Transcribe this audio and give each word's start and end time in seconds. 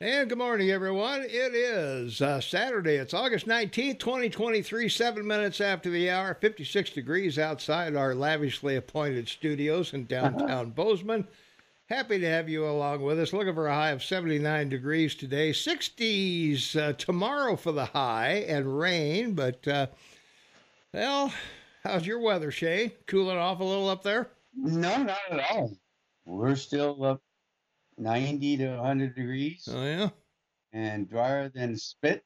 And 0.00 0.28
good 0.28 0.38
morning, 0.38 0.72
everyone. 0.72 1.22
It 1.22 1.54
is 1.54 2.20
uh, 2.20 2.40
Saturday. 2.40 2.96
It's 2.96 3.14
August 3.14 3.46
19th, 3.46 4.00
2023, 4.00 4.88
seven 4.88 5.24
minutes 5.24 5.60
after 5.60 5.88
the 5.88 6.10
hour, 6.10 6.34
56 6.34 6.90
degrees 6.90 7.38
outside 7.38 7.94
our 7.94 8.12
lavishly 8.12 8.74
appointed 8.74 9.28
studios 9.28 9.94
in 9.94 10.06
downtown 10.06 10.70
Bozeman. 10.70 11.28
Happy 11.88 12.18
to 12.18 12.26
have 12.28 12.48
you 12.48 12.66
along 12.66 13.02
with 13.02 13.20
us. 13.20 13.32
Looking 13.32 13.54
for 13.54 13.68
a 13.68 13.74
high 13.74 13.90
of 13.90 14.02
79 14.02 14.68
degrees 14.68 15.14
today, 15.14 15.52
60s 15.52 16.74
uh, 16.76 16.94
tomorrow 16.94 17.54
for 17.54 17.70
the 17.70 17.84
high 17.86 18.44
and 18.48 18.76
rain. 18.76 19.34
But, 19.34 19.66
uh, 19.68 19.86
well, 20.92 21.32
how's 21.84 22.04
your 22.04 22.18
weather, 22.18 22.50
Shane? 22.50 22.90
Cooling 23.06 23.38
off 23.38 23.60
a 23.60 23.64
little 23.64 23.88
up 23.88 24.02
there? 24.02 24.28
No, 24.56 25.04
not 25.04 25.18
at 25.30 25.52
all. 25.52 25.70
We're 26.26 26.56
still 26.56 27.04
up 27.04 27.22
90 27.98 28.56
to 28.58 28.68
100 28.76 29.14
degrees 29.14 29.68
Oh, 29.70 29.82
yeah? 29.84 30.08
and 30.72 31.08
drier 31.08 31.48
than 31.48 31.76
spit. 31.76 32.24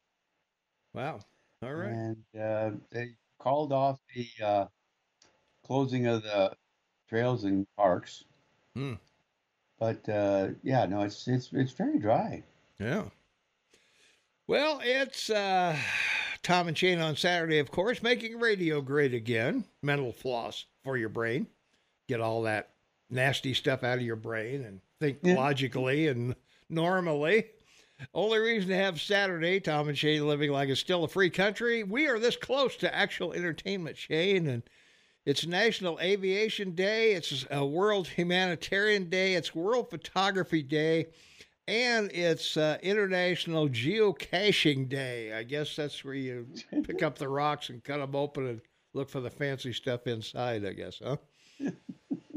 Wow. 0.93 1.19
All 1.63 1.73
right. 1.73 1.91
And 1.91 2.17
uh, 2.39 2.71
they 2.91 3.09
called 3.39 3.71
off 3.71 3.99
the 4.15 4.27
uh, 4.43 4.65
closing 5.65 6.07
of 6.07 6.23
the 6.23 6.53
trails 7.07 7.43
and 7.43 7.67
parks. 7.77 8.23
Hmm. 8.75 8.93
But 9.79 10.07
uh, 10.09 10.49
yeah, 10.63 10.85
no, 10.85 11.01
it's 11.03 11.27
it's 11.27 11.49
it's 11.53 11.71
very 11.71 11.99
dry. 11.99 12.43
Yeah. 12.79 13.03
Well, 14.47 14.81
it's 14.83 15.29
uh, 15.29 15.77
Tom 16.43 16.67
and 16.67 16.77
Shane 16.77 16.99
on 16.99 17.15
Saturday, 17.15 17.59
of 17.59 17.71
course, 17.71 18.01
making 18.01 18.39
radio 18.39 18.81
great 18.81 19.13
again. 19.13 19.63
Mental 19.83 20.11
floss 20.11 20.65
for 20.83 20.97
your 20.97 21.09
brain. 21.09 21.47
Get 22.07 22.19
all 22.19 22.41
that 22.43 22.69
nasty 23.09 23.53
stuff 23.53 23.83
out 23.83 23.97
of 23.97 24.03
your 24.03 24.15
brain 24.15 24.63
and 24.63 24.81
think 24.99 25.19
Yeah. 25.23 25.35
logically 25.35 26.07
and 26.07 26.35
normally. 26.69 27.45
Only 28.13 28.39
reason 28.39 28.69
to 28.69 28.75
have 28.77 29.01
Saturday, 29.01 29.59
Tom 29.59 29.89
and 29.89 29.97
Shane 29.97 30.25
living 30.25 30.51
like 30.51 30.69
it's 30.69 30.79
still 30.79 31.03
a 31.03 31.07
free 31.07 31.29
country. 31.29 31.83
We 31.83 32.07
are 32.07 32.17
this 32.19 32.37
close 32.37 32.77
to 32.77 32.95
actual 32.95 33.33
entertainment, 33.33 33.97
Shane, 33.97 34.47
and 34.47 34.63
it's 35.25 35.45
National 35.45 35.99
Aviation 35.99 36.75
Day. 36.75 37.11
It's 37.11 37.45
a 37.51 37.65
World 37.65 38.07
Humanitarian 38.07 39.09
Day. 39.09 39.33
It's 39.33 39.53
World 39.53 39.89
Photography 39.89 40.63
Day. 40.63 41.07
And 41.67 42.09
it's 42.13 42.55
uh, 42.57 42.77
International 42.81 43.67
Geocaching 43.69 44.87
Day. 44.89 45.33
I 45.33 45.43
guess 45.43 45.75
that's 45.75 46.03
where 46.03 46.15
you 46.15 46.47
pick 46.83 47.03
up 47.03 47.17
the 47.17 47.27
rocks 47.27 47.69
and 47.69 47.83
cut 47.83 47.97
them 47.97 48.15
open 48.15 48.47
and 48.47 48.61
look 48.93 49.09
for 49.09 49.19
the 49.19 49.29
fancy 49.29 49.73
stuff 49.73 50.07
inside, 50.07 50.65
I 50.65 50.71
guess, 50.73 51.01
huh? 51.03 51.17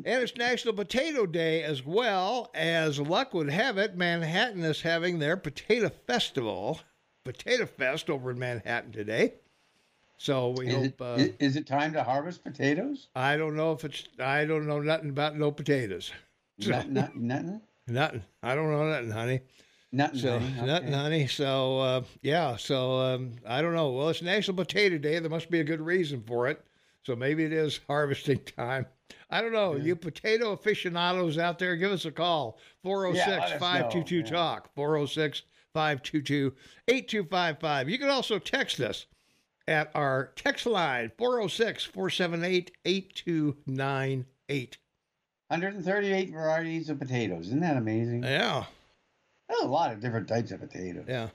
and 0.07 0.23
it's 0.23 0.37
National 0.37 0.75
Potato 0.75 1.27
Day 1.27 1.63
as 1.63 1.85
well. 1.85 2.51
As 2.55 2.99
luck 2.99 3.35
would 3.35 3.51
have 3.51 3.79
it, 3.79 3.97
Manhattan 3.97 4.63
is 4.65 4.83
having 4.83 5.19
their 5.19 5.37
Potato 5.37 5.91
Festival, 6.07 6.81
Potato 7.25 7.67
Fest 7.67 8.11
over 8.11 8.31
in 8.31 8.39
Manhattan 8.39 8.93
today. 8.93 9.35
So 10.19 10.51
we 10.51 10.69
Is 10.69 10.75
hope. 10.75 10.85
it, 10.85 11.01
uh, 11.01 11.33
is 11.41 11.57
it 11.57 11.67
time 11.67 11.93
to 11.95 12.05
harvest 12.05 12.45
potatoes? 12.45 13.09
I 13.17 13.37
don't 13.37 13.57
know 13.57 13.73
if 13.73 13.85
it's. 13.85 14.05
I 14.21 14.45
don't 14.45 14.67
know 14.69 14.81
nothing 14.81 15.11
about 15.11 15.37
no 15.37 15.51
potatoes. 15.51 16.13
Not, 16.59 16.91
not, 16.91 17.17
nothing. 17.17 17.61
Nothing. 17.89 18.23
I 18.43 18.55
don't 18.55 18.71
know 18.71 18.89
nothing, 18.89 19.11
honey. 19.11 19.41
Nothing. 19.91 20.19
So 20.21 20.39
honey, 20.39 20.67
nothing, 20.67 20.93
honey. 20.93 21.27
So 21.27 21.79
uh, 21.81 22.03
yeah. 22.21 22.57
So 22.57 23.01
um, 23.01 23.33
I 23.45 23.63
don't 23.63 23.75
know. 23.75 23.91
Well, 23.91 24.11
it's 24.11 24.23
National 24.23 24.57
Potato 24.57 24.97
Day. 24.99 25.19
There 25.19 25.31
must 25.31 25.51
be 25.51 25.59
a 25.59 25.65
good 25.65 25.81
reason 25.81 26.23
for 26.25 26.47
it. 26.47 26.65
So 27.03 27.17
maybe 27.17 27.43
it 27.45 27.53
is 27.53 27.81
harvesting 27.89 28.39
time. 28.57 28.87
I 29.31 29.41
don't 29.41 29.53
know. 29.53 29.77
You 29.77 29.97
potato 29.97 30.53
aficionados 30.53 31.39
out 31.39 31.59
there, 31.59 31.77
give 31.77 31.93
us 31.93 32.05
a 32.05 32.11
call. 32.13 32.59
406 32.83 33.27
Yeah, 33.27 33.33
let 33.35 33.43
us 33.45 33.51
know. 33.53 33.59
522 33.59 34.17
Yeah. 34.17 34.23
TALK. 34.25 34.69
406 34.75 35.43
522 35.75 36.53
8255. 36.89 37.89
You 37.89 37.99
can 37.99 38.09
also 38.11 38.39
text 38.39 38.81
us 38.81 39.07
at 39.69 39.91
our 39.95 40.33
text 40.37 40.67
line 40.67 41.11
406 41.17 41.85
478 41.85 42.73
8298. 42.85 44.79
138 45.49 46.31
varieties 46.31 46.89
of 46.89 46.99
potatoes. 46.99 47.47
Isn't 47.49 47.61
that 47.61 47.77
amazing? 47.77 48.23
Yeah. 48.23 48.65
There's 49.49 49.63
a 49.63 49.67
lot 49.67 49.93
of 49.93 50.01
different 50.01 50.29
types 50.29 50.51
of 50.51 50.61
potatoes. 50.61 51.05
Yeah. 51.09 51.29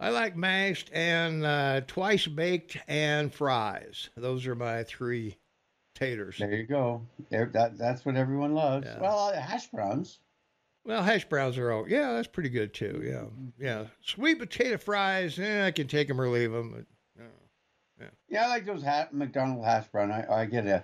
I 0.00 0.10
like 0.10 0.36
mashed 0.36 0.90
and 0.92 1.44
uh, 1.46 1.82
twice 1.86 2.26
baked 2.26 2.76
and 2.88 3.32
fries. 3.32 4.10
Those 4.16 4.44
are 4.46 4.56
my 4.56 4.82
three 4.82 5.36
taters. 5.94 6.36
There 6.38 6.52
you 6.54 6.64
go. 6.64 7.02
That 7.30 7.78
that's 7.78 8.04
what 8.04 8.16
everyone 8.16 8.54
loves. 8.54 8.86
Yeah. 8.86 9.00
Well, 9.00 9.18
uh, 9.18 9.40
hash 9.40 9.66
browns. 9.68 10.18
Well, 10.84 11.02
hash 11.02 11.24
browns 11.26 11.56
are 11.56 11.72
all, 11.72 11.88
yeah, 11.88 12.12
that's 12.12 12.28
pretty 12.28 12.50
good 12.50 12.74
too. 12.74 13.02
Yeah. 13.02 13.24
Yeah. 13.58 13.86
Sweet 14.02 14.38
potato 14.38 14.76
fries, 14.76 15.38
eh, 15.38 15.66
I 15.66 15.70
can 15.70 15.86
take 15.88 16.08
them 16.08 16.20
or 16.20 16.28
leave 16.28 16.52
them. 16.52 16.84
Yeah, 17.98 18.06
yeah, 18.28 18.44
I 18.46 18.48
like 18.48 18.66
those 18.66 18.82
ha- 18.82 19.08
McDonald's 19.12 19.64
hash 19.64 19.86
brown. 19.86 20.10
I, 20.10 20.26
I 20.30 20.44
get 20.46 20.66
a 20.66 20.82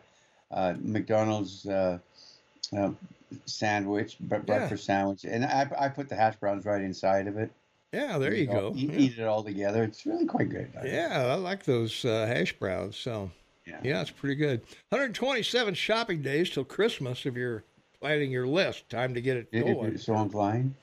uh, 0.52 0.74
McDonald's 0.80 1.66
uh, 1.66 1.98
uh, 2.74 2.90
sandwich, 3.46 4.16
bre- 4.20 4.36
breakfast 4.38 4.84
sandwich, 4.84 5.24
and 5.24 5.44
I, 5.44 5.68
I 5.78 5.88
put 5.88 6.08
the 6.08 6.14
hash 6.14 6.36
browns 6.36 6.64
right 6.64 6.80
inside 6.80 7.26
of 7.26 7.36
it. 7.36 7.50
Yeah, 7.92 8.16
there 8.18 8.32
you 8.32 8.44
Eat 8.44 8.48
all- 8.50 8.70
go. 8.70 8.76
Eat, 8.76 8.90
Yeah. 8.90 8.98
eat 8.98 9.18
it 9.18 9.24
all 9.24 9.42
together. 9.42 9.82
It's 9.82 10.06
really 10.06 10.24
quite 10.24 10.48
good. 10.48 10.70
I 10.78 10.82
think. 10.82 10.94
Yeah, 10.94 11.26
I 11.30 11.34
like 11.34 11.64
those 11.64 12.04
uh, 12.04 12.26
hash 12.26 12.56
browns. 12.58 12.96
So, 12.96 13.30
Yeah. 13.70 13.80
yeah, 13.82 14.00
it's 14.00 14.10
pretty 14.10 14.34
good. 14.34 14.60
127 14.90 15.74
shopping 15.74 16.22
days 16.22 16.50
till 16.50 16.64
Christmas 16.64 17.24
if 17.26 17.34
you're 17.34 17.64
planning 18.00 18.30
your 18.30 18.46
list. 18.46 18.88
Time 18.88 19.14
to 19.14 19.20
get 19.20 19.36
it 19.36 19.52
going. 19.52 19.96
so 19.98 20.16
inclined. 20.20 20.74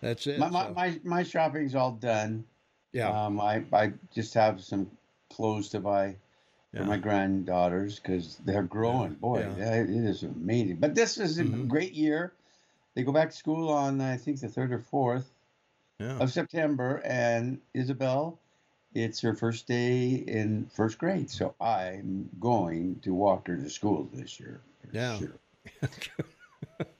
That's 0.00 0.26
it. 0.26 0.38
My, 0.38 0.48
my, 0.50 0.66
so, 0.66 0.72
my, 0.74 1.00
my 1.04 1.22
shopping's 1.22 1.74
all 1.74 1.92
done. 1.92 2.44
yeah. 2.92 3.08
Um, 3.26 3.40
I, 3.40 3.64
I 3.72 3.92
just 4.14 4.34
have 4.34 4.62
some 4.62 4.90
clothes 5.32 5.70
to 5.70 5.80
buy 5.80 6.16
Yeah. 6.72 6.80
for 6.80 6.86
my 6.86 6.96
granddaughters 6.98 7.98
because 7.98 8.36
they're 8.44 8.62
growing. 8.62 9.14
Boy, 9.14 9.40
yeah. 9.58 9.74
it 9.82 9.90
is 9.90 10.22
amazing. 10.22 10.76
But 10.76 10.94
this 10.94 11.18
is 11.18 11.38
a 11.38 11.44
Mhm. 11.44 11.68
great 11.68 11.92
year. 11.94 12.32
They 12.94 13.02
go 13.02 13.12
back 13.12 13.30
to 13.30 13.36
school 13.36 13.68
on, 13.70 14.00
I 14.00 14.16
think, 14.16 14.40
the 14.40 14.48
3rd 14.48 14.72
or 14.72 14.78
4th 14.78 15.24
yeah. 15.98 16.18
of 16.18 16.30
September. 16.32 17.02
And 17.04 17.60
Isabel, 17.74 18.38
it's 18.96 19.20
her 19.20 19.34
first 19.34 19.66
day 19.66 20.24
in 20.26 20.66
first 20.74 20.96
grade. 20.96 21.30
So 21.30 21.54
I'm 21.60 22.30
going 22.40 22.98
to 23.02 23.12
walk 23.12 23.46
her 23.46 23.56
to 23.56 23.68
school 23.68 24.08
this 24.12 24.40
year. 24.40 24.62
Yeah. 24.90 25.18
Sure. 25.18 25.38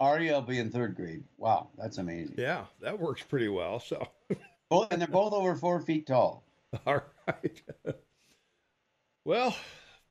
Ari 0.00 0.30
will 0.30 0.42
be 0.42 0.58
in 0.58 0.70
third 0.70 0.94
grade. 0.96 1.24
Wow, 1.38 1.68
that's 1.76 1.98
amazing. 1.98 2.36
Yeah, 2.38 2.64
that 2.80 2.98
works 2.98 3.22
pretty 3.22 3.48
well. 3.48 3.80
So, 3.80 4.06
Both, 4.68 4.92
and 4.92 5.00
they're 5.00 5.08
both 5.08 5.32
over 5.32 5.54
four 5.54 5.80
feet 5.80 6.06
tall. 6.06 6.44
all 6.86 7.02
right. 7.28 7.62
well, 9.24 9.54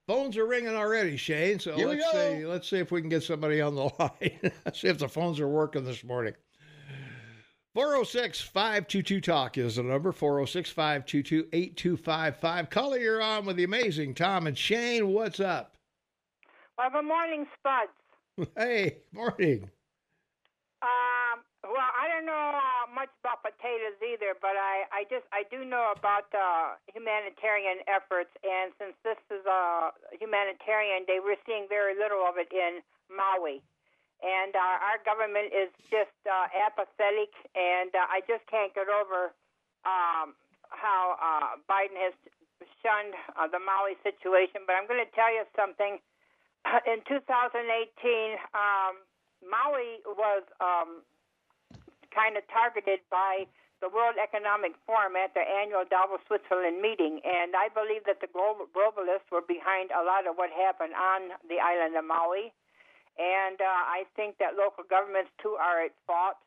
phones 0.08 0.38
are 0.38 0.46
ringing 0.46 0.76
already, 0.76 1.18
Shane. 1.18 1.60
So 1.60 1.76
Here 1.76 1.88
let's 1.88 2.12
see. 2.12 2.46
Let's 2.46 2.70
see 2.70 2.78
if 2.78 2.92
we 2.92 3.02
can 3.02 3.10
get 3.10 3.24
somebody 3.24 3.60
on 3.60 3.76
the 3.76 3.90
line. 4.00 4.52
see 4.74 4.88
if 4.88 5.00
the 5.00 5.10
phones 5.10 5.40
are 5.40 5.48
working 5.48 5.84
this 5.84 6.04
morning. 6.04 6.36
406 7.74 8.42
522 8.42 9.22
Talk 9.22 9.58
is 9.58 9.78
the 9.78 9.84
number 9.84 10.12
406 10.12 10.72
522 10.72 11.48
8255. 11.54 12.70
Caller, 12.70 12.98
you're 12.98 13.22
on 13.22 13.46
with 13.46 13.56
the 13.56 13.64
amazing 13.64 14.14
Tom 14.14 14.46
and 14.46 14.58
Shane. 14.58 15.14
What's 15.14 15.40
up? 15.40 15.80
Well, 16.78 16.90
good 16.92 17.08
morning, 17.08 17.48
Spuds. 17.56 17.96
Hey, 18.58 18.98
morning. 19.14 19.72
Um, 20.84 21.48
well, 21.64 21.92
I 21.96 22.12
don't 22.12 22.26
know 22.26 22.52
uh, 22.60 22.92
much 22.92 23.08
about 23.24 23.40
potatoes 23.40 23.96
either, 24.04 24.36
but 24.42 24.60
I, 24.60 24.84
I 24.92 25.02
just 25.08 25.24
I 25.32 25.48
do 25.48 25.64
know 25.64 25.94
about 25.96 26.28
uh, 26.36 26.76
humanitarian 26.92 27.88
efforts, 27.88 28.36
and 28.44 28.76
since 28.82 29.00
this 29.08 29.20
is 29.32 29.46
a 29.48 29.96
humanitarian 30.20 31.08
day, 31.08 31.24
we're 31.24 31.40
seeing 31.48 31.72
very 31.72 31.96
little 31.96 32.28
of 32.28 32.36
it 32.36 32.52
in 32.52 32.84
Maui, 33.08 33.64
and 34.22 34.54
uh, 34.54 34.86
our 34.86 35.02
government 35.02 35.50
is 35.50 35.74
just 35.90 36.14
uh, 36.30 36.48
apathetic, 36.54 37.34
and 37.58 37.90
uh, 37.94 38.06
I 38.06 38.22
just 38.30 38.46
can't 38.46 38.70
get 38.74 38.86
over 38.86 39.34
um, 39.86 40.38
how 40.70 41.18
uh, 41.18 41.58
Biden 41.66 41.98
has 41.98 42.14
shunned 42.82 43.18
uh, 43.34 43.50
the 43.50 43.58
Maui 43.58 43.98
situation. 44.06 44.64
But 44.70 44.78
I'm 44.78 44.86
going 44.86 45.02
to 45.02 45.14
tell 45.18 45.30
you 45.34 45.44
something. 45.58 45.98
In 46.86 47.02
2018, 47.10 47.58
um, 48.54 49.02
Maui 49.42 50.06
was 50.06 50.46
um, 50.62 51.02
kind 52.14 52.38
of 52.38 52.46
targeted 52.54 53.02
by 53.10 53.50
the 53.82 53.90
World 53.90 54.22
Economic 54.22 54.78
Forum 54.86 55.18
at 55.18 55.34
their 55.34 55.50
annual 55.50 55.82
Davos, 55.90 56.22
Switzerland 56.30 56.86
meeting, 56.86 57.18
and 57.26 57.58
I 57.58 57.74
believe 57.74 58.06
that 58.06 58.22
the 58.22 58.30
global, 58.30 58.70
globalists 58.70 59.26
were 59.34 59.42
behind 59.42 59.90
a 59.90 60.06
lot 60.06 60.30
of 60.30 60.38
what 60.38 60.54
happened 60.54 60.94
on 60.94 61.34
the 61.50 61.58
island 61.58 61.98
of 61.98 62.06
Maui, 62.06 62.54
and 63.22 63.62
uh, 63.62 63.70
I 63.70 64.10
think 64.18 64.42
that 64.42 64.58
local 64.58 64.82
governments 64.90 65.30
too 65.38 65.54
are 65.62 65.86
at 65.86 65.94
fault. 66.10 66.42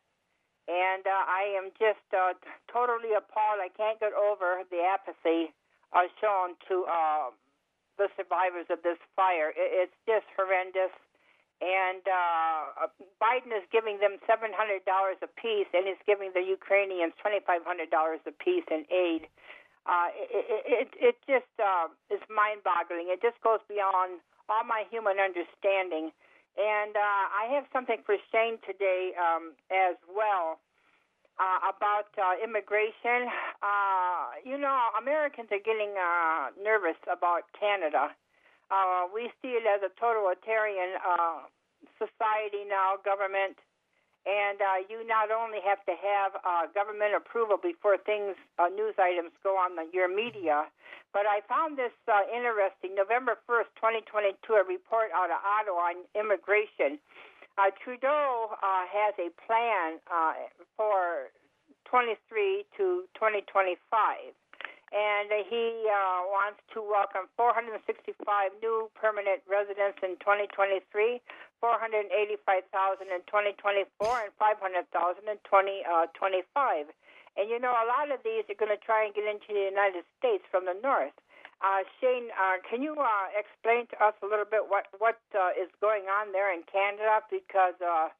And 0.66 1.06
uh, 1.06 1.12
I 1.28 1.54
am 1.60 1.70
just 1.76 2.02
uh, 2.10 2.32
totally 2.72 3.12
appalled. 3.12 3.60
I 3.60 3.68
can't 3.76 4.00
get 4.00 4.16
over 4.16 4.64
the 4.72 4.80
apathy 4.80 5.52
uh, 5.92 6.08
shown 6.18 6.56
to 6.72 6.88
uh, 6.88 7.28
the 8.00 8.08
survivors 8.16 8.66
of 8.72 8.80
this 8.82 8.96
fire. 9.14 9.52
It, 9.52 9.86
it's 9.86 9.98
just 10.08 10.24
horrendous 10.34 10.90
and 11.62 12.02
uh, 12.04 12.90
Biden 13.22 13.54
is 13.54 13.62
giving 13.70 14.02
them 14.02 14.18
seven 14.26 14.50
hundred 14.50 14.82
dollars 14.84 15.16
a 15.22 15.30
piece, 15.38 15.70
and 15.70 15.86
is 15.86 16.00
giving 16.02 16.34
the 16.34 16.42
Ukrainians 16.42 17.14
twenty 17.22 17.38
five 17.46 17.62
hundred 17.62 17.90
dollars 17.94 18.18
a 18.26 18.34
piece 18.34 18.66
in 18.70 18.82
aid. 18.90 19.30
Uh, 19.86 20.08
it, 20.16 20.64
it, 20.66 20.88
it 20.96 21.16
just 21.28 21.52
uh, 21.60 21.86
is 22.10 22.20
mind 22.32 22.64
boggling. 22.64 23.12
It 23.12 23.20
just 23.20 23.36
goes 23.44 23.60
beyond 23.68 24.18
all 24.48 24.64
my 24.64 24.88
human 24.90 25.20
understanding. 25.20 26.10
And 26.54 26.94
uh, 26.94 27.24
I 27.34 27.50
have 27.54 27.64
something 27.72 27.98
for 28.06 28.16
Shane 28.30 28.58
today 28.62 29.10
um, 29.18 29.58
as 29.70 29.96
well 30.06 30.62
uh, 31.38 31.70
about 31.74 32.14
uh, 32.14 32.38
immigration. 32.38 33.26
Uh, 33.58 34.38
you 34.46 34.58
know, 34.58 34.94
Americans 35.00 35.50
are 35.50 35.62
getting 35.62 35.98
uh, 35.98 36.54
nervous 36.62 36.98
about 37.10 37.50
Canada. 37.58 38.14
Uh, 38.70 39.10
we 39.12 39.30
see 39.42 39.58
it 39.58 39.66
as 39.66 39.82
a 39.82 39.90
totalitarian 39.98 40.94
uh, 41.02 41.50
society 41.98 42.64
now, 42.66 42.96
government, 43.04 43.58
and 44.24 44.56
uh, 44.60 44.80
you 44.88 45.04
not 45.06 45.28
only 45.30 45.60
have 45.60 45.84
to 45.84 45.92
have 45.92 46.32
uh, 46.40 46.64
government 46.72 47.12
approval 47.12 47.60
before 47.60 48.00
things, 48.00 48.36
uh, 48.58 48.72
news 48.72 48.96
items 48.96 49.30
go 49.44 49.56
on 49.60 49.76
the, 49.76 49.84
your 49.92 50.08
media, 50.08 50.64
but 51.12 51.28
I 51.28 51.44
found 51.46 51.76
this 51.76 51.92
uh, 52.08 52.24
interesting. 52.32 52.96
November 52.96 53.36
1st, 53.48 53.70
2022, 54.08 54.40
a 54.56 54.64
report 54.64 55.12
out 55.14 55.28
of 55.28 55.38
Ottawa 55.44 55.92
on 55.92 56.08
immigration. 56.16 56.98
Uh, 57.54 57.70
Trudeau 57.84 58.56
uh, 58.58 58.82
has 58.88 59.14
a 59.20 59.30
plan 59.46 60.00
uh, 60.10 60.50
for 60.76 61.30
23 61.86 62.64
to 62.76 63.06
2025 63.14 64.34
and 64.94 65.26
he 65.50 65.90
uh, 65.90 66.22
wants 66.30 66.62
to 66.70 66.78
welcome 66.78 67.26
465 67.34 68.14
new 68.62 68.86
permanent 68.94 69.42
residents 69.50 69.98
in 70.06 70.14
2023, 70.22 71.18
485,000 71.64 73.08
in 73.08 73.24
2024, 73.24 73.88
and 74.28 74.32
500,000 74.36 75.24
in 75.24 75.40
2025. 75.48 76.92
and 77.40 77.48
you 77.48 77.56
know, 77.56 77.72
a 77.72 77.88
lot 77.88 78.12
of 78.12 78.20
these 78.20 78.44
are 78.52 78.58
going 78.60 78.68
to 78.68 78.82
try 78.84 79.08
and 79.08 79.16
get 79.16 79.24
into 79.24 79.56
the 79.56 79.72
United 79.72 80.04
States 80.20 80.44
from 80.52 80.68
the 80.68 80.76
north. 80.84 81.16
Uh, 81.64 81.80
Shane, 81.96 82.28
uh, 82.36 82.60
can 82.68 82.84
you 82.84 82.92
uh, 83.00 83.32
explain 83.32 83.88
to 83.88 83.96
us 84.04 84.12
a 84.20 84.28
little 84.28 84.44
bit 84.44 84.68
what 84.68 84.92
what 85.00 85.16
uh, 85.32 85.56
is 85.56 85.72
going 85.80 86.04
on 86.12 86.36
there 86.36 86.52
in 86.52 86.60
Canada? 86.68 87.24
Because 87.32 87.80
uh, 87.80 88.12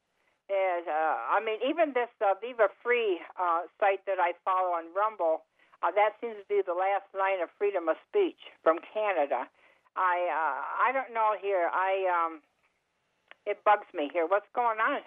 is, 0.48 0.88
uh, 0.88 1.16
I 1.28 1.44
mean, 1.44 1.60
even 1.60 1.92
this 1.92 2.08
uh, 2.24 2.32
Viva 2.40 2.72
Frei 2.80 3.20
uh, 3.36 3.68
site 3.76 4.00
that 4.08 4.16
I 4.16 4.32
follow 4.48 4.72
on 4.72 4.88
Rumble 4.96 5.44
uh, 5.84 5.92
that 5.92 6.16
seems 6.16 6.40
to 6.40 6.46
be 6.48 6.64
the 6.64 6.72
last 6.72 7.04
line 7.12 7.44
of 7.44 7.52
freedom 7.60 7.92
of 7.92 8.00
speech 8.08 8.40
from 8.64 8.80
Canada. 8.80 9.44
I 9.92 10.16
uh, 10.32 10.58
I 10.80 10.88
don't 10.96 11.12
know 11.12 11.36
here. 11.36 11.68
I 11.68 12.08
um, 12.08 12.40
it 13.46 13.58
bugs 13.64 13.86
me 13.94 14.10
here. 14.12 14.26
What's 14.26 14.48
going 14.54 14.78
on? 14.78 15.00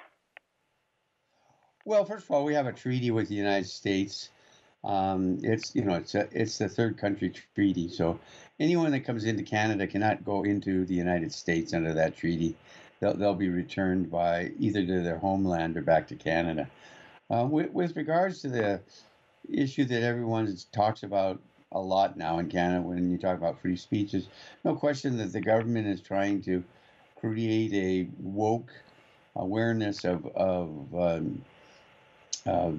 Well, 1.86 2.06
first 2.06 2.26
of 2.26 2.32
all, 2.32 2.44
we 2.44 2.54
have 2.54 2.68
a 2.68 2.74
treaty 2.74 3.12
with 3.12 3.30
the 3.30 3.36
United 3.36 3.68
States. 3.68 4.30
Um, 4.84 5.40
it's 5.42 5.76
you 5.76 5.84
know 5.84 5.96
it's 5.96 6.16
a 6.16 6.28
it's 6.32 6.58
the 6.58 6.70
third 6.70 6.98
country 6.98 7.34
treaty, 7.56 7.90
so 7.90 8.20
anyone 8.60 8.92
that 8.92 9.02
comes 9.02 9.26
into 9.26 9.44
Canada 9.44 9.88
cannot 9.88 10.24
go 10.24 10.44
into 10.44 10.86
the 10.86 10.94
United 10.94 11.34
States 11.34 11.74
under 11.74 11.94
that 11.94 12.16
treaty. 12.16 12.56
They'll 13.00 13.16
they'll 13.16 13.34
be 13.34 13.50
returned 13.50 14.12
by 14.12 14.52
either 14.60 14.86
to 14.86 15.02
their 15.02 15.18
homeland 15.18 15.78
or 15.78 15.82
back 15.82 16.08
to 16.10 16.16
Canada. 16.16 16.70
Uh, 17.30 17.46
with, 17.50 17.72
with 17.72 17.98
regards 17.98 18.42
to 18.42 18.50
the 18.50 18.82
issue 19.50 19.86
that 19.86 20.04
everyone 20.04 20.56
talks 20.72 21.04
about 21.04 21.42
a 21.72 21.80
lot 21.80 22.16
now 22.16 22.40
in 22.40 22.48
Canada 22.48 22.82
when 22.82 23.12
you 23.12 23.18
talk 23.18 23.38
about 23.38 23.60
free 23.60 23.76
speech 23.76 24.14
is 24.14 24.28
no 24.64 24.76
question 24.76 25.18
that 25.18 25.34
the 25.34 25.42
government 25.42 25.88
is 25.88 26.00
trying 26.00 26.42
to 26.42 26.64
create 27.20 27.74
a 27.74 28.08
woke 28.20 28.72
awareness 29.36 30.04
of, 30.04 30.26
of 30.36 30.96
um, 30.96 31.42
uh, 32.46 32.72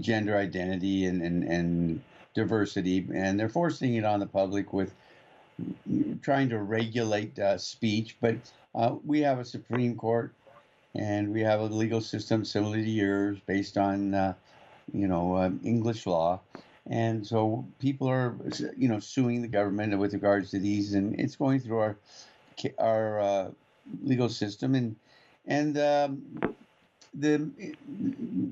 gender 0.00 0.36
identity 0.36 1.06
and, 1.06 1.22
and, 1.22 1.44
and 1.44 2.02
diversity, 2.34 3.06
and 3.14 3.38
they're 3.38 3.48
forcing 3.48 3.94
it 3.94 4.04
on 4.04 4.20
the 4.20 4.26
public 4.26 4.72
with 4.72 4.94
trying 6.22 6.48
to 6.48 6.58
regulate 6.58 7.38
uh, 7.38 7.58
speech. 7.58 8.16
But 8.20 8.36
uh, 8.74 8.96
we 9.04 9.20
have 9.20 9.38
a 9.38 9.44
Supreme 9.44 9.96
Court 9.96 10.34
and 10.96 11.32
we 11.32 11.40
have 11.42 11.60
a 11.60 11.64
legal 11.64 12.00
system 12.00 12.44
similar 12.44 12.76
to 12.76 12.90
yours 12.90 13.38
based 13.46 13.76
on 13.76 14.14
uh, 14.14 14.34
you 14.92 15.08
know, 15.08 15.36
um, 15.36 15.60
English 15.64 16.06
law. 16.06 16.40
And 16.86 17.26
so 17.26 17.66
people 17.78 18.08
are, 18.08 18.34
you 18.76 18.88
know, 18.88 19.00
suing 19.00 19.40
the 19.40 19.48
government 19.48 19.96
with 19.98 20.12
regards 20.12 20.50
to 20.50 20.58
these, 20.58 20.92
and 20.94 21.18
it's 21.18 21.36
going 21.36 21.60
through 21.60 21.78
our 21.78 21.96
our 22.78 23.20
uh, 23.20 23.50
legal 24.02 24.28
system, 24.28 24.74
and 24.74 24.96
and 25.46 25.78
um, 25.78 26.22
the 27.14 27.50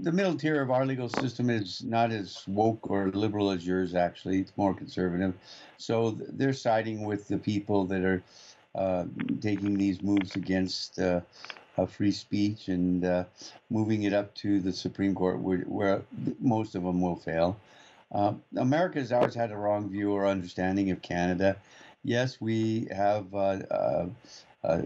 the 0.03 0.13
middle 0.13 0.37
tier 0.37 0.63
of 0.63 0.71
our 0.71 0.87
legal 0.87 1.09
system 1.09 1.51
is 1.51 1.83
not 1.85 2.11
as 2.13 2.45
woke 2.47 2.91
or 2.91 3.09
liberal 3.11 3.51
as 3.51 3.67
yours. 3.67 3.95
Actually, 3.95 4.41
it's 4.41 4.57
more 4.57 4.75
conservative. 4.75 5.35
So 5.79 6.11
they're 6.11 6.53
siding 6.53 7.05
with 7.05 7.29
the 7.29 7.39
people 7.39 7.85
that 7.87 8.05
are 8.05 8.23
uh, 8.75 9.05
taking 9.41 9.77
these 9.77 10.03
moves 10.03 10.37
against 10.37 10.99
uh, 10.99 11.21
free 11.89 12.13
speech 12.13 12.69
and 12.69 13.05
uh, 13.05 13.25
moving 13.71 14.05
it 14.05 14.13
up 14.13 14.35
to 14.37 14.61
the 14.61 14.73
Supreme 14.73 15.15
Court, 15.15 15.41
where, 15.41 15.59
where 15.59 16.03
most 16.41 16.75
of 16.75 16.85
them 16.85 17.01
will 17.01 17.17
fail. 17.17 17.57
Uh, 18.13 18.35
America 18.57 18.99
has 18.99 19.13
always 19.13 19.35
had 19.35 19.51
a 19.51 19.57
wrong 19.57 19.89
view 19.89 20.13
or 20.13 20.27
understanding 20.27 20.91
of 20.91 21.03
Canada. 21.03 21.57
Yes, 22.05 22.41
we 22.41 22.89
have 22.91 23.35
uh, 23.35 23.59
uh 23.71 24.07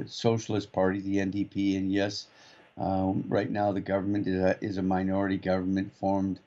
socialist 0.07 0.73
party, 0.73 1.01
the 1.01 1.17
NDP, 1.19 1.77
and 1.77 1.93
yes, 1.93 2.27
um, 2.79 3.25
right 3.29 3.51
now 3.51 3.73
the 3.73 3.81
government 3.81 4.27
is 4.27 4.41
a, 4.41 4.65
is 4.65 4.79
a, 4.79 4.83
minority 4.83 5.39
government 5.39 5.93
formed 5.95 6.39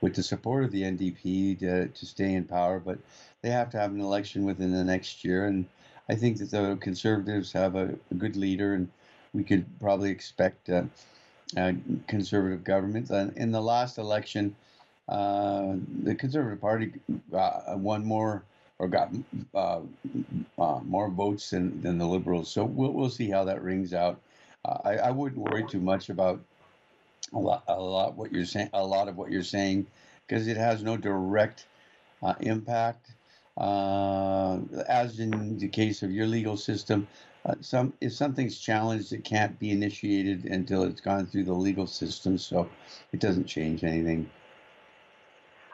with 0.00 0.14
the 0.14 0.22
support 0.22 0.64
of 0.64 0.70
the 0.70 0.82
NDP 0.82 1.58
to, 1.60 1.88
to 1.88 2.06
stay 2.06 2.34
in 2.34 2.44
power, 2.44 2.80
but 2.80 2.98
they 3.40 3.50
have 3.50 3.70
to 3.70 3.78
have 3.78 3.92
an 3.92 4.00
election 4.00 4.44
within 4.44 4.72
the 4.72 4.84
next 4.84 5.24
year. 5.24 5.46
And 5.46 5.66
I 6.08 6.14
think 6.14 6.38
that 6.38 6.50
the 6.50 6.76
Conservatives 6.80 7.52
have 7.52 7.74
a, 7.74 7.94
a 8.10 8.14
good 8.14 8.36
leader 8.36 8.74
and 8.74 8.88
we 9.32 9.44
could 9.44 9.64
probably 9.80 10.10
expect 10.10 10.68
uh, 10.68 10.82
uh, 11.56 11.72
conservative 12.06 12.64
governments. 12.64 13.10
And 13.10 13.36
in 13.36 13.50
the 13.50 13.62
last 13.62 13.98
election, 13.98 14.54
uh, 15.08 15.74
the 16.02 16.14
Conservative 16.14 16.60
Party 16.60 16.92
got 17.30 17.78
won 17.78 18.04
more 18.04 18.44
or 18.82 18.88
got 18.88 19.12
uh, 19.54 19.80
uh, 20.58 20.80
more 20.82 21.08
votes 21.08 21.50
than, 21.50 21.80
than 21.82 21.98
the 21.98 22.04
Liberals. 22.04 22.50
So 22.50 22.64
we'll, 22.64 22.90
we'll 22.90 23.10
see 23.10 23.30
how 23.30 23.44
that 23.44 23.62
rings 23.62 23.94
out. 23.94 24.20
Uh, 24.64 24.78
I, 24.84 24.96
I 24.98 25.10
wouldn't 25.12 25.40
worry 25.40 25.64
too 25.64 25.78
much 25.78 26.08
about 26.10 26.40
a 27.32 27.38
lot, 27.38 27.62
a 27.68 27.80
lot 27.80 28.16
what 28.16 28.32
you're 28.32 28.44
saying, 28.44 28.70
a 28.72 28.84
lot 28.84 29.06
of 29.06 29.16
what 29.16 29.30
you're 29.30 29.44
saying, 29.44 29.86
because 30.26 30.48
it 30.48 30.56
has 30.56 30.82
no 30.82 30.96
direct 30.96 31.66
impact. 32.40 33.12
as 33.56 35.20
in 35.20 35.58
the 35.58 35.68
case 35.68 36.02
of 36.02 36.10
your 36.10 36.26
legal 36.26 36.56
system, 36.56 37.06
uh, 37.46 37.54
some 37.60 37.92
if 38.00 38.12
something's 38.12 38.58
challenged, 38.58 39.12
it 39.12 39.22
can't 39.22 39.58
be 39.60 39.70
initiated 39.70 40.44
until 40.46 40.82
it's 40.82 41.00
gone 41.00 41.26
through 41.26 41.44
the 41.44 41.52
legal 41.52 41.86
system. 41.86 42.36
So 42.36 42.68
it 43.12 43.20
doesn't 43.20 43.46
change 43.46 43.84
anything. 43.84 44.28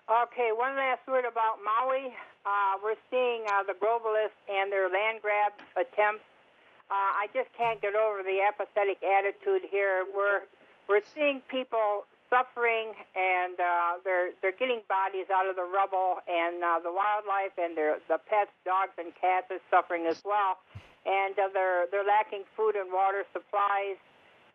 Okay, 0.09 0.57
one 0.57 0.73
last 0.75 1.05
word 1.07 1.29
about 1.29 1.61
Maui. 1.61 2.09
Uh, 2.49 2.81
we're 2.83 2.97
seeing 3.13 3.45
uh, 3.53 3.61
the 3.63 3.77
globalists 3.77 4.41
and 4.49 4.73
their 4.73 4.89
land 4.89 5.21
grab 5.21 5.53
attempts. 5.77 6.25
Uh, 6.89 7.21
I 7.21 7.29
just 7.37 7.53
can't 7.53 7.77
get 7.85 7.93
over 7.93 8.25
the 8.25 8.41
apathetic 8.41 9.05
attitude 9.05 9.69
here. 9.69 10.09
We're 10.09 10.49
we're 10.89 11.05
seeing 11.13 11.45
people 11.53 12.09
suffering, 12.33 12.97
and 13.13 13.61
uh, 13.61 14.01
they're 14.01 14.33
they're 14.41 14.57
getting 14.57 14.81
bodies 14.89 15.29
out 15.29 15.45
of 15.45 15.57
the 15.61 15.69
rubble, 15.69 16.25
and 16.25 16.65
uh, 16.65 16.81
the 16.81 16.89
wildlife 16.89 17.53
and 17.61 17.77
their 17.77 18.01
the 18.09 18.17
pets, 18.17 18.57
dogs 18.65 18.97
and 18.97 19.13
cats, 19.13 19.53
are 19.53 19.61
suffering 19.69 20.09
as 20.09 20.25
well 20.25 20.57
and 21.07 21.39
uh, 21.39 21.49
they're 21.53 21.87
they're 21.91 22.05
lacking 22.05 22.45
food 22.57 22.77
and 22.77 22.93
water 22.93 23.25
supplies, 23.33 23.97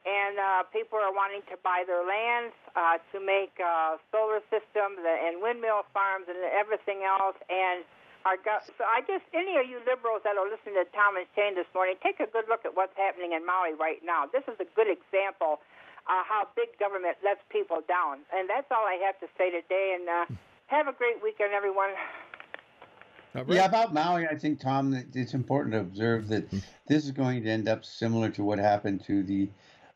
and 0.04 0.36
uh, 0.36 0.68
people 0.76 1.00
are 1.00 1.16
wanting 1.16 1.44
to 1.48 1.56
buy 1.64 1.88
their 1.88 2.04
lands 2.04 2.52
uh, 2.76 3.00
to 3.16 3.24
make 3.24 3.56
uh, 3.60 3.96
solar 4.12 4.44
systems 4.52 5.00
and 5.00 5.40
windmill 5.40 5.88
farms 5.96 6.28
and 6.28 6.40
everything 6.52 7.08
else. 7.08 7.40
And 7.48 7.88
our 8.28 8.36
go- 8.40 8.64
so 8.64 8.84
I 8.84 9.04
just 9.08 9.24
any 9.32 9.56
of 9.56 9.68
you 9.68 9.80
liberals 9.88 10.24
that 10.28 10.36
are 10.36 10.48
listening 10.48 10.76
to 10.80 10.88
Tom 10.92 11.16
and 11.16 11.28
Shane 11.36 11.56
this 11.56 11.68
morning, 11.72 11.96
take 12.04 12.20
a 12.20 12.28
good 12.28 12.52
look 12.52 12.68
at 12.68 12.76
what's 12.76 12.96
happening 13.00 13.32
in 13.32 13.48
Maui 13.48 13.76
right 13.76 14.04
now. 14.04 14.28
This 14.28 14.44
is 14.48 14.60
a 14.60 14.68
good 14.76 14.92
example. 14.92 15.64
Uh, 16.04 16.20
how 16.28 16.44
big 16.52 16.68
government 16.84 17.16
lets 17.24 17.40
people 17.48 17.80
down. 17.88 18.28
And 18.36 18.52
that's 18.52 18.68
all 18.76 18.84
I 18.84 19.00
have 19.08 19.16
to 19.24 19.28
say 19.40 19.56
today. 19.56 19.96
And 19.96 20.04
uh, 20.12 20.26
have 20.68 20.88
a 20.88 20.92
great 20.92 21.24
weekend, 21.24 21.56
everyone. 21.56 21.96
Yeah, 23.48 23.66
about 23.66 23.94
Maui, 23.94 24.28
I 24.28 24.38
think 24.38 24.60
Tom, 24.60 24.94
it's 25.14 25.34
important 25.34 25.74
to 25.74 25.80
observe 25.80 26.28
that 26.28 26.48
mm-hmm. 26.48 26.60
this 26.88 27.06
is 27.06 27.12
going 27.12 27.44
to 27.44 27.50
end 27.50 27.68
up 27.68 27.84
similar 27.84 28.30
to 28.30 28.44
what 28.44 28.60
happened 28.60 29.04
to 29.06 29.24
the, 29.24 29.50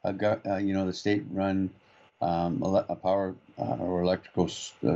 uh, 0.07 0.37
uh, 0.45 0.57
you 0.57 0.73
know, 0.73 0.85
the 0.85 0.93
state-run 0.93 1.69
um, 2.21 2.61
ele- 2.63 2.99
power 3.01 3.35
uh, 3.59 3.75
or 3.79 4.01
electrical 4.01 4.49
uh, 4.87 4.95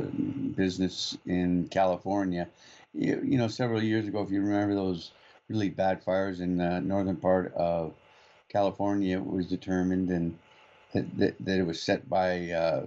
business 0.56 1.18
in 1.26 1.68
California. 1.70 2.48
You, 2.94 3.22
you, 3.24 3.38
know, 3.38 3.48
several 3.48 3.82
years 3.82 4.08
ago, 4.08 4.22
if 4.22 4.32
you 4.32 4.42
remember 4.42 4.76
those 4.76 5.12
really 5.50 5.70
bad 5.70 6.04
fires 6.04 6.40
in 6.40 6.58
the 6.58 6.80
northern 6.80 7.18
part 7.18 7.54
of 7.56 7.94
California 8.52 9.18
it 9.18 9.26
was 9.26 9.48
determined 9.48 10.10
and 10.10 10.38
that, 10.94 11.36
that 11.40 11.58
it 11.58 11.66
was 11.66 11.82
set 11.82 12.10
by 12.10 12.52
uh, 12.52 12.86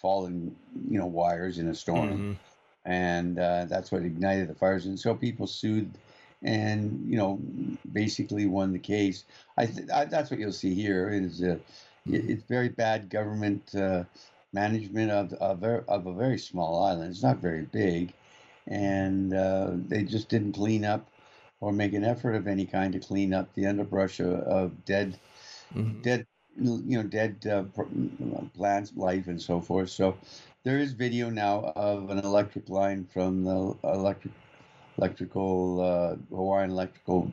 fallen, 0.00 0.54
you 0.90 0.98
know, 0.98 1.06
wires 1.06 1.58
in 1.58 1.68
a 1.68 1.74
storm, 1.74 2.10
mm-hmm. 2.10 2.32
and 2.84 3.38
uh, 3.38 3.64
that's 3.64 3.90
what 3.90 4.02
ignited 4.02 4.48
the 4.48 4.54
fires. 4.54 4.84
And 4.84 5.00
so 5.00 5.14
people 5.14 5.46
sued, 5.46 5.90
and 6.42 7.04
you 7.08 7.16
know, 7.16 7.40
basically 7.92 8.46
won 8.46 8.72
the 8.72 8.78
case. 8.78 9.24
I, 9.56 9.66
th- 9.66 9.90
I 9.90 10.04
that's 10.06 10.30
what 10.30 10.40
you'll 10.40 10.52
see 10.52 10.74
here 10.74 11.10
is 11.10 11.42
uh, 11.42 11.58
it's 12.06 12.44
very 12.44 12.68
bad 12.68 13.10
government 13.10 13.74
uh, 13.74 14.04
management 14.52 15.10
of 15.10 15.32
of, 15.34 15.62
of 15.64 16.06
a 16.06 16.12
very 16.12 16.38
small 16.38 16.82
island. 16.82 17.10
It's 17.10 17.22
not 17.22 17.38
very 17.38 17.62
big, 17.62 18.12
and 18.66 19.34
uh, 19.34 19.70
they 19.74 20.02
just 20.02 20.28
didn't 20.28 20.52
clean 20.54 20.84
up 20.84 21.08
or 21.60 21.72
make 21.72 21.94
an 21.94 22.04
effort 22.04 22.34
of 22.34 22.48
any 22.48 22.66
kind 22.66 22.92
to 22.92 22.98
clean 22.98 23.32
up 23.32 23.54
the 23.54 23.66
underbrush 23.66 24.18
of, 24.18 24.32
of 24.32 24.84
dead, 24.84 25.16
mm-hmm. 25.74 26.02
dead, 26.02 26.26
you 26.56 26.98
know, 26.98 27.04
dead 27.04 27.46
uh, 27.46 27.62
plants, 28.56 28.92
life, 28.96 29.28
and 29.28 29.40
so 29.40 29.60
forth. 29.60 29.88
So 29.88 30.16
there 30.64 30.78
is 30.78 30.92
video 30.92 31.30
now 31.30 31.72
of 31.76 32.10
an 32.10 32.18
electric 32.18 32.68
line 32.68 33.06
from 33.12 33.44
the 33.44 33.76
electric 33.84 34.32
electrical 34.98 35.80
uh, 35.80 36.34
Hawaiian 36.34 36.70
Electrical 36.70 37.30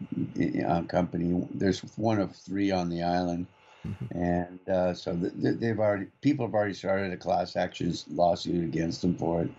uh, 0.68 0.82
Company. 0.84 1.48
There's 1.54 1.82
one 1.98 2.20
of 2.20 2.36
three 2.36 2.72
on 2.72 2.90
the 2.90 3.04
island, 3.04 3.48
mm-hmm. 3.86 4.18
and 4.18 4.60
uh, 4.70 4.94
so 4.94 5.14
they've 5.14 5.80
already 5.80 6.08
people 6.22 6.46
have 6.46 6.56
already 6.56 6.74
started 6.74 7.14
a 7.14 7.18
class 7.18 7.56
action 7.56 7.94
lawsuit 8.12 8.64
against 8.64 9.02
them 9.02 9.16
for 9.16 9.44
it. 9.44 9.50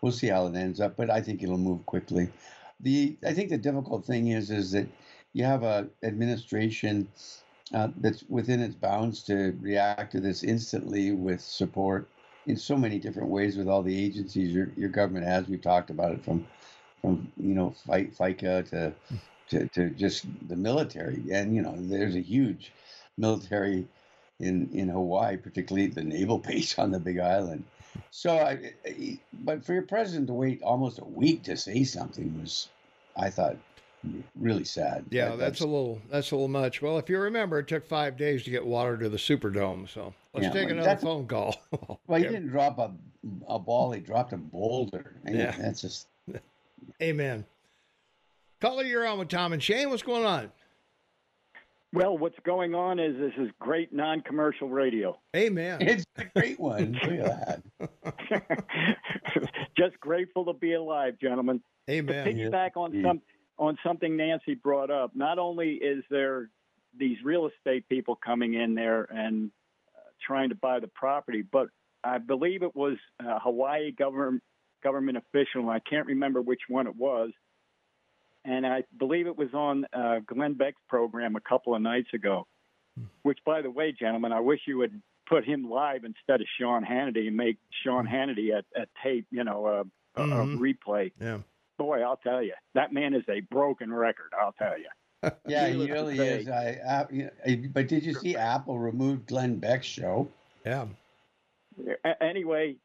We'll 0.00 0.12
see 0.12 0.28
how 0.28 0.46
it 0.46 0.54
ends 0.54 0.80
up, 0.80 0.96
but 0.96 1.10
I 1.10 1.20
think 1.20 1.42
it'll 1.42 1.58
move 1.58 1.84
quickly 1.86 2.30
the 2.80 3.16
I 3.24 3.32
think 3.32 3.50
the 3.50 3.58
difficult 3.58 4.04
thing 4.04 4.28
is 4.28 4.50
is 4.50 4.72
that 4.72 4.86
you 5.32 5.44
have 5.44 5.62
a 5.62 5.88
administration 6.02 7.08
uh, 7.74 7.88
that's 7.96 8.24
within 8.28 8.60
its 8.60 8.74
bounds 8.74 9.22
to 9.24 9.56
react 9.60 10.12
to 10.12 10.20
this 10.20 10.42
instantly 10.42 11.12
with 11.12 11.40
support 11.40 12.08
in 12.46 12.56
so 12.56 12.76
many 12.76 12.98
different 12.98 13.28
ways 13.28 13.56
with 13.56 13.68
all 13.68 13.82
the 13.82 14.04
agencies 14.04 14.52
your 14.52 14.70
your 14.76 14.88
government 14.88 15.26
has. 15.26 15.48
We've 15.48 15.60
talked 15.60 15.90
about 15.90 16.12
it 16.12 16.24
from 16.24 16.46
from 17.06 17.32
you 17.36 17.54
know 17.54 17.70
fight 17.86 18.16
FICA 18.16 18.68
to, 18.70 18.92
to 19.50 19.68
to 19.68 19.90
just 19.90 20.26
the 20.48 20.56
military, 20.56 21.22
and 21.30 21.54
you 21.54 21.62
know 21.62 21.74
there's 21.78 22.16
a 22.16 22.20
huge 22.20 22.72
military 23.16 23.86
in 24.40 24.68
in 24.72 24.88
Hawaii, 24.88 25.36
particularly 25.36 25.86
the 25.86 26.02
naval 26.02 26.38
base 26.50 26.76
on 26.78 26.90
the 26.90 26.98
Big 26.98 27.20
Island. 27.20 27.64
So, 28.10 28.36
I, 28.36 29.18
but 29.32 29.64
for 29.64 29.72
your 29.72 29.82
president 29.82 30.26
to 30.26 30.34
wait 30.34 30.62
almost 30.62 30.98
a 30.98 31.04
week 31.04 31.44
to 31.44 31.56
say 31.56 31.82
something 31.84 32.38
was, 32.38 32.68
I 33.16 33.30
thought, 33.30 33.56
really 34.38 34.64
sad. 34.64 35.06
Yeah, 35.08 35.30
that, 35.30 35.38
that's, 35.38 35.40
that's, 35.40 35.60
a 35.60 35.66
little 35.66 36.02
that's 36.10 36.30
a 36.32 36.34
little 36.34 36.48
much. 36.48 36.82
Well, 36.82 36.98
if 36.98 37.08
you 37.08 37.18
remember, 37.18 37.60
it 37.60 37.68
took 37.68 37.86
five 37.86 38.16
days 38.16 38.42
to 38.44 38.50
get 38.50 38.66
water 38.66 38.98
to 38.98 39.08
the 39.08 39.16
Superdome. 39.16 39.88
So 39.88 40.12
let's 40.34 40.46
yeah, 40.46 40.52
take 40.52 40.70
another 40.70 40.96
phone 40.96 41.26
call. 41.28 41.54
well, 42.08 42.20
he 42.20 42.24
didn't 42.24 42.48
drop 42.48 42.78
a 42.78 42.90
a 43.48 43.60
ball; 43.60 43.92
he 43.92 44.00
dropped 44.00 44.32
a 44.32 44.38
boulder. 44.38 45.14
yeah, 45.24 45.54
that's 45.56 45.82
just. 45.82 46.08
Amen. 47.02 47.44
Caller, 48.60 48.84
you're 48.84 49.06
on 49.06 49.18
with 49.18 49.28
Tom 49.28 49.52
and 49.52 49.62
Shane. 49.62 49.90
What's 49.90 50.02
going 50.02 50.24
on? 50.24 50.50
Well, 51.92 52.18
what's 52.18 52.38
going 52.44 52.74
on 52.74 52.98
is 52.98 53.16
this 53.16 53.32
is 53.38 53.48
great 53.58 53.92
non-commercial 53.92 54.68
radio. 54.68 55.18
Amen. 55.34 55.80
It's 55.80 56.04
a 56.16 56.24
great 56.24 56.58
one. 56.58 56.98
Look 57.02 57.20
that. 57.24 57.62
Just 59.78 59.98
grateful 60.00 60.44
to 60.46 60.52
be 60.52 60.74
alive, 60.74 61.14
gentlemen. 61.20 61.62
Amen. 61.88 62.24
To 62.24 62.32
piggyback 62.32 62.70
on 62.76 63.02
some 63.02 63.22
on 63.58 63.78
something 63.84 64.16
Nancy 64.16 64.54
brought 64.54 64.90
up. 64.90 65.12
Not 65.14 65.38
only 65.38 65.74
is 65.74 66.04
there 66.10 66.50
these 66.98 67.16
real 67.24 67.48
estate 67.48 67.88
people 67.88 68.16
coming 68.16 68.54
in 68.54 68.74
there 68.74 69.04
and 69.04 69.50
uh, 69.96 70.00
trying 70.26 70.50
to 70.50 70.54
buy 70.54 70.80
the 70.80 70.88
property, 70.88 71.42
but 71.42 71.68
I 72.04 72.18
believe 72.18 72.62
it 72.62 72.74
was 72.74 72.96
a 73.20 73.38
Hawaii 73.38 73.92
government 73.92 74.42
government 74.86 75.18
official. 75.18 75.68
I 75.68 75.80
can't 75.80 76.06
remember 76.06 76.40
which 76.40 76.60
one 76.68 76.86
it 76.86 76.96
was 76.96 77.30
and 78.46 78.64
I 78.66 78.84
believe 78.98 79.26
it 79.26 79.36
was 79.36 79.52
on 79.52 79.86
uh, 79.92 80.20
Glenn 80.26 80.54
Beck's 80.54 80.80
program 80.88 81.36
a 81.36 81.40
couple 81.40 81.74
of 81.74 81.82
nights 81.82 82.08
ago. 82.14 82.46
Which, 83.22 83.38
by 83.44 83.60
the 83.60 83.70
way, 83.70 83.92
gentlemen, 83.92 84.32
I 84.32 84.40
wish 84.40 84.60
you 84.66 84.78
would 84.78 85.02
put 85.28 85.44
him 85.44 85.68
live 85.68 86.04
instead 86.04 86.40
of 86.40 86.46
Sean 86.58 86.82
Hannity 86.82 87.26
and 87.26 87.36
make 87.36 87.58
Sean 87.84 88.06
Hannity 88.06 88.56
at, 88.56 88.64
at 88.74 88.88
tape, 89.02 89.26
you 89.30 89.44
know, 89.44 89.66
uh, 89.66 89.84
mm-hmm. 90.18 90.32
a, 90.32 90.42
a 90.42 90.46
replay. 90.56 91.12
Yeah. 91.20 91.38
Boy, 91.76 92.00
I'll 92.00 92.16
tell 92.16 92.42
you, 92.42 92.54
that 92.74 92.94
man 92.94 93.12
is 93.12 93.24
a 93.28 93.40
broken 93.40 93.92
record. 93.92 94.32
I'll 94.40 94.52
tell 94.52 94.78
you. 94.78 95.30
yeah, 95.46 95.68
he 95.68 95.90
really 95.90 96.18
is. 96.18 96.48
I, 96.48 97.04
I, 97.46 97.56
but 97.70 97.88
did 97.88 98.02
you 98.02 98.14
see 98.14 98.34
Apple 98.34 98.78
removed 98.78 99.26
Glenn 99.26 99.56
Beck's 99.56 99.86
show? 99.86 100.28
Yeah. 100.64 100.86
Anyway, 102.22 102.76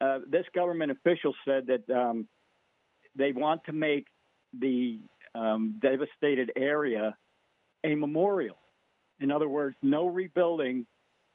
uh, 0.00 0.18
this 0.28 0.46
government 0.54 0.90
official 0.90 1.34
said 1.44 1.66
that 1.66 1.94
um, 1.94 2.26
they 3.16 3.32
want 3.32 3.62
to 3.64 3.72
make 3.72 4.06
the 4.58 5.00
um, 5.34 5.78
devastated 5.80 6.52
area 6.56 7.16
a 7.84 7.94
memorial. 7.94 8.56
In 9.20 9.30
other 9.30 9.48
words, 9.48 9.76
no 9.82 10.06
rebuilding, 10.06 10.86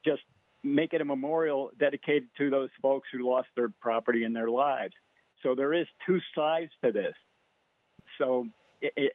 just 0.03 0.21
make 0.63 0.93
it 0.93 1.01
a 1.01 1.05
memorial 1.05 1.71
dedicated 1.79 2.27
to 2.37 2.49
those 2.49 2.69
folks 2.81 3.07
who 3.11 3.27
lost 3.27 3.47
their 3.55 3.69
property 3.81 4.23
and 4.23 4.35
their 4.35 4.49
lives. 4.49 4.93
So 5.43 5.53
there 5.53 5.73
is 5.73 5.85
two 6.05 6.19
sides 6.35 6.71
to 6.83 6.91
this. 6.91 7.13
So, 8.17 8.47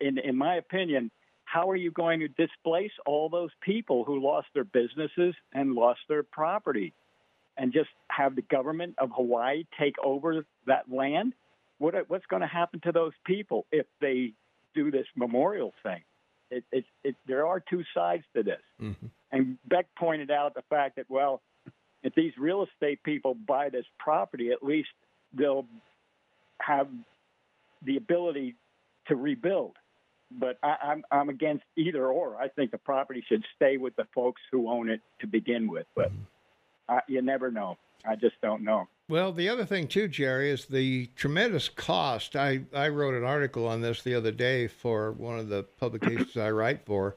in, 0.00 0.18
in 0.18 0.36
my 0.36 0.56
opinion, 0.56 1.10
how 1.44 1.68
are 1.68 1.76
you 1.76 1.90
going 1.90 2.20
to 2.20 2.28
displace 2.28 2.92
all 3.06 3.28
those 3.28 3.50
people 3.60 4.04
who 4.04 4.22
lost 4.22 4.46
their 4.54 4.64
businesses 4.64 5.34
and 5.52 5.74
lost 5.74 6.00
their 6.08 6.22
property 6.22 6.94
and 7.60 7.72
just 7.72 7.90
have 8.10 8.34
the 8.34 8.42
government 8.42 8.96
of 8.98 9.10
Hawaii 9.14 9.64
take 9.78 9.94
over 10.02 10.44
that 10.66 10.90
land? 10.90 11.34
what 11.80 11.94
what's 12.08 12.26
going 12.26 12.42
to 12.42 12.48
happen 12.48 12.78
to 12.80 12.92
those 12.92 13.12
people 13.26 13.66
if 13.72 13.86
they 14.00 14.34
do 14.74 14.90
this 14.92 15.06
memorial 15.16 15.72
thing? 15.82 16.02
It, 16.50 16.64
it, 16.70 16.84
it, 17.02 17.16
there 17.26 17.46
are 17.46 17.60
two 17.60 17.82
sides 17.94 18.24
to 18.36 18.42
this. 18.42 18.60
Mm-hmm. 18.80 19.06
And 19.32 19.58
Beck 19.64 19.86
pointed 19.98 20.30
out 20.30 20.54
the 20.54 20.62
fact 20.68 20.96
that, 20.96 21.06
well, 21.08 21.42
if 22.02 22.14
these 22.14 22.32
real 22.38 22.64
estate 22.64 23.02
people 23.02 23.34
buy 23.34 23.68
this 23.68 23.84
property, 23.98 24.50
at 24.50 24.62
least 24.62 24.88
they'll 25.32 25.66
have 26.60 26.88
the 27.82 27.96
ability 27.96 28.56
to 29.06 29.16
rebuild. 29.16 29.76
But 30.32 30.58
I, 30.62 30.76
I'm, 30.82 31.04
I'm 31.10 31.28
against 31.28 31.64
either 31.76 32.06
or. 32.06 32.36
I 32.36 32.48
think 32.48 32.72
the 32.72 32.78
property 32.78 33.24
should 33.28 33.44
stay 33.54 33.76
with 33.76 33.94
the 33.96 34.06
folks 34.14 34.42
who 34.50 34.68
own 34.68 34.90
it 34.90 35.00
to 35.20 35.28
begin 35.28 35.70
with. 35.70 35.86
But 35.94 36.08
mm-hmm. 36.08 36.22
I, 36.90 37.00
you 37.06 37.22
never 37.22 37.50
know. 37.50 37.78
I 38.04 38.16
just 38.16 38.40
don't 38.42 38.62
know. 38.62 38.88
Well, 39.08 39.32
the 39.32 39.48
other 39.48 39.64
thing 39.64 39.88
too, 39.88 40.08
Jerry, 40.08 40.50
is 40.50 40.66
the 40.66 41.06
tremendous 41.16 41.68
cost. 41.68 42.36
I, 42.36 42.62
I 42.74 42.88
wrote 42.88 43.14
an 43.14 43.24
article 43.24 43.66
on 43.66 43.80
this 43.80 44.02
the 44.02 44.14
other 44.14 44.32
day 44.32 44.66
for 44.66 45.12
one 45.12 45.38
of 45.38 45.48
the 45.48 45.62
publications 45.62 46.36
I 46.36 46.50
write 46.50 46.84
for. 46.84 47.16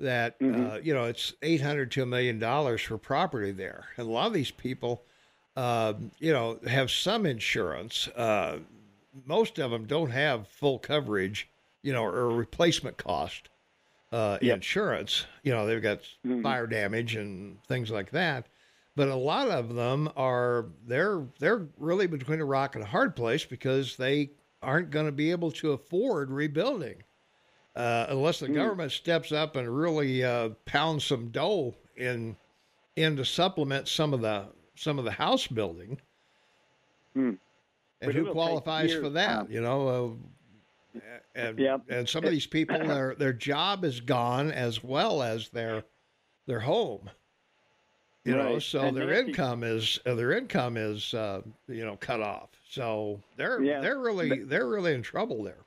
That 0.00 0.38
mm-hmm. 0.38 0.70
uh, 0.70 0.76
you 0.76 0.94
know, 0.94 1.04
it's 1.04 1.32
eight 1.42 1.60
hundred 1.60 1.90
to 1.92 2.02
a 2.02 2.06
million 2.06 2.38
dollars 2.38 2.82
for 2.82 2.98
property 2.98 3.50
there, 3.50 3.86
and 3.96 4.06
a 4.06 4.10
lot 4.10 4.28
of 4.28 4.32
these 4.32 4.52
people, 4.52 5.02
uh, 5.56 5.94
you 6.20 6.32
know, 6.32 6.60
have 6.68 6.90
some 6.90 7.26
insurance. 7.26 8.06
Uh, 8.08 8.58
most 9.26 9.58
of 9.58 9.72
them 9.72 9.86
don't 9.86 10.10
have 10.10 10.46
full 10.46 10.78
coverage, 10.78 11.48
you 11.82 11.92
know, 11.92 12.04
or 12.04 12.30
replacement 12.30 12.96
cost 12.96 13.48
uh, 14.12 14.38
yep. 14.40 14.56
insurance. 14.56 15.24
You 15.42 15.50
know, 15.50 15.66
they've 15.66 15.82
got 15.82 15.98
mm-hmm. 16.24 16.42
fire 16.42 16.68
damage 16.68 17.16
and 17.16 17.60
things 17.64 17.90
like 17.90 18.12
that 18.12 18.46
but 18.98 19.06
a 19.06 19.14
lot 19.14 19.48
of 19.48 19.76
them 19.76 20.10
are 20.16 20.66
they're 20.84 21.22
they're 21.38 21.68
really 21.78 22.08
between 22.08 22.40
a 22.40 22.44
rock 22.44 22.74
and 22.74 22.82
a 22.82 22.86
hard 22.86 23.14
place 23.14 23.44
because 23.44 23.96
they 23.96 24.28
aren't 24.60 24.90
going 24.90 25.06
to 25.06 25.12
be 25.12 25.30
able 25.30 25.52
to 25.52 25.70
afford 25.70 26.32
rebuilding 26.32 26.96
uh, 27.76 28.06
unless 28.08 28.40
the 28.40 28.48
mm. 28.48 28.54
government 28.54 28.90
steps 28.90 29.30
up 29.30 29.54
and 29.54 29.68
really 29.68 30.24
uh, 30.24 30.48
pounds 30.64 31.04
some 31.04 31.28
dough 31.28 31.76
in 31.96 32.36
in 32.96 33.14
to 33.14 33.24
supplement 33.24 33.86
some 33.86 34.12
of 34.12 34.20
the 34.20 34.46
some 34.74 34.98
of 34.98 35.04
the 35.04 35.12
house 35.12 35.46
building. 35.46 36.00
Mm. 37.16 37.38
And 38.00 38.12
who 38.12 38.32
qualifies 38.32 38.92
for 38.94 39.10
that? 39.10 39.48
You 39.48 39.60
know, 39.60 40.18
uh, 40.96 41.00
and 41.36 41.56
yeah. 41.56 41.78
and 41.88 42.08
some 42.08 42.24
of 42.24 42.32
these 42.32 42.48
people 42.48 42.78
their 42.84 43.14
their 43.14 43.32
job 43.32 43.84
is 43.84 44.00
gone 44.00 44.50
as 44.50 44.82
well 44.82 45.22
as 45.22 45.50
their 45.50 45.84
their 46.48 46.58
home 46.58 47.08
you 48.24 48.36
right. 48.36 48.52
know 48.52 48.58
so 48.58 48.80
and 48.80 48.96
their 48.96 49.06
Nancy, 49.06 49.30
income 49.30 49.62
is 49.62 49.98
uh, 50.06 50.14
their 50.14 50.32
income 50.32 50.76
is 50.76 51.14
uh, 51.14 51.42
you 51.68 51.84
know 51.84 51.96
cut 51.96 52.20
off. 52.20 52.50
So 52.68 53.20
they're 53.36 53.62
yeah, 53.62 53.80
they're 53.80 53.98
really 53.98 54.44
they're 54.44 54.68
really 54.68 54.94
in 54.94 55.02
trouble 55.02 55.42
there. 55.42 55.64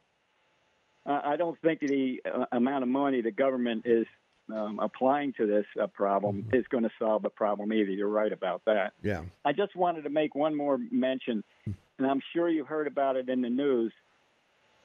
I 1.03 1.36
don't 1.36 1.60
think 1.62 1.79
the 1.79 2.22
uh, 2.31 2.46
amount 2.51 2.84
of 2.84 2.89
money 2.89 3.22
the 3.22 3.31
government 3.31 3.88
is 3.88 4.05
um, 4.53 4.79
applying 4.79 5.34
to 5.34 5.48
this 5.48 5.65
uh, 5.81 5.88
problem 5.88 6.43
mm-hmm. 6.43 6.55
is 6.55 6.63
going 6.70 6.84
to 6.84 6.91
solve 7.00 7.24
the 7.24 7.29
problem 7.29 7.74
either. 7.74 7.89
You're 7.89 8.08
right 8.08 8.31
about 8.31 8.62
that. 8.65 8.93
Yeah. 9.01 9.24
I 9.43 9.51
just 9.51 9.75
wanted 9.75 10.03
to 10.03 10.12
make 10.12 10.36
one 10.36 10.55
more 10.55 10.77
mention 10.91 11.43
and 11.65 12.10
i'm 12.10 12.22
sure 12.34 12.50
you 12.50 12.65
heard 12.65 12.88
about 12.88 13.15
it 13.15 13.29
in 13.29 13.41
the 13.41 13.50
news 13.50 13.93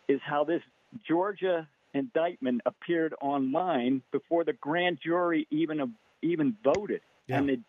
is 0.06 0.20
how 0.22 0.44
this 0.44 0.60
georgia 1.08 1.66
indictment 1.94 2.60
appeared 2.66 3.14
online 3.22 4.02
before 4.12 4.44
the 4.44 4.52
grand 4.52 4.98
jury 5.02 5.46
even 5.50 5.94
even 6.22 6.56
voted, 6.62 7.00
yeah. 7.26 7.38
and 7.38 7.48
the 7.48 7.60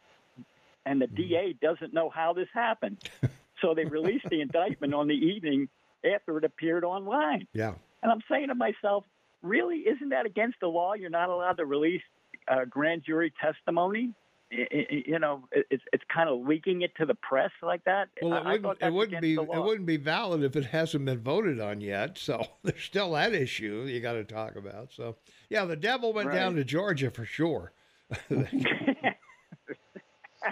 and 0.85 1.01
the 1.01 1.07
DA 1.07 1.53
doesn't 1.61 1.93
know 1.93 2.09
how 2.09 2.33
this 2.33 2.47
happened. 2.53 2.97
so 3.61 3.73
they 3.73 3.85
released 3.85 4.25
the 4.29 4.41
indictment 4.41 4.93
on 4.93 5.07
the 5.07 5.15
evening 5.15 5.67
after 6.15 6.37
it 6.37 6.43
appeared 6.43 6.83
online. 6.83 7.47
Yeah. 7.53 7.73
And 8.01 8.11
I'm 8.11 8.21
saying 8.29 8.47
to 8.47 8.55
myself, 8.55 9.03
really, 9.41 9.77
isn't 9.79 10.09
that 10.09 10.25
against 10.25 10.59
the 10.61 10.67
law? 10.67 10.93
You're 10.93 11.09
not 11.09 11.29
allowed 11.29 11.57
to 11.57 11.65
release 11.65 12.01
uh, 12.47 12.65
grand 12.65 13.03
jury 13.05 13.33
testimony. 13.41 14.13
you 14.49 15.19
know, 15.19 15.43
it's 15.51 15.83
it's 15.91 16.05
kind 16.13 16.29
of 16.29 16.47
leaking 16.47 16.81
it 16.81 16.95
to 16.95 17.05
the 17.05 17.15
press 17.15 17.51
like 17.61 17.83
that. 17.83 18.07
Well, 18.21 18.47
it 18.47 18.61
wouldn't, 18.61 18.81
it 18.81 18.93
wouldn't 18.93 19.21
be 19.21 19.33
it 19.33 19.63
wouldn't 19.63 19.85
be 19.85 19.97
valid 19.97 20.41
if 20.41 20.55
it 20.55 20.67
hasn't 20.67 21.03
been 21.03 21.19
voted 21.19 21.59
on 21.59 21.81
yet. 21.81 22.17
So 22.17 22.45
there's 22.63 22.81
still 22.81 23.11
that 23.11 23.33
issue 23.33 23.85
you 23.89 23.99
got 23.99 24.13
to 24.13 24.23
talk 24.23 24.55
about. 24.55 24.93
So 24.93 25.17
yeah, 25.49 25.65
the 25.65 25.75
devil 25.75 26.13
went 26.13 26.29
right. 26.29 26.35
down 26.35 26.55
to 26.55 26.63
Georgia 26.63 27.11
for 27.11 27.25
sure. 27.25 27.73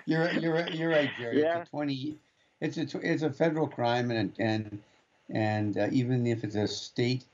you're 0.06 0.32
you're 0.32 0.68
you're 0.70 0.90
right, 0.90 1.10
Jerry. 1.18 1.42
Yeah. 1.42 1.60
It's 1.60 1.68
a 1.68 1.72
twenty. 1.72 2.18
It's 2.62 2.78
a 2.78 3.00
it's 3.02 3.24
a 3.24 3.30
federal 3.30 3.68
crime, 3.68 4.12
and 4.12 4.34
and 4.40 4.82
and 5.30 5.78
uh, 5.78 5.88
even 5.92 6.26
if 6.28 6.44
it's 6.44 6.56
a 6.56 6.68
state 6.68 7.26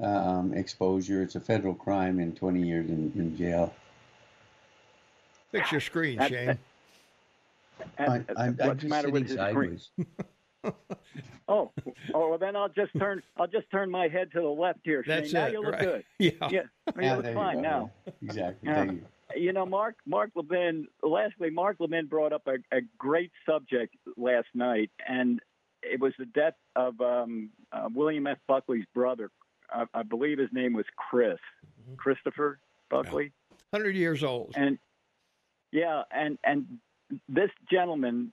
um, 0.00 0.54
exposure, 0.54 1.22
it's 1.22 1.34
a 1.34 1.40
federal 1.40 1.74
crime 1.74 2.18
and 2.18 2.36
twenty 2.36 2.62
years 2.62 2.88
in, 2.88 3.12
in 3.14 3.36
jail. 3.36 3.74
Fix 5.50 5.72
your 5.72 5.80
screen, 5.80 6.18
Shane. 6.28 6.58
I, 7.98 8.24
I'm, 8.36 8.56
What's 8.56 8.82
the 8.82 8.88
matter 8.88 9.10
with 9.10 9.34
sideways. 9.34 9.88
oh, 10.64 10.72
oh, 11.48 11.72
well 12.14 12.38
then 12.38 12.54
I'll 12.54 12.68
just 12.68 12.92
turn. 12.98 13.22
I'll 13.38 13.46
just 13.46 13.70
turn 13.70 13.90
my 13.90 14.08
head 14.08 14.30
to 14.32 14.40
the 14.40 14.48
left 14.48 14.80
here, 14.84 15.02
Shane. 15.02 15.22
That's 15.22 15.32
now 15.32 15.46
it, 15.46 15.52
you 15.52 15.62
look 15.62 15.72
right. 15.72 15.80
good. 15.80 16.04
Yeah, 16.18 16.30
yeah, 16.50 16.62
you 16.96 17.02
yeah, 17.02 17.16
look 17.16 17.34
fine 17.34 17.62
now. 17.62 17.90
Exactly. 18.22 18.72
Thank 18.72 19.02
you 19.36 19.52
know, 19.52 19.66
Mark 19.66 19.96
Mark 20.06 20.30
Levin. 20.34 20.88
Lastly, 21.02 21.50
Mark 21.50 21.76
Levin 21.78 22.06
brought 22.06 22.32
up 22.32 22.46
a, 22.46 22.56
a 22.76 22.80
great 22.98 23.32
subject 23.46 23.94
last 24.16 24.48
night, 24.54 24.90
and 25.06 25.40
it 25.82 26.00
was 26.00 26.12
the 26.18 26.26
death 26.26 26.54
of 26.76 27.00
um, 27.00 27.50
uh, 27.72 27.88
William 27.92 28.26
F. 28.26 28.38
Buckley's 28.46 28.84
brother. 28.94 29.30
I, 29.72 29.84
I, 29.94 30.02
believe 30.02 30.38
his 30.38 30.48
name 30.52 30.72
was 30.72 30.84
Chris, 30.96 31.38
mm-hmm. 31.64 31.94
Christopher 31.96 32.58
Buckley. 32.90 33.32
Hundred 33.72 33.94
years 33.94 34.24
old. 34.24 34.52
And 34.56 34.78
yeah, 35.72 36.02
and 36.10 36.38
and 36.44 36.78
this 37.28 37.50
gentleman, 37.70 38.32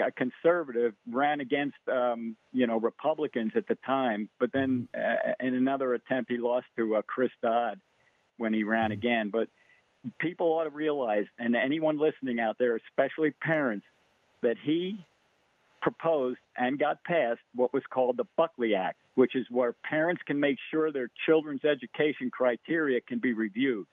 a 0.00 0.10
conservative, 0.12 0.94
ran 1.10 1.40
against 1.40 1.76
um, 1.90 2.36
you 2.52 2.66
know 2.66 2.78
Republicans 2.78 3.52
at 3.54 3.66
the 3.68 3.76
time, 3.86 4.28
but 4.38 4.52
then 4.52 4.88
mm-hmm. 4.94 5.30
uh, 5.30 5.46
in 5.46 5.54
another 5.54 5.94
attempt 5.94 6.30
he 6.30 6.38
lost 6.38 6.66
to 6.76 6.96
uh, 6.96 7.02
Chris 7.06 7.30
Dodd 7.42 7.80
when 8.38 8.52
he 8.52 8.64
ran 8.64 8.84
mm-hmm. 8.84 8.92
again. 8.92 9.30
But 9.30 9.48
people 10.18 10.46
ought 10.48 10.64
to 10.64 10.70
realize, 10.70 11.26
and 11.38 11.54
anyone 11.54 11.98
listening 11.98 12.40
out 12.40 12.56
there, 12.58 12.76
especially 12.76 13.30
parents, 13.30 13.86
that 14.42 14.56
he 14.62 15.04
proposed 15.80 16.38
and 16.56 16.78
got 16.78 17.02
passed 17.04 17.40
what 17.54 17.72
was 17.72 17.82
called 17.90 18.16
the 18.16 18.26
Buckley 18.36 18.74
Act, 18.74 18.98
which 19.14 19.34
is 19.34 19.46
where 19.50 19.74
parents 19.84 20.22
can 20.26 20.38
make 20.38 20.56
sure 20.70 20.92
their 20.92 21.10
children's 21.26 21.64
education 21.64 22.30
criteria 22.30 23.00
can 23.00 23.18
be 23.18 23.32
reviewed. 23.32 23.86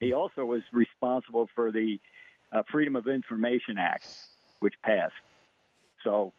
He 0.00 0.12
also 0.12 0.44
was 0.44 0.62
responsible 0.72 1.48
for 1.54 1.72
the 1.72 1.98
uh, 2.52 2.62
Freedom 2.70 2.96
of 2.96 3.08
Information 3.08 3.76
Act, 3.78 4.06
which 4.60 4.74
passed. 4.82 5.14
So 6.04 6.32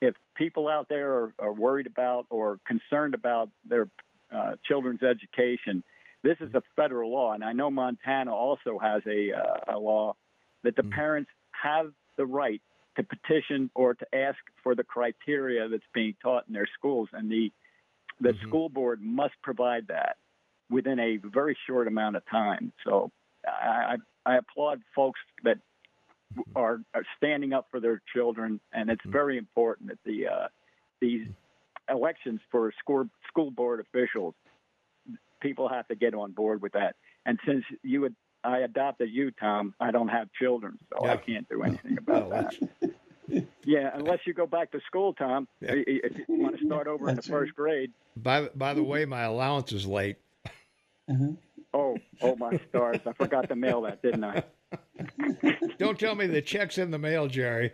if 0.00 0.14
people 0.34 0.68
out 0.68 0.88
there 0.88 1.12
are, 1.12 1.34
are 1.38 1.52
worried 1.52 1.86
about 1.86 2.26
or 2.30 2.58
concerned 2.66 3.14
about 3.14 3.50
their 3.68 3.88
uh, 4.34 4.52
children's 4.64 5.02
education, 5.02 5.84
this 6.22 6.36
is 6.40 6.54
a 6.54 6.62
federal 6.76 7.12
law, 7.12 7.32
and 7.32 7.44
I 7.44 7.52
know 7.52 7.70
Montana 7.70 8.34
also 8.34 8.78
has 8.80 9.02
a, 9.06 9.32
uh, 9.32 9.76
a 9.76 9.78
law 9.78 10.14
that 10.62 10.76
the 10.76 10.82
mm-hmm. 10.82 10.92
parents 10.92 11.30
have 11.50 11.92
the 12.16 12.26
right 12.26 12.62
to 12.96 13.02
petition 13.02 13.70
or 13.74 13.94
to 13.94 14.06
ask 14.14 14.38
for 14.62 14.74
the 14.74 14.84
criteria 14.84 15.68
that's 15.68 15.82
being 15.94 16.14
taught 16.22 16.44
in 16.46 16.54
their 16.54 16.68
schools, 16.78 17.08
and 17.12 17.30
the 17.30 17.52
the 18.20 18.30
mm-hmm. 18.30 18.48
school 18.48 18.68
board 18.68 19.00
must 19.02 19.34
provide 19.42 19.88
that 19.88 20.16
within 20.70 21.00
a 21.00 21.16
very 21.16 21.56
short 21.66 21.88
amount 21.88 22.16
of 22.16 22.22
time. 22.30 22.72
So 22.84 23.10
I, 23.46 23.96
I, 24.26 24.34
I 24.34 24.36
applaud 24.36 24.80
folks 24.94 25.18
that 25.42 25.58
are, 26.54 26.80
are, 26.94 27.04
standing 27.16 27.52
up 27.52 27.66
for 27.70 27.80
their 27.80 28.00
children, 28.14 28.60
and 28.72 28.90
it's 28.90 29.00
mm-hmm. 29.02 29.12
very 29.12 29.38
important 29.38 29.88
that 29.88 29.98
the 30.04 30.28
uh, 30.28 30.48
these 31.00 31.26
elections 31.90 32.40
for 32.50 32.72
school 32.78 33.08
school 33.28 33.50
board 33.50 33.80
officials 33.80 34.34
people 35.42 35.68
have 35.68 35.86
to 35.88 35.94
get 35.94 36.14
on 36.14 36.32
board 36.32 36.62
with 36.62 36.72
that. 36.72 36.94
And 37.26 37.38
since 37.46 37.64
you 37.82 38.00
would, 38.02 38.14
I 38.44 38.58
adopted 38.58 39.10
you, 39.10 39.30
Tom, 39.32 39.74
I 39.80 39.90
don't 39.90 40.08
have 40.08 40.28
children, 40.40 40.78
so 40.90 41.04
yeah. 41.04 41.12
I 41.12 41.16
can't 41.16 41.48
do 41.48 41.62
anything 41.62 41.98
about 42.06 42.30
that. 42.30 42.54
yeah, 43.64 43.90
unless 43.94 44.20
you 44.26 44.34
go 44.34 44.46
back 44.46 44.70
to 44.72 44.80
school, 44.86 45.12
Tom. 45.14 45.48
Yeah. 45.60 45.74
If 45.74 46.16
you 46.28 46.40
want 46.40 46.58
to 46.58 46.64
start 46.64 46.86
over 46.86 47.08
in 47.08 47.16
the 47.16 47.22
first 47.22 47.54
grade. 47.54 47.92
By 48.16 48.48
by 48.54 48.74
the 48.74 48.82
way, 48.82 49.04
my 49.04 49.22
allowance 49.22 49.72
is 49.72 49.86
late. 49.86 50.16
Mm-hmm. 51.10 51.32
Oh, 51.74 51.96
oh 52.20 52.36
my 52.36 52.60
stars! 52.68 52.98
I 53.06 53.12
forgot 53.12 53.48
to 53.48 53.56
mail 53.56 53.82
that, 53.82 54.02
didn't 54.02 54.24
I? 54.24 54.44
don't 55.78 55.98
tell 55.98 56.14
me 56.14 56.26
the 56.26 56.42
check's 56.42 56.78
in 56.78 56.90
the 56.90 56.98
mail, 56.98 57.26
Jerry. 57.28 57.72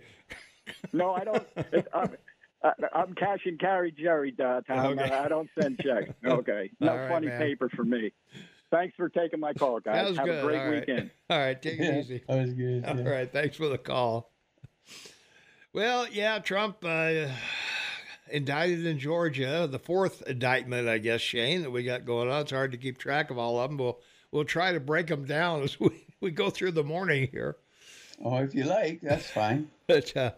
no, 0.92 1.14
I 1.14 1.24
don't. 1.24 1.46
I'm, 1.92 2.10
uh, 2.62 2.70
I'm 2.94 3.14
cash 3.14 3.40
and 3.46 3.58
carry 3.58 3.92
Jerry, 3.92 4.34
uh, 4.38 4.60
Tom. 4.62 4.98
Okay. 4.98 5.10
I 5.14 5.28
don't 5.28 5.48
send 5.60 5.78
checks. 5.80 6.10
Okay, 6.24 6.70
no 6.80 6.96
right, 6.96 7.08
funny 7.08 7.26
man. 7.28 7.38
paper 7.40 7.68
for 7.68 7.84
me. 7.84 8.12
Thanks 8.70 8.94
for 8.96 9.08
taking 9.08 9.40
my 9.40 9.54
call, 9.54 9.80
guys. 9.80 9.94
That 9.94 10.08
was 10.08 10.16
Have 10.18 10.26
good. 10.26 10.44
a 10.44 10.46
great 10.46 10.58
All 10.58 10.66
right. 10.70 10.80
weekend. 10.80 11.10
All 11.30 11.38
right, 11.38 11.62
take 11.62 11.78
it 11.80 11.98
easy. 12.00 12.22
That 12.28 12.40
was 12.40 12.52
good. 12.52 12.84
All 12.84 12.96
yeah. 12.98 13.08
right, 13.08 13.32
thanks 13.32 13.56
for 13.56 13.68
the 13.68 13.78
call. 13.78 14.30
Well, 15.72 16.06
yeah, 16.08 16.38
Trump 16.38 16.78
uh, 16.84 17.28
indicted 18.30 18.84
in 18.86 18.98
Georgia, 18.98 19.68
the 19.70 19.78
fourth 19.78 20.22
indictment, 20.26 20.88
I 20.88 20.98
guess, 20.98 21.20
Shane, 21.20 21.62
that 21.62 21.70
we 21.70 21.82
got 21.82 22.04
going 22.04 22.28
on. 22.30 22.42
It's 22.42 22.50
hard 22.50 22.72
to 22.72 22.78
keep 22.78 22.98
track 22.98 23.30
of 23.30 23.38
all 23.38 23.58
of 23.60 23.70
them. 23.70 23.78
We'll 23.78 24.00
we'll 24.32 24.44
try 24.44 24.72
to 24.72 24.80
break 24.80 25.06
them 25.06 25.24
down 25.24 25.62
as 25.62 25.78
we, 25.80 25.90
we 26.20 26.30
go 26.30 26.50
through 26.50 26.72
the 26.72 26.84
morning 26.84 27.28
here. 27.30 27.56
Oh, 28.24 28.36
if 28.38 28.54
you 28.54 28.64
like, 28.64 29.00
that's 29.00 29.30
fine. 29.30 29.70
but 29.86 30.14
uh, 30.16 30.32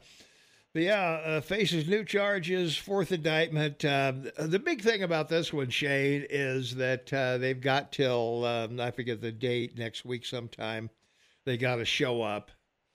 but 0.72 0.82
yeah, 0.82 1.20
uh, 1.24 1.40
faces 1.40 1.88
new 1.88 2.04
charges, 2.04 2.76
fourth 2.76 3.10
indictment. 3.10 3.84
Uh, 3.84 4.12
the 4.38 4.58
big 4.58 4.82
thing 4.82 5.02
about 5.02 5.28
this 5.28 5.52
one, 5.52 5.70
Shane, 5.70 6.26
is 6.30 6.76
that 6.76 7.12
uh, 7.12 7.38
they've 7.38 7.60
got 7.60 7.90
till 7.92 8.44
um, 8.44 8.78
I 8.78 8.90
forget 8.92 9.20
the 9.20 9.32
date 9.32 9.76
next 9.76 10.04
week 10.04 10.24
sometime. 10.24 10.90
They 11.44 11.56
got 11.56 11.76
to 11.76 11.84
show 11.84 12.22
up. 12.22 12.50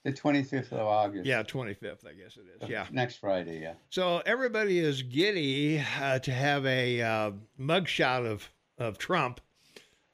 The 0.06 0.14
25th 0.14 0.72
of 0.72 0.82
August. 0.82 1.26
Yeah, 1.26 1.42
25th, 1.44 2.06
I 2.08 2.14
guess 2.14 2.38
it 2.38 2.64
is. 2.64 2.70
Yeah. 2.70 2.86
Next 2.92 3.18
Friday, 3.18 3.60
yeah. 3.60 3.74
So 3.90 4.22
everybody 4.26 4.78
is 4.78 5.02
giddy 5.02 5.84
uh, 6.00 6.20
to 6.20 6.32
have 6.32 6.66
a 6.68 7.02
uh, 7.02 7.32
mugshot 7.60 8.26
of, 8.26 8.48
of 8.78 9.00
Trump 9.00 9.42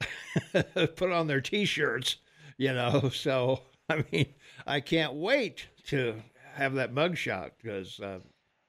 put 0.52 1.12
on 1.12 1.26
their 1.26 1.42
t 1.42 1.64
shirts, 1.66 2.16
you 2.56 2.72
know. 2.72 3.10
So, 3.14 3.60
I 3.88 4.04
mean, 4.10 4.34
I 4.66 4.80
can't 4.80 5.12
wait 5.14 5.66
to 5.88 6.22
have 6.54 6.74
that 6.74 6.94
mugshot 6.94 7.50
because 7.60 8.00
uh, 8.00 8.18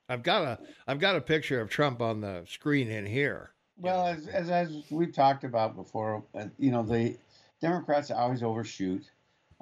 I've 0.09 0.23
got 0.23 0.43
a 0.43 0.59
I've 0.87 0.99
got 0.99 1.15
a 1.15 1.21
picture 1.21 1.61
of 1.61 1.69
Trump 1.69 2.01
on 2.01 2.21
the 2.21 2.43
screen 2.47 2.89
in 2.89 3.05
here. 3.05 3.51
Well, 3.77 4.05
as, 4.05 4.27
as, 4.27 4.49
as 4.49 4.83
we've 4.91 5.13
talked 5.13 5.43
about 5.43 5.75
before, 5.75 6.23
uh, 6.35 6.45
you 6.59 6.71
know 6.71 6.83
the 6.83 7.17
Democrats 7.61 8.11
always 8.11 8.43
overshoot. 8.43 9.03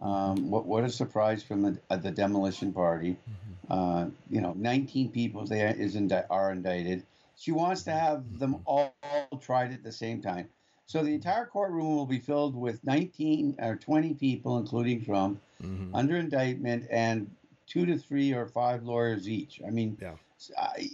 Um, 0.02 0.50
what 0.50 0.66
what 0.66 0.84
a 0.84 0.90
surprise 0.90 1.44
from 1.44 1.62
the 1.62 1.80
uh, 1.90 1.98
the 1.98 2.12
demolition 2.12 2.74
party. 2.74 3.12
Mm-hmm. 3.12 3.72
Uh, 3.72 4.06
you 4.30 4.42
know, 4.42 4.54
19 4.58 5.12
people 5.12 5.46
they 5.46 5.66
indi- 5.70 6.16
are 6.30 6.52
indicted. 6.52 7.04
She 7.38 7.52
wants 7.52 7.84
to 7.84 7.92
have 7.92 8.38
them 8.38 8.62
all 8.66 8.94
tried 9.40 9.72
at 9.72 9.84
the 9.84 9.92
same 9.92 10.22
time. 10.22 10.50
So 10.88 11.04
the 11.04 11.14
entire 11.14 11.46
courtroom 11.46 11.96
will 11.96 12.06
be 12.06 12.20
filled 12.20 12.54
with 12.54 12.84
19 12.84 13.56
or 13.60 13.78
20 13.78 14.14
people, 14.16 14.58
including 14.58 15.06
Trump, 15.06 15.40
mm-hmm. 15.64 15.96
under 15.96 16.18
indictment, 16.18 16.86
and 16.92 17.32
two 17.72 17.86
to 17.86 17.98
three 17.98 18.34
or 18.34 18.48
five 18.48 18.84
lawyers 18.84 19.30
each. 19.30 19.62
I 19.66 19.70
mean, 19.70 19.98
yeah. 20.02 20.16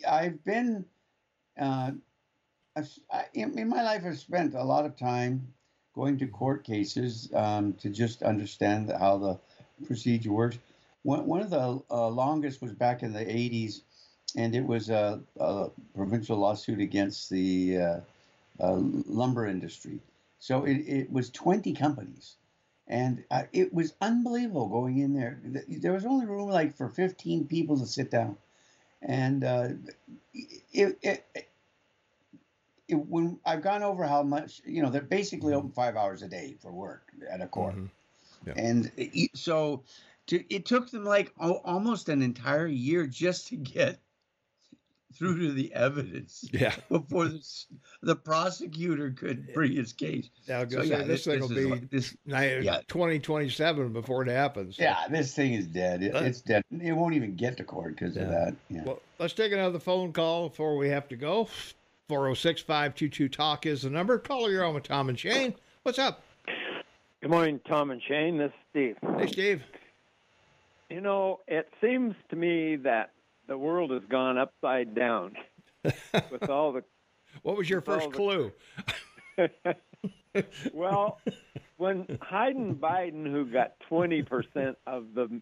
I, 0.07 0.23
have 0.25 0.43
been, 0.43 0.85
uh, 1.59 1.91
I, 2.75 3.25
in 3.33 3.67
my 3.67 3.81
life, 3.81 4.03
I've 4.05 4.19
spent 4.19 4.53
a 4.53 4.63
lot 4.63 4.85
of 4.85 4.95
time 4.95 5.47
going 5.95 6.19
to 6.19 6.27
court 6.27 6.63
cases 6.63 7.29
um, 7.33 7.73
to 7.73 7.89
just 7.89 8.21
understand 8.21 8.91
how 8.99 9.17
the 9.17 9.39
procedure 9.87 10.31
works. 10.31 10.59
One, 11.01 11.25
one 11.25 11.41
of 11.41 11.49
the 11.49 11.81
uh, 11.89 12.07
longest 12.09 12.61
was 12.61 12.73
back 12.73 13.01
in 13.01 13.11
the 13.11 13.25
80s, 13.25 13.81
and 14.35 14.55
it 14.55 14.63
was 14.63 14.91
a, 14.91 15.19
a 15.39 15.69
provincial 15.95 16.37
lawsuit 16.37 16.79
against 16.79 17.29
the 17.29 17.77
uh, 17.77 17.99
uh 18.59 18.79
lumber 19.07 19.47
industry. 19.47 19.99
So 20.39 20.65
it, 20.65 20.77
it 20.77 21.11
was 21.11 21.31
20 21.31 21.73
companies 21.73 22.35
and 22.88 23.23
uh, 23.32 23.43
it 23.52 23.73
was 23.73 23.93
unbelievable 24.02 24.67
going 24.67 25.00
in 25.00 25.13
there. 25.13 25.39
There 25.67 25.93
was 25.93 26.06
only 26.06 26.26
room 26.26 26.50
like 26.50 26.76
for 26.76 26.89
15 26.89 27.47
people 27.47 27.78
to 27.80 27.86
sit 27.86 28.10
down, 28.10 28.38
and 29.02 29.43
uh, 29.43 29.69
it, 30.34 30.97
it, 31.02 31.26
it, 32.88 32.95
when 32.95 33.39
I've 33.45 33.62
gone 33.62 33.84
over 33.84 34.06
how 34.06 34.23
much 34.23 34.62
you 34.65 34.82
know, 34.82 34.89
they're 34.89 35.02
basically 35.02 35.54
open 35.54 35.71
five 35.71 35.97
hours 35.97 36.21
a 36.21 36.28
day 36.28 36.56
for 36.62 36.71
work 36.71 37.12
at 37.30 37.41
a 37.41 37.47
court, 37.47 37.76
mm-hmm. 37.76 38.47
yeah. 38.47 38.54
and 38.56 38.91
so 39.34 39.84
to, 40.28 40.43
it 40.54 40.65
took 40.65 40.89
them 40.89 41.04
like 41.04 41.34
oh, 41.39 41.62
almost 41.65 42.10
an 42.10 42.21
entire 42.21 42.67
year 42.67 43.06
just 43.06 43.47
to 43.47 43.58
get 43.58 44.00
through 45.17 45.39
to 45.39 45.51
the 45.51 45.73
evidence. 45.73 46.47
Yeah. 46.51 46.75
Before 46.89 47.25
the, 47.25 47.43
the 48.01 48.15
prosecutor 48.15 49.12
could 49.12 49.53
bring 49.53 49.73
his 49.73 49.93
case. 49.93 50.30
Yeah, 50.45 50.65
so, 50.69 50.82
yeah, 50.82 50.97
this, 50.99 51.25
this 51.25 51.25
thing 51.25 51.39
will 51.41 51.49
be 51.49 51.65
like, 51.65 51.89
this, 51.89 52.15
yeah. 52.25 52.82
2027 52.88 53.93
before 53.93 54.23
it 54.23 54.30
happens. 54.30 54.77
Yeah, 54.80 55.08
this 55.10 55.34
thing 55.34 55.53
is 55.53 55.67
dead. 55.67 56.03
It, 56.03 56.15
uh, 56.15 56.19
it's 56.19 56.41
dead. 56.41 56.63
It 56.71 56.93
won't 56.93 57.15
even 57.15 57.36
get 57.36 57.58
to 57.58 57.63
court 57.63 57.95
because 57.95 58.15
yeah. 58.15 58.23
of 58.23 58.30
that. 58.30 58.56
Yeah. 58.69 58.84
Well, 58.86 59.01
let's 59.19 59.34
take 59.34 59.51
another 59.51 59.80
phone 59.80 60.13
call 60.13 60.49
before 60.49 60.77
we 60.77 60.89
have 60.89 61.08
to 61.10 61.15
go. 61.15 61.49
406 62.08 62.62
522 62.62 63.30
Talk 63.30 63.65
is 63.65 63.82
the 63.82 63.89
number. 63.89 64.17
Call 64.17 64.49
your 64.49 64.63
own 64.63 64.75
with 64.75 64.84
Tom 64.84 65.10
and 65.10 65.19
Shane. 65.19 65.53
What's 65.84 65.99
up? 65.99 66.23
Good 67.21 67.32
morning, 67.32 67.60
Tom 67.67 67.91
and 67.91 68.01
Shane. 68.08 68.38
This 68.38 68.47
is 68.47 68.53
Steve. 68.69 68.95
Hey, 69.17 69.27
Steve. 69.27 69.63
You 70.89 71.01
know, 71.01 71.41
it 71.47 71.67
seems 71.82 72.15
to 72.30 72.36
me 72.36 72.77
that 72.77 73.12
the 73.47 73.57
world 73.57 73.91
has 73.91 74.03
gone 74.10 74.38
upside 74.38 74.93
down 74.93 75.33
with 76.31 76.49
all 76.49 76.73
the. 76.73 76.83
What 77.43 77.57
was 77.57 77.69
your 77.69 77.81
first 77.81 78.12
clue? 78.12 78.51
well, 80.73 81.19
when 81.77 82.19
Hayden 82.29 82.75
Biden, 82.75 83.29
who 83.29 83.45
got 83.45 83.73
20% 83.89 84.75
of 84.86 85.13
the 85.13 85.41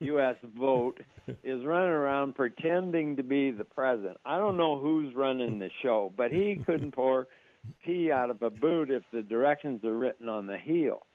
U.S. 0.00 0.36
vote, 0.58 1.00
is 1.42 1.64
running 1.64 1.90
around 1.90 2.34
pretending 2.34 3.16
to 3.16 3.22
be 3.22 3.50
the 3.50 3.64
president, 3.64 4.16
I 4.24 4.38
don't 4.38 4.56
know 4.56 4.78
who's 4.78 5.14
running 5.14 5.58
the 5.58 5.70
show, 5.82 6.12
but 6.16 6.32
he 6.32 6.60
couldn't 6.64 6.92
pour 6.92 7.28
tea 7.84 8.10
out 8.10 8.30
of 8.30 8.42
a 8.42 8.50
boot 8.50 8.90
if 8.90 9.02
the 9.12 9.22
directions 9.22 9.84
are 9.84 9.96
written 9.96 10.28
on 10.28 10.46
the 10.46 10.58
heel. 10.58 11.06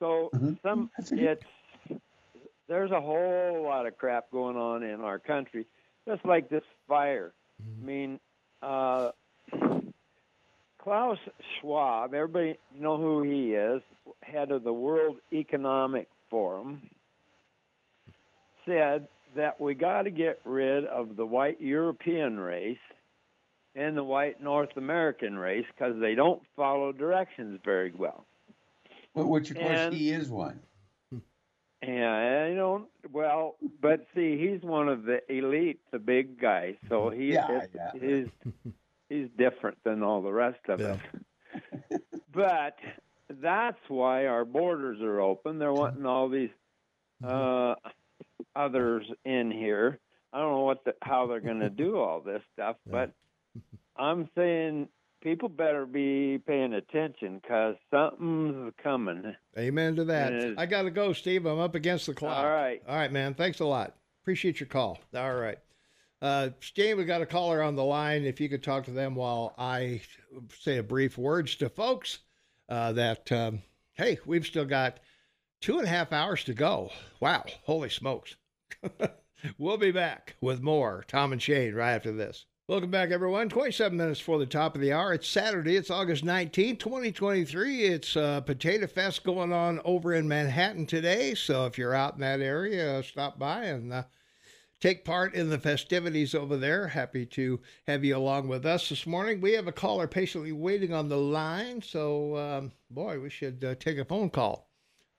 So 0.00 0.30
mm-hmm. 0.34 0.54
some 0.62 0.90
it's 0.98 1.44
there's 2.68 2.90
a 2.90 3.00
whole 3.00 3.62
lot 3.62 3.86
of 3.86 3.96
crap 3.96 4.30
going 4.30 4.56
on 4.56 4.82
in 4.82 5.00
our 5.00 5.18
country, 5.18 5.66
just 6.06 6.24
like 6.24 6.48
this 6.48 6.62
fire. 6.86 7.32
Mm-hmm. 7.62 7.82
I 7.82 7.86
mean, 7.86 8.20
uh, 8.62 9.10
Klaus 10.82 11.18
Schwab, 11.60 12.14
everybody 12.14 12.58
know 12.78 12.96
who 12.96 13.22
he 13.22 13.52
is, 13.54 13.82
head 14.22 14.50
of 14.50 14.64
the 14.64 14.72
World 14.72 15.16
Economic 15.32 16.08
Forum, 16.30 16.82
said 18.66 19.08
that 19.36 19.60
we 19.60 19.74
got 19.74 20.02
to 20.02 20.10
get 20.10 20.40
rid 20.44 20.84
of 20.84 21.16
the 21.16 21.26
white 21.26 21.60
European 21.60 22.38
race 22.38 22.78
and 23.74 23.96
the 23.96 24.04
white 24.04 24.42
North 24.42 24.76
American 24.76 25.38
race 25.38 25.66
because 25.74 26.00
they 26.00 26.14
don't 26.14 26.42
follow 26.56 26.92
directions 26.92 27.60
very 27.64 27.92
well. 27.96 28.24
Which, 29.14 29.50
of 29.50 29.56
course, 29.56 29.68
and, 29.70 29.94
he 29.94 30.10
is 30.10 30.28
one. 30.28 30.60
Yeah, 31.82 32.48
I 32.50 32.54
don't. 32.54 32.88
Well, 33.12 33.56
but 33.80 34.06
see, 34.14 34.36
he's 34.36 34.62
one 34.62 34.88
of 34.88 35.04
the 35.04 35.20
elite, 35.28 35.80
the 35.92 35.98
big 35.98 36.40
guys. 36.40 36.74
So 36.88 37.10
he 37.10 37.32
yeah, 37.32 37.60
yeah. 37.72 37.90
he's 37.92 38.62
he's 39.08 39.28
different 39.36 39.78
than 39.84 40.02
all 40.02 40.20
the 40.20 40.32
rest 40.32 40.60
of 40.68 40.80
yeah. 40.80 40.96
us. 40.96 42.00
but 42.34 42.76
that's 43.28 43.78
why 43.88 44.26
our 44.26 44.44
borders 44.44 45.00
are 45.00 45.20
open. 45.20 45.58
They're 45.58 45.72
wanting 45.72 46.06
all 46.06 46.28
these 46.28 46.50
uh, 47.24 47.74
others 48.56 49.06
in 49.24 49.50
here. 49.50 50.00
I 50.32 50.40
don't 50.40 50.52
know 50.52 50.64
what 50.64 50.84
the, 50.84 50.94
how 51.00 51.26
they're 51.26 51.40
going 51.40 51.60
to 51.60 51.70
do 51.70 51.96
all 51.96 52.20
this 52.20 52.42
stuff, 52.52 52.76
but 52.86 53.12
I'm 53.96 54.28
saying 54.36 54.88
people 55.22 55.48
better 55.48 55.86
be 55.86 56.38
paying 56.46 56.74
attention 56.74 57.40
because 57.40 57.76
something's 57.90 58.72
coming. 58.82 59.34
Amen 59.58 59.96
to 59.96 60.04
that. 60.04 60.54
I 60.56 60.66
got 60.66 60.82
to 60.82 60.90
go, 60.90 61.12
Steve. 61.12 61.46
I'm 61.46 61.58
up 61.58 61.74
against 61.74 62.06
the 62.06 62.14
clock. 62.14 62.36
All 62.36 62.50
right. 62.50 62.82
All 62.88 62.96
right, 62.96 63.12
man. 63.12 63.34
Thanks 63.34 63.60
a 63.60 63.64
lot. 63.64 63.94
Appreciate 64.22 64.60
your 64.60 64.68
call. 64.68 64.98
All 65.14 65.34
right. 65.34 65.58
Uh, 66.20 66.50
Steve, 66.60 66.98
we 66.98 67.04
got 67.04 67.22
a 67.22 67.26
caller 67.26 67.62
on 67.62 67.76
the 67.76 67.84
line. 67.84 68.24
If 68.24 68.40
you 68.40 68.48
could 68.48 68.62
talk 68.62 68.84
to 68.84 68.90
them 68.90 69.14
while 69.14 69.54
I 69.56 70.02
say 70.60 70.78
a 70.78 70.82
brief 70.82 71.16
words 71.16 71.54
to 71.56 71.68
folks 71.68 72.18
uh, 72.68 72.92
that, 72.92 73.30
um, 73.30 73.62
hey, 73.94 74.18
we've 74.26 74.46
still 74.46 74.64
got 74.64 74.98
two 75.60 75.78
and 75.78 75.86
a 75.86 75.90
half 75.90 76.12
hours 76.12 76.44
to 76.44 76.54
go. 76.54 76.90
Wow. 77.20 77.44
Holy 77.62 77.88
smokes. 77.88 78.36
we'll 79.58 79.76
be 79.76 79.92
back 79.92 80.36
with 80.40 80.60
more 80.60 81.04
Tom 81.06 81.32
and 81.32 81.40
Shane 81.40 81.74
right 81.74 81.92
after 81.92 82.12
this. 82.12 82.46
Welcome 82.68 82.90
back, 82.90 83.12
everyone. 83.12 83.48
27 83.48 83.96
minutes 83.96 84.20
for 84.20 84.38
the 84.38 84.44
top 84.44 84.74
of 84.74 84.82
the 84.82 84.92
hour. 84.92 85.14
It's 85.14 85.26
Saturday. 85.26 85.76
It's 85.76 85.90
August 85.90 86.22
19, 86.22 86.76
2023. 86.76 87.84
It's 87.84 88.14
uh, 88.14 88.42
Potato 88.42 88.86
Fest 88.86 89.24
going 89.24 89.54
on 89.54 89.80
over 89.86 90.12
in 90.12 90.28
Manhattan 90.28 90.84
today. 90.84 91.34
So 91.34 91.64
if 91.64 91.78
you're 91.78 91.94
out 91.94 92.16
in 92.16 92.20
that 92.20 92.40
area, 92.40 92.98
uh, 92.98 93.02
stop 93.02 93.38
by 93.38 93.64
and 93.64 93.90
uh, 93.90 94.02
take 94.80 95.02
part 95.02 95.32
in 95.32 95.48
the 95.48 95.58
festivities 95.58 96.34
over 96.34 96.58
there. 96.58 96.88
Happy 96.88 97.24
to 97.24 97.58
have 97.86 98.04
you 98.04 98.14
along 98.14 98.48
with 98.48 98.66
us 98.66 98.90
this 98.90 99.06
morning. 99.06 99.40
We 99.40 99.52
have 99.52 99.66
a 99.66 99.72
caller 99.72 100.06
patiently 100.06 100.52
waiting 100.52 100.92
on 100.92 101.08
the 101.08 101.16
line. 101.16 101.80
So, 101.80 102.36
um, 102.36 102.72
boy, 102.90 103.18
we 103.18 103.30
should 103.30 103.64
uh, 103.64 103.76
take 103.76 103.96
a 103.96 104.04
phone 104.04 104.28
call. 104.28 104.68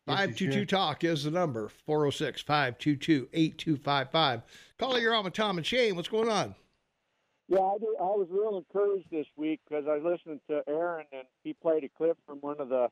522 0.05 0.67
Talk 0.67 1.03
is 1.03 1.23
the 1.23 1.31
number 1.31 1.71
406 1.87 2.43
522 2.43 3.27
8255. 3.33 4.41
Caller, 4.77 4.99
you're 4.99 5.15
on 5.15 5.23
with 5.23 5.33
Tom 5.33 5.57
and 5.57 5.65
Shane. 5.65 5.95
What's 5.95 6.09
going 6.09 6.29
on? 6.29 6.53
Yeah, 7.49 7.61
I, 7.61 7.77
do, 7.79 7.95
I 7.99 8.03
was 8.03 8.27
real 8.29 8.57
encouraged 8.57 9.07
this 9.09 9.25
week 9.35 9.59
because 9.67 9.85
I 9.89 9.95
listened 9.97 10.39
to 10.51 10.61
Aaron 10.67 11.07
and 11.11 11.23
he 11.43 11.53
played 11.53 11.83
a 11.83 11.89
clip 11.89 12.15
from 12.27 12.37
one 12.41 12.61
of 12.61 12.69
the 12.69 12.89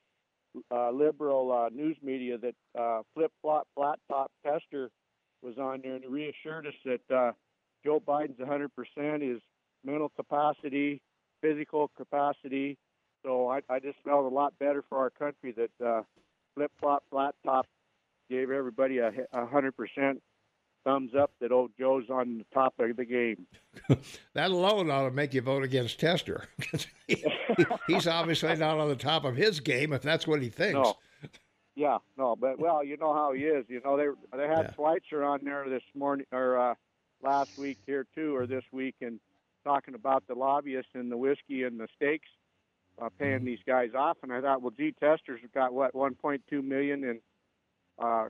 uh, 0.71 0.89
liberal 0.89 1.51
uh, 1.51 1.69
news 1.69 1.95
media 2.01 2.39
that 2.39 2.55
uh, 2.79 3.03
flip 3.13 3.31
flop 3.43 3.67
flat 3.75 3.99
top 4.09 4.31
tester 4.43 4.89
was 5.43 5.59
on 5.59 5.81
there, 5.83 5.93
and 5.93 6.03
he 6.03 6.09
reassured 6.09 6.65
us 6.65 6.73
that 6.85 7.15
uh, 7.15 7.31
Joe 7.85 7.99
Biden's 7.99 8.39
100 8.39 8.71
percent 8.75 9.21
his 9.21 9.37
mental 9.85 10.09
capacity, 10.15 11.01
physical 11.39 11.91
capacity. 11.95 12.79
So 13.23 13.49
I, 13.49 13.59
I 13.69 13.79
just 13.79 13.97
felt 14.03 14.25
a 14.25 14.33
lot 14.33 14.57
better 14.59 14.83
for 14.89 14.97
our 14.97 15.11
country 15.11 15.53
that 15.53 15.85
uh, 15.85 16.01
flip 16.55 16.71
flop 16.79 17.03
flat 17.11 17.35
top 17.45 17.67
gave 18.27 18.49
everybody 18.49 18.97
a 18.97 19.11
100 19.31 19.77
percent 19.77 20.19
thumbs 20.87 21.11
up 21.19 21.31
that 21.41 21.51
old 21.51 21.71
Joe's 21.77 22.09
on 22.09 22.37
the 22.37 22.45
top 22.53 22.73
of 22.79 22.95
the 22.95 23.03
game. 23.03 23.45
that 24.33 24.51
alone 24.51 24.89
ought 24.89 25.03
to 25.03 25.11
make 25.11 25.33
you 25.33 25.41
vote 25.41 25.63
against 25.63 25.99
Tester. 25.99 26.45
he's 27.87 28.07
obviously 28.07 28.55
not 28.55 28.79
on 28.79 28.87
the 28.87 28.95
top 28.95 29.25
of 29.25 29.35
his 29.35 29.59
game 29.59 29.91
if 29.91 30.01
that's 30.01 30.25
what 30.25 30.41
he 30.41 30.49
thinks. 30.49 30.75
No. 30.75 30.95
Yeah, 31.75 31.97
no, 32.17 32.35
but 32.35 32.57
well, 32.57 32.83
you 32.83 32.97
know 32.97 33.13
how 33.13 33.33
he 33.33 33.43
is. 33.43 33.65
You 33.67 33.81
know 33.85 33.97
they 33.97 34.07
they 34.35 34.47
had 34.47 34.65
yeah. 34.65 34.73
Schweitzer 34.73 35.23
on 35.23 35.41
there 35.43 35.69
this 35.69 35.83
morning 35.93 36.25
or 36.31 36.57
uh, 36.57 36.73
last 37.21 37.55
week 37.59 37.77
here 37.85 38.07
too, 38.15 38.35
or 38.35 38.47
this 38.47 38.63
week, 38.71 38.95
and 39.01 39.19
talking 39.63 39.93
about 39.93 40.23
the 40.27 40.33
lobbyists 40.33 40.91
and 40.95 41.11
the 41.11 41.17
whiskey 41.17 41.63
and 41.63 41.79
the 41.79 41.87
steaks, 41.95 42.29
uh, 42.99 43.09
paying 43.19 43.37
mm-hmm. 43.37 43.45
these 43.45 43.59
guys 43.67 43.89
off. 43.95 44.17
And 44.23 44.33
I 44.33 44.41
thought, 44.41 44.63
well, 44.63 44.73
gee, 44.75 44.95
Tester's 44.99 45.41
got 45.53 45.71
what 45.71 45.93
1.2 45.93 46.63
million 46.63 47.03
in 47.03 47.19
uh, 48.03 48.29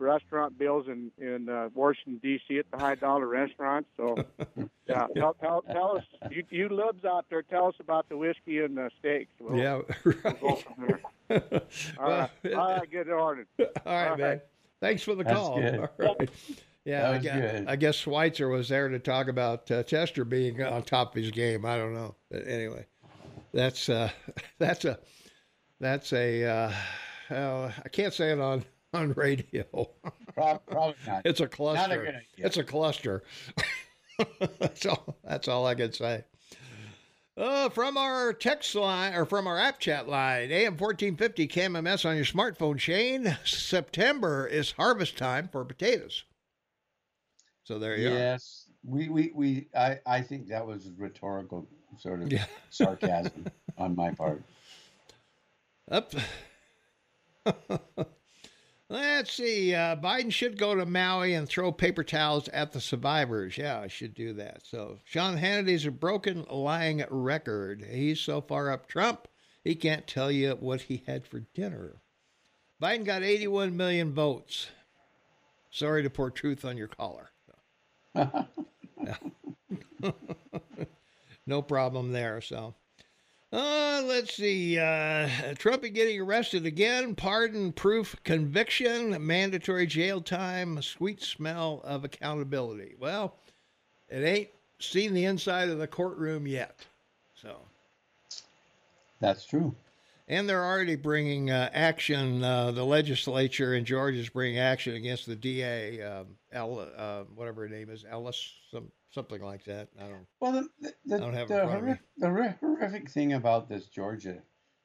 restaurant 0.00 0.58
bills 0.58 0.86
in 0.88 1.10
in 1.18 1.48
uh, 1.48 1.68
Washington 1.74 2.20
D.C. 2.22 2.58
at 2.58 2.70
the 2.70 2.78
high 2.78 2.94
dollar 2.94 3.26
restaurants. 3.26 3.88
So, 3.96 4.16
yeah, 4.86 5.06
tell, 5.16 5.34
tell, 5.34 5.62
tell 5.62 5.96
us 5.98 6.04
you, 6.30 6.44
you 6.50 6.68
libs 6.68 7.04
out 7.04 7.26
there. 7.30 7.42
Tell 7.42 7.66
us 7.68 7.74
about 7.80 8.08
the 8.08 8.16
whiskey 8.16 8.60
and 8.60 8.76
the 8.76 8.90
steaks. 8.98 9.32
We'll, 9.38 9.58
yeah, 9.58 9.80
right. 10.04 10.42
We'll 10.42 10.62
all, 11.30 11.38
well, 11.98 12.30
right. 12.44 12.54
all 12.54 12.78
right, 12.78 12.90
get 12.90 13.08
ordered. 13.08 13.46
All 13.58 13.66
right, 13.86 14.10
all 14.10 14.16
man. 14.16 14.40
Thanks 14.80 15.02
for 15.02 15.14
the 15.14 15.22
That's 15.22 15.36
call. 15.36 15.60
Good. 15.60 15.78
All 15.78 15.88
right. 15.98 16.30
Yeah, 16.84 17.10
I 17.10 17.18
guess, 17.18 17.64
I 17.68 17.76
guess, 17.76 17.94
Schweitzer 17.96 18.48
was 18.48 18.70
there 18.70 18.88
to 18.88 18.98
talk 18.98 19.28
about 19.28 19.70
uh, 19.70 19.82
Tester 19.82 20.24
being 20.24 20.62
on 20.62 20.82
top 20.82 21.14
of 21.14 21.22
his 21.22 21.30
game. 21.30 21.66
I 21.66 21.76
don't 21.76 21.94
know, 21.94 22.14
but 22.30 22.48
anyway, 22.48 22.86
that's 23.52 23.88
uh, 23.88 24.10
that's 24.58 24.84
a 24.86 24.98
that's 25.78 26.12
a 26.12 26.44
uh, 26.44 26.72
uh, 27.30 27.72
I 27.84 27.88
can't 27.90 28.14
say 28.14 28.32
it 28.32 28.40
on 28.40 28.64
on 28.94 29.12
radio. 29.12 29.64
Probably 30.34 30.94
not. 31.06 31.22
It's 31.24 31.40
a 31.40 31.48
cluster. 31.48 32.04
A 32.04 32.22
it's 32.36 32.56
a 32.56 32.64
cluster. 32.64 33.22
that's 34.58 34.86
all. 34.86 35.16
That's 35.24 35.48
all 35.48 35.66
I 35.66 35.74
can 35.74 35.92
say. 35.92 36.24
Uh, 37.36 37.68
from 37.68 37.96
our 37.96 38.32
text 38.32 38.74
line 38.74 39.14
or 39.14 39.24
from 39.24 39.46
our 39.46 39.58
app 39.58 39.78
chat 39.78 40.08
line, 40.08 40.50
AM 40.50 40.76
fourteen 40.76 41.16
fifty 41.16 41.46
KMMS 41.46 42.04
on 42.04 42.16
your 42.16 42.24
smartphone. 42.24 42.78
Shane, 42.78 43.36
September 43.44 44.46
is 44.46 44.72
harvest 44.72 45.16
time 45.16 45.48
for 45.50 45.64
potatoes. 45.64 46.24
So 47.62 47.78
there 47.78 47.96
you 47.96 48.08
yes, 48.08 48.12
are. 48.12 48.18
Yes, 48.18 48.66
we 48.84 49.08
we 49.08 49.32
we. 49.34 49.68
I 49.76 50.00
I 50.04 50.20
think 50.20 50.48
that 50.48 50.66
was 50.66 50.90
rhetorical 50.98 51.68
sort 51.98 52.22
of 52.22 52.32
yeah. 52.32 52.46
sarcasm 52.70 53.46
on 53.78 53.94
my 53.94 54.10
part. 54.10 54.42
Up. 55.90 56.12
Let's 58.92 59.32
see. 59.32 59.72
Uh, 59.72 59.94
Biden 59.94 60.32
should 60.32 60.58
go 60.58 60.74
to 60.74 60.84
Maui 60.84 61.34
and 61.34 61.48
throw 61.48 61.70
paper 61.70 62.02
towels 62.02 62.48
at 62.48 62.72
the 62.72 62.80
survivors. 62.80 63.56
Yeah, 63.56 63.78
I 63.78 63.86
should 63.86 64.14
do 64.14 64.32
that. 64.32 64.66
So, 64.66 64.98
Sean 65.04 65.36
Hannity's 65.36 65.86
a 65.86 65.92
broken 65.92 66.44
lying 66.50 67.04
record. 67.08 67.86
He's 67.88 68.18
so 68.18 68.40
far 68.40 68.72
up 68.72 68.88
Trump, 68.88 69.28
he 69.62 69.76
can't 69.76 70.08
tell 70.08 70.32
you 70.32 70.56
what 70.58 70.82
he 70.82 71.04
had 71.06 71.24
for 71.24 71.38
dinner. 71.54 72.02
Biden 72.82 73.04
got 73.04 73.22
81 73.22 73.76
million 73.76 74.12
votes. 74.12 74.66
Sorry 75.70 76.02
to 76.02 76.10
pour 76.10 76.32
truth 76.32 76.64
on 76.64 76.76
your 76.76 76.88
collar. 76.88 77.30
no 81.46 81.62
problem 81.62 82.10
there. 82.10 82.40
So, 82.40 82.74
uh, 83.52 84.02
let's 84.04 84.34
see. 84.34 84.78
Uh, 84.78 85.28
Trump 85.58 85.82
getting 85.82 86.20
arrested 86.20 86.66
again. 86.66 87.14
Pardon, 87.14 87.72
proof, 87.72 88.14
conviction, 88.22 89.26
mandatory 89.26 89.86
jail 89.86 90.20
time, 90.20 90.80
sweet 90.82 91.22
smell 91.22 91.80
of 91.82 92.04
accountability. 92.04 92.94
Well, 92.98 93.34
it 94.08 94.22
ain't 94.22 94.50
seen 94.78 95.14
the 95.14 95.24
inside 95.24 95.68
of 95.68 95.78
the 95.78 95.86
courtroom 95.86 96.46
yet. 96.46 96.86
So, 97.34 97.56
that's 99.20 99.44
true. 99.46 99.74
And 100.28 100.48
they're 100.48 100.64
already 100.64 100.94
bringing 100.94 101.50
uh, 101.50 101.70
action. 101.72 102.44
Uh, 102.44 102.70
the 102.70 102.84
legislature 102.84 103.74
in 103.74 103.84
Georgia 103.84 104.18
is 104.18 104.28
bringing 104.28 104.60
action 104.60 104.94
against 104.94 105.26
the 105.26 105.34
DA, 105.34 106.00
um, 106.02 106.26
El, 106.52 106.88
uh, 106.96 107.24
whatever 107.34 107.62
her 107.62 107.68
name 107.68 107.90
is, 107.90 108.04
Ellis, 108.08 108.52
some, 108.70 108.92
something 109.12 109.42
like 109.42 109.64
that. 109.64 109.88
I 109.98 110.04
don't. 110.04 110.26
Well, 110.40 110.52
the, 110.52 110.92
the, 111.04 111.16
I 111.16 111.18
don't 111.18 111.34
have 111.34 111.48
the, 111.48 111.66
horrific, 111.66 112.02
the 112.16 112.54
horrific 112.60 113.10
thing 113.10 113.32
about 113.32 113.68
this 113.68 113.86
Georgia 113.86 114.38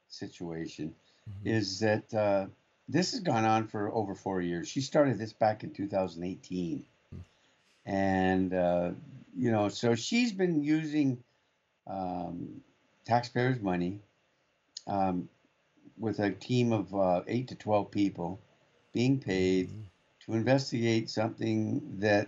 situation 0.07 0.95
mm-hmm. 1.29 1.47
is 1.47 1.79
that 1.79 2.13
uh, 2.13 2.47
this 2.88 3.11
has 3.11 3.21
gone 3.21 3.45
on 3.45 3.67
for 3.67 3.93
over 3.93 4.15
four 4.15 4.41
years. 4.41 4.67
She 4.67 4.81
started 4.81 5.17
this 5.17 5.33
back 5.33 5.63
in 5.63 5.71
2018, 5.71 6.85
mm-hmm. 7.13 7.91
and 7.91 8.53
uh, 8.53 8.91
you 9.35 9.51
know, 9.51 9.69
so 9.69 9.95
she's 9.95 10.31
been 10.31 10.63
using 10.63 11.23
um, 11.88 12.61
taxpayers' 13.05 13.61
money. 13.61 13.99
Um, 14.88 15.29
with 15.97 16.19
a 16.19 16.31
team 16.31 16.73
of 16.73 16.93
uh, 16.93 17.21
eight 17.27 17.47
to 17.49 17.55
12 17.55 17.91
people 17.91 18.39
being 18.93 19.19
paid 19.19 19.69
mm-hmm. 19.69 19.81
to 20.25 20.38
investigate 20.38 21.09
something 21.09 21.81
that 21.99 22.27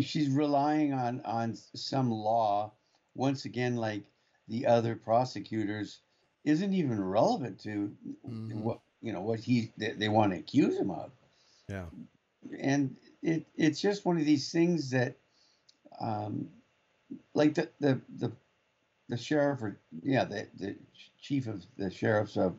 she's 0.00 0.28
relying 0.28 0.92
on, 0.92 1.20
on 1.24 1.56
some 1.74 2.10
law, 2.10 2.72
once 3.14 3.44
again, 3.44 3.76
like 3.76 4.02
the 4.48 4.66
other 4.66 4.96
prosecutors, 4.96 6.00
isn't 6.44 6.74
even 6.74 7.02
relevant 7.02 7.60
to 7.60 7.92
mm-hmm. 8.26 8.60
what 8.60 8.80
you 9.00 9.12
know 9.12 9.20
what 9.20 9.40
he 9.40 9.72
they, 9.76 9.92
they 9.92 10.08
want 10.08 10.32
to 10.32 10.38
accuse 10.38 10.76
him 10.76 10.90
of. 10.90 11.10
Yeah, 11.68 11.84
and 12.58 12.96
it 13.22 13.46
it's 13.56 13.80
just 13.80 14.04
one 14.04 14.18
of 14.18 14.24
these 14.24 14.50
things 14.50 14.90
that, 14.90 15.16
um, 16.00 16.48
like 17.34 17.54
the 17.54 17.68
the 17.80 18.00
the 18.16 18.32
the 19.08 19.16
sheriff 19.16 19.62
or 19.62 19.78
yeah 20.02 20.24
the 20.24 20.48
the 20.58 20.76
chief 21.20 21.46
of 21.46 21.64
the 21.76 21.90
sheriffs 21.90 22.36
of 22.36 22.56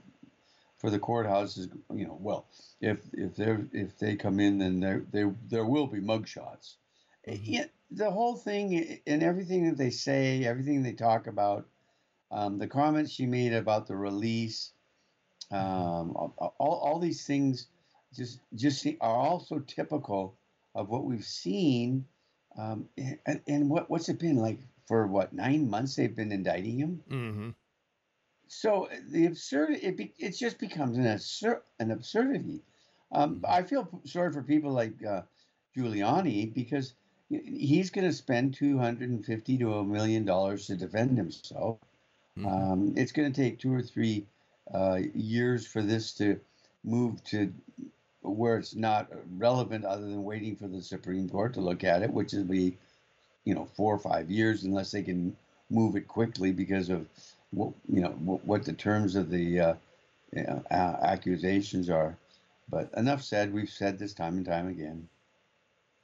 for 0.83 0.89
the 0.89 0.99
courthouses 0.99 1.69
you 1.95 2.05
know 2.05 2.17
well 2.19 2.45
if 2.81 2.97
if 3.13 3.37
they 3.37 3.55
if 3.71 3.97
they 3.99 4.17
come 4.17 4.41
in 4.41 4.57
then 4.57 4.81
there 4.81 5.05
there 5.13 5.33
there 5.47 5.65
will 5.65 5.87
be 5.87 6.01
mugshots 6.01 6.75
mm-hmm. 7.25 7.41
yeah, 7.41 7.65
the 7.89 8.11
whole 8.11 8.35
thing 8.35 8.99
and 9.07 9.23
everything 9.23 9.65
that 9.65 9.77
they 9.77 9.89
say 9.89 10.43
everything 10.43 10.83
they 10.83 10.91
talk 10.91 11.27
about 11.27 11.65
um, 12.31 12.57
the 12.57 12.67
comments 12.67 13.11
she 13.11 13.25
made 13.25 13.53
about 13.53 13.87
the 13.87 13.95
release 13.95 14.71
um, 15.51 16.11
all, 16.17 16.53
all 16.59 16.99
these 16.99 17.25
things 17.25 17.67
just 18.13 18.41
just 18.53 18.85
are 18.99 19.15
also 19.15 19.59
typical 19.59 20.35
of 20.75 20.89
what 20.89 21.05
we've 21.05 21.23
seen 21.23 22.05
um, 22.57 22.89
and, 22.97 23.39
and 23.47 23.69
what 23.69 23.89
what's 23.89 24.09
it 24.09 24.19
been 24.19 24.35
like 24.35 24.59
for 24.85 25.07
what 25.07 25.31
nine 25.31 25.69
months 25.69 25.95
they've 25.95 26.15
been 26.15 26.33
indicting 26.33 26.77
him. 26.77 27.01
Mm-hmm. 27.09 27.49
So 28.47 28.87
the 29.09 29.25
absurd 29.25 29.79
it 29.81 29.97
be, 29.97 30.13
it 30.19 30.31
just 30.31 30.59
becomes 30.59 30.97
an 30.97 31.07
absurd 31.07 31.61
an 31.79 31.91
absurdity. 31.91 32.61
Um, 33.11 33.35
mm-hmm. 33.35 33.45
I 33.47 33.63
feel 33.63 33.87
sorry 34.05 34.31
for 34.31 34.43
people 34.43 34.71
like 34.71 34.93
uh, 35.03 35.21
Giuliani 35.75 36.53
because 36.53 36.93
he's 37.29 37.89
going 37.89 38.07
to 38.07 38.13
spend 38.13 38.53
two 38.53 38.77
hundred 38.77 39.09
and 39.09 39.25
fifty 39.25 39.57
to 39.57 39.75
a 39.75 39.83
million 39.83 40.25
dollars 40.25 40.67
to 40.67 40.75
defend 40.75 41.17
himself. 41.17 41.79
Mm-hmm. 42.37 42.47
Um, 42.47 42.93
it's 42.95 43.11
going 43.11 43.31
to 43.31 43.41
take 43.41 43.59
two 43.59 43.73
or 43.73 43.81
three 43.81 44.25
uh, 44.73 44.99
years 45.13 45.65
for 45.67 45.81
this 45.81 46.13
to 46.13 46.39
move 46.83 47.23
to 47.25 47.53
where 48.21 48.57
it's 48.57 48.75
not 48.75 49.09
relevant 49.37 49.85
other 49.85 50.03
than 50.03 50.23
waiting 50.23 50.55
for 50.55 50.67
the 50.67 50.81
Supreme 50.81 51.29
Court 51.29 51.53
to 51.53 51.61
look 51.61 51.83
at 51.83 52.01
it, 52.01 52.11
which 52.11 52.33
will 52.33 52.45
be 52.45 52.77
you 53.45 53.53
know 53.53 53.65
four 53.65 53.93
or 53.93 53.99
five 53.99 54.31
years 54.31 54.63
unless 54.63 54.91
they 54.91 55.03
can 55.03 55.35
move 55.69 55.95
it 55.95 56.07
quickly 56.07 56.51
because 56.51 56.89
of 56.89 57.07
what 57.53 57.73
you 57.91 58.01
know 58.01 58.09
what, 58.09 58.43
what 58.45 58.65
the 58.65 58.73
terms 58.73 59.15
of 59.15 59.29
the 59.29 59.59
uh, 59.59 59.73
you 60.35 60.43
know, 60.43 60.63
uh, 60.71 60.97
accusations 61.01 61.89
are. 61.89 62.17
But 62.69 62.89
enough 62.95 63.21
said. 63.21 63.53
We've 63.53 63.69
said 63.69 63.99
this 63.99 64.13
time 64.13 64.37
and 64.37 64.45
time 64.45 64.67
again. 64.67 65.07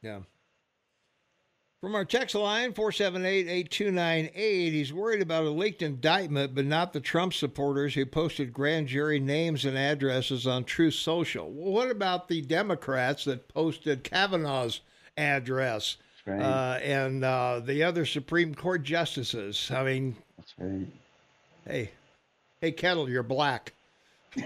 Yeah. 0.02 0.20
From 1.82 1.96
our 1.96 2.04
text 2.04 2.36
line, 2.36 2.74
478 2.74 3.48
8298, 3.48 4.74
he's 4.74 4.92
worried 4.92 5.22
about 5.22 5.46
a 5.46 5.50
leaked 5.50 5.82
indictment, 5.82 6.54
but 6.54 6.66
not 6.66 6.92
the 6.92 7.00
Trump 7.00 7.34
supporters 7.34 7.94
who 7.94 8.06
posted 8.06 8.52
grand 8.52 8.90
jury 8.90 9.18
names 9.18 9.64
and 9.64 9.78
addresses 9.78 10.46
on 10.46 10.66
Truth 10.66 10.96
Social. 10.96 11.50
Well, 11.50 11.72
what 11.72 11.90
about 11.90 12.28
the 12.28 12.42
Democrats 12.42 13.24
that 13.26 13.48
posted 13.48 14.04
Kavanaugh's 14.04 14.82
address? 15.18 15.96
right. 16.30 16.42
uh, 16.42 16.80
and 16.80 17.24
uh, 17.24 17.62
the 17.64 17.84
other 17.84 18.06
Supreme 18.06 18.56
Court 18.56 18.84
justices. 18.84 19.70
I 19.72 19.84
mean, 19.84 20.16
that's 20.38 20.54
right. 20.58 20.88
Hey, 21.65 21.91
hey, 22.62 22.72
Kettle, 22.72 23.10
you're 23.10 23.24
black. 23.24 23.74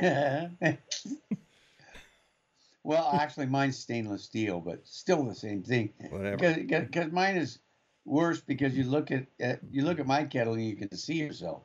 well, 2.84 3.10
actually, 3.14 3.46
mine's 3.46 3.78
stainless 3.78 4.24
steel, 4.24 4.60
but 4.60 4.86
still 4.86 5.24
the 5.24 5.36
same 5.36 5.64
thing. 5.64 5.94
Whatever. 6.10 6.56
Because 6.64 7.12
mine 7.12 7.36
is 7.36 7.60
worse 8.06 8.42
because 8.42 8.76
you 8.76 8.84
look 8.84 9.12
at, 9.12 9.26
at 9.40 9.60
you 9.72 9.84
look 9.84 10.00
at 10.00 10.08
my 10.08 10.24
kettle 10.24 10.54
and 10.54 10.66
you 10.66 10.76
can 10.76 10.96
see 10.96 11.16
yourself. 11.16 11.64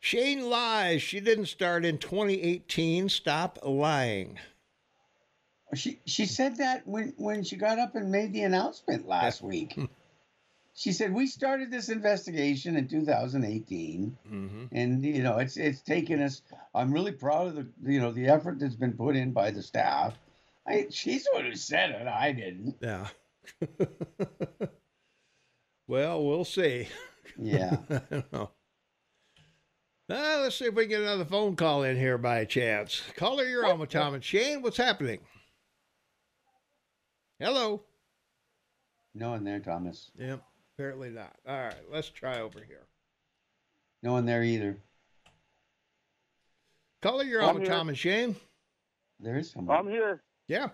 Shane 0.00 0.48
lies. 0.48 1.02
She 1.02 1.20
didn't 1.20 1.46
start 1.46 1.84
in 1.84 1.98
2018. 1.98 3.10
Stop 3.10 3.58
lying. 3.62 4.38
She 5.74 6.00
she 6.06 6.26
said 6.26 6.56
that 6.56 6.86
when 6.86 7.12
when 7.16 7.44
she 7.44 7.56
got 7.56 7.78
up 7.78 7.94
and 7.94 8.10
made 8.10 8.32
the 8.32 8.42
announcement 8.42 9.06
last 9.06 9.42
week. 9.42 9.78
she 10.80 10.92
said 10.92 11.12
we 11.12 11.26
started 11.26 11.70
this 11.70 11.90
investigation 11.90 12.74
in 12.74 12.88
2018, 12.88 14.16
mm-hmm. 14.32 14.64
and 14.72 15.04
you 15.04 15.22
know 15.22 15.36
it's 15.36 15.58
it's 15.58 15.82
taken 15.82 16.22
us. 16.22 16.40
I'm 16.74 16.90
really 16.90 17.12
proud 17.12 17.48
of 17.48 17.54
the 17.54 17.68
you 17.82 18.00
know 18.00 18.12
the 18.12 18.28
effort 18.28 18.58
that's 18.58 18.76
been 18.76 18.94
put 18.94 19.14
in 19.14 19.32
by 19.32 19.50
the 19.50 19.62
staff. 19.62 20.16
I, 20.66 20.86
she's 20.88 21.24
the 21.24 21.32
one 21.34 21.44
who 21.44 21.54
said 21.54 21.90
it. 21.90 22.06
I 22.06 22.32
didn't. 22.32 22.76
Yeah. 22.80 23.08
well, 25.86 26.24
we'll 26.24 26.46
see. 26.46 26.88
Yeah. 27.38 27.76
I 27.90 28.00
don't 28.10 28.32
know. 28.32 28.50
Uh, 30.08 30.38
let's 30.40 30.56
see 30.56 30.64
if 30.64 30.74
we 30.74 30.84
can 30.84 30.90
get 30.90 31.02
another 31.02 31.26
phone 31.26 31.56
call 31.56 31.82
in 31.82 31.98
here 31.98 32.16
by 32.16 32.46
chance. 32.46 33.02
Caller, 33.16 33.44
you're 33.44 33.66
on 33.66 33.78
with 33.78 33.90
Tom 33.90 34.14
and 34.14 34.24
Shane. 34.24 34.62
What's 34.62 34.78
happening? 34.78 35.20
Hello. 37.38 37.82
No 39.14 39.30
one 39.30 39.44
there, 39.44 39.60
Thomas. 39.60 40.10
Yep, 40.18 40.42
apparently 40.80 41.10
not. 41.10 41.36
All 41.46 41.60
right, 41.60 41.74
let's 41.92 42.08
try 42.08 42.40
over 42.40 42.58
here. 42.66 42.86
No 44.02 44.12
one 44.12 44.24
there 44.24 44.42
either. 44.42 44.78
Caller, 47.02 47.24
you're 47.24 47.42
on 47.42 47.60
with 47.60 47.68
Tom 47.68 47.90
and 47.90 47.98
Shane. 47.98 48.34
There 49.18 49.36
is 49.36 49.50
someone. 49.50 49.76
I'm 49.76 49.88
here. 49.88 50.22
Yeah. 50.48 50.68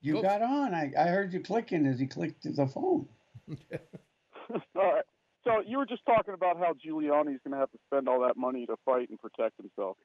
You 0.00 0.14
Go. 0.14 0.22
got 0.22 0.42
on. 0.42 0.74
I, 0.74 0.92
I 0.98 1.04
heard 1.04 1.32
you 1.32 1.38
clicking 1.38 1.86
as 1.86 2.00
he 2.00 2.06
clicked 2.06 2.42
the 2.42 2.66
phone. 2.66 3.06
all 3.48 4.58
right. 4.74 5.04
So 5.44 5.62
you 5.64 5.78
were 5.78 5.86
just 5.86 6.04
talking 6.04 6.34
about 6.34 6.58
how 6.58 6.72
Giuliani's 6.72 7.40
going 7.44 7.52
to 7.52 7.58
have 7.58 7.70
to 7.70 7.78
spend 7.86 8.08
all 8.08 8.22
that 8.22 8.36
money 8.36 8.66
to 8.66 8.74
fight 8.84 9.08
and 9.08 9.20
protect 9.20 9.56
himself. 9.56 9.96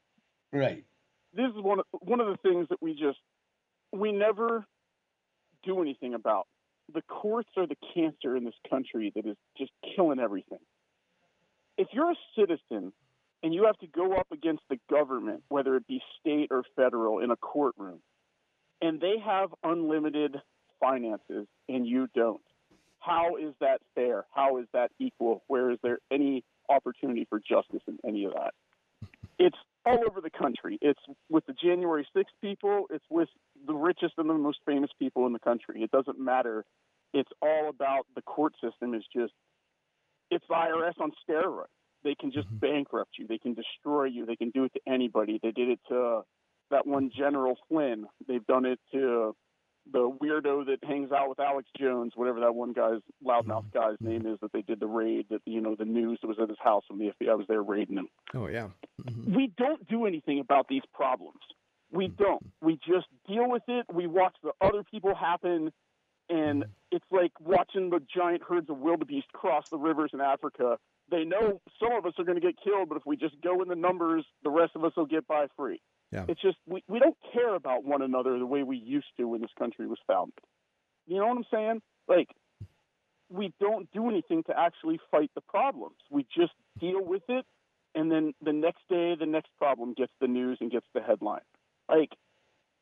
Right. 0.54 0.84
This 1.34 1.48
is 1.48 1.64
one 1.64 1.80
of, 1.80 1.86
one 2.02 2.20
of 2.20 2.28
the 2.28 2.38
things 2.48 2.68
that 2.70 2.82
we 2.82 2.92
just 2.94 3.18
we 3.92 4.12
never 4.12 4.66
do 5.64 5.82
anything 5.82 6.14
about. 6.14 6.46
The 6.94 7.02
courts 7.04 7.50
are 7.58 7.68
the 7.68 7.78
cancer 7.94 8.36
in 8.36 8.44
this 8.44 8.56
country 8.70 9.12
that 9.16 9.26
is 9.26 9.38
just 9.58 9.72
killing 9.96 10.20
everything. 10.20 10.60
If 11.78 11.88
you're 11.94 12.12
a 12.12 12.16
citizen 12.38 12.92
and 13.44 13.54
you 13.54 13.66
have 13.66 13.78
to 13.80 13.88
go 13.88 14.14
up 14.14 14.28
against 14.32 14.64
the 14.70 14.80
government, 14.90 15.44
whether 15.50 15.76
it 15.76 15.88
be 15.88 16.02
state 16.20 16.48
or 16.52 16.64
federal, 16.76 17.20
in 17.20 17.32
a 17.32 17.38
courtroom, 17.38 18.00
and 18.82 19.00
they 19.00 19.16
have 19.24 19.50
unlimited 19.64 20.38
finances 20.80 21.48
and 21.68 21.88
you 21.88 22.08
don't, 22.16 22.42
how 23.00 23.38
is 23.38 23.54
that 23.62 23.82
fair? 23.96 24.26
How 24.34 24.58
is 24.58 24.66
that 24.74 24.92
equal? 25.00 25.44
Where 25.48 25.72
is 25.72 25.78
there 25.82 26.00
any 26.12 26.44
opportunity 26.70 27.26
for 27.30 27.40
justice 27.40 27.82
in 27.88 27.98
any 28.06 28.26
of 28.26 28.34
that? 28.34 28.54
It's 29.38 29.58
all 29.86 30.00
over 30.08 30.22
the 30.22 30.30
country. 30.30 30.78
It's 30.82 31.00
with 31.30 31.46
the 31.46 31.54
January 31.54 32.06
6th 32.16 32.26
people. 32.42 32.86
It's 32.90 33.06
with 33.10 33.30
the 33.66 33.74
richest 33.74 34.14
and 34.18 34.30
the 34.30 34.34
most 34.34 34.60
famous 34.66 34.90
people 35.00 35.26
in 35.26 35.34
the 35.34 35.40
country. 35.40 35.82
It 35.82 35.92
doesn't 35.92 36.20
matter. 36.20 36.66
It's 37.14 37.30
all 37.42 37.70
about 37.70 38.06
the 38.16 38.22
court 38.22 38.54
system. 38.64 38.94
Is 38.94 39.04
just 39.16 39.34
it's 40.30 40.46
the 40.48 40.56
IRS 40.56 41.02
on 41.02 41.12
steroids. 41.28 41.66
They 42.04 42.16
can 42.16 42.32
just 42.32 42.48
mm-hmm. 42.48 42.58
bankrupt 42.58 43.12
you. 43.18 43.28
They 43.28 43.40
can 43.40 43.54
destroy 43.54 44.06
you. 44.06 44.26
They 44.26 44.36
can 44.36 44.52
do 44.52 44.64
it 44.64 44.74
to 44.74 44.80
anybody. 44.92 45.40
They 45.42 45.52
did 45.52 45.70
it 45.70 45.80
to 45.90 46.22
that 46.72 46.86
one 46.86 47.12
General 47.16 47.58
Flynn. 47.68 48.06
They've 48.28 48.46
done 48.46 48.66
it 48.66 48.80
to 48.94 49.36
the 49.92 50.10
weirdo 50.10 50.66
that 50.66 50.84
hangs 50.84 51.12
out 51.12 51.30
with 51.30 51.40
Alex 51.40 51.68
Jones, 51.78 52.14
whatever 52.16 52.40
that 52.42 52.56
one 52.56 52.74
guy's 52.74 53.02
loudmouth 53.26 53.66
mm-hmm. 53.66 53.80
guy's 53.80 53.98
name 54.00 54.26
is 54.26 54.40
that 54.42 54.52
they 54.52 54.62
did 54.62 54.80
the 54.80 54.88
raid 54.88 55.28
that 55.30 55.42
you 55.46 55.62
know 55.62 55.76
the 55.76 55.86
news 55.86 56.20
that 56.22 56.28
was 56.28 56.38
at 56.42 56.50
his 56.50 56.58
house 56.62 56.84
when 56.90 57.00
the 57.00 57.14
FBI 57.22 57.38
was 57.38 57.48
there 57.48 57.62
raiding 57.62 57.98
him. 57.98 58.08
Oh 58.34 58.48
yeah. 58.48 58.68
Mm-hmm. 59.02 59.36
We 59.36 59.52
don't 59.58 59.88
do 59.88 60.06
anything 60.06 60.40
about 60.40 60.68
these 60.68 60.84
problems. 60.94 61.40
We 61.92 62.08
mm-hmm. 62.08 62.24
don't. 62.24 62.46
We 62.62 62.76
just 62.76 63.08
deal 63.28 63.50
with 63.50 63.64
it. 63.68 63.86
We 63.92 64.08
watch 64.08 64.36
the 64.44 64.52
other 64.62 64.84
people 64.84 65.16
happen 65.16 65.72
and 66.30 66.64
mm-hmm. 66.64 66.72
it's 66.92 67.06
like 67.12 67.32
watching 67.40 67.90
the 67.90 68.00
giant 68.16 68.44
herds 68.48 68.70
of 68.70 68.78
wildebeest 68.78 69.32
cross 69.34 69.70
the 69.70 69.78
rivers 69.78 70.12
in 70.14 70.22
Africa. 70.22 70.78
They 71.10 71.24
know 71.24 71.60
some 71.80 71.94
of 71.94 72.06
us 72.06 72.14
are 72.20 72.24
going 72.24 72.40
to 72.40 72.46
get 72.46 72.56
killed, 72.64 72.90
but 72.90 72.98
if 72.98 73.06
we 73.06 73.18
just 73.18 73.42
go 73.42 73.62
in 73.62 73.68
the 73.68 73.76
numbers, 73.76 74.26
the 74.44 74.52
rest 74.52 74.74
of 74.76 74.84
us 74.84 74.94
will 74.96 75.08
get 75.08 75.28
by 75.28 75.48
free. 75.58 75.82
Yeah. 76.12 76.26
It's 76.28 76.42
just 76.42 76.58
we, 76.66 76.84
we 76.88 77.00
don't 77.00 77.18
care 77.34 77.56
about 77.56 77.84
one 77.84 78.02
another 78.02 78.38
the 78.40 78.46
way 78.46 78.64
we 78.64 78.78
used 78.78 79.08
to 79.18 79.28
when 79.28 79.42
this 79.42 79.52
country 79.58 79.88
was 79.88 80.00
founded. 80.08 80.34
You 81.06 81.18
know 81.18 81.28
what 81.28 81.38
I'm 81.38 81.46
saying? 81.52 81.82
Like 82.08 82.30
we 83.30 83.54
don't 83.60 83.92
do 83.92 84.10
anything 84.10 84.44
to 84.44 84.58
actually 84.58 85.00
fight 85.12 85.30
the 85.36 85.42
problems. 85.42 85.98
We 86.10 86.26
just 86.36 86.54
deal 86.80 87.04
with 87.04 87.24
it 87.30 87.46
and 87.96 88.12
then 88.12 88.34
the 88.44 88.54
next 88.54 88.82
day 88.90 89.16
the 89.20 89.26
next 89.26 89.50
problem 89.58 89.94
gets 89.94 90.12
the 90.20 90.28
news 90.28 90.58
and 90.62 90.72
gets 90.72 90.88
the 90.94 91.02
headline. 91.02 91.42
Like 91.88 92.10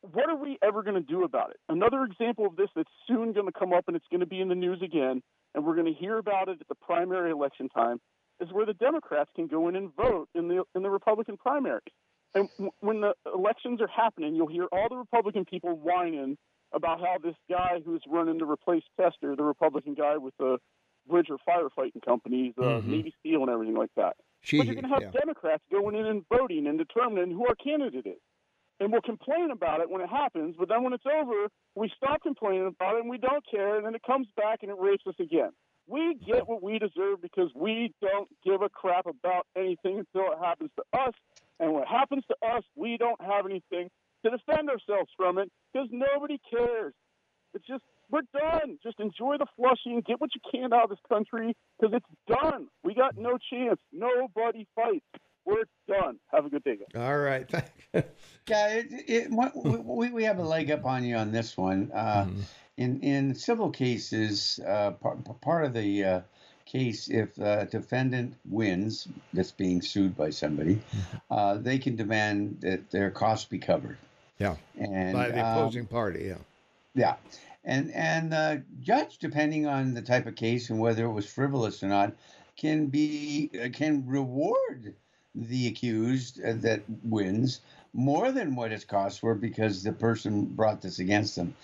what 0.02 0.30
are 0.30 0.36
we 0.36 0.58
ever 0.62 0.84
going 0.84 0.96
to 0.96 1.02
do 1.02 1.24
about 1.24 1.52
it? 1.52 1.58
Another 1.70 2.04
example 2.04 2.46
of 2.46 2.56
this 2.56 2.70
that's 2.76 2.90
soon 3.08 3.34
going 3.34 3.48
to 3.48 3.52
come 3.52 3.74
up 3.74 3.86
and 3.88 3.96
it's 3.96 4.06
going 4.10 4.20
to 4.20 4.28
be 4.28 4.40
in 4.40 4.48
the 4.48 4.56
news 4.56 4.82
again, 4.82 5.22
and 5.54 5.66
we're 5.66 5.76
going 5.76 5.92
to 5.92 6.00
hear 6.00 6.18
about 6.18 6.50
it 6.50 6.60
at 6.62 6.68
the 6.68 6.76
primary 6.76 7.32
election 7.32 7.68
time, 7.70 8.00
is 8.40 8.50
where 8.52 8.66
the 8.66 8.74
Democrats 8.74 9.30
can 9.36 9.48
go 9.48 9.68
in 9.68 9.76
and 9.76 9.94
vote 9.96 10.30
in 10.36 10.48
the 10.48 10.63
in 10.76 10.84
the 10.84 10.90
Republican 10.90 11.38
primaries. 11.38 11.82
And 12.36 12.50
w- 12.58 12.72
when 12.80 13.02
the 13.02 13.13
elections 13.34 13.82
are 13.82 13.88
happening, 13.88 14.36
you'll 14.36 14.48
hear 14.48 14.68
all 14.72 14.88
the 14.90 14.98
Republican 14.98 15.46
people 15.46 15.76
whining 15.76 16.38
about 16.74 17.00
how 17.00 17.18
this 17.24 17.36
guy 17.50 17.82
who's 17.86 18.02
running 18.08 18.40
to 18.40 18.46
replace 18.50 18.84
Tester, 19.00 19.36
the 19.36 19.44
Republican 19.44 19.94
guy 19.94 20.18
with 20.18 20.34
the 20.38 20.58
Bridger 21.08 21.38
firefighting 21.48 22.04
companies, 22.04 22.54
uh, 22.58 22.63
mm-hmm. 22.63 22.92
Navy 22.92 23.13
SEAL, 23.24 23.42
and 23.42 23.50
everything 23.50 23.76
like 23.76 23.92
that. 23.96 24.18
She, 24.42 24.58
but 24.58 24.66
you're 24.66 24.76
going 24.76 24.88
to 24.88 24.94
have 24.94 25.02
yeah. 25.02 25.20
Democrats 25.20 25.63
going 25.72 25.96
in 25.96 26.06
and 26.06 26.24
voting 26.30 26.68
and 26.68 26.78
determining 26.78 27.32
who 27.32 27.48
our 27.48 27.56
candidate 27.56 28.06
is 28.06 28.20
and 28.80 28.92
we'll 28.92 29.02
complain 29.02 29.52
about 29.52 29.82
it 29.82 29.90
when 29.90 30.02
it 30.02 30.10
happens, 30.10 30.56
but 30.58 30.70
then 30.70 30.84
when 30.84 30.94
it's 30.94 31.06
over, 31.06 31.48
we 31.76 31.92
stop 31.96 32.22
complaining 32.22 32.68
about 32.68 32.96
it 32.96 33.02
and 33.02 33.10
we 33.10 33.18
don't 33.18 33.44
care, 33.50 33.78
and 33.78 33.86
then 33.86 33.96
it 33.96 34.04
comes 34.06 34.28
back 34.36 34.60
and 34.62 34.72
it 34.72 34.78
rapes 34.80 35.04
us 35.08 35.16
again. 35.20 35.52
We 35.88 36.16
get 36.26 36.48
what 36.48 36.62
we 36.62 36.80
deserve 36.80 37.22
because 37.22 37.50
we 37.56 37.94
don't 38.02 38.28
give 38.44 38.62
a 38.62 38.70
crap 38.70 39.06
about 39.06 39.48
anything 39.56 40.00
until 40.00 40.32
it 40.34 40.40
happens 40.42 40.70
to 40.76 41.00
us. 41.00 41.13
And 41.60 41.74
when 41.74 41.84
it 41.84 41.89
happens 41.89 42.24
to 42.28 42.36
us, 42.48 42.63
we 42.76 42.98
don't 42.98 43.20
have 43.22 43.46
anything 43.46 43.89
to 44.24 44.30
defend 44.30 44.70
ourselves 44.70 45.10
from 45.15 45.38
it 45.38 45.52
because 45.74 45.88
nobody 45.91 46.39
cares. 46.50 46.93
It's 47.54 47.65
just, 47.65 47.84
we're 48.12 48.22
done. 48.34 48.78
Just 48.84 49.00
enjoy 49.00 49.38
the 49.38 49.48
flushing, 49.56 50.02
get 50.06 50.22
what 50.22 50.30
you 50.36 50.41
can 50.52 50.74
out 50.74 50.86
of 50.86 50.89
this 50.89 51.00
country 51.10 51.56
because 51.80 51.96
it's 51.96 52.39
done. 52.41 52.67
We 52.84 52.93
got 52.93 53.17
no 53.17 53.38
chance. 53.52 53.80
Nobody 53.91 54.67
fights. 54.76 55.06
We're 55.46 55.63
done. 55.88 56.20
Have 56.32 56.46
a 56.46 56.50
good 56.50 56.63
day. 56.63 56.78
All 56.96 57.17
right. 57.17 57.50
yeah, 57.93 58.04
it, 58.50 58.88
it, 59.08 59.86
we, 59.86 60.10
we 60.10 60.24
have 60.26 60.39
a 60.39 60.43
leg 60.43 60.72
up 60.72 60.86
on 60.86 61.06
you 61.06 61.15
on 61.15 61.32
this 61.32 61.56
one. 61.56 61.89
Uh, 61.93 62.26
mm. 62.26 62.41
In 62.76 63.00
in 63.00 63.34
civil 63.34 63.72
cases, 63.72 64.60
uh, 64.67 64.91
part, 64.91 65.41
part 65.41 65.65
of 65.65 65.74
the 65.74 66.04
uh, 66.04 66.22
case, 66.68 67.08
if 67.10 67.38
a 67.38 67.66
defendant 67.66 68.36
wins, 68.46 69.08
that's 69.34 69.52
being 69.52 69.82
sued 69.82 70.16
by 70.16 70.30
somebody, 70.30 70.76
mm-hmm. 70.76 71.18
uh, 71.32 71.56
they 71.56 71.80
can 71.80 71.96
demand 71.96 72.60
that 72.62 72.92
their 72.92 73.10
costs 73.10 73.46
be 73.46 73.58
covered. 73.58 73.98
Yeah. 74.38 74.56
And 74.80 75.14
by 75.14 75.30
the 75.30 75.46
um, 75.46 75.58
opposing 75.58 75.82
um, 75.82 75.88
party. 75.88 76.26
Yeah. 76.26 76.38
Yeah. 76.94 77.16
And 77.64 77.92
and 77.94 78.32
the 78.32 78.64
judge, 78.82 79.18
depending 79.18 79.66
on 79.68 79.94
the 79.94 80.02
type 80.02 80.26
of 80.26 80.36
case 80.36 80.70
and 80.70 80.80
whether 80.80 81.06
it 81.06 81.12
was 81.12 81.26
frivolous 81.26 81.84
or 81.84 81.88
not, 81.88 82.14
can 82.56 82.88
be 82.88 83.50
uh, 83.62 83.70
can 83.74 84.06
reward 84.06 84.96
the 85.36 85.68
accused 85.68 86.44
uh, 86.44 86.54
that 86.58 86.82
wins 87.04 87.62
more 87.94 88.32
than 88.32 88.56
what 88.56 88.72
his 88.72 88.86
costs 88.86 89.22
were 89.22 89.36
because 89.36 89.84
the 89.84 89.92
person 89.92 90.46
brought 90.46 90.82
this 90.82 91.00
against 91.00 91.36
them. 91.36 91.56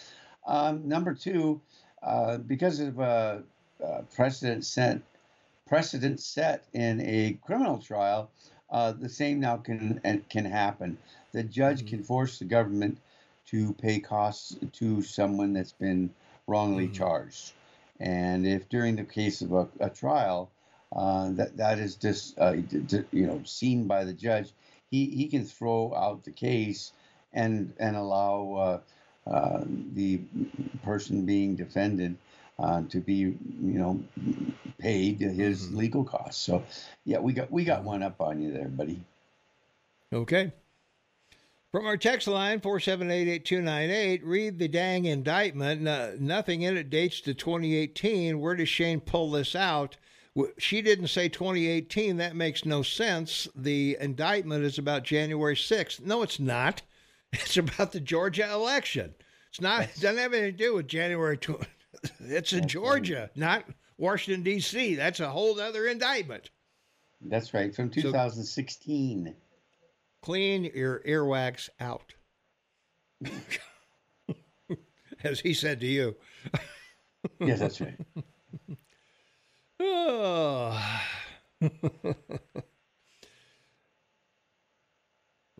Um, 0.45 0.87
number 0.87 1.13
two, 1.13 1.61
uh, 2.01 2.37
because 2.37 2.79
of 2.79 2.99
a, 2.99 3.43
a, 3.83 4.03
precedent 4.15 4.65
set, 4.65 5.01
precedent 5.67 6.19
set 6.19 6.65
in 6.73 7.01
a 7.01 7.37
criminal 7.45 7.77
trial, 7.77 8.29
uh, 8.69 8.91
the 8.91 9.09
same 9.09 9.39
now 9.39 9.57
can 9.57 10.01
can 10.29 10.45
happen. 10.45 10.97
The 11.31 11.43
judge 11.43 11.79
mm-hmm. 11.79 11.87
can 11.89 12.03
force 12.03 12.39
the 12.39 12.45
government 12.45 12.97
to 13.47 13.73
pay 13.73 13.99
costs 13.99 14.55
to 14.73 15.01
someone 15.01 15.53
that's 15.53 15.73
been 15.73 16.09
wrongly 16.47 16.85
mm-hmm. 16.85 16.93
charged, 16.93 17.53
and 17.99 18.47
if 18.47 18.69
during 18.69 18.95
the 18.95 19.03
case 19.03 19.41
of 19.41 19.53
a, 19.53 19.67
a 19.79 19.89
trial 19.89 20.49
uh, 20.95 21.31
that 21.31 21.57
that 21.57 21.79
is 21.79 21.95
just 21.95 22.37
uh, 22.39 22.53
you 23.11 23.25
know 23.25 23.41
seen 23.45 23.87
by 23.87 24.03
the 24.03 24.13
judge. 24.13 24.51
He 24.91 25.05
he 25.07 25.27
can 25.27 25.45
throw 25.45 25.93
out 25.95 26.23
the 26.23 26.31
case 26.31 26.91
and 27.33 27.73
and 27.79 27.95
allow 27.95 28.81
uh, 29.27 29.29
uh 29.29 29.63
the 29.93 30.21
person 30.83 31.25
being 31.25 31.55
defended 31.55 32.15
uh, 32.59 32.83
to 32.89 32.99
be 32.99 33.13
you 33.13 33.37
know 33.61 33.99
paid 34.77 35.19
his 35.19 35.67
mm-hmm. 35.67 35.77
legal 35.77 36.03
costs. 36.03 36.43
So 36.43 36.63
yeah, 37.05 37.19
we 37.19 37.33
got 37.33 37.51
we 37.51 37.63
got 37.63 37.83
one 37.83 38.03
up 38.03 38.21
on 38.21 38.41
you 38.41 38.51
there, 38.51 38.67
buddy. 38.67 39.01
Okay. 40.11 40.51
From 41.71 41.87
our 41.87 41.97
text 41.97 42.27
line, 42.27 42.59
4788298, 42.59 44.21
read 44.23 44.59
the 44.59 44.67
dang 44.67 45.05
indictment. 45.05 45.87
Uh, 45.87 46.11
nothing 46.19 46.61
in 46.61 46.77
it 46.77 46.91
dates 46.91 47.19
to 47.21 47.33
2018. 47.33 48.39
Where 48.39 48.55
does 48.55 48.69
Shane 48.69 49.01
pull 49.01 49.31
this 49.31 49.55
out? 49.55 49.97
She 50.59 50.83
didn't 50.83 51.07
say 51.07 51.29
2018. 51.29 52.17
That 52.17 52.35
makes 52.35 52.63
no 52.63 52.83
sense. 52.83 53.47
The 53.55 53.97
indictment 53.99 54.63
is 54.63 54.77
about 54.77 55.03
January 55.03 55.55
6th. 55.55 56.01
No, 56.01 56.21
it's 56.21 56.39
not. 56.39 56.83
It's 57.33 57.57
about 57.57 57.91
the 57.93 57.99
Georgia 57.99 58.47
election. 58.53 59.15
It's 59.49 59.59
not. 59.59 59.85
It 59.85 59.99
doesn't 59.99 60.19
have 60.19 60.33
anything 60.33 60.55
to 60.55 60.63
do 60.65 60.75
with 60.75 60.87
January. 60.87 61.35
2. 61.35 61.59
It's 62.19 62.53
in 62.53 62.67
Georgia, 62.67 63.29
not 63.35 63.65
Washington 63.97 64.43
D.C. 64.43 64.95
That's 64.95 65.19
a 65.19 65.29
whole 65.29 65.59
other 65.59 65.87
indictment. 65.87 66.49
That's 67.21 67.53
right, 67.53 67.73
from 67.73 67.89
2016. 67.89 69.25
So, 69.25 69.33
clean 70.21 70.65
your 70.75 71.01
earwax 71.07 71.69
out, 71.79 72.13
as 75.23 75.39
he 75.39 75.53
said 75.53 75.79
to 75.81 75.87
you. 75.87 76.15
yes, 77.39 77.59
that's 77.59 77.79
right. 77.79 77.97
Oh. 79.79 80.99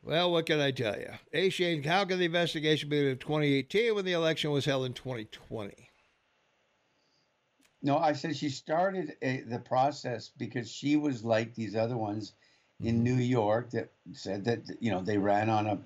well, 0.02 0.32
what 0.32 0.46
can 0.46 0.60
I 0.60 0.72
tell 0.72 0.98
you? 0.98 1.10
A. 1.34 1.50
Shane, 1.50 1.84
how 1.84 2.04
can 2.06 2.20
the 2.20 2.26
investigation 2.26 2.90
be 2.90 3.10
in 3.10 3.18
2018 3.18 3.96
when 3.96 4.04
the 4.06 4.12
election 4.14 4.52
was 4.52 4.66
held 4.66 4.86
in 4.86 4.94
2020? 4.94 5.90
No, 7.84 7.98
I 7.98 8.14
said 8.14 8.36
she 8.36 8.50
started 8.50 9.18
a, 9.22 9.42
the 9.42 9.60
process 9.60 10.32
because 10.38 10.72
she 10.72 10.96
was 10.96 11.24
like 11.24 11.54
these 11.54 11.76
other 11.76 11.98
ones 11.98 12.34
in 12.82 12.96
mm-hmm. 12.96 13.04
New 13.04 13.16
York 13.16 13.72
that 13.72 13.92
said 14.14 14.46
that 14.46 14.62
you 14.80 14.90
know 14.90 15.02
they 15.02 15.18
ran 15.18 15.50
on 15.50 15.68
a 15.68 15.80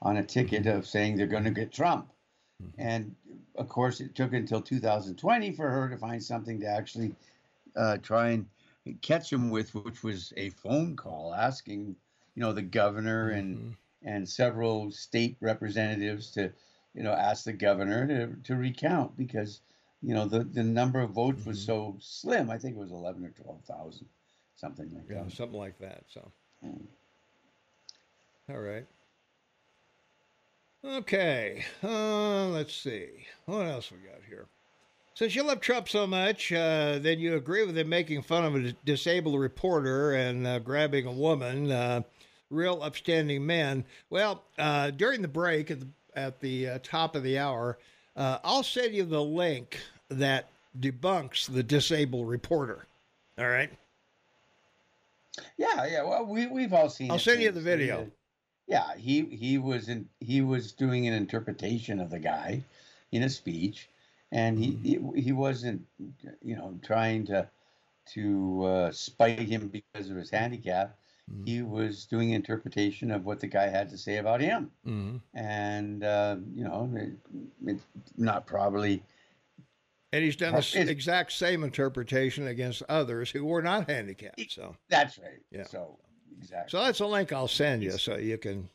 on 0.00 0.16
a 0.16 0.24
ticket 0.24 0.66
of 0.66 0.86
saying 0.86 1.16
they're 1.16 1.26
going 1.26 1.44
to 1.44 1.50
get 1.50 1.72
Trump, 1.72 2.08
mm-hmm. 2.62 2.80
and 2.80 3.14
of 3.56 3.68
course 3.68 4.00
it 4.00 4.14
took 4.14 4.32
until 4.32 4.62
2020 4.62 5.52
for 5.52 5.68
her 5.68 5.88
to 5.88 5.96
find 5.96 6.22
something 6.22 6.60
to 6.60 6.66
actually 6.66 7.14
uh, 7.76 7.98
try 7.98 8.30
and 8.30 8.46
catch 9.00 9.32
him 9.32 9.50
with, 9.50 9.74
which 9.74 10.02
was 10.02 10.32
a 10.36 10.50
phone 10.50 10.96
call 10.96 11.34
asking, 11.34 11.96
you 12.34 12.40
know, 12.40 12.52
the 12.52 12.62
governor 12.62 13.30
and 13.30 13.56
mm-hmm. 13.56 14.08
and 14.08 14.28
several 14.28 14.90
state 14.90 15.36
representatives 15.40 16.30
to, 16.32 16.52
you 16.94 17.02
know, 17.02 17.12
ask 17.12 17.44
the 17.44 17.52
governor 17.52 18.06
to, 18.06 18.34
to 18.44 18.56
recount 18.56 19.16
because, 19.16 19.60
you 20.02 20.14
know, 20.14 20.26
the, 20.26 20.40
the 20.40 20.62
number 20.62 21.00
of 21.00 21.10
votes 21.10 21.40
mm-hmm. 21.40 21.50
was 21.50 21.64
so 21.64 21.96
slim. 22.00 22.50
I 22.50 22.58
think 22.58 22.76
it 22.76 22.80
was 22.80 22.90
eleven 22.90 23.24
or 23.24 23.30
twelve 23.30 23.62
thousand, 23.64 24.06
something 24.56 24.90
like 24.94 25.04
yeah, 25.08 25.22
that. 25.22 25.30
Yeah, 25.30 25.36
something 25.36 25.58
like 25.58 25.78
that. 25.78 26.04
So, 26.08 26.32
mm. 26.64 26.82
all 28.50 28.60
right. 28.60 28.86
Okay, 30.84 31.64
uh, 31.84 32.48
let's 32.48 32.74
see. 32.74 33.08
What 33.46 33.66
else 33.66 33.92
we 33.92 33.98
got 33.98 34.20
here? 34.28 34.46
Since 35.14 35.36
you 35.36 35.44
love 35.44 35.60
Trump 35.60 35.88
so 35.88 36.06
much, 36.06 36.52
uh, 36.52 36.98
then 36.98 37.20
you 37.20 37.36
agree 37.36 37.64
with 37.64 37.78
him 37.78 37.88
making 37.88 38.22
fun 38.22 38.44
of 38.44 38.56
a 38.56 38.72
disabled 38.84 39.38
reporter 39.38 40.12
and 40.14 40.46
uh, 40.46 40.58
grabbing 40.58 41.06
a 41.06 41.12
woman. 41.12 41.70
Uh, 41.70 42.02
real 42.52 42.82
upstanding 42.82 43.44
men. 43.44 43.84
Well, 44.10 44.44
uh, 44.58 44.90
during 44.90 45.22
the 45.22 45.28
break 45.28 45.70
at 45.70 45.80
the, 45.80 45.88
at 46.14 46.40
the 46.40 46.68
uh, 46.68 46.78
top 46.82 47.16
of 47.16 47.22
the 47.22 47.38
hour, 47.38 47.78
uh, 48.16 48.38
I'll 48.44 48.62
send 48.62 48.94
you 48.94 49.04
the 49.04 49.22
link 49.22 49.80
that 50.08 50.48
debunks 50.78 51.52
the 51.52 51.62
disabled 51.62 52.28
reporter. 52.28 52.86
All 53.38 53.48
right. 53.48 53.70
Yeah, 55.56 55.86
yeah. 55.86 56.02
Well, 56.02 56.26
we 56.26 56.46
we've 56.46 56.72
all 56.72 56.90
seen. 56.90 57.08
It. 57.08 57.12
I'll 57.12 57.18
send 57.18 57.40
you 57.40 57.50
the 57.50 57.60
video. 57.60 58.10
Yeah, 58.66 58.94
he 58.96 59.24
he 59.24 59.58
was 59.58 59.88
in 59.88 60.08
he 60.20 60.42
was 60.42 60.72
doing 60.72 61.06
an 61.06 61.14
interpretation 61.14 62.00
of 62.00 62.10
the 62.10 62.18
guy 62.18 62.62
in 63.12 63.22
a 63.22 63.30
speech, 63.30 63.88
and 64.30 64.58
he 64.58 64.72
mm-hmm. 64.72 65.14
he, 65.14 65.22
he 65.22 65.32
wasn't 65.32 65.84
you 66.42 66.56
know 66.56 66.78
trying 66.82 67.26
to 67.26 67.48
to 68.14 68.64
uh, 68.64 68.92
spite 68.92 69.38
him 69.40 69.68
because 69.68 70.10
of 70.10 70.16
his 70.16 70.30
handicap. 70.30 70.96
Mm-hmm. 71.30 71.44
He 71.46 71.62
was 71.62 72.06
doing 72.06 72.30
interpretation 72.30 73.10
of 73.10 73.24
what 73.24 73.40
the 73.40 73.46
guy 73.46 73.68
had 73.68 73.88
to 73.90 73.98
say 73.98 74.18
about 74.18 74.40
him, 74.40 74.70
mm-hmm. 74.86 75.16
and 75.38 76.02
uh, 76.02 76.36
you 76.54 76.64
know, 76.64 76.90
it, 76.94 77.12
it's 77.66 77.84
not 78.16 78.46
probably. 78.46 79.02
And 80.12 80.22
he's 80.22 80.36
done 80.36 80.52
the 80.52 80.90
exact 80.90 81.32
same 81.32 81.64
interpretation 81.64 82.46
against 82.46 82.82
others 82.88 83.30
who 83.30 83.46
were 83.46 83.62
not 83.62 83.88
handicapped. 83.88 84.50
So 84.50 84.76
that's 84.88 85.18
right. 85.18 85.40
Yeah. 85.50 85.64
So 85.64 85.98
exactly. 86.38 86.70
So 86.70 86.84
that's 86.84 87.00
a 87.00 87.06
link 87.06 87.32
I'll 87.32 87.48
send 87.48 87.82
you, 87.82 87.92
so 87.92 88.16
you 88.16 88.36
can 88.36 88.68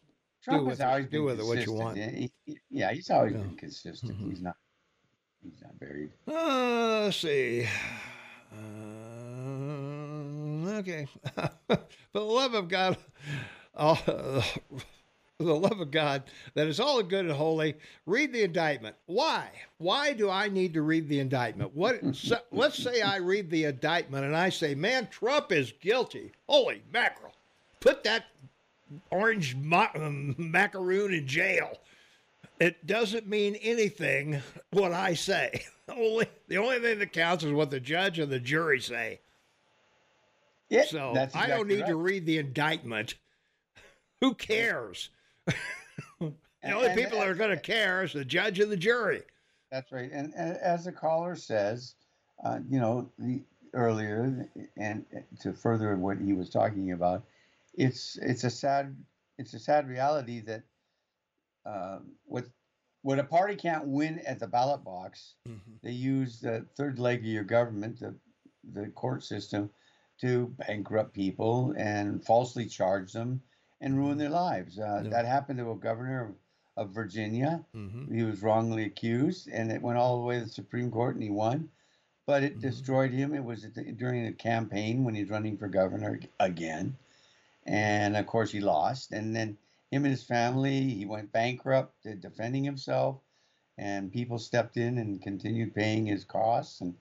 Trump 0.44 0.62
do 0.62 0.66
with, 0.66 0.80
it, 0.80 1.12
do 1.12 1.24
with 1.24 1.40
it 1.40 1.46
what 1.46 1.66
you 1.66 1.74
want. 1.74 1.98
He, 1.98 2.32
yeah, 2.72 2.92
he's 2.92 3.10
always 3.12 3.34
yeah. 3.34 3.40
been 3.40 3.56
consistent. 3.56 4.14
Mm-hmm. 4.14 4.30
He's 4.30 4.42
not. 4.42 4.56
He's 5.44 5.62
not 5.62 5.80
buried. 5.80 6.10
Uh, 6.28 7.04
let's 7.04 7.18
see. 7.18 7.68
Uh, 8.52 8.97
okay. 10.78 11.08
For 11.36 11.80
the 12.14 12.22
love 12.22 12.54
of 12.54 12.68
God, 12.68 12.98
uh, 13.76 13.96
the 15.40 15.56
love 15.56 15.80
of 15.80 15.92
God, 15.92 16.24
that 16.54 16.68
is 16.68 16.80
all 16.80 17.02
good 17.04 17.26
and 17.26 17.34
holy, 17.34 17.76
read 18.06 18.34
the 18.34 18.44
indictment. 18.44 18.96
Why? 19.06 19.50
Why 19.78 20.14
do 20.14 20.30
I 20.30 20.50
need 20.50 20.74
to 20.74 20.82
read 20.82 21.08
the 21.08 21.20
indictment? 21.20 21.76
What? 21.76 22.16
so, 22.16 22.38
let's 22.52 22.82
say 22.82 23.02
I 23.02 23.18
read 23.18 23.50
the 23.50 23.66
indictment 23.66 24.26
and 24.26 24.36
I 24.36 24.50
say, 24.50 24.76
"Man, 24.76 25.08
Trump 25.12 25.52
is 25.52 25.74
guilty." 25.80 26.32
Holy 26.48 26.82
mackerel! 26.92 27.34
Put 27.80 28.04
that 28.04 28.26
orange 29.12 29.56
ma- 29.56 29.90
um, 29.96 30.36
macaroon 30.38 31.14
in 31.14 31.28
jail. 31.28 31.78
It 32.60 32.88
doesn't 32.88 33.28
mean 33.28 33.56
anything 33.56 34.42
what 34.72 34.92
I 34.92 35.14
say. 35.14 35.66
only 35.90 36.28
the 36.48 36.58
only 36.58 36.80
thing 36.80 37.00
that 37.00 37.14
counts 37.14 37.44
is 37.44 37.52
what 37.54 37.70
the 37.70 37.80
judge 37.80 38.20
and 38.20 38.32
the 38.32 38.40
jury 38.40 38.80
say. 38.82 39.20
Yeah, 40.70 40.86
so 40.86 41.12
exactly 41.12 41.42
I 41.42 41.48
don't 41.48 41.68
need 41.68 41.82
right. 41.82 41.90
to 41.90 41.96
read 41.96 42.26
the 42.26 42.38
indictment. 42.40 43.16
Who 44.22 44.34
cares? 44.34 45.10
the 45.46 45.54
and, 46.20 46.74
only 46.74 46.88
and, 46.88 46.96
people 46.96 47.20
and, 47.20 47.22
that 47.22 47.28
are 47.30 47.36
going 47.36 47.52
to 47.52 47.58
care 47.58 48.04
is 48.04 48.14
the 48.14 48.26
judge 48.26 48.60
and 48.60 48.72
the 48.72 48.78
jury. 48.78 49.22
That's 49.72 49.92
right. 49.92 50.10
And, 50.12 50.34
as 50.36 50.86
the 50.86 50.92
caller 50.92 51.36
says, 51.36 51.96
uh, 52.44 52.60
you 52.70 52.80
know, 52.80 53.10
the, 53.20 53.42
earlier, 53.74 54.48
and 54.78 55.06
to 55.42 55.54
further 55.54 55.96
what 55.98 56.18
he 56.18 56.34
was 56.34 56.50
talking 56.50 56.92
about, 56.92 57.24
it's 57.74 58.18
it's 58.22 58.44
a 58.44 58.50
sad 58.50 58.96
it's 59.38 59.54
a 59.54 59.60
sad 59.60 59.88
reality 59.88 60.40
that 60.42 60.64
uh, 61.66 62.00
what 62.26 62.46
when 63.04 63.20
a 63.20 63.24
party 63.24 63.56
can't 63.56 63.86
win 63.86 64.20
at 64.26 64.40
the 64.40 64.48
ballot 64.48 64.84
box, 64.84 65.36
mm-hmm. 65.48 65.72
they 65.84 65.92
use 65.92 66.40
the 66.40 66.66
third 66.76 67.00
leg 67.00 67.20
of 67.20 67.26
your 67.26 67.44
government, 67.44 68.00
the 68.00 68.16
the 68.74 68.88
court 68.90 69.24
system, 69.24 69.70
to 70.22 70.54
bankrupt 70.68 71.14
people 71.14 71.74
and 71.78 72.24
falsely 72.24 72.66
charge 72.66 73.12
them 73.14 73.42
and 73.82 73.98
ruin 73.98 74.12
mm-hmm. 74.12 74.20
their 74.20 74.30
lives. 74.30 74.80
Uh, 74.80 75.02
yeah. 75.04 75.10
That 75.10 75.26
happened 75.26 75.60
to 75.60 75.72
a 75.72 75.76
governor 75.76 76.36
of, 76.76 76.88
of 76.88 76.94
Virginia. 76.94 77.64
Mm-hmm. 77.76 78.14
He 78.16 78.24
was 78.24 78.42
wrongly 78.42 78.86
accused, 78.86 79.48
and 79.48 79.72
it 79.72 79.82
went 79.82 79.98
all 79.98 80.20
the 80.20 80.26
way 80.26 80.40
to 80.40 80.46
the 80.46 80.50
Supreme 80.50 80.92
Court, 80.92 81.16
and 81.16 81.24
he 81.24 81.30
won. 81.30 81.70
But 82.26 82.44
it 82.44 82.54
mm-hmm. 82.54 82.62
destroyed 82.62 83.12
him. 83.12 83.34
It 83.34 83.44
was 83.44 83.64
during 83.64 84.28
a 84.28 84.34
campaign 84.34 85.04
when 85.04 85.16
he's 85.16 85.30
running 85.30 85.58
for 85.58 85.68
governor 85.68 86.20
again, 86.40 86.98
and 87.66 88.18
of 88.18 88.26
course 88.28 88.52
he 88.52 88.60
lost. 88.60 89.12
And 89.12 89.36
then 89.36 89.58
him 89.92 90.04
and 90.04 90.12
his 90.12 90.24
family, 90.24 90.82
he 90.82 91.06
went 91.06 91.32
bankrupt 91.32 91.94
defending 92.20 92.64
himself, 92.64 93.18
and 93.78 94.12
people 94.12 94.40
stepped 94.40 94.76
in 94.78 94.98
and 94.98 95.22
continued 95.22 95.74
paying 95.76 96.06
his 96.06 96.26
costs, 96.26 96.82
and 96.82 96.96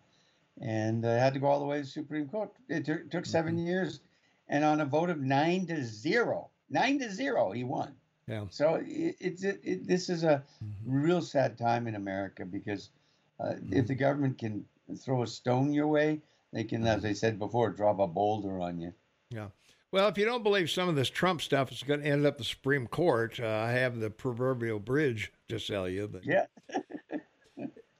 and 0.60 1.04
uh, 1.04 1.18
had 1.18 1.34
to 1.34 1.40
go 1.40 1.46
all 1.46 1.60
the 1.60 1.66
way 1.66 1.78
to 1.78 1.82
the 1.82 1.88
Supreme 1.88 2.28
Court. 2.28 2.50
It 2.68 2.86
t- 2.86 2.94
took 3.10 3.26
7 3.26 3.54
mm-hmm. 3.54 3.66
years, 3.66 4.00
and 4.48 4.64
on 4.64 4.80
a 4.80 4.84
vote 4.84 5.10
of 5.10 5.20
nine 5.20 5.66
to 5.66 5.84
zero, 5.84 6.50
nine 6.70 6.98
to 7.00 7.12
zero, 7.12 7.52
he 7.52 7.64
won. 7.64 7.94
Yeah. 8.28 8.44
So 8.50 8.82
it, 8.84 9.16
it's 9.20 9.44
it, 9.44 9.60
it, 9.62 9.86
this 9.86 10.08
is 10.08 10.24
a 10.24 10.42
mm-hmm. 10.62 11.02
real 11.02 11.20
sad 11.20 11.58
time 11.58 11.86
in 11.86 11.94
America 11.94 12.44
because 12.44 12.90
uh, 13.38 13.50
mm-hmm. 13.50 13.72
if 13.72 13.86
the 13.86 13.94
government 13.94 14.38
can 14.38 14.64
throw 14.98 15.22
a 15.22 15.26
stone 15.26 15.72
your 15.72 15.86
way, 15.86 16.20
they 16.52 16.64
can, 16.64 16.86
as 16.86 16.98
mm-hmm. 16.98 17.08
I 17.08 17.12
said 17.12 17.38
before, 17.38 17.70
drop 17.70 17.98
a 17.98 18.06
boulder 18.06 18.60
on 18.60 18.80
you. 18.80 18.92
Yeah. 19.30 19.48
Well, 19.92 20.08
if 20.08 20.18
you 20.18 20.24
don't 20.24 20.42
believe 20.42 20.70
some 20.70 20.88
of 20.88 20.96
this 20.96 21.08
Trump 21.08 21.40
stuff 21.40 21.70
is 21.70 21.82
going 21.82 22.00
to 22.00 22.06
end 22.06 22.26
up 22.26 22.38
the 22.38 22.44
Supreme 22.44 22.86
Court, 22.86 23.38
uh, 23.40 23.46
I 23.46 23.72
have 23.72 24.00
the 24.00 24.10
proverbial 24.10 24.80
bridge 24.80 25.32
to 25.48 25.58
sell 25.58 25.88
you. 25.88 26.08
But 26.08 26.24
yeah. 26.24 26.46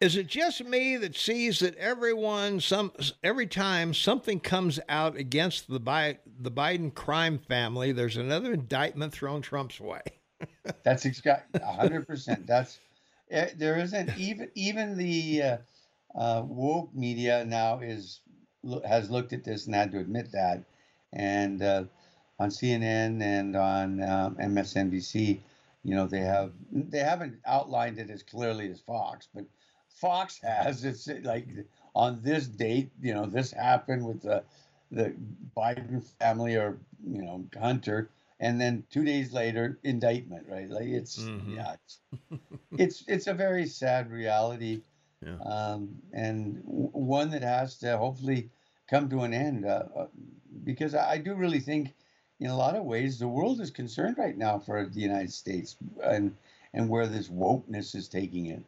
is 0.00 0.16
it 0.16 0.26
just 0.26 0.64
me 0.64 0.96
that 0.96 1.16
sees 1.16 1.60
that 1.60 1.76
everyone, 1.76 2.60
some 2.60 2.92
every 3.22 3.46
time 3.46 3.94
something 3.94 4.40
comes 4.40 4.78
out 4.88 5.16
against 5.16 5.68
the 5.68 5.80
Bi- 5.80 6.18
the 6.40 6.50
Biden 6.50 6.94
crime 6.94 7.38
family, 7.38 7.92
there's 7.92 8.16
another 8.16 8.52
indictment 8.52 9.12
thrown 9.12 9.42
Trump's 9.42 9.80
way? 9.80 10.02
That's 10.82 11.04
exactly 11.04 11.60
hundred 11.62 12.06
percent. 12.06 12.46
That's 12.46 12.78
eh, 13.30 13.50
there 13.56 13.78
isn't 13.78 14.16
even 14.18 14.50
even 14.54 14.96
the 14.98 15.42
uh, 15.42 15.56
uh, 16.14 16.42
woke 16.44 16.94
media 16.94 17.44
now 17.44 17.80
is 17.80 18.20
has 18.84 19.10
looked 19.10 19.32
at 19.32 19.44
this 19.44 19.66
and 19.66 19.74
had 19.74 19.92
to 19.92 19.98
admit 19.98 20.32
that 20.32 20.64
and 21.12 21.62
uh, 21.62 21.84
on 22.38 22.50
CNN 22.50 23.22
and 23.22 23.56
on 23.56 24.02
um, 24.02 24.36
MSNBC, 24.36 25.40
you 25.82 25.94
know, 25.94 26.06
they 26.06 26.20
have 26.20 26.52
they 26.70 26.98
haven't 26.98 27.36
outlined 27.46 27.98
it 27.98 28.10
as 28.10 28.22
clearly 28.22 28.70
as 28.70 28.80
Fox, 28.80 29.28
but 29.34 29.44
Fox 29.96 30.38
has. 30.42 30.84
It's 30.84 31.08
like 31.22 31.46
on 31.94 32.20
this 32.22 32.46
date, 32.46 32.90
you 33.00 33.14
know, 33.14 33.26
this 33.26 33.50
happened 33.50 34.06
with 34.06 34.22
the 34.22 34.44
the 34.92 35.14
Biden 35.56 36.04
family 36.20 36.54
or 36.54 36.78
you 37.04 37.22
know 37.22 37.44
Hunter, 37.58 38.10
and 38.38 38.60
then 38.60 38.84
two 38.90 39.04
days 39.04 39.32
later, 39.32 39.78
indictment. 39.82 40.46
Right? 40.48 40.70
Like 40.70 40.86
it's 40.86 41.18
mm-hmm. 41.18 41.56
yeah, 41.56 41.74
it's, 41.74 41.98
it's 42.78 43.04
it's 43.08 43.26
a 43.26 43.34
very 43.34 43.66
sad 43.66 44.10
reality, 44.10 44.82
yeah. 45.24 45.38
um, 45.40 45.96
and 46.12 46.62
w- 46.64 46.90
one 46.92 47.30
that 47.30 47.42
has 47.42 47.78
to 47.78 47.96
hopefully 47.96 48.50
come 48.88 49.08
to 49.08 49.20
an 49.20 49.32
end. 49.32 49.64
Uh, 49.64 49.84
uh 49.96 50.06
because 50.64 50.94
I 50.94 51.18
do 51.18 51.34
really 51.34 51.60
think, 51.60 51.94
in 52.40 52.50
a 52.50 52.56
lot 52.56 52.74
of 52.74 52.84
ways, 52.84 53.18
the 53.18 53.28
world 53.28 53.60
is 53.60 53.70
concerned 53.70 54.18
right 54.18 54.36
now 54.36 54.58
for 54.58 54.84
the 54.84 55.00
United 55.00 55.32
States 55.32 55.76
and 56.04 56.36
and 56.74 56.90
where 56.90 57.06
this 57.06 57.28
wokeness 57.28 57.94
is 57.94 58.08
taking 58.08 58.46
it. 58.46 58.62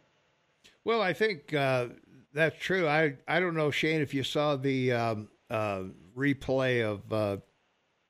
Well, 0.89 1.03
I 1.03 1.13
think 1.13 1.53
uh, 1.53 1.89
that's 2.33 2.59
true. 2.59 2.89
I 2.89 3.19
I 3.29 3.41
don't 3.41 3.55
know, 3.55 3.71
Shane, 3.71 4.01
if 4.01 4.15
you 4.15 4.23
saw 4.23 4.57
the 4.57 4.93
um, 4.93 5.29
uh, 5.51 5.83
replay 6.17 6.83
of 6.83 7.13
uh, 7.13 7.37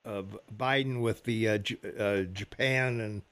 of 0.05 0.39
Biden 0.57 1.01
with 1.01 1.25
the 1.25 1.49
uh, 1.49 1.59
J- 1.59 1.79
uh, 1.99 2.23
Japan 2.33 3.01
and 3.01 3.23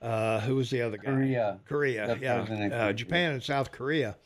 uh, 0.00 0.38
who 0.42 0.54
was 0.54 0.70
the 0.70 0.82
other 0.82 0.98
guy? 0.98 1.10
Korea. 1.10 1.58
Korea, 1.66 2.16
yeah. 2.20 2.92
Japan 2.92 3.32
and 3.32 3.42
South 3.42 3.72
Korea, 3.72 4.16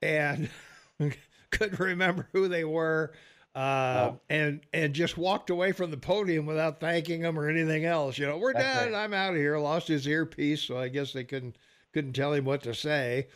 and 0.00 0.48
couldn't 1.50 1.78
remember 1.78 2.30
who 2.32 2.48
they 2.48 2.64
were 2.64 3.12
uh, 3.54 4.12
and 4.30 4.62
and 4.72 4.94
just 4.94 5.18
walked 5.18 5.50
away 5.50 5.72
from 5.72 5.90
the 5.90 5.98
podium 5.98 6.46
without 6.46 6.80
thanking 6.80 7.20
them 7.20 7.38
or 7.38 7.46
anything 7.46 7.84
else. 7.84 8.16
You 8.16 8.26
know, 8.26 8.38
we're 8.38 8.54
That's 8.54 8.84
done. 8.84 8.92
Right. 8.94 9.04
I'm 9.04 9.12
out 9.12 9.34
of 9.34 9.36
here. 9.36 9.58
Lost 9.58 9.88
his 9.88 10.06
earpiece, 10.06 10.62
so 10.62 10.78
I 10.78 10.88
guess 10.88 11.12
they 11.12 11.24
couldn't 11.24 11.56
couldn't 11.92 12.14
tell 12.14 12.32
him 12.32 12.46
what 12.46 12.62
to 12.62 12.74
say. 12.74 13.26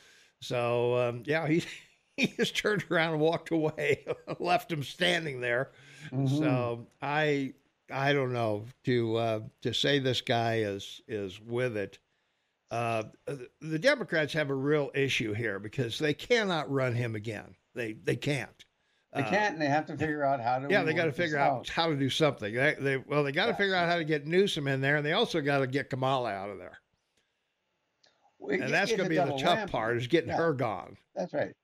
So 0.41 0.97
um, 0.97 1.23
yeah, 1.27 1.47
he 1.47 1.65
he 2.17 2.27
just 2.29 2.57
turned 2.57 2.85
around 2.91 3.13
and 3.13 3.21
walked 3.21 3.51
away, 3.51 4.05
left 4.39 4.71
him 4.71 4.83
standing 4.83 5.41
there. 5.41 5.71
Mm-hmm. 6.13 6.39
So 6.39 6.87
I 7.03 7.55
I 7.91 8.13
don't 8.13 8.33
know 8.33 8.65
to 8.85 9.17
uh, 9.17 9.41
to 9.63 9.73
say 9.73 9.99
this 9.99 10.21
guy 10.21 10.59
is 10.59 11.01
is 11.09 11.41
with 11.41 11.77
it. 11.77 11.99
Uh, 12.71 13.05
the 13.61 13.79
Democrats 13.79 14.33
have 14.33 14.51
a 14.51 14.55
real 14.55 14.91
issue 14.95 15.33
here 15.33 15.61
because 15.61 15.99
they 15.99 16.13
cannot 16.13 16.71
run 16.71 16.95
him 16.95 17.15
again. 17.15 17.55
They 17.75 17.93
they 17.93 18.17
can't. 18.17 18.65
They 19.13 19.23
uh, 19.23 19.31
can't, 19.31 19.53
and 19.55 19.63
they 19.63 19.67
have 19.67 19.87
to 19.87 19.97
figure 19.97 20.25
out 20.25 20.41
how 20.41 20.59
to. 20.59 20.69
Yeah, 20.69 20.83
they 20.83 20.93
got 20.93 21.05
to 21.05 21.13
figure 21.13 21.39
out 21.39 21.69
how 21.69 21.89
to 21.89 21.97
do 21.97 22.11
something. 22.11 22.53
They, 22.53 22.75
they 22.79 22.97
well, 22.97 23.23
they 23.23 23.33
got 23.33 23.47
to 23.47 23.53
yeah. 23.53 23.57
figure 23.57 23.75
out 23.75 23.89
how 23.89 23.97
to 23.97 24.05
get 24.05 24.27
Newsom 24.27 24.67
in 24.67 24.81
there, 24.81 24.97
and 24.97 25.07
they 25.07 25.13
also 25.13 25.41
got 25.41 25.59
to 25.59 25.67
get 25.67 25.91
Kamala 25.91 26.33
out 26.33 26.51
of 26.51 26.59
there. 26.59 26.79
And 28.41 28.73
that's 28.73 28.91
going 28.91 29.05
to 29.05 29.09
be 29.09 29.17
the 29.17 29.39
tough 29.39 29.71
part 29.71 29.97
is 29.97 30.07
getting 30.07 30.31
yeah. 30.31 30.37
her 30.37 30.53
gone. 30.53 30.97
That's 31.15 31.33
right. 31.33 31.55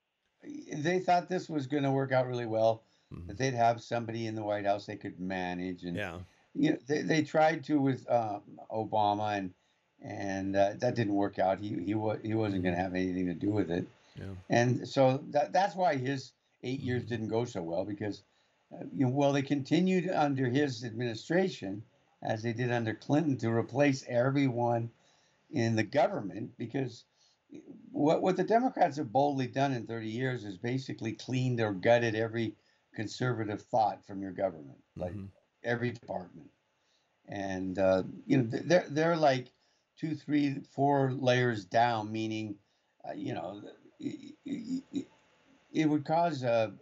They 0.73 0.99
thought 0.99 1.29
this 1.29 1.49
was 1.49 1.67
going 1.67 1.85
to 1.85 1.91
work 1.91 2.13
out 2.13 2.27
really 2.27 2.47
well. 2.47 2.83
Mm-hmm. 3.13 3.29
That 3.29 3.39
they'd 3.39 3.55
have 3.55 3.83
somebody 3.83 4.27
in 4.27 4.35
the 4.35 4.43
White 4.43 4.65
House 4.65 4.87
they 4.87 4.97
could 4.97 5.21
manage, 5.21 5.85
and 5.85 5.97
yeah. 5.97 6.19
you 6.55 6.71
know, 6.71 6.79
they, 6.87 7.03
they 7.03 7.23
tried 7.23 7.63
to 7.65 7.81
with 7.81 8.11
um, 8.11 8.41
Obama, 8.71 9.37
and 9.37 9.55
and 10.01 10.57
uh, 10.57 10.73
that 10.79 10.95
didn't 10.95 11.15
work 11.15 11.39
out. 11.39 11.61
He 11.61 11.79
he 11.85 11.95
was 11.95 12.19
he 12.23 12.35
wasn't 12.35 12.63
going 12.63 12.75
to 12.75 12.81
have 12.81 12.95
anything 12.95 13.27
to 13.27 13.35
do 13.35 13.51
with 13.51 13.71
it. 13.71 13.87
Yeah. 14.17 14.25
And 14.51 14.89
so 14.89 15.23
that 15.31 15.53
that's 15.53 15.77
why 15.77 15.97
his 15.97 16.33
eight 16.63 16.81
years 16.81 17.05
didn't 17.05 17.29
go 17.29 17.45
so 17.45 17.63
well 17.63 17.85
because, 17.85 18.23
uh, 18.73 18.85
you 18.95 19.07
know, 19.07 19.13
well 19.13 19.33
they 19.33 19.43
continued 19.43 20.09
under 20.11 20.47
his 20.47 20.85
administration 20.85 21.83
as 22.23 22.43
they 22.43 22.53
did 22.53 22.71
under 22.71 22.95
Clinton 22.95 23.37
to 23.39 23.51
replace 23.51 24.05
everyone 24.09 24.91
in 25.53 25.77
the 25.77 25.83
government 25.83 26.51
because 26.59 27.05
what 27.91 28.23
what 28.23 28.37
the 28.37 28.45
Democrats 28.45 28.97
have 28.97 29.13
boldly 29.13 29.47
done 29.47 29.73
in 29.73 29.87
30 29.87 30.09
years 30.09 30.45
is 30.45 30.57
basically 30.57 31.13
cleaned 31.13 31.61
or 31.61 31.73
gutted 31.73 32.15
every 32.15 32.55
conservative 32.95 33.63
thought 33.63 34.05
from 34.07 34.23
your 34.23 34.33
government, 34.33 34.79
like 34.97 35.13
mm-hmm. 35.13 35.27
every 35.65 35.91
department. 35.91 36.49
And 37.29 37.79
uh, 37.79 38.05
you 38.27 38.39
know 38.39 38.49
they're 38.51 38.87
they're 38.89 39.17
like 39.17 39.53
two, 39.99 40.15
three, 40.15 40.57
four 40.75 41.13
layers 41.13 41.65
down, 41.65 42.11
meaning 42.11 42.57
uh, 43.09 43.13
you 43.15 43.35
know 43.35 43.63
it, 44.01 44.35
it, 44.45 45.07
it 45.73 45.89
would 45.89 46.05
cause 46.05 46.43
a, 46.43 46.73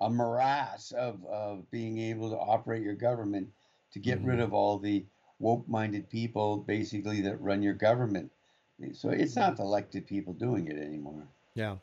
a 0.00 0.10
morass 0.10 0.92
of, 0.92 1.24
of 1.26 1.70
being 1.70 1.98
able 1.98 2.30
to 2.30 2.36
operate 2.36 2.82
your 2.82 2.94
government 2.94 3.48
to 3.92 3.98
get 3.98 4.18
mm-hmm. 4.18 4.30
rid 4.30 4.40
of 4.40 4.52
all 4.52 4.78
the 4.78 5.04
woke 5.42 5.68
minded 5.68 6.08
people 6.08 6.58
basically 6.58 7.20
that 7.22 7.40
run 7.40 7.62
your 7.62 7.74
government. 7.74 8.30
So 8.94 9.10
it's 9.10 9.36
not 9.36 9.56
the 9.56 9.62
elected 9.62 10.06
people 10.06 10.32
doing 10.32 10.68
it 10.68 10.76
anymore. 10.76 11.26
Yeah. 11.54 11.76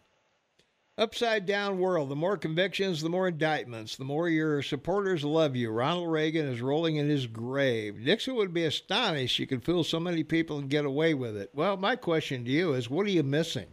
Upside 0.97 1.45
down 1.45 1.79
world. 1.79 2.09
The 2.09 2.15
more 2.15 2.37
convictions, 2.37 3.01
the 3.01 3.09
more 3.09 3.29
indictments, 3.29 3.95
the 3.95 4.03
more 4.03 4.27
your 4.27 4.61
supporters 4.61 5.23
love 5.23 5.55
you. 5.55 5.69
Ronald 5.69 6.11
Reagan 6.11 6.47
is 6.47 6.61
rolling 6.61 6.97
in 6.97 7.07
his 7.07 7.25
grave. 7.25 7.97
Nixon 7.99 8.35
would 8.35 8.53
be 8.53 8.65
astonished 8.65 9.39
you 9.39 9.47
could 9.47 9.63
fool 9.63 9.85
so 9.85 9.99
many 9.99 10.23
people 10.23 10.57
and 10.57 10.69
get 10.69 10.83
away 10.83 11.13
with 11.13 11.37
it. 11.37 11.51
Well, 11.53 11.77
my 11.77 11.95
question 11.95 12.43
to 12.43 12.51
you 12.51 12.73
is 12.73 12.89
what 12.89 13.05
are 13.05 13.11
you 13.11 13.23
missing? 13.23 13.67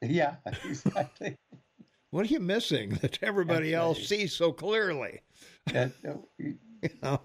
Yeah, 0.00 0.36
exactly. 0.64 1.36
what 2.10 2.24
are 2.24 2.32
you 2.32 2.40
missing 2.40 2.90
that 3.02 3.18
everybody 3.20 3.74
else 3.74 4.06
sees 4.06 4.32
so 4.32 4.52
clearly? 4.52 5.20
you 5.74 6.62
know? 7.02 7.20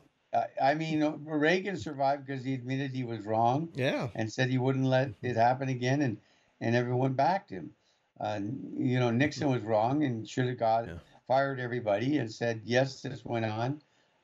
I 0.61 0.73
mean, 0.73 1.03
uh, 1.03 1.11
Reagan 1.25 1.77
survived 1.77 2.25
because 2.25 2.43
he 2.43 2.53
admitted 2.53 2.91
he 2.91 3.03
was 3.03 3.25
wrong. 3.25 3.69
Yeah. 3.75 4.09
And 4.15 4.31
said 4.31 4.49
he 4.49 4.57
wouldn't 4.57 4.85
let 4.85 5.11
it 5.21 5.35
happen 5.35 5.69
again, 5.69 6.01
and 6.01 6.17
and 6.61 6.75
everyone 6.75 7.13
backed 7.13 7.49
him. 7.49 7.71
Uh, 8.19 8.39
you 8.77 8.99
know, 8.99 9.11
Nixon 9.11 9.49
was 9.49 9.63
wrong 9.63 10.03
and 10.03 10.27
should 10.27 10.47
have 10.47 10.57
got 10.57 10.87
yeah. 10.87 10.93
fired 11.27 11.59
everybody 11.59 12.17
and 12.17 12.31
said 12.31 12.61
yes, 12.63 13.01
this 13.01 13.25
went 13.25 13.45
on. 13.45 13.81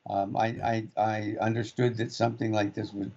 Um, 0.08 0.36
I, 0.36 0.46
I 0.46 0.88
I 0.96 1.36
understood 1.40 1.96
that 1.98 2.12
something 2.12 2.52
like 2.52 2.74
this 2.74 2.92
was 2.92 3.08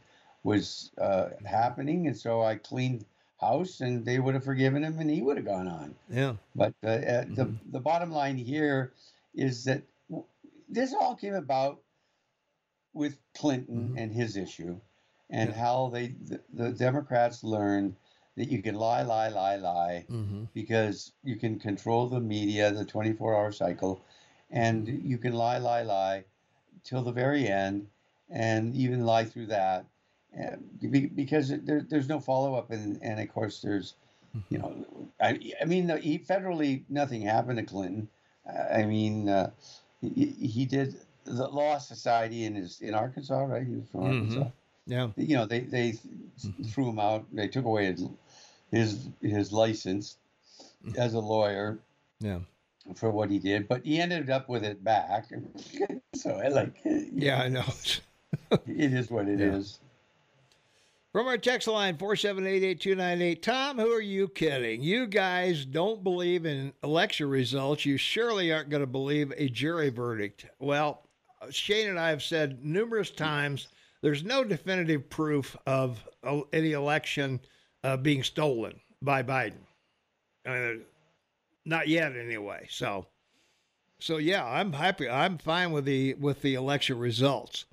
was 0.44 0.92
uh, 1.00 1.30
happening, 1.46 2.08
and 2.08 2.18
so 2.18 2.42
I 2.42 2.56
cleaned 2.56 3.06
house, 3.40 3.82
and 3.82 4.06
they 4.06 4.20
would 4.20 4.34
have 4.34 4.44
forgiven 4.44 4.84
him, 4.84 5.00
and 5.00 5.10
he 5.10 5.22
would 5.22 5.38
have 5.38 5.46
gone 5.46 5.68
on. 5.68 5.96
Yeah. 6.10 6.34
But 6.56 6.74
uh, 6.84 6.88
uh 6.88 6.92
mm-hmm. 6.92 7.36
the 7.36 7.54
the 7.72 7.80
bottom 7.80 8.12
line 8.12 8.38
here 8.38 8.92
is 9.34 9.64
that 9.66 9.82
this 10.70 10.94
all 10.94 11.16
came 11.16 11.34
about 11.36 11.80
with 12.94 13.18
Clinton 13.36 13.90
mm-hmm. 13.90 13.98
and 13.98 14.12
his 14.12 14.38
issue, 14.38 14.80
and 15.30 15.50
yeah. 15.50 15.56
how 15.56 15.90
they 15.90 16.08
the, 16.08 16.40
the, 16.54 16.70
Democrats 16.72 17.44
learned 17.44 17.96
that 18.36 18.50
you 18.50 18.62
can 18.62 18.76
lie, 18.76 19.02
lie, 19.04 19.30
lie, 19.30 19.58
lie, 19.58 20.06
mm-hmm. 20.10 20.44
because 20.54 21.12
you 21.24 21.36
can 21.36 21.60
control 21.60 22.08
the 22.08 22.20
media, 22.20 22.72
the 22.72 22.86
24-hour 22.86 23.52
cycle, 23.52 24.02
and 24.50 24.88
you 24.88 25.18
can 25.18 25.34
lie, 25.34 25.58
lie, 25.58 25.84
lie 25.84 26.24
till 26.84 27.04
the 27.04 27.12
very 27.12 27.48
end, 27.48 27.88
and 28.30 28.74
even 28.76 29.06
lie 29.06 29.24
through 29.24 29.48
that, 29.48 29.86
because 30.92 31.50
there, 31.64 31.86
there's 31.88 32.10
no 32.10 32.20
follow-up, 32.20 32.72
and 32.72 33.00
and 33.02 33.20
of 33.20 33.32
course 33.34 33.62
there's, 33.62 33.96
you 34.50 34.58
know, 34.58 34.86
I 35.22 35.40
I 35.62 35.66
mean 35.66 35.90
he, 36.02 36.20
federally 36.20 36.84
nothing 36.90 37.22
happened 37.22 37.58
to 37.58 37.66
Clinton. 37.66 38.08
I 38.72 38.84
mean. 38.84 39.30
Uh, 39.30 39.52
he, 40.16 40.26
he 40.26 40.66
did 40.66 40.96
the 41.26 41.48
Law 41.48 41.78
Society 41.78 42.46
in 42.46 42.56
his 42.56 42.82
in 42.82 42.94
Arkansas, 42.94 43.44
right? 43.44 43.66
He 43.66 43.76
was 43.76 43.88
from 43.92 44.02
mm-hmm. 44.02 44.14
Arkansas. 44.14 44.52
Yeah. 44.86 45.10
You 45.16 45.36
know, 45.38 45.46
they 45.46 45.62
they 45.62 45.92
mm-hmm. 45.92 46.64
threw 46.64 46.90
him 46.90 47.00
out. 47.00 47.26
They 47.34 47.48
took 47.48 47.66
away 47.66 47.86
his 47.86 48.06
his, 48.72 49.10
his 49.22 49.52
license 49.52 50.18
mm-hmm. 50.86 51.00
as 51.00 51.14
a 51.14 51.20
lawyer. 51.20 51.80
Yeah. 52.20 52.40
For 52.96 53.12
what 53.12 53.30
he 53.30 53.40
did, 53.40 53.70
but 53.70 53.86
he 53.86 54.02
ended 54.02 54.30
up 54.30 54.50
with 54.50 54.66
it 54.66 54.84
back. 54.84 55.28
so 56.16 56.32
I 56.32 56.50
like. 56.50 56.74
Yeah, 56.84 57.48
know. 57.48 57.62
I 57.62 58.52
know. 58.52 58.58
it 58.68 58.94
is 58.94 59.10
what 59.10 59.30
it 59.30 59.40
yeah. 59.40 59.56
is. 59.56 59.80
From 61.14 61.28
our 61.28 61.38
text 61.38 61.68
line, 61.68 61.96
4788298. 61.96 63.42
Tom, 63.44 63.78
who 63.78 63.90
are 63.94 64.02
you 64.02 64.28
kidding? 64.28 64.82
You 64.82 65.06
guys 65.06 65.64
don't 65.64 66.04
believe 66.04 66.48
in 66.48 66.74
election 66.84 67.30
results. 67.30 67.86
You 67.86 67.98
surely 67.98 68.52
aren't 68.52 68.70
going 68.70 68.82
to 68.82 68.88
believe 68.88 69.32
a 69.38 69.48
jury 69.48 69.90
verdict. 69.90 70.48
Well, 70.58 71.04
Shane 71.50 71.90
and 71.90 72.00
I 72.00 72.10
have 72.10 72.24
said 72.24 72.64
numerous 72.64 73.10
times 73.10 73.68
there's 74.02 74.24
no 74.24 74.44
definitive 74.44 75.10
proof 75.10 75.56
of 75.66 76.04
any 76.52 76.74
election 76.74 77.40
uh, 77.84 77.98
being 77.98 78.24
stolen 78.24 78.80
by 79.02 79.24
Biden. 79.24 79.64
Uh, 80.46 80.84
not 81.66 81.88
yet, 81.88 82.16
anyway. 82.16 82.68
So, 82.70 83.08
so 84.00 84.18
yeah, 84.18 84.46
I'm 84.46 84.74
happy. 84.74 85.10
I'm 85.10 85.38
fine 85.38 85.72
with 85.72 85.86
the 85.86 86.16
with 86.16 86.42
the 86.42 86.56
election 86.56 87.00
results. 87.00 87.66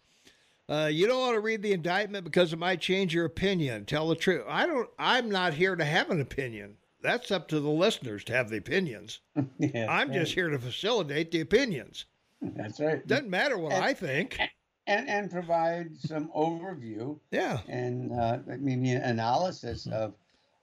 Uh, 0.68 0.86
you 0.86 1.08
don't 1.08 1.20
want 1.20 1.34
to 1.34 1.40
read 1.40 1.62
the 1.62 1.72
indictment 1.72 2.24
because 2.24 2.52
it 2.52 2.58
might 2.58 2.80
change 2.80 3.12
your 3.12 3.24
opinion. 3.24 3.84
Tell 3.84 4.08
the 4.08 4.14
truth. 4.14 4.44
I 4.48 4.66
don't. 4.66 4.88
I'm 4.98 5.28
not 5.28 5.54
here 5.54 5.74
to 5.74 5.84
have 5.84 6.10
an 6.10 6.20
opinion. 6.20 6.76
That's 7.02 7.32
up 7.32 7.48
to 7.48 7.58
the 7.58 7.70
listeners 7.70 8.22
to 8.24 8.34
have 8.34 8.50
the 8.50 8.58
opinions. 8.58 9.18
yeah, 9.58 9.86
I'm 9.90 10.10
right. 10.10 10.20
just 10.20 10.34
here 10.34 10.48
to 10.48 10.58
facilitate 10.58 11.32
the 11.32 11.40
opinions. 11.40 12.04
That's 12.42 12.80
right. 12.80 13.06
Doesn't 13.06 13.30
matter 13.30 13.58
what 13.58 13.72
and, 13.72 13.84
I 13.84 13.92
think. 13.92 14.38
And, 14.86 15.08
and 15.08 15.30
provide 15.30 15.96
some 15.96 16.30
overview. 16.36 17.18
Yeah. 17.30 17.60
And 17.68 18.12
uh, 18.12 18.38
I 18.50 18.56
mean 18.56 18.86
analysis 18.86 19.86
of 19.86 20.14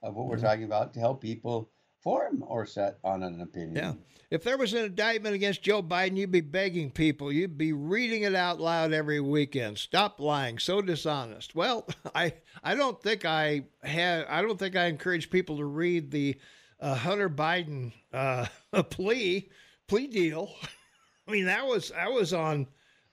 of 0.02 0.14
what 0.14 0.26
we're 0.26 0.36
mm-hmm. 0.36 0.46
talking 0.46 0.64
about 0.64 0.94
to 0.94 1.00
help 1.00 1.20
people 1.20 1.70
form 2.00 2.44
or 2.46 2.66
set 2.66 2.98
on 3.04 3.22
an 3.22 3.40
opinion. 3.40 3.76
Yeah. 3.76 3.92
If 4.30 4.44
there 4.44 4.58
was 4.58 4.74
an 4.74 4.84
indictment 4.84 5.34
against 5.34 5.62
Joe 5.62 5.82
Biden, 5.82 6.16
you'd 6.16 6.30
be 6.30 6.42
begging 6.42 6.90
people, 6.90 7.32
you'd 7.32 7.56
be 7.56 7.72
reading 7.72 8.22
it 8.22 8.34
out 8.34 8.60
loud 8.60 8.92
every 8.92 9.20
weekend. 9.20 9.78
Stop 9.78 10.20
lying, 10.20 10.58
so 10.58 10.82
dishonest. 10.82 11.54
Well, 11.54 11.88
I 12.14 12.34
I 12.62 12.74
don't 12.74 13.02
think 13.02 13.24
I 13.24 13.64
had 13.82 14.26
I 14.26 14.42
don't 14.42 14.58
think 14.58 14.76
I 14.76 14.86
encourage 14.86 15.30
people 15.30 15.56
to 15.58 15.64
read 15.64 16.10
the 16.10 16.36
uh, 16.78 16.94
Hunter 16.94 17.30
Biden 17.30 17.92
uh, 18.12 18.46
plea 18.90 19.48
plea 19.86 20.06
deal. 20.06 20.50
I 21.28 21.32
mean 21.32 21.44
that 21.44 21.66
was 21.66 21.90
that 21.90 22.10
was 22.10 22.32
on. 22.32 22.66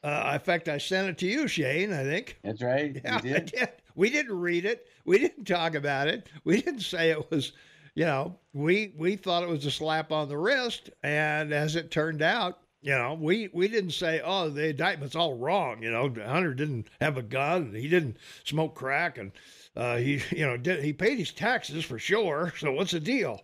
Uh, 0.04 0.32
in 0.36 0.40
fact, 0.40 0.70
I 0.70 0.78
sent 0.78 1.10
it 1.10 1.18
to 1.18 1.28
you, 1.28 1.48
Shane. 1.48 1.92
I 1.92 2.04
think 2.04 2.38
that's 2.44 2.62
right. 2.62 3.02
Yeah, 3.04 3.20
did. 3.22 3.46
did. 3.48 3.70
We 3.96 4.10
didn't 4.10 4.38
read 4.38 4.66
it. 4.66 4.88
We 5.04 5.18
didn't 5.18 5.46
talk 5.46 5.74
about 5.74 6.08
it. 6.08 6.28
We 6.44 6.62
didn't 6.62 6.82
say 6.82 7.10
it 7.10 7.32
was 7.32 7.54
you 7.96 8.04
know, 8.04 8.38
we 8.54 8.94
we 8.98 9.16
thought 9.16 9.44
it 9.44 9.50
was 9.50 9.66
a 9.66 9.72
slap 9.72 10.12
on 10.12 10.28
the 10.28 10.38
wrist, 10.38 10.90
and 11.02 11.54
as 11.54 11.78
it 11.78 11.92
turned 11.92 12.22
out, 12.22 12.60
you 12.82 12.92
know, 12.92 13.14
we 13.14 13.50
we 13.54 13.70
didn't 13.70 13.92
say, 13.92 14.22
oh, 14.24 14.50
the 14.50 14.70
indictment's 14.70 15.16
all 15.16 15.38
wrong. 15.38 15.82
You 15.82 15.92
know, 15.92 16.14
Hunter 16.26 16.54
didn't 16.54 16.90
have 17.00 17.18
a 17.18 17.24
gun, 17.24 17.74
he 17.74 17.88
didn't 17.88 18.18
smoke 18.44 18.76
crack, 18.76 19.18
and 19.18 19.32
uh, 19.78 19.96
he 19.98 20.22
you 20.36 20.46
know 20.46 20.58
did, 20.58 20.84
he 20.84 20.92
paid 20.92 21.18
his 21.18 21.32
taxes 21.32 21.86
for 21.86 21.98
sure. 21.98 22.54
So 22.60 22.74
what's 22.74 22.92
the 22.92 23.00
deal? 23.00 23.42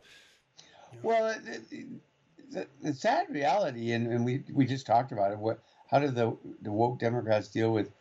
Well, 1.01 1.33
the, 2.51 2.67
the, 2.81 2.93
sad 2.93 3.27
reality, 3.29 3.91
and, 3.93 4.07
and 4.07 4.25
we 4.25 4.43
we 4.53 4.65
just 4.65 4.85
talked 4.85 5.11
about 5.11 5.31
it. 5.31 5.37
What 5.37 5.59
how 5.89 5.99
did 5.99 6.15
the 6.15 6.35
the 6.61 6.71
woke 6.71 6.99
Democrats 6.99 7.47
deal 7.47 7.71
with 7.71 7.91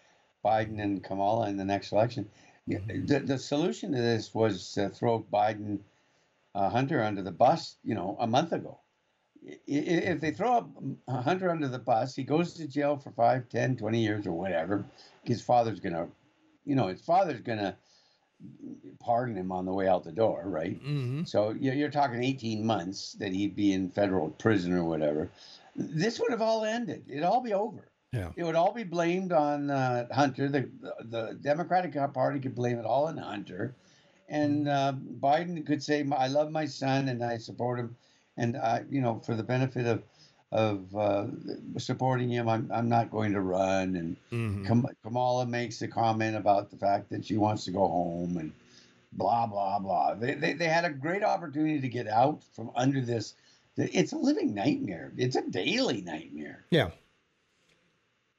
Biden 0.44 0.80
and 0.82 1.02
Kamala 1.02 1.48
in 1.48 1.56
the 1.56 1.64
next 1.64 1.92
election? 1.92 2.28
Mm-hmm. 2.68 3.06
The, 3.06 3.20
the 3.20 3.38
solution 3.38 3.92
to 3.92 4.00
this 4.00 4.34
was 4.34 4.72
to 4.72 4.88
throw 4.88 5.24
Biden 5.32 5.80
uh, 6.54 6.68
Hunter 6.68 7.02
under 7.02 7.22
the 7.22 7.32
bus, 7.32 7.76
you 7.84 7.94
know, 7.94 8.16
a 8.20 8.26
month 8.26 8.52
ago. 8.52 8.78
If 9.66 10.20
they 10.20 10.32
throw 10.32 10.68
a 11.08 11.22
Hunter 11.22 11.50
under 11.50 11.68
the 11.68 11.78
bus, 11.78 12.14
he 12.14 12.24
goes 12.24 12.52
to 12.54 12.68
jail 12.68 12.98
for 12.98 13.10
5, 13.10 13.48
10, 13.48 13.76
20 13.76 13.98
years 13.98 14.26
or 14.26 14.32
whatever. 14.32 14.84
His 15.24 15.40
father's 15.40 15.80
going 15.80 15.94
to, 15.94 16.08
you 16.66 16.74
know, 16.74 16.88
his 16.88 17.00
father's 17.00 17.40
going 17.40 17.58
to 17.58 17.74
pardon 18.98 19.36
him 19.36 19.50
on 19.52 19.64
the 19.64 19.72
way 19.72 19.88
out 19.88 20.04
the 20.04 20.12
door, 20.12 20.42
right? 20.46 20.82
Mm-hmm. 20.82 21.24
So 21.24 21.50
you're 21.50 21.90
talking 21.90 22.22
18 22.22 22.64
months 22.64 23.14
that 23.14 23.32
he'd 23.32 23.56
be 23.56 23.72
in 23.72 23.90
federal 23.90 24.30
prison 24.30 24.72
or 24.74 24.84
whatever. 24.84 25.30
This 25.76 26.20
would 26.20 26.30
have 26.30 26.42
all 26.42 26.64
ended. 26.64 27.04
It'd 27.08 27.22
all 27.22 27.40
be 27.40 27.54
over. 27.54 27.88
Yeah. 28.12 28.30
It 28.36 28.44
would 28.44 28.56
all 28.56 28.72
be 28.72 28.84
blamed 28.84 29.32
on 29.32 29.70
uh, 29.70 30.06
Hunter. 30.12 30.48
The, 30.48 30.68
the 31.04 31.38
Democratic 31.40 31.94
Party 32.12 32.40
could 32.40 32.54
blame 32.54 32.78
it 32.78 32.84
all 32.84 33.06
on 33.06 33.16
Hunter 33.16 33.74
and 34.30 34.68
uh, 34.68 34.92
Biden 35.20 35.66
could 35.66 35.82
say, 35.82 36.06
"I 36.16 36.28
love 36.28 36.50
my 36.50 36.64
son 36.64 37.08
and 37.08 37.22
I 37.22 37.36
support 37.36 37.80
him," 37.80 37.96
and 38.36 38.56
uh, 38.56 38.80
you 38.88 39.02
know, 39.02 39.18
for 39.18 39.34
the 39.34 39.42
benefit 39.42 39.86
of 39.86 40.02
of 40.52 40.94
uh, 40.96 41.26
supporting 41.78 42.28
him. 42.28 42.48
I'm 42.48 42.70
I'm 42.72 42.88
not 42.88 43.10
going 43.10 43.32
to 43.32 43.40
run. 43.40 43.96
And 43.96 44.16
mm-hmm. 44.32 44.84
Kamala 45.02 45.46
makes 45.46 45.80
a 45.82 45.88
comment 45.88 46.36
about 46.36 46.70
the 46.70 46.76
fact 46.76 47.10
that 47.10 47.24
she 47.24 47.36
wants 47.36 47.64
to 47.66 47.70
go 47.70 47.86
home 47.86 48.36
and 48.36 48.52
blah 49.12 49.46
blah 49.46 49.78
blah. 49.78 50.14
They, 50.14 50.34
they 50.34 50.54
they 50.54 50.68
had 50.68 50.84
a 50.84 50.90
great 50.90 51.22
opportunity 51.22 51.80
to 51.80 51.88
get 51.88 52.08
out 52.08 52.42
from 52.54 52.70
under 52.74 53.00
this. 53.00 53.34
It's 53.76 54.12
a 54.12 54.18
living 54.18 54.54
nightmare. 54.54 55.12
It's 55.16 55.36
a 55.36 55.42
daily 55.42 56.02
nightmare. 56.02 56.64
Yeah. 56.70 56.90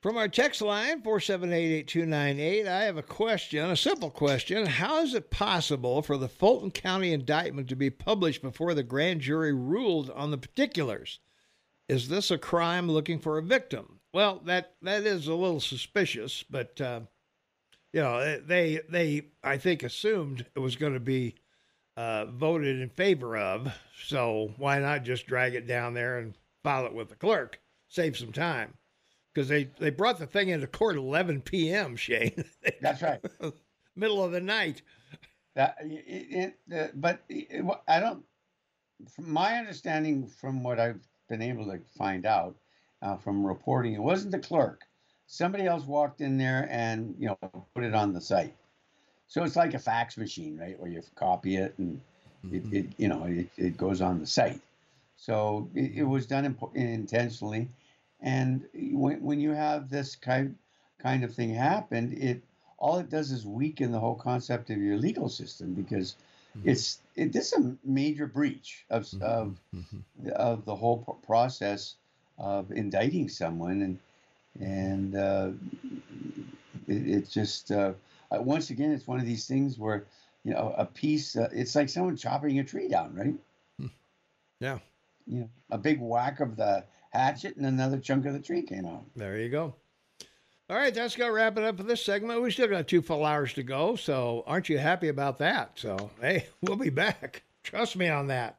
From 0.01 0.17
our 0.17 0.27
text 0.27 0.61
line, 0.61 1.03
4788298, 1.03 2.67
I 2.67 2.83
have 2.85 2.97
a 2.97 3.03
question, 3.03 3.69
a 3.69 3.77
simple 3.77 4.09
question. 4.09 4.65
How 4.65 5.03
is 5.03 5.13
it 5.13 5.29
possible 5.29 6.01
for 6.01 6.17
the 6.17 6.27
Fulton 6.27 6.71
County 6.71 7.13
indictment 7.13 7.69
to 7.69 7.75
be 7.75 7.91
published 7.91 8.41
before 8.41 8.73
the 8.73 8.81
grand 8.81 9.21
jury 9.21 9.53
ruled 9.53 10.09
on 10.09 10.31
the 10.31 10.39
particulars? 10.39 11.19
Is 11.87 12.07
this 12.07 12.31
a 12.31 12.37
crime 12.37 12.89
looking 12.89 13.19
for 13.19 13.37
a 13.37 13.43
victim? 13.43 13.99
Well, 14.13 14.41
that 14.45 14.73
that 14.81 15.03
is 15.03 15.27
a 15.27 15.33
little 15.33 15.59
suspicious, 15.59 16.43
but 16.49 16.79
uh, 16.81 17.01
you 17.93 18.01
know 18.01 18.39
they 18.39 18.81
they 18.89 19.27
I 19.43 19.57
think 19.57 19.83
assumed 19.83 20.45
it 20.55 20.59
was 20.59 20.75
going 20.75 20.93
to 20.93 20.99
be 20.99 21.35
uh, 21.97 22.25
voted 22.25 22.79
in 22.79 22.89
favor 22.89 23.37
of, 23.37 23.73
so 24.05 24.53
why 24.57 24.79
not 24.79 25.03
just 25.03 25.27
drag 25.27 25.55
it 25.55 25.67
down 25.67 25.93
there 25.93 26.19
and 26.19 26.33
file 26.63 26.85
it 26.85 26.93
with 26.93 27.09
the 27.09 27.15
clerk, 27.15 27.59
save 27.87 28.17
some 28.17 28.31
time, 28.31 28.73
because 29.33 29.47
they 29.47 29.65
they 29.79 29.89
brought 29.89 30.19
the 30.19 30.27
thing 30.27 30.49
into 30.49 30.67
court 30.67 30.95
at 30.95 31.01
11 31.01 31.41
p.m. 31.41 31.95
Shane. 31.95 32.43
That's 32.81 33.01
right, 33.01 33.23
middle 33.95 34.23
of 34.23 34.31
the 34.31 34.41
night. 34.41 34.81
That 35.55 35.77
it, 35.81 36.55
it 36.69 36.79
uh, 36.79 36.91
but 36.95 37.23
it, 37.29 37.65
I 37.87 37.99
don't. 37.99 38.23
From 39.09 39.31
my 39.31 39.57
understanding, 39.57 40.27
from 40.27 40.63
what 40.63 40.79
I've 40.79 41.07
been 41.31 41.41
able 41.41 41.65
to 41.65 41.79
find 41.97 42.25
out 42.25 42.55
uh, 43.01 43.15
from 43.15 43.45
reporting. 43.45 43.93
It 43.93 44.01
wasn't 44.01 44.31
the 44.31 44.39
clerk. 44.39 44.83
Somebody 45.25 45.65
else 45.65 45.85
walked 45.85 46.19
in 46.19 46.37
there 46.37 46.67
and 46.69 47.15
you 47.17 47.29
know 47.29 47.65
put 47.73 47.83
it 47.83 47.95
on 47.95 48.13
the 48.13 48.21
site. 48.21 48.53
So 49.27 49.43
it's 49.43 49.55
like 49.55 49.73
a 49.73 49.79
fax 49.79 50.17
machine, 50.17 50.57
right? 50.57 50.77
Where 50.77 50.91
you 50.91 51.01
copy 51.15 51.55
it 51.55 51.73
and 51.77 52.01
mm-hmm. 52.45 52.75
it, 52.75 52.79
it, 52.79 52.85
you 52.97 53.07
know 53.07 53.23
it, 53.23 53.47
it 53.57 53.77
goes 53.77 54.01
on 54.01 54.19
the 54.19 54.27
site. 54.27 54.61
So 55.15 55.69
it, 55.73 55.91
it 55.95 56.03
was 56.03 56.27
done 56.27 56.45
imp- 56.45 56.75
intentionally, 56.75 57.69
and 58.19 58.65
when 58.75 59.23
when 59.23 59.39
you 59.39 59.51
have 59.51 59.89
this 59.89 60.15
kind 60.15 60.55
kind 60.99 61.23
of 61.23 61.33
thing 61.33 61.55
happen, 61.55 62.15
it 62.19 62.43
all 62.77 62.97
it 62.97 63.09
does 63.09 63.31
is 63.31 63.45
weaken 63.45 63.91
the 63.91 63.99
whole 63.99 64.15
concept 64.15 64.69
of 64.69 64.77
your 64.77 64.97
legal 64.97 65.29
system 65.29 65.73
because 65.73 66.15
Mm-hmm. 66.57 66.69
It's 66.69 66.99
it, 67.15 67.33
this 67.33 67.53
is 67.53 67.65
a 67.65 67.77
major 67.83 68.27
breach 68.27 68.85
of 68.89 69.03
mm-hmm. 69.03 69.23
of 69.23 69.59
mm-hmm. 69.75 70.29
of 70.35 70.65
the 70.65 70.75
whole 70.75 71.19
process 71.25 71.95
of 72.37 72.71
indicting 72.71 73.29
someone, 73.29 73.81
and 73.81 73.99
and 74.59 75.15
uh, 75.15 75.51
it, 76.87 77.07
it's 77.07 77.33
just 77.33 77.71
uh, 77.71 77.93
uh, 78.31 78.41
once 78.41 78.69
again 78.69 78.91
it's 78.91 79.07
one 79.07 79.19
of 79.19 79.25
these 79.25 79.47
things 79.47 79.77
where 79.77 80.05
you 80.43 80.53
know 80.53 80.73
a 80.77 80.85
piece. 80.85 81.35
Uh, 81.35 81.49
it's 81.51 81.75
like 81.75 81.89
someone 81.89 82.15
chopping 82.15 82.59
a 82.59 82.63
tree 82.63 82.87
down, 82.87 83.15
right? 83.15 83.35
Hmm. 83.79 83.93
Yeah. 84.59 84.79
You 85.27 85.41
know, 85.41 85.49
a 85.69 85.77
big 85.77 86.01
whack 86.01 86.39
of 86.39 86.55
the 86.55 86.83
hatchet, 87.11 87.55
and 87.55 87.65
another 87.65 87.99
chunk 87.99 88.25
of 88.25 88.33
the 88.33 88.39
tree 88.39 88.63
came 88.63 88.85
out. 88.85 89.03
There 89.15 89.37
you 89.37 89.49
go. 89.49 89.75
All 90.71 90.77
right, 90.77 90.93
that's 90.93 91.17
going 91.17 91.29
to 91.29 91.35
wrap 91.35 91.57
it 91.57 91.65
up 91.65 91.75
for 91.75 91.83
this 91.83 92.01
segment. 92.01 92.41
We 92.41 92.49
still 92.49 92.69
got 92.69 92.87
two 92.87 93.01
full 93.01 93.25
hours 93.25 93.53
to 93.55 93.63
go, 93.63 93.97
so 93.97 94.45
aren't 94.47 94.69
you 94.69 94.77
happy 94.77 95.09
about 95.09 95.39
that? 95.39 95.71
So, 95.75 96.11
hey, 96.21 96.47
we'll 96.61 96.77
be 96.77 96.89
back. 96.89 97.43
Trust 97.61 97.97
me 97.97 98.07
on 98.07 98.27
that. 98.27 98.57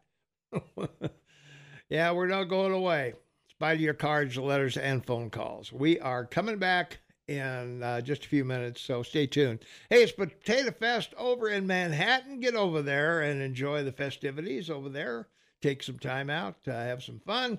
yeah, 1.89 2.13
we're 2.13 2.27
not 2.27 2.51
going 2.51 2.73
away. 2.73 3.15
Spite 3.49 3.81
your 3.81 3.95
cards, 3.95 4.37
letters, 4.37 4.77
and 4.77 5.03
phone 5.07 5.31
calls. 5.31 5.73
We 5.73 6.01
are 6.01 6.27
coming 6.27 6.59
back 6.59 6.99
in 7.29 7.83
uh, 7.83 8.03
just 8.03 8.27
a 8.27 8.29
few 8.29 8.45
minutes, 8.45 8.83
so 8.83 9.03
stay 9.03 9.27
tuned. 9.27 9.61
Hey, 9.89 10.03
it's 10.03 10.13
Potato 10.13 10.71
Fest 10.71 11.15
over 11.17 11.49
in 11.49 11.67
Manhattan. 11.67 12.41
Get 12.41 12.55
over 12.55 12.83
there 12.83 13.23
and 13.23 13.41
enjoy 13.41 13.85
the 13.85 13.93
festivities 13.93 14.69
over 14.69 14.91
there. 14.91 15.29
Take 15.63 15.83
some 15.83 15.99
time 15.99 16.29
out, 16.29 16.63
to 16.65 16.75
have 16.75 17.03
some 17.03 17.21
fun. 17.21 17.59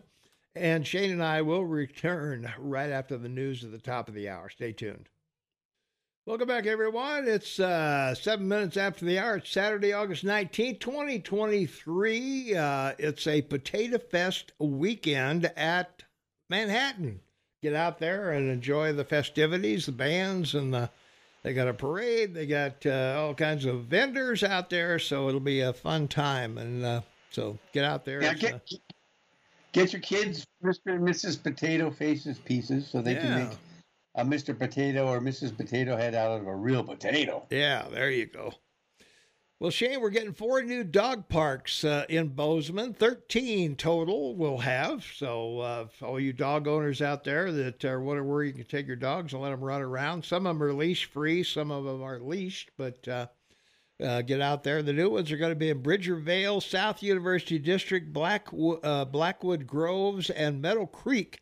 And 0.56 0.86
Shane 0.86 1.12
and 1.12 1.24
I 1.24 1.42
will 1.42 1.66
return 1.66 2.52
right 2.60 2.92
after 2.92 3.18
the 3.18 3.30
news 3.30 3.64
at 3.64 3.72
the 3.72 3.80
top 3.80 4.08
of 4.08 4.14
the 4.14 4.30
hour. 4.30 4.50
Stay 4.50 4.72
tuned. 4.72 5.10
Welcome 6.28 6.48
back, 6.48 6.68
everyone. 6.68 7.28
It's 7.28 7.60
uh, 7.60 8.14
seven 8.14 8.48
minutes 8.48 8.78
after 8.78 9.04
the 9.04 9.18
hour. 9.18 9.38
It's 9.38 9.50
Saturday, 9.50 9.94
August 9.94 10.24
19th, 10.24 10.80
2023. 10.80 12.56
Uh, 12.56 12.94
it's 13.00 13.26
a 13.26 13.42
Potato 13.42 13.98
Fest 13.98 14.54
weekend 14.60 15.52
at 15.58 16.04
Manhattan. 16.50 17.20
Get 17.64 17.74
out 17.74 17.98
there 17.98 18.32
and 18.32 18.50
enjoy 18.50 18.94
the 18.94 19.04
festivities, 19.04 19.88
the 19.88 19.92
bands, 19.92 20.54
and 20.54 20.74
the, 20.74 20.90
they 21.42 21.54
got 21.54 21.68
a 21.68 21.74
parade. 21.74 22.36
They 22.36 22.46
got 22.46 22.86
uh, 22.86 23.18
all 23.18 23.34
kinds 23.34 23.66
of 23.66 23.86
vendors 23.86 24.44
out 24.44 24.70
there, 24.70 25.00
so 25.00 25.28
it'll 25.28 25.40
be 25.40 25.62
a 25.62 25.74
fun 25.74 26.08
time. 26.08 26.58
And 26.58 26.86
uh, 26.86 27.02
so 27.32 27.58
get 27.74 27.84
out 27.84 28.06
there. 28.06 28.22
Yeah, 28.22 28.36
get, 28.36 28.54
uh, 28.54 28.60
Get 29.74 29.92
your 29.92 30.02
kids 30.02 30.46
Mr. 30.64 30.94
and 30.94 31.02
Mrs. 31.02 31.42
Potato 31.42 31.92
Faces 31.92 32.38
pieces 32.40 32.88
so 32.88 33.02
they 33.02 33.14
yeah. 33.14 33.22
can 33.22 33.50
make 33.50 33.58
a 34.16 34.24
Mr. 34.24 34.58
Potato 34.58 35.08
or 35.08 35.20
Mrs. 35.20 35.56
Potato 35.58 35.98
Head 35.98 36.14
out 36.14 36.40
of 36.40 36.48
a 36.48 36.56
real 36.56 36.84
potato. 36.84 37.46
Yeah, 37.50 37.88
there 37.92 38.12
you 38.12 38.28
go. 38.28 38.54
Well, 39.60 39.72
Shane, 39.72 40.02
we're 40.02 40.10
getting 40.10 40.34
four 40.34 40.62
new 40.62 40.84
dog 40.84 41.30
parks 41.30 41.84
uh, 41.84 42.06
in 42.10 42.30
Bozeman. 42.30 42.94
13 42.94 43.76
total 43.76 44.36
we'll 44.36 44.58
have. 44.58 45.06
So, 45.06 45.60
uh, 45.60 45.88
all 46.02 46.20
you 46.20 46.34
dog 46.34 46.68
owners 46.68 47.02
out 47.02 47.24
there 47.24 47.52
that 47.52 47.86
are 47.86 48.02
wondering 48.02 48.30
where 48.30 48.44
you 48.44 48.54
can 48.54 48.66
take 48.66 48.86
your 48.86 48.96
dogs 48.96 49.34
and 49.34 49.42
let 49.42 49.52
them 49.52 49.64
run 49.64 49.82
around, 49.82 50.26
some 50.26 50.46
of 50.46 50.60
them 50.60 50.64
are 50.64 50.74
leash 50.74 51.06
free, 51.06 51.44
some 51.44 51.72
of 51.72 51.86
them 51.86 52.04
are 52.04 52.20
leashed, 52.20 52.72
but 52.78 53.08
uh, 53.08 53.28
uh, 54.04 54.22
get 54.22 54.42
out 54.42 54.64
there. 54.64 54.82
The 54.82 54.94
new 54.94 55.10
ones 55.10 55.32
are 55.32 55.38
going 55.38 55.52
to 55.52 55.56
be 55.56 55.70
in 55.70 55.82
Bridger 55.82 56.16
Vale, 56.16 56.62
South 56.62 57.02
University 57.02 57.58
District, 57.58 58.12
Black, 58.12 58.48
uh, 58.84 59.06
Blackwood 59.06 59.66
Groves, 59.66 60.30
and 60.30 60.62
Meadow 60.62 60.86
Creek. 60.86 61.40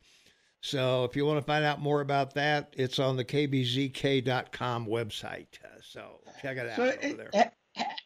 So 0.62 1.03
if 1.05 1.16
you 1.16 1.26
want 1.26 1.39
to 1.39 1.45
find 1.45 1.66
out 1.66 1.82
more 1.82 2.01
about 2.01 2.34
that, 2.36 2.74
it's 2.78 2.99
on 2.99 3.18
the 3.18 3.26
kbzk.com 3.26 4.86
website. 4.86 5.47
Uh, 5.64 5.80
so 5.82 6.20
check 6.41 6.57
it 6.57 6.70
out 6.70 6.76
so 6.76 6.84
over 6.84 7.30
there. 7.32 7.51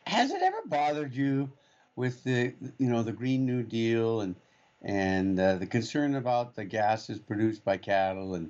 has 0.06 0.32
it 0.32 0.42
ever 0.42 0.62
bothered 0.68 1.14
you 1.14 1.52
with 1.98 2.24
the 2.24 2.54
you 2.78 2.90
know 2.90 3.04
the 3.04 3.12
Green 3.12 3.46
New 3.46 3.62
Deal 3.62 4.22
and 4.22 4.36
and 4.84 5.40
uh, 5.40 5.56
the 5.56 5.66
concern 5.66 6.16
about 6.16 6.56
the 6.56 6.64
gases 6.64 7.20
produced 7.20 7.66
by 7.66 7.76
cattle 7.76 8.36
and 8.36 8.50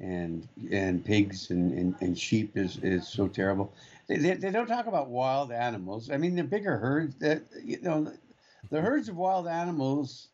and 0.00 0.48
and 0.70 1.04
pigs 1.04 1.50
and, 1.50 1.72
and, 1.72 1.94
and 2.00 2.18
sheep 2.18 2.56
is, 2.56 2.78
is 2.82 3.06
so 3.08 3.28
terrible. 3.28 3.72
They, 4.16 4.34
they, 4.34 4.50
don't 4.50 4.66
talk 4.66 4.86
about 4.86 5.08
wild 5.08 5.52
animals. 5.52 6.10
I 6.10 6.16
mean, 6.16 6.34
the 6.34 6.42
bigger 6.42 6.76
herds 6.76 7.14
that 7.20 7.44
you 7.62 7.80
know, 7.80 8.12
the 8.68 8.80
herds 8.80 9.08
of 9.08 9.16
wild 9.16 9.46
animals 9.46 10.28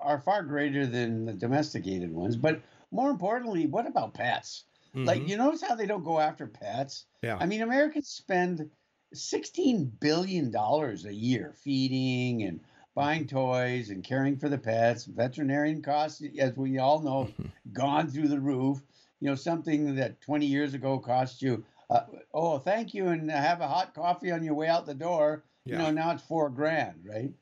are 0.00 0.18
far 0.18 0.42
greater 0.42 0.84
than 0.84 1.24
the 1.24 1.32
domesticated 1.32 2.12
ones. 2.12 2.36
But 2.36 2.60
more 2.90 3.10
importantly, 3.10 3.66
what 3.66 3.86
about 3.86 4.14
pets? 4.14 4.64
Mm-hmm. 4.96 5.04
Like, 5.04 5.28
you 5.28 5.36
notice 5.36 5.62
how 5.62 5.76
they 5.76 5.86
don't 5.86 6.04
go 6.04 6.18
after 6.18 6.48
pets? 6.48 7.04
Yeah. 7.22 7.36
I 7.38 7.46
mean, 7.46 7.62
Americans 7.62 8.08
spend 8.08 8.68
$16 9.14 10.00
billion 10.00 10.52
a 10.54 11.12
year 11.12 11.54
feeding 11.62 12.42
and 12.42 12.58
buying 12.96 13.26
mm-hmm. 13.26 13.36
toys 13.36 13.90
and 13.90 14.02
caring 14.02 14.38
for 14.38 14.48
the 14.48 14.58
pets. 14.58 15.04
Veterinarian 15.04 15.82
costs, 15.82 16.20
as 16.38 16.56
we 16.56 16.78
all 16.78 17.00
know, 17.00 17.28
gone 17.72 18.08
through 18.08 18.28
the 18.28 18.40
roof. 18.40 18.82
You 19.20 19.28
know, 19.28 19.36
something 19.36 19.94
that 19.96 20.20
20 20.20 20.46
years 20.46 20.74
ago 20.74 20.98
cost 20.98 21.42
you 21.42 21.64
uh, 21.90 22.00
oh, 22.34 22.58
thank 22.58 22.94
you, 22.94 23.08
and 23.08 23.30
have 23.30 23.60
a 23.60 23.68
hot 23.68 23.94
coffee 23.94 24.30
on 24.30 24.44
your 24.44 24.54
way 24.54 24.68
out 24.68 24.86
the 24.86 24.94
door. 24.94 25.44
Yeah. 25.64 25.72
You 25.72 25.82
know, 25.82 25.90
now 25.90 26.10
it's 26.12 26.22
four 26.22 26.50
grand, 26.50 27.04
right? 27.04 27.32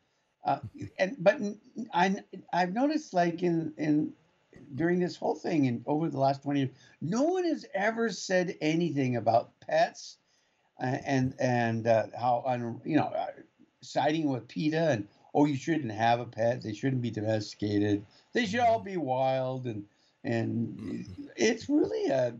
Uh, 0.45 0.61
and 0.99 1.17
but 1.19 1.41
I 1.93 2.17
I've 2.53 2.73
noticed 2.73 3.13
like 3.13 3.43
in 3.43 3.73
in 3.77 4.13
during 4.75 5.01
this 5.01 5.17
whole 5.17 5.35
thing 5.35 5.67
and 5.67 5.83
over 5.87 6.09
the 6.09 6.19
last 6.19 6.43
20 6.43 6.61
years, 6.61 6.71
no 7.01 7.23
one 7.23 7.45
has 7.45 7.67
ever 7.75 8.11
said 8.11 8.57
anything 8.61 9.17
about 9.17 9.59
pets 9.61 10.19
uh, 10.81 10.99
and 11.05 11.35
and 11.39 11.87
uh, 11.87 12.07
how 12.19 12.43
un, 12.47 12.81
you 12.85 12.97
know 12.97 13.07
uh, 13.07 13.27
siding 13.81 14.29
with 14.31 14.47
PETA 14.49 14.91
and 14.91 15.09
oh 15.35 15.47
you 15.47 15.57
shouldn't 15.57 15.93
have 15.93 16.21
a 16.21 16.27
pet 16.27 16.63
they 16.63 16.73
shouldn't 16.73 17.03
be 17.03 17.11
domesticated 17.11 18.05
they 18.33 18.47
should 18.47 18.61
all 18.61 18.81
be 18.81 18.97
wild 18.97 19.67
and 19.67 19.85
and 20.25 20.77
mm-hmm. 20.79 21.25
it's 21.37 21.69
really 21.69 22.07
a 22.07 22.35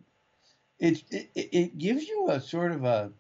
it, 0.79 1.03
it 1.11 1.31
it 1.35 1.79
gives 1.79 2.07
you 2.07 2.29
a 2.31 2.41
sort 2.41 2.73
of 2.73 2.85
a 2.85 3.11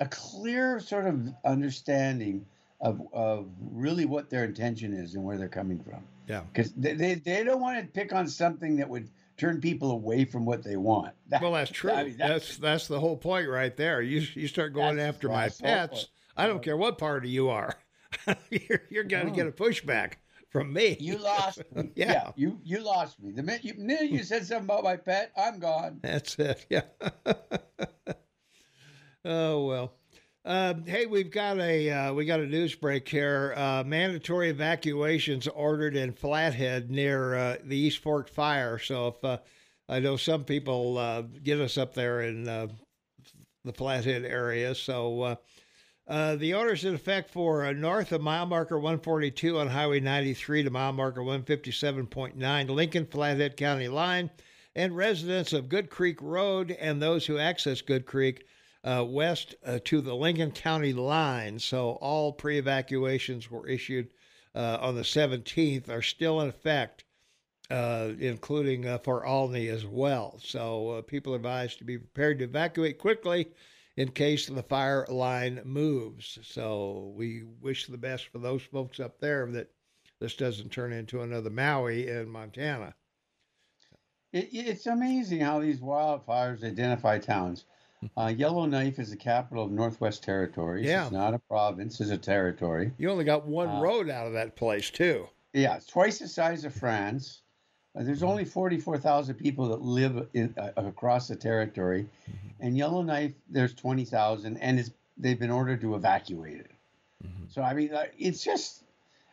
a 0.00 0.06
clear 0.06 0.80
sort 0.80 1.06
of 1.06 1.28
understanding 1.44 2.46
of 2.80 3.00
of 3.12 3.48
really 3.60 4.06
what 4.06 4.30
their 4.30 4.44
intention 4.44 4.92
is 4.92 5.14
and 5.14 5.24
where 5.24 5.36
they're 5.36 5.48
coming 5.48 5.78
from. 5.78 6.02
Yeah, 6.26 6.42
because 6.52 6.72
they, 6.72 6.94
they 6.94 7.14
they 7.14 7.44
don't 7.44 7.60
want 7.60 7.80
to 7.80 7.86
pick 7.86 8.12
on 8.12 8.28
something 8.28 8.76
that 8.76 8.88
would 8.88 9.08
turn 9.36 9.60
people 9.60 9.90
away 9.90 10.24
from 10.24 10.44
what 10.44 10.62
they 10.62 10.76
want. 10.76 11.14
That, 11.28 11.42
well, 11.42 11.52
that's 11.52 11.70
true. 11.70 11.92
I 11.92 12.04
mean, 12.04 12.16
that's, 12.16 12.48
that's, 12.48 12.56
that's 12.58 12.88
the 12.88 13.00
whole 13.00 13.16
point 13.16 13.48
right 13.48 13.76
there. 13.76 14.02
You 14.02 14.26
you 14.34 14.48
start 14.48 14.74
going 14.74 14.98
after 14.98 15.28
my 15.28 15.48
pets. 15.48 16.08
I 16.36 16.46
don't 16.46 16.62
care 16.62 16.76
what 16.76 16.98
party 16.98 17.28
you 17.28 17.48
are. 17.50 17.74
you're 18.50 18.82
you're 18.90 19.04
going 19.04 19.26
to 19.26 19.32
oh. 19.32 19.34
get 19.34 19.46
a 19.46 19.52
pushback 19.52 20.14
from 20.50 20.72
me. 20.72 20.96
You 21.00 21.18
lost. 21.22 21.62
yeah. 21.74 22.12
yeah. 22.12 22.30
you 22.36 22.60
you 22.64 22.80
lost 22.80 23.20
me. 23.22 23.32
The 23.32 23.42
minute 23.42 23.64
you, 23.64 23.74
minute 23.78 24.10
you 24.10 24.22
said 24.22 24.46
something 24.46 24.64
about 24.64 24.84
my 24.84 24.96
pet, 24.96 25.32
I'm 25.36 25.58
gone. 25.58 26.00
That's 26.02 26.38
it. 26.38 26.66
Yeah. 26.70 26.82
oh 29.24 29.64
well. 29.64 29.94
Uh, 30.42 30.72
hey, 30.86 31.04
we've 31.04 31.30
got 31.30 31.58
a 31.58 31.90
uh, 31.90 32.12
we 32.14 32.24
got 32.24 32.40
a 32.40 32.46
news 32.46 32.74
break 32.74 33.08
here. 33.08 33.52
Uh, 33.56 33.84
mandatory 33.86 34.48
evacuations 34.48 35.46
ordered 35.46 35.94
in 35.94 36.12
Flathead 36.12 36.90
near 36.90 37.34
uh, 37.34 37.56
the 37.62 37.76
East 37.76 37.98
Fork 37.98 38.28
fire. 38.28 38.78
So 38.78 39.08
if 39.08 39.24
uh, 39.24 39.38
I 39.88 40.00
know 40.00 40.16
some 40.16 40.44
people 40.44 40.96
uh, 40.96 41.22
get 41.22 41.60
us 41.60 41.76
up 41.76 41.92
there 41.94 42.22
in 42.22 42.44
the 42.44 42.70
Flathead 43.74 44.24
area, 44.24 44.74
so 44.74 45.36
the 46.10 46.54
orders 46.54 46.84
in 46.84 46.94
effect 46.94 47.30
for 47.30 47.72
north 47.72 48.12
of 48.12 48.20
mile 48.20 48.46
marker 48.46 48.76
142 48.76 49.58
on 49.58 49.68
Highway 49.68 50.00
93 50.00 50.64
to 50.64 50.70
mile 50.70 50.92
marker 50.92 51.20
157.9 51.20 52.68
Lincoln 52.68 53.06
Flathead 53.06 53.56
County 53.56 53.88
line, 53.88 54.30
and 54.74 54.96
residents 54.96 55.52
of 55.52 55.68
Good 55.68 55.90
Creek 55.90 56.20
Road 56.20 56.70
and 56.72 57.00
those 57.00 57.26
who 57.26 57.38
access 57.38 57.80
Good 57.80 58.06
Creek 58.06 58.44
uh, 58.84 59.04
west 59.06 59.54
uh, 59.64 59.78
to 59.84 60.00
the 60.00 60.14
Lincoln 60.14 60.50
County 60.50 60.92
line. 60.92 61.58
So 61.58 61.92
all 62.00 62.32
pre 62.32 62.58
evacuations 62.58 63.50
were 63.50 63.68
issued 63.68 64.08
uh, 64.54 64.78
on 64.80 64.94
the 64.96 65.02
17th, 65.02 65.88
are 65.88 66.02
still 66.02 66.40
in 66.40 66.48
effect, 66.48 67.04
uh, 67.70 68.10
including 68.18 68.86
uh, 68.86 68.98
for 68.98 69.26
Olney 69.26 69.68
as 69.68 69.86
well. 69.86 70.38
So 70.42 70.90
uh, 70.90 71.02
people 71.02 71.34
advised 71.34 71.78
to 71.78 71.84
be 71.84 71.98
prepared 71.98 72.38
to 72.38 72.44
evacuate 72.44 72.98
quickly 72.98 73.50
in 73.96 74.10
case 74.10 74.46
the 74.46 74.62
fire 74.62 75.06
line 75.08 75.60
moves. 75.64 76.38
So 76.42 77.12
we 77.16 77.42
wish 77.60 77.86
the 77.86 77.98
best 77.98 78.28
for 78.28 78.38
those 78.38 78.62
folks 78.62 79.00
up 79.00 79.20
there 79.20 79.46
that 79.52 79.70
this 80.20 80.36
doesn't 80.36 80.70
turn 80.70 80.92
into 80.92 81.22
another 81.22 81.50
Maui 81.50 82.08
in 82.08 82.28
Montana. 82.28 82.94
It, 84.32 84.48
it's 84.52 84.86
amazing 84.86 85.40
how 85.40 85.60
these 85.60 85.80
wildfires 85.80 86.62
identify 86.62 87.18
towns. 87.18 87.64
Uh, 88.16 88.32
Yellowknife 88.34 88.98
is 88.98 89.10
the 89.10 89.16
capital 89.16 89.64
of 89.64 89.70
Northwest 89.70 90.22
Territories. 90.22 90.86
Yeah. 90.86 91.02
It's 91.02 91.12
not 91.12 91.34
a 91.34 91.38
province, 91.38 92.00
it's 92.00 92.10
a 92.10 92.16
territory. 92.16 92.92
You 92.96 93.10
only 93.10 93.24
got 93.24 93.46
one 93.46 93.68
uh, 93.68 93.80
road 93.80 94.08
out 94.08 94.26
of 94.26 94.32
that 94.34 94.56
place, 94.56 94.90
too. 94.90 95.26
Yeah, 95.52 95.76
it's 95.76 95.86
twice 95.86 96.18
the 96.18 96.28
size 96.28 96.64
of 96.64 96.72
France. 96.72 97.42
Uh, 97.96 98.02
there's 98.04 98.22
only 98.22 98.44
44,000 98.44 99.34
people 99.34 99.68
that 99.68 99.82
live 99.82 100.28
in, 100.32 100.54
uh, 100.56 100.70
across 100.76 101.28
the 101.28 101.36
territory. 101.36 102.02
Mm-hmm. 102.02 102.48
And 102.60 102.76
Yellowknife, 102.76 103.32
there's 103.48 103.74
20,000, 103.74 104.56
and 104.58 104.78
it's, 104.78 104.90
they've 105.16 105.38
been 105.38 105.50
ordered 105.50 105.80
to 105.80 105.94
evacuate 105.94 106.60
it. 106.60 106.70
Mm-hmm. 107.24 107.44
So, 107.48 107.62
I 107.62 107.74
mean, 107.74 107.92
uh, 107.92 108.04
it's 108.18 108.44
just, 108.44 108.84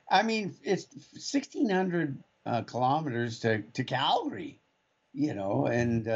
I 0.10 0.24
mean, 0.24 0.55
it's 0.64 0.88
1,600 1.14 2.18
uh, 2.45 2.62
kilometers 2.64 3.39
to, 3.41 3.62
to 3.62 3.84
Calgary, 3.84 4.60
you 5.14 5.34
know, 5.34 5.68
and 5.68 6.08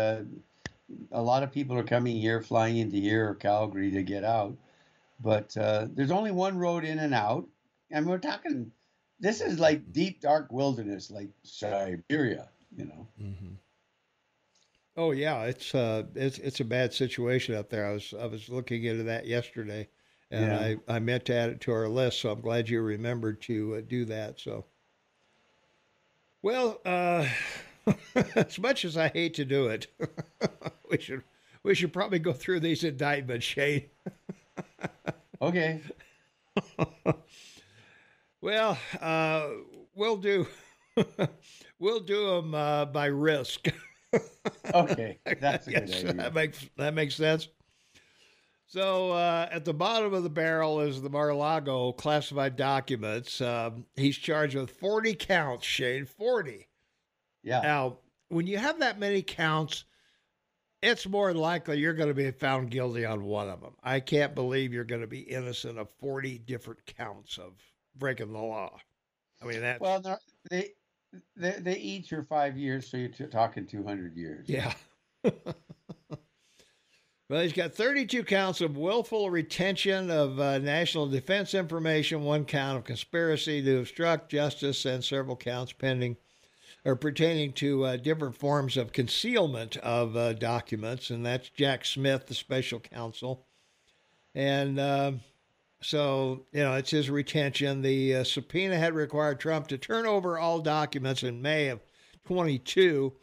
a 1.12 1.22
lot 1.22 1.44
of 1.44 1.52
people 1.52 1.78
are 1.78 1.84
coming 1.84 2.18
here, 2.18 2.42
flying 2.42 2.78
into 2.78 2.98
here 2.98 3.30
or 3.30 3.36
Calgary 3.36 3.92
to 3.92 4.04
get 4.04 4.24
out. 4.24 4.56
But 5.20 5.56
uh, 5.56 5.88
there's 5.94 6.12
only 6.12 6.32
one 6.32 6.58
road 6.58 6.84
in 6.84 7.00
and 7.00 7.14
out, 7.14 7.48
and 7.92 8.08
we're 8.08 8.18
talking. 8.18 8.72
This 9.22 9.40
is 9.40 9.60
like 9.60 9.94
deep, 9.94 10.20
dark 10.20 10.52
wilderness, 10.52 11.12
like 11.12 11.30
Siberia, 11.44 12.50
you 12.76 12.86
know. 12.86 13.08
Mm-hmm. 13.22 13.54
Oh 14.98 15.12
yeah, 15.12 15.44
it's 15.44 15.74
uh, 15.74 16.04
it's 16.16 16.40
it's 16.40 16.60
a 16.60 16.66
bad 16.66 16.94
situation 16.94 17.56
up 17.56 17.70
there. 17.70 17.88
I 17.88 17.94
was 17.94 18.14
I 18.20 18.26
was 18.26 18.50
looking 18.50 18.84
into 18.84 19.04
that 19.04 19.28
yesterday, 19.28 19.88
and 20.32 20.48
yeah. 20.48 20.76
I 20.90 20.96
I 20.96 21.00
meant 21.00 21.26
to 21.26 21.36
add 21.36 21.52
it 21.52 21.62
to 21.62 21.72
our 21.72 21.88
list. 21.88 22.20
So 22.20 22.32
I'm 22.32 22.42
glad 22.42 22.68
you 22.68 22.82
remembered 22.82 23.42
to 23.44 23.76
uh, 23.76 23.82
do 23.88 24.06
that. 24.06 24.40
So, 24.40 24.66
well, 26.42 26.82
uh, 26.84 27.28
as 28.36 28.60
much 28.60 28.84
as 28.84 28.98
I 28.98 29.10
hate 29.10 29.36
to 29.36 29.46
do 29.46 29.68
it, 29.68 29.88
we 30.90 31.00
should 31.00 31.24
we 31.64 31.76
should 31.76 31.94
probably 31.94 32.20
go 32.20 32.34
through 32.34 32.62
these 32.62 32.84
indictments, 32.84 33.46
Shane. 33.46 33.86
okay. 35.42 35.82
Well, 38.42 38.78
uh, 39.00 39.48
we'll 39.96 40.18
do 40.18 40.48
we'll 41.80 42.00
do 42.00 42.28
them 42.28 42.56
uh, 42.56 42.86
by 42.86 43.06
risk. 43.06 43.68
okay, 44.74 45.20
that's 45.40 45.68
a 45.68 45.72
yes, 45.72 45.90
good 45.90 46.10
idea. 46.10 46.14
That 46.14 46.34
makes 46.34 46.70
that 46.78 46.94
makes 46.94 47.16
sense. 47.16 47.48
So 48.68 49.12
uh, 49.12 49.50
at 49.52 49.66
the 49.66 49.74
bottom 49.74 50.14
of 50.14 50.24
the 50.24 50.30
barrel 50.30 50.80
is 50.80 51.02
the 51.02 51.10
Mar-a-Lago 51.10 51.92
classified 51.92 52.56
documents. 52.56 53.42
Um, 53.42 53.86
he's 53.98 54.16
charged 54.16 54.56
with 54.56 54.72
40 54.72 55.14
counts, 55.16 55.66
Shane, 55.66 56.06
40. 56.06 56.70
Yeah. 57.44 57.60
Now, 57.60 57.98
when 58.30 58.48
you 58.48 58.58
have 58.58 58.80
that 58.80 58.98
many 58.98 59.24
counts, 59.24 59.84
it's 60.82 61.06
more 61.06 61.34
likely 61.34 61.80
you're 61.80 61.94
going 61.94 62.08
to 62.08 62.14
be 62.14 62.32
found 62.32 62.72
guilty 62.72 63.04
on 63.04 63.26
one 63.26 63.50
of 63.50 63.60
them. 63.60 63.76
I 63.84 64.00
can't 64.00 64.34
believe 64.34 64.72
you're 64.72 64.86
going 64.86 65.02
to 65.02 65.08
be 65.08 65.20
innocent 65.20 65.78
of 65.78 65.90
40 66.00 66.38
different 66.38 66.86
counts 66.86 67.38
of 67.38 67.52
breaking 67.96 68.34
the 68.34 68.40
law. 68.40 68.80
I 69.42 69.46
mean, 69.46 69.62
that. 69.62 69.82
Well, 69.82 70.02
they, 70.50 70.70
they, 71.36 71.52
they 71.60 71.78
each 71.78 72.14
are 72.14 72.24
five 72.24 72.58
years, 72.58 72.90
so 72.90 72.98
you're 72.98 73.10
t- 73.10 73.26
talking 73.26 73.66
200 73.66 74.16
years. 74.16 74.48
Yeah. 74.48 74.74
well, 75.24 75.34
he's 77.42 77.54
got 77.54 77.74
32 77.74 78.24
counts 78.24 78.62
of 78.62 78.78
willful 78.78 79.30
retention 79.30 80.10
of 80.12 80.40
uh, 80.40 80.60
national 80.60 81.08
defense 81.08 81.54
information, 81.54 82.24
one 82.24 82.46
count 82.46 82.78
of 82.78 82.84
conspiracy 82.84 83.62
to 83.64 83.80
obstruct 83.80 84.32
justice, 84.32 84.86
and 84.86 85.04
several 85.04 85.36
counts 85.36 85.74
pending 85.74 86.18
or 86.84 86.96
pertaining 86.96 87.54
to 87.54 87.86
uh, 87.86 87.98
different 87.98 88.36
forms 88.36 88.76
of 88.76 88.92
concealment 88.92 89.78
of 89.78 90.16
uh, 90.16 90.34
documents, 90.34 91.10
and 91.10 91.26
that's 91.26 91.50
Jack 91.50 91.86
Smith, 91.86 92.28
the 92.28 92.34
special 92.34 92.80
counsel. 92.80 93.46
And 94.34 94.80
uh, 94.80 95.12
so, 95.82 96.46
you 96.52 96.62
know, 96.62 96.76
it's 96.76 96.92
his 96.92 97.10
retention. 97.10 97.82
The 97.82 98.18
uh, 98.18 98.24
subpoena 98.24 98.78
had 98.78 98.94
required 98.94 99.40
Trump 99.40 99.68
to 99.68 99.78
turn 99.78 100.06
over 100.06 100.38
all 100.38 100.60
documents 100.60 101.24
in 101.24 101.42
May 101.42 101.70
of 101.70 101.82
22 102.28 103.14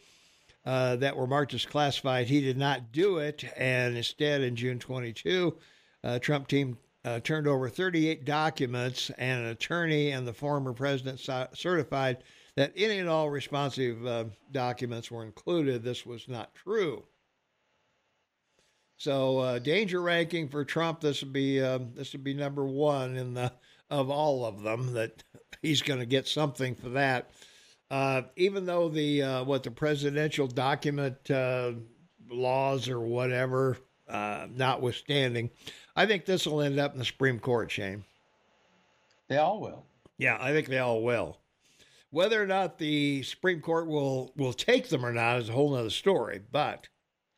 uh, 0.66 0.96
that 0.96 1.16
were 1.16 1.26
marked 1.26 1.54
as 1.54 1.64
classified. 1.64 2.26
He 2.26 2.40
did 2.40 2.58
not 2.58 2.92
do 2.92 3.18
it, 3.18 3.44
and 3.56 3.96
instead, 3.96 4.42
in 4.42 4.56
June 4.56 4.78
22, 4.78 5.56
uh, 6.04 6.18
Trump 6.18 6.48
team 6.48 6.76
uh, 7.04 7.20
turned 7.20 7.46
over 7.46 7.68
38 7.68 8.24
documents, 8.24 9.10
and 9.18 9.44
an 9.44 9.50
attorney 9.50 10.10
and 10.10 10.26
the 10.26 10.32
former 10.32 10.72
president 10.72 11.20
certified 11.54 12.18
that 12.56 12.72
any 12.76 12.98
and 12.98 13.08
all 13.08 13.30
responsive 13.30 14.04
uh, 14.04 14.24
documents 14.50 15.10
were 15.10 15.24
included. 15.24 15.82
This 15.82 16.04
was 16.04 16.28
not 16.28 16.54
true. 16.54 17.04
So 18.98 19.38
uh, 19.38 19.58
danger 19.60 20.02
ranking 20.02 20.48
for 20.48 20.64
Trump, 20.64 21.00
this 21.00 21.22
would 21.22 21.32
be 21.32 21.62
uh, 21.62 21.78
this 21.94 22.12
would 22.12 22.24
be 22.24 22.34
number 22.34 22.64
one 22.64 23.16
in 23.16 23.32
the 23.32 23.52
of 23.90 24.10
all 24.10 24.44
of 24.44 24.62
them. 24.62 24.92
That 24.92 25.22
he's 25.62 25.82
going 25.82 26.00
to 26.00 26.06
get 26.06 26.26
something 26.26 26.74
for 26.74 26.90
that. 26.90 27.30
Uh, 27.90 28.22
even 28.36 28.66
though 28.66 28.88
the 28.88 29.22
uh, 29.22 29.44
what 29.44 29.62
the 29.62 29.70
presidential 29.70 30.48
document 30.48 31.30
uh, 31.30 31.72
laws 32.28 32.88
or 32.88 33.00
whatever, 33.00 33.78
notwithstanding, 34.08 35.50
I 35.94 36.04
think 36.04 36.24
this 36.24 36.46
will 36.46 36.60
end 36.60 36.80
up 36.80 36.92
in 36.92 36.98
the 36.98 37.04
Supreme 37.04 37.38
Court. 37.38 37.70
Shane. 37.70 38.04
They 39.28 39.36
all 39.36 39.60
will. 39.60 39.84
Yeah, 40.16 40.38
I 40.40 40.52
think 40.52 40.66
they 40.66 40.78
all 40.78 41.02
will. 41.02 41.38
Whether 42.10 42.42
or 42.42 42.46
not 42.46 42.78
the 42.78 43.22
Supreme 43.22 43.60
Court 43.60 43.86
will 43.86 44.32
will 44.36 44.52
take 44.52 44.88
them 44.88 45.06
or 45.06 45.12
not 45.12 45.38
is 45.38 45.50
a 45.50 45.52
whole 45.52 45.74
other 45.76 45.90
story. 45.90 46.40
But 46.50 46.88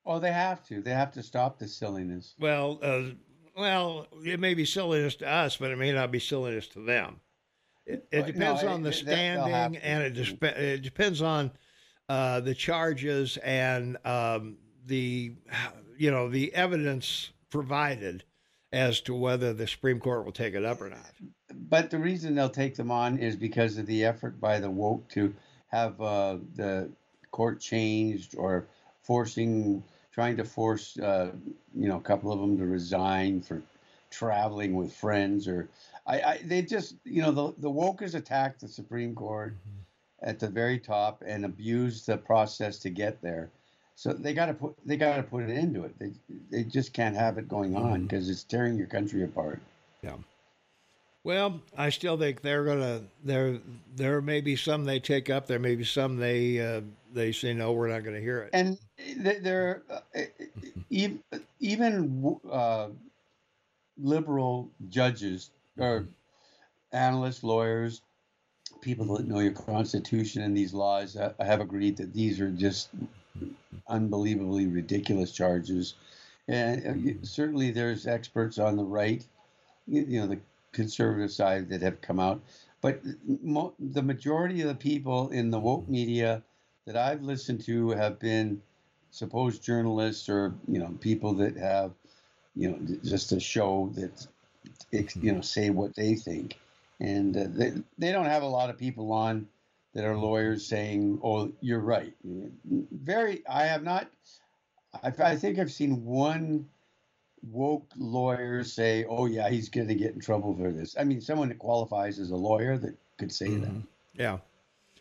oh, 0.07 0.19
they 0.19 0.33
have 0.33 0.65
to. 0.69 0.81
They 0.81 0.93
have 0.93 1.13
to 1.13 1.23
stop 1.23 1.59
the 1.59 1.69
silliness. 1.69 2.35
Well, 2.39 2.79
uh, 2.83 3.03
well, 3.57 4.07
it 4.25 4.41
may 4.41 4.55
be 4.55 4.65
silliness 4.65 5.17
to 5.17 5.29
us, 5.29 5.57
but 5.57 5.71
it 5.71 5.79
may 5.79 5.93
not 5.93 6.11
be 6.11 6.19
silliness 6.19 6.69
to 6.69 6.85
them. 6.85 7.21
It, 7.87 8.07
it 8.13 8.27
depends 8.27 8.63
no, 8.63 8.69
on 8.69 8.83
the 8.83 8.93
standing, 8.93 9.77
and 9.79 10.03
it, 10.03 10.15
de- 10.15 10.75
it 10.75 10.83
depends 10.83 11.23
on 11.23 11.51
uh, 12.09 12.41
the 12.41 12.55
charges 12.55 13.37
and 13.39 13.97
um, 14.05 14.59
the 14.87 15.35
you 15.99 16.11
know 16.11 16.29
the 16.29 16.55
evidence 16.55 17.31
provided 17.51 18.25
as 18.73 19.01
to 19.01 19.15
whether 19.15 19.53
the 19.53 19.67
Supreme 19.67 19.99
Court 19.99 20.25
will 20.25 20.33
take 20.33 20.55
it 20.55 20.65
up 20.65 20.81
or 20.81 20.89
not 20.89 21.11
but 21.55 21.91
the 21.91 21.99
reason 21.99 22.35
they'll 22.35 22.49
take 22.49 22.77
them 22.77 22.91
on 22.91 23.19
is 23.19 23.37
because 23.37 23.79
of 23.79 23.87
the 23.87 24.05
effort 24.05 24.41
by 24.41 24.61
the 24.61 24.71
woke 24.71 25.09
to 25.11 25.35
have 25.69 26.01
uh, 26.01 26.37
the 26.55 26.91
court 27.31 27.61
changed 27.61 28.35
or 28.37 28.67
forcing, 29.11 29.83
trying 30.13 30.37
to 30.37 30.45
force, 30.45 30.97
uh, 31.01 31.33
you 31.75 31.89
know, 31.89 31.97
a 31.97 32.01
couple 32.01 32.31
of 32.31 32.39
them 32.39 32.57
to 32.57 32.65
resign 32.65 33.43
for 33.43 33.61
traveling 34.09 34.75
with 34.75 34.93
friends 34.93 35.49
or 35.49 35.69
I, 36.07 36.21
I 36.23 36.41
they 36.45 36.63
just, 36.63 36.95
you 37.03 37.21
know, 37.21 37.33
the 37.33 37.53
the 37.59 37.71
woke 37.71 38.03
has 38.03 38.15
attacked 38.15 38.61
the 38.61 38.69
Supreme 38.69 39.17
Court 39.17 39.55
mm-hmm. 39.55 40.29
at 40.29 40.39
the 40.39 40.47
very 40.47 40.79
top 40.79 41.25
and 41.27 41.45
abused 41.45 42.07
the 42.07 42.19
process 42.19 42.79
to 42.79 42.91
get 42.91 43.21
there. 43.21 43.51
So 43.97 44.13
they 44.13 44.33
got 44.33 44.47
to 44.47 44.55
put 44.55 44.77
they 44.87 44.97
got 44.97 45.17
to 45.17 45.25
put 45.25 45.43
it 45.43 45.51
into 45.51 45.83
it. 45.83 45.99
They 45.99 46.13
they 46.53 46.63
just 46.63 46.93
can't 46.93 47.17
have 47.17 47.37
it 47.37 47.49
going 47.49 47.75
on 47.75 48.05
because 48.05 48.27
mm-hmm. 48.27 48.33
it's 48.33 48.45
tearing 48.45 48.77
your 48.77 48.87
country 48.87 49.25
apart. 49.25 49.61
Yeah. 50.03 50.19
Well, 51.25 51.61
I 51.77 51.91
still 51.91 52.17
think 52.17 52.43
they're 52.43 52.65
gonna 52.65 53.03
there. 53.25 53.59
There 53.97 54.23
may 54.23 54.41
be 54.41 54.55
some 54.55 54.85
they 54.85 55.01
take 55.01 55.31
up. 55.31 55.49
There 55.49 55.59
may 55.59 55.75
be 55.75 55.85
some 55.85 56.17
they 56.17 56.61
uh, 56.61 56.83
they 57.13 57.33
say 57.33 57.53
no, 57.53 57.73
we're 57.73 57.89
not 57.89 58.05
going 58.05 58.17
to 58.17 58.23
hear 58.23 58.41
it. 58.43 58.51
And 58.53 58.79
there, 59.17 59.83
uh, 59.91 60.21
even 61.61 62.39
uh, 62.51 62.89
liberal 63.99 64.71
judges 64.89 65.51
or 65.79 66.07
analysts, 66.93 67.43
lawyers, 67.43 68.03
people 68.81 69.17
that 69.17 69.27
know 69.27 69.41
your 69.41 69.53
constitution 69.53 70.43
and 70.43 70.57
these 70.57 70.73
laws 70.73 71.17
uh, 71.17 71.33
have 71.41 71.61
agreed 71.61 71.97
that 71.99 72.13
these 72.15 72.41
are 72.41 72.51
just 72.51 72.89
unbelievably 73.89 74.67
ridiculous 74.67 75.33
charges. 75.33 75.95
And 76.49 76.87
uh, 76.87 77.27
certainly, 77.27 77.71
there's 77.71 78.07
experts 78.07 78.59
on 78.59 78.77
the 78.77 78.85
right, 78.85 79.25
you 79.87 80.21
know, 80.21 80.27
the 80.27 80.41
conservative 80.73 81.33
side 81.33 81.69
that 81.69 81.83
have 81.83 82.01
come 82.01 82.21
out. 82.21 82.41
But 82.81 83.03
mo- 83.43 83.75
the 83.79 84.03
majority 84.03 84.63
of 84.63 84.69
the 84.69 84.75
people 84.75 85.29
in 85.29 85.51
the 85.51 85.61
woke 85.61 85.89
media 85.89 86.43
that 86.87 86.97
I've 86.97 87.23
listened 87.23 87.65
to 87.67 87.91
have 87.91 88.19
been 88.19 88.63
supposed 89.11 89.63
journalists 89.63 90.29
or 90.29 90.55
you 90.69 90.79
know 90.79 90.95
people 91.01 91.35
that 91.35 91.57
have 91.57 91.93
you 92.55 92.71
know 92.71 92.79
just 93.05 93.33
a 93.33 93.41
show 93.41 93.91
that 93.95 94.27
you 95.21 95.33
know 95.33 95.41
say 95.41 95.71
what 95.71 95.95
they 95.95 96.15
think, 96.15 96.59
and 97.01 97.37
uh, 97.37 97.45
they 97.49 97.73
they 97.99 98.13
don't 98.13 98.27
have 98.27 98.43
a 98.43 98.49
lot 98.49 98.71
of 98.71 98.79
people 98.79 99.13
on 99.13 99.47
that 99.95 100.05
are 100.05 100.17
lawyers 100.17 100.67
saying, 100.67 101.21
"Oh, 101.23 101.53
you're 101.61 101.81
right." 101.81 102.15
Very, 102.65 103.43
I 103.49 103.65
have 103.65 103.83
not. 103.83 104.09
I, 105.03 105.13
I 105.19 105.37
think 105.37 105.59
I've 105.59 105.73
seen 105.73 106.05
one 106.05 106.69
woke 107.51 107.87
lawyer 107.97 108.65
say, 108.65 109.05
"Oh 109.09 109.27
yeah, 109.27 109.49
he's 109.49 109.69
going 109.69 109.89
to 109.89 109.95
get 109.95 110.15
in 110.15 110.21
trouble 110.21 110.55
for 110.57 110.71
this." 110.73 110.97
I 110.99 111.05
mean, 111.05 111.21
someone 111.21 111.49
that 111.49 111.59
qualifies 111.59 112.19
as 112.19 112.31
a 112.31 112.37
lawyer 112.37 112.79
that 112.79 112.95
could 113.19 113.33
say 113.33 113.49
mm-hmm. 113.49 113.63
that. 113.63 113.83
Yeah, 114.15 114.39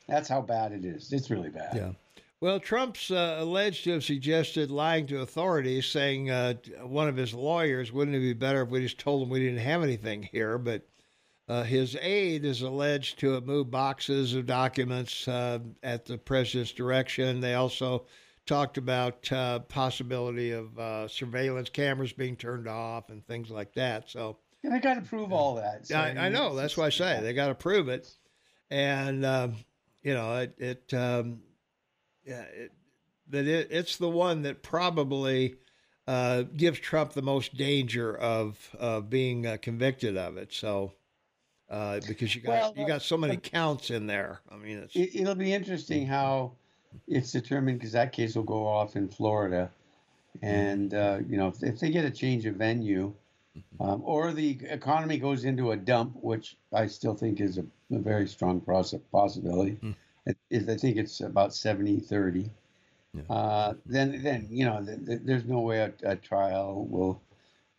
that's 0.08 0.30
how 0.30 0.42
bad 0.42 0.72
it 0.72 0.86
is. 0.86 1.12
It's 1.12 1.30
really 1.30 1.50
bad. 1.50 1.76
Yeah. 1.76 1.92
Well, 2.42 2.62
Trump's 2.62 3.12
uh, 3.12 3.36
alleged 3.40 3.84
to 3.84 3.92
have 3.92 4.04
suggested 4.06 4.72
lying 4.72 5.08
to 5.08 5.20
authorities, 5.20 5.88
saying 5.88 6.30
uh, 6.30 6.54
one 6.84 7.10
of 7.10 7.18
his 7.18 7.34
lawyers, 7.34 7.92
wouldn't 7.92 8.16
it 8.16 8.22
be 8.22 8.32
better 8.32 8.62
if 8.62 8.70
we 8.70 8.80
just 8.80 8.98
told 8.98 9.24
him 9.24 9.30
we 9.30 9.42
didn't 9.42 9.60
have 9.60 9.84
anything 9.84 10.24
here? 10.24 10.58
But 10.58 10.88
uh, 11.50 11.64
his 11.64 11.98
aide 12.00 12.46
is 12.46 12.62
alleged 12.62 13.20
to 13.20 13.32
have 13.32 13.46
moved 13.46 13.72
boxes 13.72 14.36
of 14.36 14.46
documents 14.46 15.28
uh, 15.28 15.60
at 15.84 16.06
the 16.06 16.18
president's 16.18 16.72
direction. 16.72 17.42
They 17.42 17.56
also 17.56 18.06
talked 18.46 18.78
about 18.78 19.30
uh, 19.34 19.60
possibility 19.60 20.52
of 20.52 20.80
uh, 20.80 21.08
surveillance 21.10 21.70
cameras 21.70 22.14
being 22.14 22.38
turned 22.38 22.70
off 22.70 23.10
and 23.10 23.26
things 23.28 23.50
like 23.50 23.74
that. 23.74 24.10
So 24.10 24.38
and 24.64 24.74
they 24.74 24.80
got 24.80 24.94
to 24.94 25.02
prove 25.02 25.34
all 25.34 25.56
that. 25.56 25.88
So, 25.88 25.98
I, 25.98 26.28
I, 26.28 26.30
know 26.30 26.56
that's 26.56 26.78
why 26.78 26.86
I 26.86 26.90
say 26.90 27.20
they 27.22 27.34
got 27.34 27.48
to 27.48 27.56
prove 27.56 27.90
it, 27.90 28.10
and 28.70 29.26
um, 29.26 29.56
you 30.04 30.14
know 30.14 30.38
it. 30.38 30.56
it 30.58 30.94
um, 30.94 31.40
yeah, 31.40 31.49
it, 32.38 32.72
that 33.30 33.48
it, 33.48 33.68
it's 33.72 33.98
the 33.98 34.10
one 34.10 34.44
that 34.44 34.64
probably 34.64 35.56
uh, 36.08 36.44
gives 36.56 36.80
Trump 36.80 37.14
the 37.14 37.22
most 37.22 37.56
danger 37.56 38.18
of 38.18 38.76
uh, 38.80 39.00
being 39.00 39.46
uh, 39.46 39.58
convicted 39.62 40.18
of 40.18 40.38
it. 40.38 40.52
So, 40.52 40.94
uh, 41.70 42.00
because 42.08 42.36
you 42.36 42.42
got 42.42 42.50
well, 42.50 42.74
you 42.76 42.88
got 42.88 43.02
so 43.04 43.18
many 43.18 43.38
counts 43.38 43.92
in 43.92 44.08
there. 44.08 44.42
I 44.52 44.58
mean, 44.58 44.88
it, 44.94 45.24
will 45.24 45.36
be 45.36 45.54
interesting 45.54 46.08
how 46.08 46.54
it's 47.08 47.32
determined 47.32 47.80
because 47.80 47.92
that 47.92 48.12
case 48.12 48.36
will 48.36 48.44
go 48.44 48.66
off 48.66 48.96
in 48.96 49.08
Florida, 49.08 49.70
and 50.42 50.94
uh, 50.96 51.20
you 51.28 51.38
know 51.38 51.50
if, 51.50 51.62
if, 51.62 51.80
they 51.80 51.92
get 51.92 52.06
a 52.06 52.12
change 52.12 52.46
of 52.46 52.56
venue. 52.56 53.14
Um, 53.82 54.02
or 54.06 54.32
the 54.32 54.58
economy 54.70 55.18
goes 55.18 55.44
into 55.44 55.72
a 55.72 55.76
dump, 55.76 56.16
which 56.22 56.56
I 56.72 56.88
still 56.88 57.14
think 57.14 57.42
is 57.42 57.58
a, 57.58 57.66
a 57.92 58.00
very 58.00 58.28
strong 58.28 58.62
possibility. 58.62 59.78
Mm. 59.84 59.96
I, 60.30 60.72
I 60.72 60.76
think 60.76 60.98
it's 60.98 61.22
about 61.22 61.54
70 61.54 62.00
30. 62.00 62.50
Yeah. 63.14 63.22
Uh, 63.30 63.74
then, 63.86 64.22
then 64.24 64.48
you 64.52 64.66
know, 64.66 64.84
th- 64.86 65.06
th- 65.06 65.22
there's 65.24 65.46
no 65.46 65.62
way 65.62 65.80
a, 65.80 65.94
a, 66.04 66.16
trial 66.16 66.86
will 66.86 67.20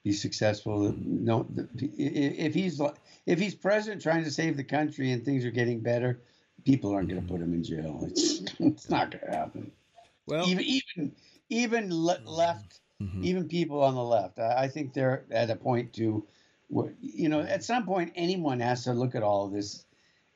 be 0.02 0.12
successful. 0.12 0.92
No, 0.98 1.46
if 1.76 2.52
he's 2.54 2.80
if 3.26 3.38
he's 3.38 3.54
president 3.54 4.02
trying 4.02 4.24
to 4.24 4.30
save 4.30 4.56
the 4.56 4.64
country 4.64 5.12
and 5.12 5.24
things 5.24 5.44
are 5.44 5.52
getting 5.52 5.80
better, 5.80 6.20
people 6.64 6.92
aren't 6.92 7.08
going 7.08 7.22
to 7.22 7.28
put 7.28 7.40
him 7.40 7.54
in 7.54 7.62
jail. 7.62 8.00
It's 8.02 8.40
it's 8.58 8.90
not 8.90 9.12
going 9.12 9.24
to 9.24 9.30
happen. 9.30 9.72
Well, 10.26 10.48
even 10.48 10.64
even 10.64 11.12
even 11.48 12.04
le- 12.04 12.16
mm-hmm. 12.16 12.26
left, 12.26 12.80
mm-hmm. 13.00 13.24
even 13.24 13.48
people 13.48 13.82
on 13.82 13.94
the 13.94 14.02
left, 14.02 14.40
I, 14.40 14.64
I 14.64 14.68
think 14.68 14.94
they're 14.94 15.24
at 15.30 15.50
a 15.50 15.56
point 15.56 15.92
to, 15.94 16.26
you 17.00 17.28
know, 17.28 17.40
at 17.40 17.62
some 17.62 17.86
point 17.86 18.12
anyone 18.16 18.58
has 18.58 18.82
to 18.84 18.92
look 18.92 19.14
at 19.14 19.22
all 19.22 19.46
of 19.46 19.52
this 19.52 19.84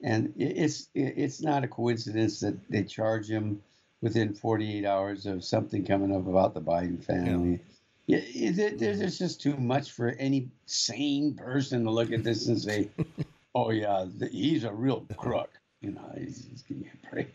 and 0.05 0.35
it's 0.37 0.89
it's 0.95 1.41
not 1.41 1.65
a 1.65 1.69
coincidence 1.69 2.39
that 2.41 2.57
they 2.69 2.85
charge 2.85 3.29
him 3.29 3.63
within 4.03 4.35
48 4.35 4.85
hours 4.85 5.25
of 5.25 5.43
something 5.43 5.85
coming 5.85 6.15
up 6.15 6.29
about 6.29 6.53
the 6.53 6.61
Biden 6.61 7.03
family. 7.03 7.53
Yeah. 7.53 7.59
Yeah, 8.07 8.69
there's 8.77 9.19
just 9.19 9.41
too 9.41 9.57
much 9.57 9.93
for 9.93 10.11
any 10.19 10.51
sane 10.67 11.35
person 11.35 11.85
to 11.85 11.91
look 11.91 12.13
at 12.13 12.23
this 12.23 12.49
and 12.49 12.61
say, 12.61 12.91
"Oh 13.55 13.71
yeah, 13.71 14.05
he's 14.31 14.65
a 14.65 14.73
real 14.73 15.07
crook." 15.17 15.53
You 15.81 15.93
know, 15.93 16.13
he's, 16.15 16.45
he's 16.45 16.61
giving 16.61 16.83
me 16.83 16.91
a 16.93 17.11
break. 17.11 17.35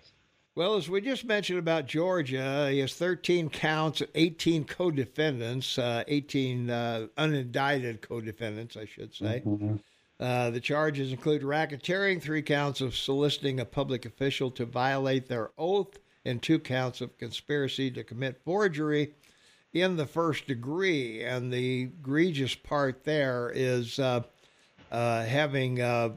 Well, 0.54 0.76
as 0.76 0.88
we 0.88 1.02
just 1.02 1.26
mentioned 1.26 1.58
about 1.58 1.88
Georgia, 1.88 2.70
he 2.70 2.80
has 2.80 2.94
13 2.94 3.50
counts, 3.50 4.04
18 4.14 4.66
co-defendants, 4.66 5.80
uh, 5.80 6.04
18 6.08 6.70
uh, 6.70 7.08
unindicted 7.18 8.02
co-defendants, 8.02 8.78
I 8.78 8.86
should 8.86 9.16
say. 9.16 9.42
Mm-hmm. 9.44 9.78
Uh, 10.20 10.50
the 10.50 10.60
charges 10.60 11.12
include 11.12 11.44
racketeering, 11.44 12.22
three 12.22 12.42
counts 12.42 12.82
of 12.82 12.96
soliciting 12.96 13.60
a 13.60 13.66
public 13.66 14.06
official 14.06 14.52
to 14.52 14.66
violate 14.66 15.28
their 15.28 15.52
oath, 15.58 15.98
and 16.26 16.42
two 16.42 16.60
counts 16.60 17.00
of 17.00 17.18
conspiracy 17.18 17.90
to 17.90 18.04
commit 18.04 18.42
forgery 18.44 19.14
in 19.74 19.96
the 19.96 20.06
first 20.06 20.48
degree. 20.48 21.24
And 21.24 21.52
the 21.54 21.84
egregious 21.84 22.56
part 22.56 23.04
there 23.06 23.52
is 23.54 23.98
uh, 24.00 24.24
uh, 24.92 25.24
having 25.24 25.82
uh, 25.82 26.10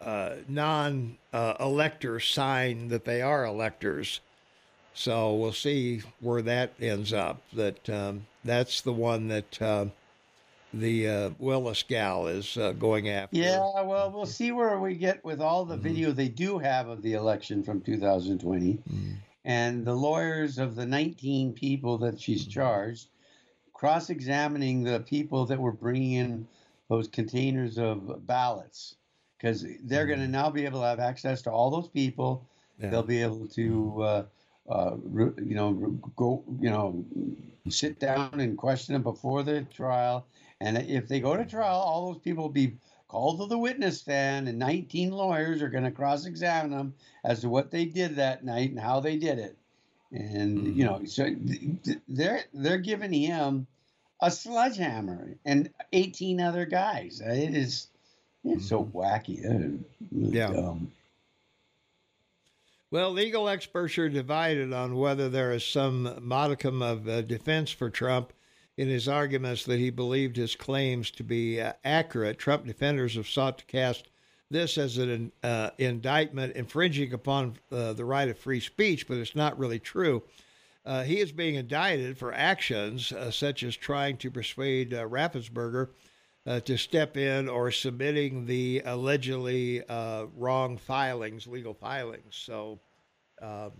uh, 0.00 0.36
non 0.48 1.18
electors 1.32 2.26
sign 2.26 2.88
that 2.88 3.04
they 3.04 3.22
are 3.22 3.44
electors. 3.44 4.20
So 4.94 5.34
we'll 5.34 5.52
see 5.52 6.02
where 6.20 6.42
that 6.42 6.72
ends 6.80 7.12
up. 7.12 7.42
That 7.52 7.88
um, 7.88 8.26
that's 8.44 8.80
the 8.80 8.92
one 8.92 9.28
that 9.28 9.92
the 10.80 11.08
uh, 11.08 11.30
Willis 11.38 11.82
gal 11.82 12.26
is 12.26 12.56
uh, 12.56 12.72
going 12.72 13.08
after. 13.08 13.36
Yeah, 13.36 13.58
well, 13.82 14.10
we'll 14.10 14.26
see 14.26 14.52
where 14.52 14.78
we 14.78 14.94
get 14.94 15.24
with 15.24 15.40
all 15.40 15.64
the 15.64 15.74
mm-hmm. 15.74 15.82
video 15.82 16.12
they 16.12 16.28
do 16.28 16.58
have 16.58 16.88
of 16.88 17.02
the 17.02 17.14
election 17.14 17.62
from 17.62 17.80
2020, 17.80 18.72
mm-hmm. 18.72 19.12
and 19.44 19.84
the 19.84 19.94
lawyers 19.94 20.58
of 20.58 20.74
the 20.74 20.86
19 20.86 21.52
people 21.52 21.98
that 21.98 22.20
she's 22.20 22.42
mm-hmm. 22.42 22.52
charged, 22.52 23.08
cross-examining 23.72 24.82
the 24.82 25.00
people 25.00 25.46
that 25.46 25.58
were 25.58 25.72
bringing 25.72 26.12
in 26.12 26.48
those 26.88 27.08
containers 27.08 27.78
of 27.78 28.26
ballots, 28.26 28.96
because 29.38 29.64
they're 29.84 30.06
going 30.06 30.18
to 30.18 30.24
mm-hmm. 30.24 30.32
now 30.32 30.50
be 30.50 30.64
able 30.64 30.80
to 30.80 30.86
have 30.86 31.00
access 31.00 31.42
to 31.42 31.50
all 31.50 31.70
those 31.70 31.88
people. 31.88 32.46
Yeah. 32.78 32.90
They'll 32.90 33.02
be 33.02 33.22
able 33.22 33.46
to. 33.48 34.02
Uh, 34.02 34.24
uh, 34.68 34.96
you 35.44 35.54
know, 35.54 35.72
go, 36.16 36.42
you 36.58 36.70
know, 36.70 37.04
sit 37.68 37.98
down 37.98 38.40
and 38.40 38.56
question 38.56 38.94
them 38.94 39.02
before 39.02 39.42
the 39.42 39.62
trial, 39.62 40.26
and 40.60 40.78
if 40.78 41.08
they 41.08 41.20
go 41.20 41.36
to 41.36 41.44
trial, 41.44 41.78
all 41.78 42.12
those 42.12 42.22
people 42.22 42.44
will 42.44 42.50
be 42.50 42.76
called 43.08 43.40
to 43.40 43.46
the 43.46 43.58
witness 43.58 44.00
stand, 44.00 44.48
and 44.48 44.58
19 44.58 45.10
lawyers 45.10 45.62
are 45.62 45.68
going 45.68 45.84
to 45.84 45.90
cross 45.90 46.26
examine 46.26 46.70
them 46.70 46.94
as 47.24 47.40
to 47.40 47.48
what 47.48 47.70
they 47.70 47.84
did 47.84 48.16
that 48.16 48.44
night 48.44 48.70
and 48.70 48.80
how 48.80 49.00
they 49.00 49.16
did 49.16 49.38
it. 49.38 49.56
And 50.10 50.58
mm-hmm. 50.58 50.78
you 50.78 50.84
know, 50.84 51.04
so 51.04 51.34
they're 52.08 52.44
they're 52.52 52.78
giving 52.78 53.12
him 53.12 53.66
a 54.20 54.30
sledgehammer 54.30 55.36
and 55.44 55.70
18 55.92 56.40
other 56.40 56.66
guys. 56.66 57.20
It 57.24 57.54
is 57.54 57.88
it's 58.44 58.68
so 58.68 58.84
mm-hmm. 58.84 58.98
wacky. 58.98 59.80
Really 60.12 60.36
yeah. 60.36 60.48
Dumb. 60.48 60.92
Well, 62.90 63.10
legal 63.10 63.48
experts 63.48 63.98
are 63.98 64.08
divided 64.08 64.72
on 64.72 64.94
whether 64.94 65.28
there 65.28 65.50
is 65.50 65.64
some 65.64 66.16
modicum 66.20 66.80
of 66.80 67.08
uh, 67.08 67.22
defense 67.22 67.70
for 67.70 67.90
Trump 67.90 68.32
in 68.76 68.88
his 68.88 69.08
arguments 69.08 69.64
that 69.64 69.78
he 69.78 69.90
believed 69.90 70.36
his 70.36 70.56
claims 70.56 71.10
to 71.12 71.22
be 71.22 71.60
uh, 71.60 71.72
accurate. 71.84 72.38
Trump 72.38 72.66
defenders 72.66 73.14
have 73.14 73.28
sought 73.28 73.58
to 73.58 73.64
cast 73.66 74.08
this 74.50 74.76
as 74.78 74.98
an 74.98 75.32
uh, 75.42 75.70
indictment 75.78 76.54
infringing 76.56 77.12
upon 77.12 77.56
uh, 77.72 77.92
the 77.92 78.04
right 78.04 78.28
of 78.28 78.38
free 78.38 78.60
speech, 78.60 79.06
but 79.08 79.16
it's 79.16 79.36
not 79.36 79.58
really 79.58 79.78
true. 79.78 80.22
Uh, 80.84 81.02
he 81.02 81.20
is 81.20 81.32
being 81.32 81.54
indicted 81.54 82.18
for 82.18 82.32
actions 82.34 83.10
uh, 83.12 83.30
such 83.30 83.62
as 83.62 83.74
trying 83.74 84.16
to 84.18 84.30
persuade 84.30 84.92
uh, 84.92 85.02
Raffensperger 85.06 85.88
to 86.66 86.76
step 86.76 87.16
in 87.16 87.48
or 87.48 87.70
submitting 87.70 88.44
the 88.44 88.82
allegedly 88.84 89.82
wrong 90.36 90.76
filings, 90.76 91.46
legal 91.46 91.72
filings. 91.72 92.36
So, 92.36 92.80
um, 93.40 93.72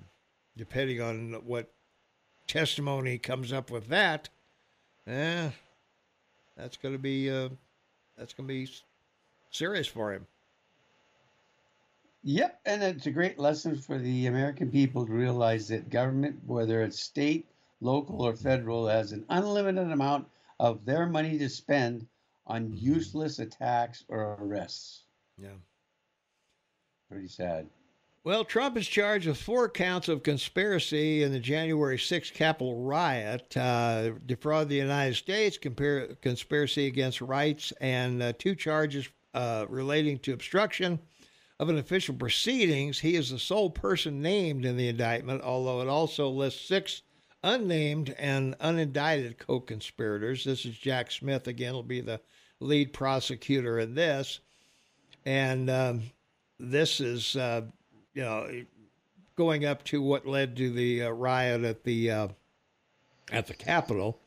depending 0.57 1.03
on 1.03 1.33
what 1.45 1.71
testimony 2.47 3.19
comes 3.19 3.53
up 3.53 3.71
with 3.71 3.89
that, 3.89 4.31
yeah, 5.07 5.51
that's 6.57 6.77
going 6.77 6.95
to 6.95 6.99
be 6.99 7.31
uh, 7.31 7.49
that's 8.17 8.33
going 8.33 8.49
to 8.49 8.55
be 8.55 8.71
serious 9.51 9.87
for 9.87 10.13
him. 10.13 10.27
Yep, 12.23 12.61
and 12.65 12.83
it's 12.83 13.07
a 13.07 13.11
great 13.11 13.39
lesson 13.39 13.77
for 13.77 13.99
the 13.99 14.27
American 14.27 14.71
people 14.71 15.05
to 15.05 15.13
realize 15.13 15.69
that 15.69 15.91
government, 15.91 16.41
whether 16.47 16.83
it's 16.83 16.99
state, 16.99 17.47
local, 17.83 18.23
or 18.23 18.35
federal, 18.35 18.89
has 18.89 19.13
an 19.13 19.27
unlimited 19.29 19.91
amount 19.91 20.27
of 20.59 20.87
their 20.87 21.07
money 21.07 21.37
to 21.39 21.49
spend 21.51 22.07
on 22.47 22.67
mm-hmm. 22.67 22.77
useless 22.77 23.39
attacks 23.41 24.05
or 24.09 24.39
arrests. 24.41 25.03
Yeah. 25.37 25.59
Pretty 27.11 27.29
sad. 27.29 27.69
Well, 28.25 28.47
Trump 28.47 28.79
is 28.79 28.89
charged 28.89 29.27
with 29.27 29.37
four 29.37 29.69
counts 29.69 30.09
of 30.09 30.23
conspiracy 30.23 31.23
in 31.23 31.31
the 31.31 31.39
January 31.39 31.99
6th 31.99 32.33
Capitol 32.33 32.83
riot, 32.83 33.55
uh, 33.55 34.13
defraud 34.25 34.71
the 34.71 34.77
United 34.77 35.17
States, 35.17 35.59
compare, 35.59 36.07
conspiracy 36.23 36.87
against 36.87 37.21
rights, 37.21 37.71
and 37.83 38.23
uh, 38.23 38.33
two 38.39 38.55
charges 38.55 39.07
uh, 39.35 39.67
relating 39.69 40.19
to 40.21 40.33
obstruction 40.33 40.99
of 41.61 41.69
an 41.69 41.77
official 41.77 42.15
proceedings. 42.15 42.99
He 42.99 43.15
is 43.15 43.29
the 43.29 43.39
sole 43.39 43.69
person 43.69 44.23
named 44.23 44.65
in 44.65 44.79
the 44.79 44.89
indictment, 44.89 45.43
although 45.43 45.83
it 45.83 45.89
also 45.89 46.31
lists 46.31 46.67
six 46.67 47.03
unnamed 47.43 48.15
and 48.19 48.59
unindicted 48.59 49.37
co 49.37 49.61
conspirators. 49.61 50.45
This 50.45 50.65
is 50.65 50.79
Jack 50.79 51.11
Smith 51.11 51.47
again, 51.47 51.75
will 51.75 51.83
be 51.83 52.01
the 52.01 52.23
lead 52.59 52.95
prosecutor 52.95 53.81
in 53.81 53.95
this. 53.95 54.41
And 55.27 55.69
um, 55.69 56.03
this 56.59 57.01
is 57.01 57.37
uh, 57.37 57.67
you 58.15 58.23
know, 58.23 58.65
going 59.37 59.65
up 59.65 59.85
to 59.85 60.01
what 60.01 60.27
led 60.27 60.57
to 60.57 60.71
the 60.71 61.03
uh, 61.03 61.11
riot 61.11 61.65
at 61.65 61.85
the 61.85 62.11
uh, 62.11 62.29
at 63.31 63.47
the 63.47 63.55
Capitol. 63.55 64.19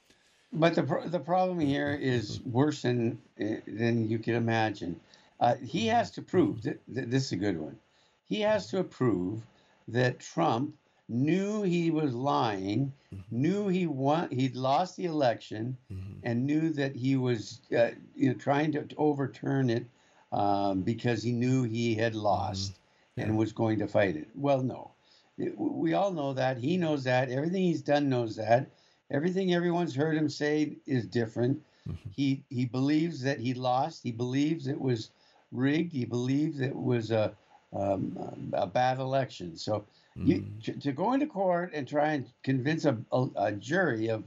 But 0.53 0.75
the 0.75 1.03
the 1.05 1.19
problem 1.19 1.59
here 1.59 1.97
is 1.99 2.41
worse 2.41 2.83
than 2.83 3.19
than 3.37 4.09
you 4.09 4.19
can 4.19 4.35
imagine. 4.35 4.99
Uh, 5.39 5.55
he 5.55 5.87
has 5.87 6.09
to 6.11 6.21
prove 6.21 6.63
that, 6.63 6.81
that, 6.87 7.11
this 7.11 7.25
is 7.25 7.31
a 7.33 7.35
good 7.35 7.59
one. 7.59 7.77
He 8.25 8.41
has 8.41 8.71
to 8.71 8.83
prove 8.83 9.43
that 9.87 10.19
Trump 10.19 10.73
knew 11.07 11.61
he 11.61 11.91
was 11.91 12.13
lying, 12.13 12.91
mm-hmm. 13.13 13.21
knew 13.41 13.67
he 13.67 13.85
won, 13.85 14.29
he'd 14.31 14.55
lost 14.55 14.97
the 14.97 15.05
election, 15.05 15.77
mm-hmm. 15.93 16.19
and 16.23 16.45
knew 16.45 16.71
that 16.71 16.95
he 16.95 17.15
was 17.15 17.61
uh, 17.77 17.91
you 18.15 18.29
know 18.29 18.33
trying 18.35 18.71
to, 18.73 18.83
to 18.83 18.95
overturn 18.97 19.69
it 19.69 19.85
um, 20.31 20.81
because 20.81 21.21
he 21.23 21.31
knew 21.31 21.63
he 21.63 21.95
had 21.95 22.15
lost. 22.15 22.71
Mm-hmm 22.71 22.81
and 23.17 23.37
was 23.37 23.51
going 23.51 23.79
to 23.79 23.87
fight 23.87 24.15
it. 24.15 24.27
Well, 24.35 24.61
no. 24.61 24.91
We 25.37 25.93
all 25.93 26.11
know 26.11 26.33
that. 26.33 26.57
He 26.57 26.77
knows 26.77 27.03
that. 27.03 27.29
Everything 27.29 27.63
he's 27.63 27.81
done 27.81 28.09
knows 28.09 28.35
that. 28.37 28.71
Everything 29.11 29.53
everyone's 29.53 29.95
heard 29.95 30.17
him 30.17 30.29
say 30.29 30.77
is 30.85 31.05
different. 31.05 31.61
Mm-hmm. 31.87 32.09
He 32.15 32.43
he 32.49 32.65
believes 32.65 33.21
that 33.21 33.39
he 33.39 33.53
lost. 33.53 34.03
He 34.03 34.11
believes 34.11 34.67
it 34.67 34.79
was 34.79 35.11
rigged. 35.51 35.93
He 35.93 36.05
believes 36.05 36.59
it 36.59 36.75
was 36.75 37.11
a 37.11 37.33
um, 37.73 38.51
a 38.53 38.65
bad 38.65 38.99
election. 38.99 39.55
So 39.55 39.85
mm-hmm. 40.17 40.27
you, 40.27 40.45
to, 40.63 40.79
to, 40.79 40.91
go 40.91 41.13
into 41.13 41.27
court 41.27 41.71
and 41.73 41.87
try 41.87 42.13
and 42.13 42.25
convince 42.43 42.85
a, 42.85 42.97
a, 43.11 43.27
a 43.35 43.51
jury 43.51 44.07
of 44.07 44.23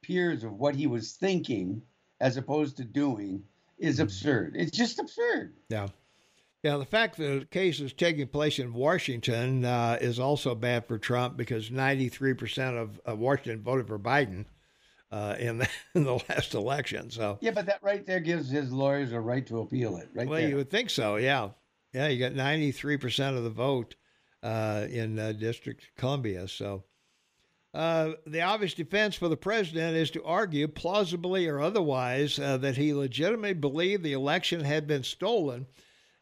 peers 0.00 0.44
of 0.44 0.58
what 0.58 0.74
he 0.74 0.86
was 0.86 1.12
thinking 1.12 1.82
as 2.20 2.36
opposed 2.36 2.76
to 2.76 2.84
doing 2.84 3.42
is 3.78 3.96
mm-hmm. 3.96 4.04
absurd. 4.04 4.54
It's 4.56 4.70
just 4.70 4.98
absurd. 4.98 5.54
Yeah. 5.68 5.88
Yeah, 6.64 6.78
the 6.78 6.86
fact 6.86 7.18
that 7.18 7.40
the 7.40 7.44
case 7.44 7.78
is 7.78 7.92
taking 7.92 8.26
place 8.26 8.58
in 8.58 8.72
Washington 8.72 9.66
uh, 9.66 9.98
is 10.00 10.18
also 10.18 10.54
bad 10.54 10.86
for 10.86 10.96
Trump 10.96 11.36
because 11.36 11.68
93% 11.68 12.80
of, 12.80 12.98
of 13.04 13.18
Washington 13.18 13.62
voted 13.62 13.86
for 13.86 13.98
Biden 13.98 14.46
uh, 15.12 15.36
in, 15.38 15.58
the, 15.58 15.68
in 15.94 16.04
the 16.04 16.14
last 16.30 16.54
election. 16.54 17.10
So 17.10 17.36
yeah, 17.42 17.50
but 17.50 17.66
that 17.66 17.82
right 17.82 18.06
there 18.06 18.20
gives 18.20 18.48
his 18.48 18.72
lawyers 18.72 19.12
a 19.12 19.20
right 19.20 19.46
to 19.48 19.58
appeal 19.58 19.98
it. 19.98 20.08
Right. 20.14 20.26
Well, 20.26 20.40
there. 20.40 20.48
you 20.48 20.56
would 20.56 20.70
think 20.70 20.88
so. 20.88 21.16
Yeah, 21.16 21.50
yeah. 21.92 22.08
You 22.08 22.18
got 22.18 22.32
93% 22.32 23.36
of 23.36 23.44
the 23.44 23.50
vote 23.50 23.94
uh, 24.42 24.86
in 24.88 25.18
uh, 25.18 25.32
District 25.32 25.86
Columbia. 25.98 26.48
So. 26.48 26.84
Uh, 27.74 28.12
the 28.24 28.40
obvious 28.40 28.72
defense 28.72 29.16
for 29.16 29.28
the 29.28 29.36
president 29.36 29.96
is 29.96 30.08
to 30.08 30.22
argue, 30.22 30.68
plausibly 30.68 31.48
or 31.48 31.60
otherwise, 31.60 32.38
uh, 32.38 32.56
that 32.56 32.76
he 32.76 32.94
legitimately 32.94 33.52
believed 33.52 34.04
the 34.04 34.12
election 34.12 34.60
had 34.60 34.86
been 34.86 35.02
stolen 35.02 35.66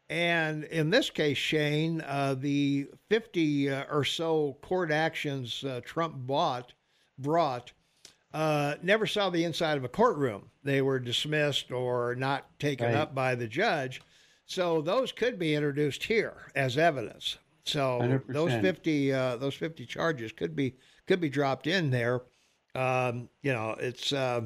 and 0.09 0.65
in 0.65 0.91
this 0.91 1.11
case, 1.11 1.39
Shane, 1.39 2.03
uh, 2.03 2.35
the 2.39 2.89
50 3.09 3.71
uh, 3.71 3.85
or 3.91 4.05
so 4.05 4.57
court 4.63 4.91
actions 4.91 5.65
uh, 5.65 5.81
Trump 5.85 6.15
bought, 6.19 6.73
brought 7.19 7.73
uh, 8.35 8.77
never 8.83 9.07
saw 9.07 9.31
the 9.31 9.45
inside 9.45 9.77
of 9.77 9.85
a 9.85 9.89
courtroom. 9.89 10.51
They 10.65 10.81
were 10.81 10.99
dismissed 10.99 11.71
or 11.71 12.15
not 12.15 12.59
taken 12.59 12.87
right. 12.87 12.97
up 12.97 13.15
by 13.15 13.35
the 13.35 13.47
judge. 13.47 14.01
So 14.47 14.81
those 14.81 15.13
could 15.13 15.39
be 15.39 15.55
introduced 15.55 16.03
here 16.03 16.51
as 16.55 16.79
evidence. 16.79 17.39
So 17.65 18.01
100%. 18.03 18.33
those 18.33 18.53
50 18.53 19.13
uh, 19.13 19.37
those 19.37 19.55
50 19.55 19.87
charges 19.87 20.33
could 20.33 20.57
be 20.57 20.75
could 21.07 21.21
be 21.21 21.29
dropped 21.29 21.67
in 21.67 21.91
there. 21.91 22.23
Um, 22.75 23.29
you 23.43 23.53
know, 23.53 23.77
it's 23.79 24.13
uh, 24.13 24.43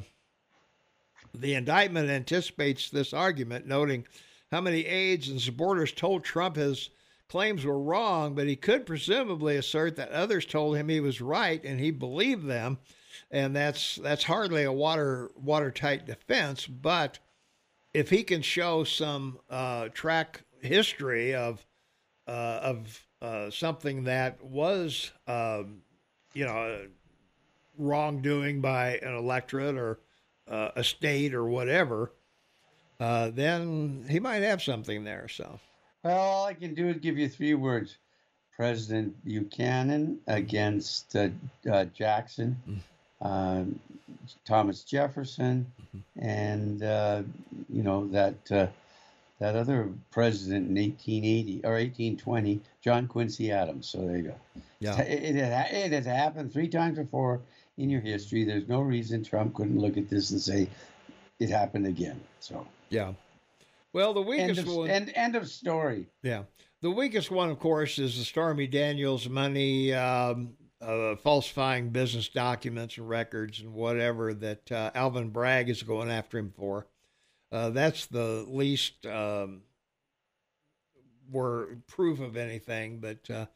the 1.35 1.55
indictment 1.55 2.11
anticipates 2.11 2.91
this 2.91 3.13
argument, 3.13 3.67
noting 3.67 4.07
how 4.53 4.61
many 4.61 4.87
aides 4.87 5.29
and 5.29 5.41
supporters 5.41 5.93
told 5.93 6.25
Trump 6.25 6.57
his 6.57 6.91
claims 7.29 7.65
were 7.65 7.81
wrong, 7.81 8.35
but 8.35 8.47
he 8.47 8.57
could 8.57 8.87
presumably 8.87 9.57
assert 9.57 9.97
that 9.97 10.11
others 10.11 10.47
told 10.47 10.77
him 10.77 10.89
he 10.89 11.01
was 11.01 11.21
right 11.21 11.63
and 11.65 11.81
he 11.81 11.91
believed 11.91 12.47
them. 12.47 12.79
And 13.31 13.57
that's 13.57 13.97
that's 13.97 14.25
hardly 14.25 14.63
a 14.63 14.73
water 14.73 15.31
watertight 15.35 16.07
defense, 16.07 16.67
but 16.67 17.19
if 17.93 18.11
he 18.11 18.23
can 18.23 18.43
show 18.43 18.85
some 18.85 19.39
uh, 19.49 19.89
track 19.89 20.43
history 20.61 21.35
of 21.35 21.65
uh, 22.29 22.61
of 22.63 23.07
uh, 23.23 23.51
something 23.51 24.05
that 24.05 24.43
was, 24.45 25.13
um, 25.27 25.79
you 26.35 26.45
know, 26.45 26.87
wrongdoing 27.79 28.61
by 28.61 28.99
an 28.99 29.15
electorate 29.15 29.77
or 29.77 30.01
uh, 30.47 30.71
a 30.77 30.85
state 30.85 31.35
or 31.35 31.47
whatever, 31.47 32.13
uh, 33.01 33.31
then 33.31 34.05
he 34.09 34.21
might 34.21 34.43
have 34.43 34.63
something 34.63 35.05
there. 35.05 35.29
So, 35.29 35.59
well, 36.03 36.19
all 36.19 36.47
I 36.47 36.55
can 36.55 36.75
do 36.75 36.89
is 36.89 36.97
give 36.99 37.19
you 37.19 37.29
three 37.29 37.55
words: 37.55 37.97
President 38.57 39.25
Buchanan 39.25 40.19
against 40.27 41.15
uh, 41.17 41.29
uh, 41.71 41.85
Jackson, 41.87 42.83
mm-hmm. 43.23 43.73
Thomas 44.45 44.85
Jefferson, 44.85 45.71
mm-hmm. 45.81 46.27
and 46.27 46.83
uh, 46.83 47.23
you 47.69 47.83
know 47.83 48.07
that 48.09 48.53
uh, 48.53 48.67
that 49.39 49.55
other 49.55 49.91
president 50.11 50.69
in 50.69 50.83
1880 50.83 51.61
or 51.65 51.73
1820, 51.73 52.61
John 52.81 53.07
Quincy 53.07 53.53
Adams. 53.53 53.87
So 53.87 53.99
there 53.99 54.17
you 54.17 54.23
go. 54.25 54.35
Yeah, 54.81 55.01
it, 55.01 55.37
it, 55.37 55.37
it 55.37 55.93
has 55.93 56.07
happened 56.07 56.53
three 56.53 56.69
times 56.69 56.99
before 56.99 57.41
in 57.77 57.91
your 57.91 58.01
history. 58.01 58.45
There's 58.45 58.69
no 58.69 58.81
reason 58.81 59.23
Trump 59.23 59.55
couldn't 59.55 59.79
look 59.79 59.97
at 59.97 60.09
this 60.09 60.31
and 60.31 60.41
say 60.41 60.69
it 61.39 61.51
happened 61.51 61.87
again. 61.87 62.21
So 62.41 62.67
yeah. 62.89 63.13
Well, 63.93 64.13
the 64.13 64.23
weakest 64.23 64.59
end 64.61 64.69
of, 64.69 64.75
one. 64.75 64.91
End, 64.91 65.13
end 65.15 65.37
of 65.37 65.49
story. 65.49 66.07
Yeah. 66.23 66.43
The 66.83 66.91
weakest 66.91 67.31
one, 67.31 67.51
of 67.51 67.59
course, 67.59 67.99
is 67.99 68.19
the 68.19 68.25
Stormy 68.25 68.67
Daniels 68.67 69.29
money, 69.29 69.95
um, 69.95 70.55
uh, 70.81 71.17
falsifying 71.17 71.91
business 71.91 72.29
documents 72.29 72.99
and 72.99 73.09
records 73.09 73.61
and 73.61 73.73
whatever 73.73 74.35
that 74.35 74.71
uh, 74.71 74.91
Alvin 74.95 75.31
Bragg 75.31 75.71
is 75.71 75.83
going 75.83 76.11
after 76.11 76.39
him 76.39 76.53
for. 76.55 76.87
Uh, 77.51 77.71
that's 77.71 78.07
the 78.07 78.45
least 78.49 79.07
um, 79.07 79.63
were 81.31 81.79
proof 81.87 82.21
of 82.21 82.37
anything, 82.37 82.99
but 82.99 83.31
uh, 83.31 83.47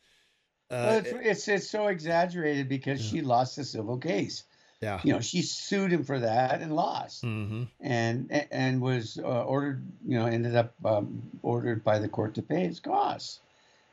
well, 0.70 0.98
it's, 0.98 1.08
it's, 1.12 1.48
it's 1.48 1.70
so 1.70 1.88
exaggerated 1.88 2.68
because 2.68 3.04
yeah. 3.04 3.10
she 3.10 3.26
lost 3.26 3.56
the 3.56 3.64
civil 3.64 3.98
case. 3.98 4.44
Yeah. 4.80 5.00
You 5.04 5.12
know, 5.12 5.20
she 5.20 5.42
sued 5.42 5.92
him 5.92 6.04
for 6.04 6.20
that 6.20 6.62
and 6.62 6.74
lost, 6.74 7.22
mm-hmm. 7.22 7.64
and 7.80 8.46
and 8.50 8.80
was 8.80 9.18
uh, 9.22 9.44
ordered. 9.44 9.84
You 10.06 10.18
know, 10.18 10.26
ended 10.26 10.56
up 10.56 10.74
um, 10.84 11.22
ordered 11.42 11.84
by 11.84 11.98
the 11.98 12.08
court 12.08 12.34
to 12.36 12.42
pay 12.42 12.66
his 12.66 12.80
costs. 12.80 13.40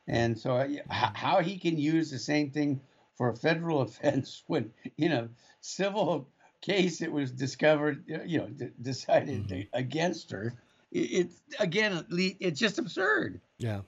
And 0.07 0.39
so, 0.39 0.55
uh, 0.55 0.67
how 0.89 1.41
he 1.41 1.57
can 1.59 1.77
use 1.77 2.09
the 2.09 2.19
same 2.19 2.51
thing 2.51 2.79
for 3.15 3.29
a 3.29 3.35
federal 3.35 3.81
offense 3.81 4.43
when 4.47 4.71
you 4.95 5.09
know 5.09 5.27
civil 5.59 6.29
case 6.61 7.01
it 7.01 7.11
was 7.11 7.31
discovered, 7.31 8.03
you 8.25 8.38
know, 8.38 8.47
d- 8.47 8.69
decided 8.81 9.49
mm-hmm. 9.49 9.61
against 9.73 10.31
her. 10.31 10.53
It's 10.93 11.41
it, 11.49 11.55
again, 11.59 12.05
it's 12.09 12.59
just 12.59 12.79
absurd. 12.79 13.41
Yeah. 13.57 13.81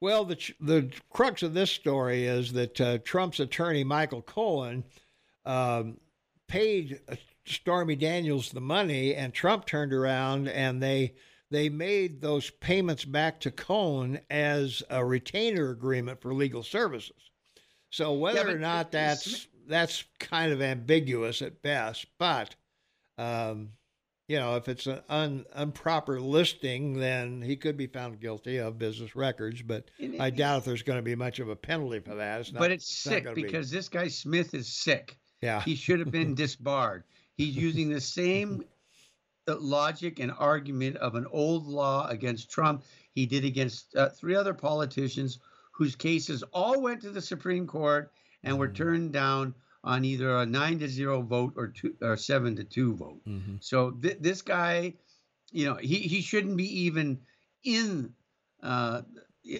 Well, 0.00 0.26
the 0.26 0.36
the 0.60 0.90
crux 1.08 1.42
of 1.42 1.54
this 1.54 1.70
story 1.70 2.26
is 2.26 2.52
that 2.52 2.80
uh, 2.80 2.98
Trump's 2.98 3.40
attorney 3.40 3.82
Michael 3.82 4.22
Cohen 4.22 4.84
um, 5.46 5.96
paid 6.48 7.00
uh, 7.08 7.16
Stormy 7.46 7.96
Daniels 7.96 8.50
the 8.50 8.60
money, 8.60 9.14
and 9.14 9.32
Trump 9.32 9.66
turned 9.66 9.92
around 9.92 10.48
and 10.48 10.82
they 10.82 11.14
they 11.50 11.68
made 11.68 12.20
those 12.20 12.50
payments 12.50 13.04
back 13.04 13.40
to 13.40 13.50
Cohen 13.50 14.20
as 14.28 14.82
a 14.90 15.04
retainer 15.04 15.70
agreement 15.70 16.20
for 16.20 16.34
legal 16.34 16.62
services. 16.62 17.30
So 17.90 18.12
whether 18.12 18.48
yeah, 18.48 18.54
or 18.54 18.58
not 18.58 18.92
that's 18.92 19.46
that's 19.66 20.04
kind 20.18 20.52
of 20.52 20.60
ambiguous 20.60 21.40
at 21.42 21.62
best, 21.62 22.06
but 22.18 22.54
um, 23.16 23.70
you 24.28 24.38
know, 24.38 24.56
if 24.56 24.68
it's 24.68 24.86
an 24.86 25.00
un, 25.08 25.46
improper 25.56 26.20
listing, 26.20 27.00
then 27.00 27.40
he 27.40 27.56
could 27.56 27.78
be 27.78 27.86
found 27.86 28.20
guilty 28.20 28.58
of 28.58 28.78
business 28.78 29.16
records. 29.16 29.62
But 29.62 29.90
it, 29.98 30.20
I 30.20 30.28
doubt 30.28 30.58
if 30.58 30.64
there's 30.66 30.82
going 30.82 30.98
to 30.98 31.02
be 31.02 31.14
much 31.14 31.38
of 31.38 31.48
a 31.48 31.56
penalty 31.56 32.00
for 32.00 32.14
that. 32.14 32.40
It's 32.40 32.52
not, 32.52 32.60
but 32.60 32.70
it's, 32.70 32.84
it's 32.84 32.98
sick 32.98 33.34
because 33.34 33.70
be. 33.70 33.76
this 33.76 33.88
guy 33.88 34.08
Smith 34.08 34.52
is 34.52 34.68
sick. 34.68 35.16
Yeah, 35.42 35.60
he 35.62 35.74
should 35.74 36.00
have 36.00 36.10
been 36.10 36.34
disbarred. 36.34 37.04
He's 37.36 37.56
using 37.56 37.88
the 37.88 38.00
same 38.00 38.64
logic 39.46 40.18
and 40.18 40.32
argument 40.38 40.96
of 40.96 41.14
an 41.14 41.26
old 41.30 41.66
law 41.66 42.06
against 42.08 42.50
Trump 42.50 42.84
he 43.12 43.26
did 43.26 43.44
against 43.44 43.96
uh, 43.96 44.10
three 44.10 44.34
other 44.34 44.54
politicians 44.54 45.38
whose 45.72 45.96
cases 45.96 46.42
all 46.52 46.80
went 46.80 47.02
to 47.02 47.10
the 47.10 47.20
Supreme 47.20 47.66
Court 47.66 48.12
and 48.42 48.58
were 48.58 48.66
mm-hmm. 48.66 48.74
turned 48.74 49.12
down 49.12 49.54
on 49.84 50.04
either 50.04 50.36
a 50.36 50.46
nine 50.46 50.78
to 50.80 50.88
zero 50.88 51.22
vote 51.22 51.54
or 51.56 51.68
two 51.68 51.94
or 52.02 52.16
seven 52.16 52.56
to 52.56 52.64
two 52.64 52.94
vote. 52.94 53.20
Mm-hmm. 53.26 53.56
So 53.60 53.92
th- 53.92 54.18
this 54.20 54.42
guy, 54.42 54.94
you 55.50 55.66
know, 55.66 55.76
he 55.76 55.96
he 55.96 56.20
shouldn't 56.20 56.56
be 56.56 56.84
even 56.84 57.20
in 57.64 58.12
uh, 58.62 59.02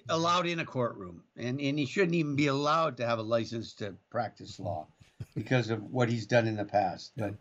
allowed 0.09 0.47
in 0.47 0.59
a 0.59 0.65
courtroom, 0.65 1.23
and 1.37 1.61
and 1.61 1.79
he 1.79 1.87
shouldn't 1.87 2.15
even 2.15 2.37
be 2.37 2.49
allowed 2.49 2.97
to 2.99 3.07
have 3.07 3.19
a 3.19 3.23
license 3.23 3.75
to 3.75 3.95
practice 4.11 4.59
law 4.59 4.87
because 5.35 5.71
of 5.71 5.83
what 5.91 6.09
he's 6.09 6.27
done 6.27 6.47
in 6.47 6.57
the 6.57 6.65
past. 6.65 7.13
But 7.17 7.35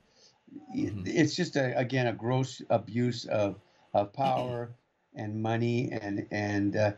mm-hmm. 0.76 1.04
it's 1.06 1.36
just 1.36 1.56
a, 1.56 1.78
again 1.78 2.08
a 2.08 2.14
gross 2.14 2.62
abuse 2.70 3.26
of 3.26 3.60
of 3.94 4.14
power 4.14 4.72
and 5.16 5.42
money 5.42 5.90
and 5.92 6.28
and 6.32 6.76
uh, 6.76 6.92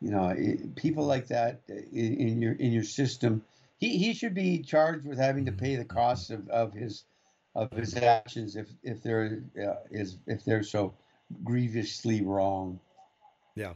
you 0.00 0.10
know 0.10 0.34
people 0.76 1.04
like 1.04 1.28
that 1.28 1.60
in, 1.68 2.14
in 2.16 2.42
your 2.42 2.52
in 2.54 2.72
your 2.72 2.84
system 2.84 3.42
he, 3.78 3.96
he 3.96 4.12
should 4.12 4.34
be 4.34 4.62
charged 4.62 5.06
with 5.06 5.18
having 5.18 5.46
to 5.46 5.52
pay 5.52 5.76
the 5.76 5.84
costs 5.84 6.30
of, 6.30 6.48
of 6.48 6.72
his 6.72 7.04
of 7.54 7.72
his 7.72 7.96
actions 7.96 8.56
if 8.56 8.68
if 8.82 9.02
there 9.02 9.42
uh, 9.60 9.74
is 9.90 10.18
if 10.26 10.44
they're 10.44 10.62
so 10.62 10.94
grievously 11.44 12.22
wrong. 12.22 12.80
Yeah. 13.54 13.74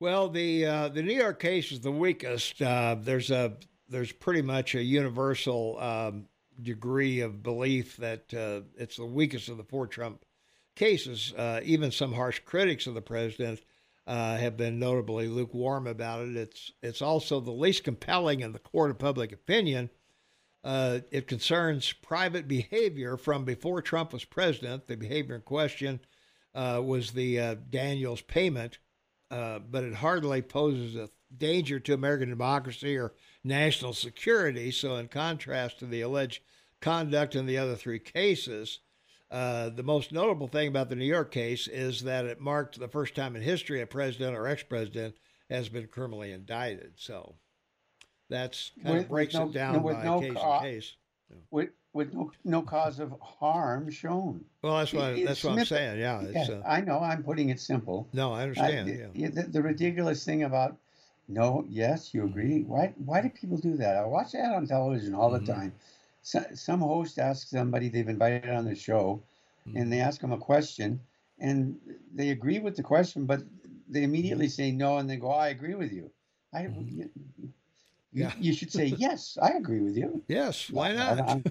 Well, 0.00 0.28
the 0.28 0.66
uh, 0.66 0.88
the 0.88 1.02
New 1.02 1.14
York 1.14 1.40
case 1.40 1.72
is 1.72 1.80
the 1.80 1.92
weakest. 1.92 2.60
Uh, 2.62 2.96
there's 2.98 3.30
a 3.30 3.54
there's 3.88 4.12
pretty 4.12 4.42
much 4.42 4.74
a 4.74 4.82
universal 4.82 5.78
um, 5.78 6.26
degree 6.60 7.20
of 7.20 7.42
belief 7.42 7.96
that 7.98 8.32
uh, 8.34 8.60
it's 8.76 8.96
the 8.96 9.04
weakest 9.04 9.48
of 9.48 9.56
the 9.56 9.64
four 9.64 9.86
Trump 9.86 10.24
cases. 10.74 11.32
Uh, 11.36 11.60
even 11.64 11.90
some 11.90 12.12
harsh 12.12 12.40
critics 12.44 12.86
of 12.86 12.94
the 12.94 13.02
president 13.02 13.60
uh, 14.06 14.36
have 14.36 14.56
been 14.56 14.78
notably 14.78 15.28
lukewarm 15.28 15.86
about 15.86 16.26
it. 16.26 16.36
It's 16.36 16.72
it's 16.82 17.02
also 17.02 17.40
the 17.40 17.50
least 17.50 17.84
compelling 17.84 18.40
in 18.40 18.52
the 18.52 18.58
court 18.58 18.90
of 18.90 18.98
public 18.98 19.32
opinion. 19.32 19.90
Uh, 20.64 21.00
it 21.12 21.28
concerns 21.28 21.92
private 21.92 22.48
behavior 22.48 23.16
from 23.16 23.44
before 23.44 23.80
Trump 23.80 24.12
was 24.12 24.24
president. 24.24 24.86
The 24.86 24.96
behavior 24.96 25.36
in 25.36 25.42
question 25.42 26.00
uh, 26.54 26.80
was 26.84 27.12
the 27.12 27.38
uh, 27.38 27.54
Daniels 27.70 28.20
payment, 28.20 28.78
but 29.28 29.84
it 29.84 29.94
hardly 29.94 30.42
poses 30.42 30.96
a 30.96 31.08
danger 31.34 31.80
to 31.80 31.94
American 31.94 32.28
democracy 32.28 32.96
or 32.96 33.14
national 33.42 33.92
security. 33.92 34.70
So, 34.70 34.96
in 34.96 35.08
contrast 35.08 35.78
to 35.80 35.86
the 35.86 36.02
alleged 36.02 36.42
conduct 36.80 37.34
in 37.34 37.46
the 37.46 37.58
other 37.58 37.76
three 37.76 37.98
cases, 37.98 38.80
uh, 39.30 39.70
the 39.70 39.82
most 39.82 40.12
notable 40.12 40.48
thing 40.48 40.68
about 40.68 40.88
the 40.88 40.96
New 40.96 41.04
York 41.04 41.32
case 41.32 41.66
is 41.66 42.02
that 42.02 42.26
it 42.26 42.40
marked 42.40 42.78
the 42.78 42.88
first 42.88 43.14
time 43.14 43.34
in 43.34 43.42
history 43.42 43.80
a 43.80 43.86
president 43.86 44.36
or 44.36 44.46
ex 44.46 44.62
president 44.62 45.14
has 45.50 45.68
been 45.68 45.86
criminally 45.86 46.32
indicted. 46.32 46.92
So 46.96 47.34
that's 48.28 48.72
kind 48.82 48.96
with, 48.96 49.04
of 49.04 49.10
breaks 49.10 49.34
no, 49.34 49.48
it 49.48 49.52
down 49.52 49.74
no, 49.74 49.80
by 49.80 50.04
no 50.04 50.20
case 50.20 50.32
ca- 50.34 50.60
case. 50.60 50.96
With, 51.50 51.70
with 51.92 52.14
no, 52.14 52.30
no 52.44 52.62
cause 52.62 53.00
of 53.00 53.14
harm 53.20 53.90
shown. 53.90 54.44
Well, 54.62 54.78
that's 54.78 54.92
what 54.92 55.16
that's 55.24 55.42
what 55.42 55.58
I'm 55.58 55.64
saying. 55.64 55.98
Yeah, 55.98 56.22
yeah 56.30 56.46
uh, 56.52 56.62
I 56.64 56.80
know. 56.80 57.00
I'm 57.00 57.24
putting 57.24 57.48
it 57.48 57.58
simple. 57.58 58.08
No, 58.12 58.32
I 58.32 58.42
understand. 58.42 58.88
I, 58.88 59.18
yeah. 59.18 59.28
The, 59.30 59.42
the, 59.42 59.62
ridiculous 59.62 60.24
thing 60.24 60.44
about 60.44 60.76
no, 61.28 61.64
yes, 61.68 62.14
you 62.14 62.24
agree. 62.24 62.62
Why 62.62 62.94
why 63.04 63.20
do 63.20 63.28
people 63.28 63.58
do 63.58 63.76
that? 63.76 63.96
I 63.96 64.04
watch 64.04 64.32
that 64.32 64.54
on 64.54 64.66
television 64.66 65.14
all 65.14 65.30
the 65.30 65.38
mm-hmm. 65.38 65.52
time 65.52 65.72
so, 66.26 66.44
some 66.54 66.80
host 66.80 67.20
asks 67.20 67.50
somebody 67.50 67.88
they've 67.88 68.08
invited 68.08 68.50
on 68.50 68.64
the 68.64 68.74
show, 68.74 69.22
mm-hmm. 69.64 69.76
and 69.76 69.92
they 69.92 70.00
ask 70.00 70.20
them 70.20 70.32
a 70.32 70.38
question, 70.38 70.98
and 71.38 71.76
they 72.12 72.30
agree 72.30 72.58
with 72.58 72.74
the 72.74 72.82
question, 72.82 73.26
but 73.26 73.42
they 73.88 74.02
immediately 74.02 74.48
say 74.48 74.72
no, 74.72 74.98
and 74.98 75.08
they 75.08 75.18
go, 75.18 75.30
"I 75.30 75.48
agree 75.50 75.76
with 75.76 75.92
you." 75.92 76.10
I, 76.52 76.62
mm-hmm. 76.62 76.98
you, 76.98 77.10
yeah. 78.12 78.32
you, 78.40 78.52
should 78.52 78.72
say 78.72 78.86
yes. 78.86 79.38
I 79.40 79.50
agree 79.50 79.78
with 79.78 79.96
you. 79.96 80.20
Yes, 80.26 80.68
why 80.68 80.94
not? 80.94 81.46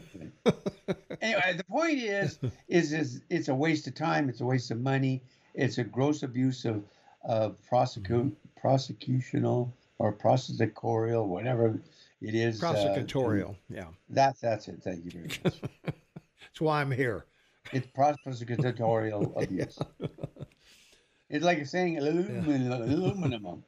anyway, 1.21 1.53
the 1.55 1.63
point 1.69 1.99
is, 1.99 2.37
is, 2.67 2.91
is 2.91 3.21
it's 3.29 3.47
a 3.47 3.55
waste 3.55 3.87
of 3.87 3.95
time. 3.95 4.27
It's 4.27 4.41
a 4.41 4.45
waste 4.45 4.71
of 4.71 4.81
money. 4.81 5.23
It's 5.53 5.77
a 5.77 5.85
gross 5.85 6.21
abuse 6.21 6.65
of, 6.65 6.83
of 7.25 7.61
prosecute, 7.67 8.25
mm-hmm. 8.25 8.67
prosecutional 8.67 9.71
or 9.99 10.13
prosecutorial, 10.13 11.25
whatever 11.27 11.79
it 12.21 12.35
is 12.35 12.63
uh, 12.63 12.73
prosecutorial. 12.73 13.51
Uh, 13.51 13.53
yeah, 13.69 13.85
that's 14.09 14.41
that's 14.41 14.67
it. 14.67 14.81
Thank 14.83 15.05
you 15.05 15.11
very 15.11 15.23
much. 15.25 15.39
that's 15.83 16.61
why 16.61 16.81
I'm 16.81 16.91
here. 16.91 17.25
It's 17.71 17.87
prosecutorial 17.87 19.41
abuse. 19.43 19.79
It's 21.29 21.43
like 21.43 21.65
saying 21.65 21.97
aluminum. 21.97 22.71
aluminum. 22.71 23.63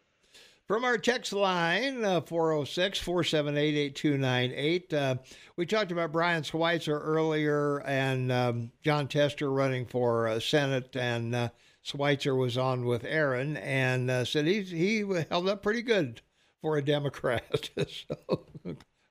From 0.67 0.83
our 0.83 0.97
text 0.97 1.31
line, 1.31 2.03
uh, 2.03 2.19
406 2.19 2.99
478 2.99 3.75
8298. 3.75 4.93
Uh, 4.93 5.15
we 5.55 5.65
talked 5.65 5.93
about 5.93 6.11
Brian 6.11 6.43
Schweitzer 6.43 6.99
earlier 6.99 7.79
and 7.85 8.31
um, 8.33 8.71
Jon 8.83 9.07
Tester 9.07 9.49
running 9.49 9.85
for 9.85 10.27
uh, 10.27 10.41
Senate, 10.41 10.93
and 10.97 11.33
uh, 11.33 11.49
Schweitzer 11.87 12.35
was 12.35 12.57
on 12.57 12.83
with 12.83 13.05
Aaron 13.05 13.55
and 13.55 14.11
uh, 14.11 14.25
said 14.25 14.45
he, 14.45 14.61
he 14.61 14.99
held 15.29 15.47
up 15.47 15.63
pretty 15.63 15.81
good 15.81 16.21
for 16.61 16.75
a 16.75 16.83
Democrat. 16.83 17.69
so 17.87 18.45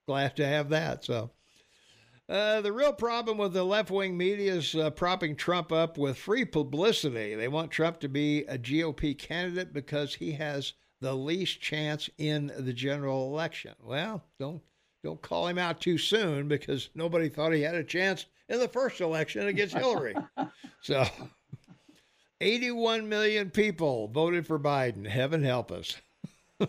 glad 0.06 0.36
to 0.36 0.46
have 0.46 0.68
that. 0.68 1.04
So. 1.04 1.30
Uh, 2.28 2.60
the 2.60 2.72
real 2.72 2.92
problem 2.92 3.38
with 3.38 3.52
the 3.52 3.64
left 3.64 3.90
wing 3.90 4.16
media 4.16 4.52
is 4.52 4.74
uh, 4.74 4.90
propping 4.90 5.36
Trump 5.36 5.70
up 5.70 5.96
with 5.96 6.18
free 6.18 6.44
publicity. 6.44 7.34
They 7.34 7.48
want 7.48 7.70
Trump 7.70 8.00
to 8.00 8.08
be 8.08 8.40
a 8.46 8.58
GOP 8.58 9.16
candidate 9.16 9.72
because 9.72 10.12
he 10.14 10.32
has 10.32 10.72
the 11.00 11.14
least 11.14 11.60
chance 11.60 12.10
in 12.18 12.52
the 12.58 12.72
general 12.72 13.28
election. 13.28 13.74
Well, 13.80 14.24
don't 14.40 14.60
don't 15.04 15.22
call 15.22 15.46
him 15.46 15.56
out 15.56 15.80
too 15.80 15.98
soon 15.98 16.48
because 16.48 16.90
nobody 16.96 17.28
thought 17.28 17.52
he 17.52 17.62
had 17.62 17.76
a 17.76 17.84
chance 17.84 18.26
in 18.48 18.58
the 18.58 18.68
first 18.68 19.00
election 19.00 19.46
against 19.46 19.76
Hillary. 19.76 20.16
so, 20.80 21.06
81 22.40 23.08
million 23.08 23.50
people 23.50 24.08
voted 24.08 24.46
for 24.46 24.58
Biden. 24.58 25.06
Heaven 25.06 25.42
help 25.42 25.72
us. 25.72 25.96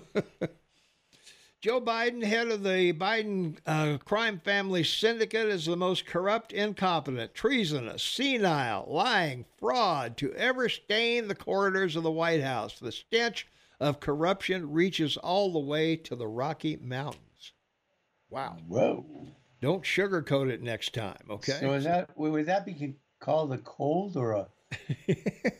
Joe 1.60 1.82
Biden, 1.82 2.24
head 2.24 2.50
of 2.50 2.64
the 2.64 2.94
Biden 2.94 3.58
uh, 3.66 3.98
crime 4.06 4.40
family 4.40 4.84
syndicate, 4.84 5.48
is 5.48 5.66
the 5.66 5.76
most 5.76 6.06
corrupt, 6.06 6.54
incompetent, 6.54 7.34
treasonous, 7.34 8.04
senile, 8.04 8.86
lying 8.88 9.44
fraud 9.58 10.18
to 10.18 10.34
ever 10.34 10.70
stain 10.70 11.28
the 11.28 11.36
corridors 11.36 11.96
of 11.96 12.04
the 12.04 12.12
White 12.12 12.44
House. 12.44 12.80
The 12.80 12.92
stench 12.92 13.48
of 13.80 14.00
corruption 14.00 14.72
reaches 14.72 15.18
all 15.18 15.52
the 15.52 15.60
way 15.60 15.96
to 15.96 16.16
the 16.16 16.28
Rocky 16.28 16.78
Mountains. 16.78 17.54
Wow. 18.30 18.58
Whoa. 18.68 19.06
Don't 19.60 19.84
sugarcoat 19.84 20.50
it 20.50 20.62
next 20.62 20.94
time, 20.94 21.24
okay? 21.30 21.58
So 21.60 21.74
is 21.74 21.86
that 21.86 22.16
would 22.18 22.46
that 22.46 22.66
be 22.66 22.96
called 23.20 23.52
a 23.52 23.58
cold 23.58 24.16
or 24.16 24.34
a 24.34 24.48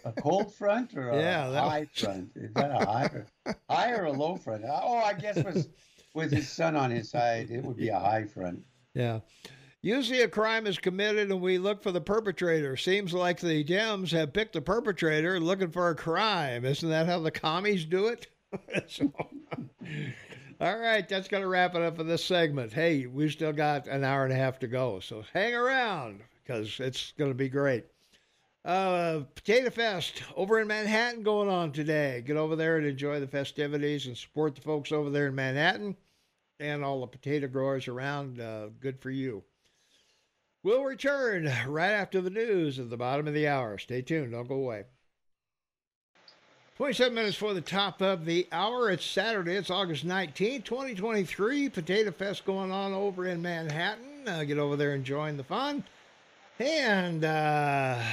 a 0.06 0.12
cold 0.20 0.54
front 0.54 0.96
or 0.96 1.10
a 1.10 1.18
yeah, 1.20 1.52
high 1.52 1.88
was... 1.94 2.04
front? 2.04 2.32
Is 2.36 2.54
that 2.54 2.72
a 2.72 2.86
high 2.86 3.06
or, 3.06 3.28
high 3.70 3.92
or 3.92 4.06
a 4.06 4.12
low 4.12 4.36
front? 4.36 4.64
Oh, 4.68 4.98
I 4.98 5.14
guess 5.14 5.38
with 5.44 5.68
with 6.14 6.32
his 6.32 6.50
son 6.50 6.76
on 6.76 6.92
his 6.92 7.10
side, 7.10 7.52
it 7.52 7.64
would 7.64 7.78
be 7.78 7.90
a 7.90 8.00
high 8.00 8.26
front. 8.26 8.64
Yeah. 8.94 9.20
Usually 9.84 10.22
a 10.22 10.28
crime 10.28 10.66
is 10.66 10.80
committed 10.80 11.30
and 11.32 11.40
we 11.40 11.60
look 11.60 11.84
for 11.84 11.92
the 11.92 12.02
perpetrator. 12.02 12.76
Seems 12.76 13.14
like 13.14 13.40
the 13.40 13.64
Dems 13.64 14.12
have 14.12 14.34
picked 14.34 14.54
the 14.54 14.62
perpetrator 14.62 15.40
looking 15.40 15.70
for 15.70 15.90
a 15.90 15.96
crime. 15.96 16.66
Isn't 16.66 16.90
that 16.90 17.06
how 17.06 17.20
the 17.20 17.32
commies 17.32 17.86
do 17.86 18.08
it? 18.08 18.28
so, 18.88 19.14
all 20.60 20.80
right, 20.80 21.08
that's 21.08 21.28
going 21.28 21.44
to 21.44 21.50
wrap 21.50 21.76
it 21.76 21.84
up 21.84 21.98
for 21.98 22.04
this 22.04 22.26
segment. 22.26 22.74
Hey, 22.74 23.06
we've 23.06 23.32
still 23.32 23.54
got 23.54 23.88
an 23.88 24.04
hour 24.04 24.24
and 24.24 24.34
a 24.34 24.38
half 24.38 24.58
to 24.60 24.68
go, 24.68 25.00
so 25.00 25.24
hang 25.34 25.54
around 25.54 26.22
because 26.44 26.80
it's 26.80 27.14
going 27.18 27.30
to 27.30 27.36
be 27.36 27.50
great. 27.50 27.86
Uh, 28.68 29.22
Potato 29.34 29.70
Fest 29.70 30.24
over 30.36 30.60
in 30.60 30.68
Manhattan 30.68 31.24
going 31.24 31.48
on 31.48 31.72
today. 31.72 32.22
Get 32.26 32.36
over 32.36 32.58
there 32.58 32.76
and 32.76 32.86
enjoy 32.86 33.22
the 33.22 33.28
festivities 33.28 34.08
and 34.08 34.18
support 34.18 34.56
the 34.56 34.62
folks 34.62 34.92
over 34.92 35.10
there 35.10 35.28
in 35.28 35.36
Manhattan 35.36 35.96
and 36.60 36.84
all 36.84 37.00
the 37.00 37.08
potato 37.08 37.48
growers 37.48 37.88
around. 37.88 38.42
Uh, 38.42 38.68
good 38.82 39.00
for 39.00 39.10
you. 39.10 39.42
We'll 40.64 40.84
return 40.84 41.50
right 41.66 41.94
after 41.94 42.20
the 42.20 42.30
news 42.30 42.78
at 42.78 42.90
the 42.90 42.98
bottom 42.98 43.26
of 43.26 43.34
the 43.34 43.48
hour. 43.48 43.78
Stay 43.78 44.02
tuned. 44.02 44.34
Don't 44.34 44.50
go 44.50 44.56
away. 44.56 44.84
27 46.76 47.16
minutes 47.16 47.38
for 47.38 47.54
the 47.54 47.62
top 47.62 48.02
of 48.02 48.26
the 48.26 48.50
hour. 48.52 48.92
It's 48.92 49.06
Saturday. 49.06 49.56
It's 49.56 49.72
August 49.72 50.04
19, 50.04 50.64
2023. 50.64 51.70
Potato 51.70 52.12
Fest 52.12 52.44
going 52.44 52.74
on 52.74 52.92
over 52.92 53.28
in 53.28 53.42
Manhattan. 53.42 54.28
Uh, 54.28 54.44
get 54.44 54.58
over 54.58 54.76
there 54.76 54.92
and 54.92 55.06
join 55.06 55.38
the 55.38 55.44
fun. 55.46 55.86
And 56.60 57.24
uh, 57.24 58.04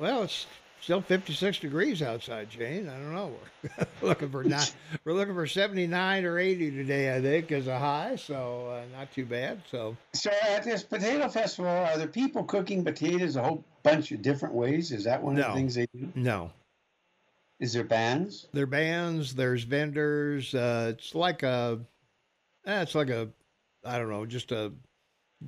well, 0.00 0.22
it's 0.22 0.46
still 0.80 1.00
56 1.00 1.58
degrees 1.60 2.02
outside, 2.02 2.50
Jane. 2.50 2.88
I 2.88 2.94
don't 2.94 3.14
know. 3.14 3.32
We're 4.00 4.08
looking 4.08 4.30
for 4.30 4.42
not, 4.44 4.74
we're 5.04 5.12
looking 5.12 5.34
for 5.34 5.46
79 5.46 6.24
or 6.24 6.38
80 6.38 6.70
today, 6.72 7.14
I 7.14 7.20
think, 7.20 7.52
as 7.52 7.68
a 7.68 7.78
high. 7.78 8.16
So 8.16 8.68
uh, 8.68 8.96
not 8.96 9.12
too 9.12 9.24
bad. 9.24 9.62
So. 9.70 9.96
So 10.14 10.30
at 10.42 10.64
this 10.64 10.82
potato 10.82 11.28
festival, 11.28 11.70
are 11.70 11.98
the 11.98 12.08
people 12.08 12.44
cooking 12.44 12.84
potatoes 12.84 13.36
a 13.36 13.42
whole 13.42 13.64
bunch 13.82 14.10
of 14.10 14.22
different 14.22 14.54
ways? 14.54 14.90
Is 14.90 15.04
that 15.04 15.22
one 15.22 15.38
of 15.38 15.46
the 15.46 15.52
things 15.52 15.76
they 15.76 15.86
do? 15.94 16.08
No. 16.14 16.50
Is 17.60 17.72
there 17.72 17.84
bands? 17.84 18.48
There 18.52 18.64
are 18.64 18.66
bands. 18.66 19.34
There's 19.34 19.62
vendors. 19.62 20.52
Uh, 20.52 20.94
it's 20.96 21.14
like 21.14 21.44
a, 21.44 21.78
eh, 22.66 22.82
it's 22.82 22.96
like 22.96 23.08
a, 23.08 23.28
I 23.84 23.98
don't 23.98 24.10
know, 24.10 24.26
just 24.26 24.50
a 24.50 24.72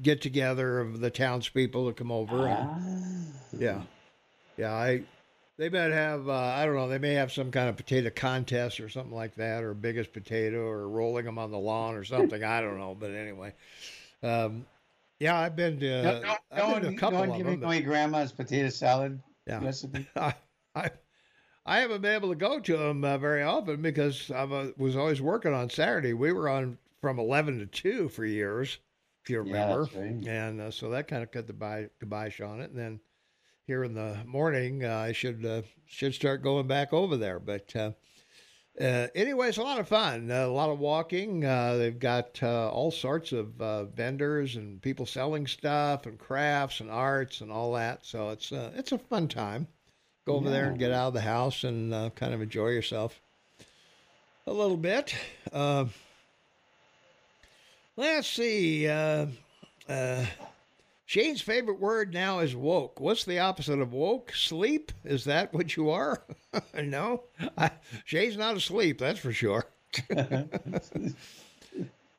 get 0.00 0.20
together 0.20 0.80
of 0.80 1.00
the 1.00 1.10
townspeople 1.10 1.86
that 1.86 1.96
come 1.96 2.12
over. 2.12 2.48
Ah. 2.48 2.78
yeah, 3.58 3.82
yeah. 4.56 4.72
I 4.72 5.04
they 5.56 5.68
might 5.68 5.92
have, 5.92 6.28
uh, 6.28 6.32
I 6.32 6.66
don't 6.66 6.74
know, 6.74 6.88
they 6.88 6.98
may 6.98 7.14
have 7.14 7.30
some 7.30 7.50
kind 7.52 7.68
of 7.68 7.76
potato 7.76 8.10
contest 8.10 8.80
or 8.80 8.88
something 8.88 9.14
like 9.14 9.36
that, 9.36 9.62
or 9.62 9.72
biggest 9.72 10.12
potato, 10.12 10.66
or 10.66 10.88
rolling 10.88 11.24
them 11.26 11.38
on 11.38 11.50
the 11.50 11.58
lawn 11.58 11.94
or 11.94 12.04
something. 12.04 12.42
I 12.42 12.60
don't 12.60 12.78
know, 12.78 12.96
but 12.98 13.12
anyway, 13.12 13.54
um, 14.22 14.66
yeah, 15.20 15.38
I've 15.38 15.56
been 15.56 15.78
to, 15.80 16.02
no, 16.02 16.20
no, 16.20 16.34
I've 16.50 16.82
been 16.82 16.90
to 16.90 16.96
a 16.96 16.98
couple 16.98 17.24
no 17.24 17.34
of 17.34 17.44
them. 17.44 17.60
My 17.60 17.80
grandma's 17.80 18.32
potato 18.32 18.68
salad 18.68 19.20
yeah. 19.46 19.64
recipe. 19.64 20.06
I, 20.16 20.34
I, 20.74 20.90
I 21.66 21.80
haven't 21.80 22.02
been 22.02 22.14
able 22.14 22.30
to 22.30 22.34
go 22.34 22.58
to 22.58 22.76
them 22.76 23.04
uh, 23.04 23.16
very 23.16 23.42
often 23.42 23.80
because 23.80 24.30
I 24.30 24.42
uh, 24.42 24.70
was 24.76 24.96
always 24.96 25.22
working 25.22 25.54
on 25.54 25.70
Saturday. 25.70 26.12
We 26.12 26.32
were 26.32 26.48
on 26.48 26.78
from 27.00 27.18
eleven 27.18 27.58
to 27.60 27.66
two 27.66 28.08
for 28.08 28.24
years, 28.24 28.78
if 29.22 29.30
you 29.30 29.38
remember, 29.38 29.88
yeah, 29.94 30.00
right. 30.00 30.26
and 30.26 30.60
uh, 30.60 30.70
so 30.70 30.90
that 30.90 31.08
kind 31.08 31.22
of 31.22 31.30
cut 31.30 31.46
the 31.46 31.52
by, 31.52 31.88
kibosh 32.00 32.40
on 32.40 32.60
it. 32.60 32.70
And 32.70 32.78
then 32.78 33.00
here 33.66 33.84
in 33.84 33.94
the 33.94 34.18
morning, 34.26 34.84
uh, 34.84 34.96
I 34.96 35.12
should 35.12 35.44
uh, 35.44 35.62
should 35.86 36.14
start 36.14 36.42
going 36.42 36.66
back 36.66 36.92
over 36.92 37.16
there. 37.16 37.38
But 37.40 37.74
uh, 37.74 37.92
uh 38.80 39.08
anyway, 39.14 39.48
it's 39.48 39.58
a 39.58 39.62
lot 39.62 39.80
of 39.80 39.88
fun, 39.88 40.30
a 40.30 40.46
lot 40.48 40.70
of 40.70 40.78
walking. 40.78 41.44
Uh, 41.44 41.76
they've 41.76 41.98
got 41.98 42.38
uh, 42.42 42.70
all 42.70 42.90
sorts 42.90 43.32
of 43.32 43.54
vendors 43.94 44.56
and 44.56 44.82
people 44.82 45.06
selling 45.06 45.46
stuff 45.46 46.06
and 46.06 46.18
crafts 46.18 46.80
and 46.80 46.90
arts 46.90 47.40
and 47.40 47.50
all 47.50 47.72
that. 47.74 48.04
So 48.04 48.30
it's 48.30 48.52
it's 48.52 48.92
a 48.92 48.98
fun 48.98 49.28
time. 49.28 49.66
Go 50.26 50.34
over 50.36 50.46
yeah. 50.46 50.52
there 50.52 50.66
and 50.66 50.78
get 50.78 50.90
out 50.90 51.08
of 51.08 51.14
the 51.14 51.20
house 51.20 51.64
and 51.64 52.14
kind 52.14 52.34
of 52.34 52.40
enjoy 52.42 52.68
yourself 52.68 53.20
a 54.46 54.52
little 54.52 54.76
bit. 54.76 55.14
let's 57.96 58.28
see. 58.28 58.86
Shane's 61.06 61.42
favorite 61.42 61.80
word 61.80 62.14
now 62.14 62.38
is 62.38 62.56
woke. 62.56 62.98
What's 62.98 63.24
the 63.24 63.38
opposite 63.38 63.80
of 63.80 63.92
woke? 63.92 64.32
Sleep? 64.34 64.90
Is 65.04 65.24
that 65.24 65.52
what 65.52 65.76
you 65.76 65.90
are? 65.90 66.24
no, 66.82 67.24
I, 67.58 67.70
Shane's 68.04 68.38
not 68.38 68.56
asleep. 68.56 68.98
That's 68.98 69.18
for 69.18 69.32
sure. 69.32 69.66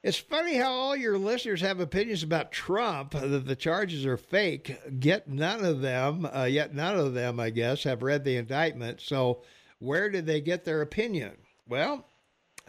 it's 0.04 0.20
funny 0.20 0.56
how 0.56 0.72
all 0.72 0.96
your 0.96 1.18
listeners 1.18 1.62
have 1.62 1.80
opinions 1.80 2.22
about 2.22 2.52
Trump 2.52 3.12
that 3.12 3.48
the 3.48 3.56
charges 3.56 4.06
are 4.06 4.18
fake. 4.18 4.78
Yet 5.02 5.28
none 5.28 5.66
of 5.66 5.82
them, 5.82 6.30
uh, 6.34 6.44
yet 6.44 6.76
none 6.76 6.98
of 6.98 7.16
them, 7.16 7.40
I 7.40 7.50
guess, 7.50 7.84
have 7.84 8.04
read 8.04 8.24
the 8.24 8.38
indictment. 8.38 9.02
So 9.02 9.42
where 9.80 10.10
did 10.10 10.28
they 10.28 10.42
get 10.42 10.64
their 10.64 10.82
opinion? 10.82 11.38
Well, 11.68 12.06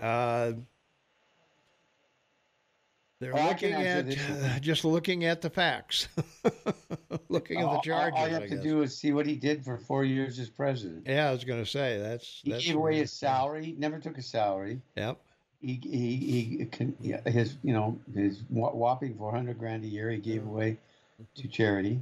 uh, 0.00 0.52
they're 3.20 3.32
well, 3.32 3.48
looking 3.48 3.72
at 3.72 4.06
uh, 4.08 4.58
just 4.60 4.84
looking 4.84 5.24
at 5.24 5.40
the 5.40 5.48
facts, 5.48 6.08
looking 7.28 7.58
at 7.60 7.70
the 7.70 7.80
charges. 7.80 8.18
All 8.18 8.28
you 8.28 8.34
have 8.34 8.48
to 8.48 8.60
do 8.60 8.82
is 8.82 8.96
see 8.96 9.12
what 9.12 9.26
he 9.26 9.36
did 9.36 9.64
for 9.64 9.78
four 9.78 10.04
years 10.04 10.38
as 10.38 10.50
president. 10.50 11.06
Yeah, 11.06 11.28
I 11.28 11.32
was 11.32 11.44
going 11.44 11.64
to 11.64 11.70
say 11.70 11.98
that's. 11.98 12.42
He 12.44 12.50
that's 12.50 12.66
gave 12.66 12.76
away 12.76 12.96
his 12.96 13.12
salary. 13.12 13.74
Never 13.78 13.98
took 13.98 14.18
a 14.18 14.22
salary. 14.22 14.82
Yep. 14.96 15.18
He 15.62 15.80
he 15.82 16.68
he 17.00 17.16
his 17.30 17.56
you 17.62 17.72
know 17.72 17.98
his 18.14 18.42
whopping 18.50 19.16
four 19.16 19.32
hundred 19.32 19.58
grand 19.58 19.84
a 19.84 19.88
year 19.88 20.10
he 20.10 20.18
gave 20.18 20.44
away 20.44 20.76
to 21.36 21.48
charity. 21.48 22.00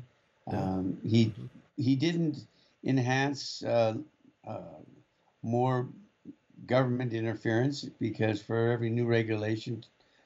Um, 0.49 0.99
he 1.07 1.33
he 1.77 1.95
didn't 1.95 2.45
enhance 2.85 3.63
uh, 3.63 3.95
uh, 4.47 4.59
more 5.43 5.87
government 6.67 7.13
interference 7.13 7.85
because 8.01 8.43
for 8.43 8.71
every 8.71 8.91
new 8.91 9.07
regulation 9.07 9.85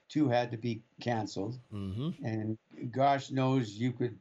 two 0.09 0.29
had 0.29 0.51
to 0.51 0.57
be 0.57 0.81
canceled. 1.01 1.59
Mm-hmm. 1.73 2.25
And 2.25 2.59
gosh 2.91 3.31
knows 3.31 3.71
you 3.71 3.93
could 3.93 4.19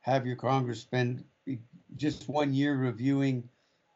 have 0.00 0.26
your 0.26 0.36
Congress 0.36 0.80
spend 0.80 1.24
just 1.96 2.28
one 2.28 2.52
year 2.52 2.76
reviewing 2.76 3.48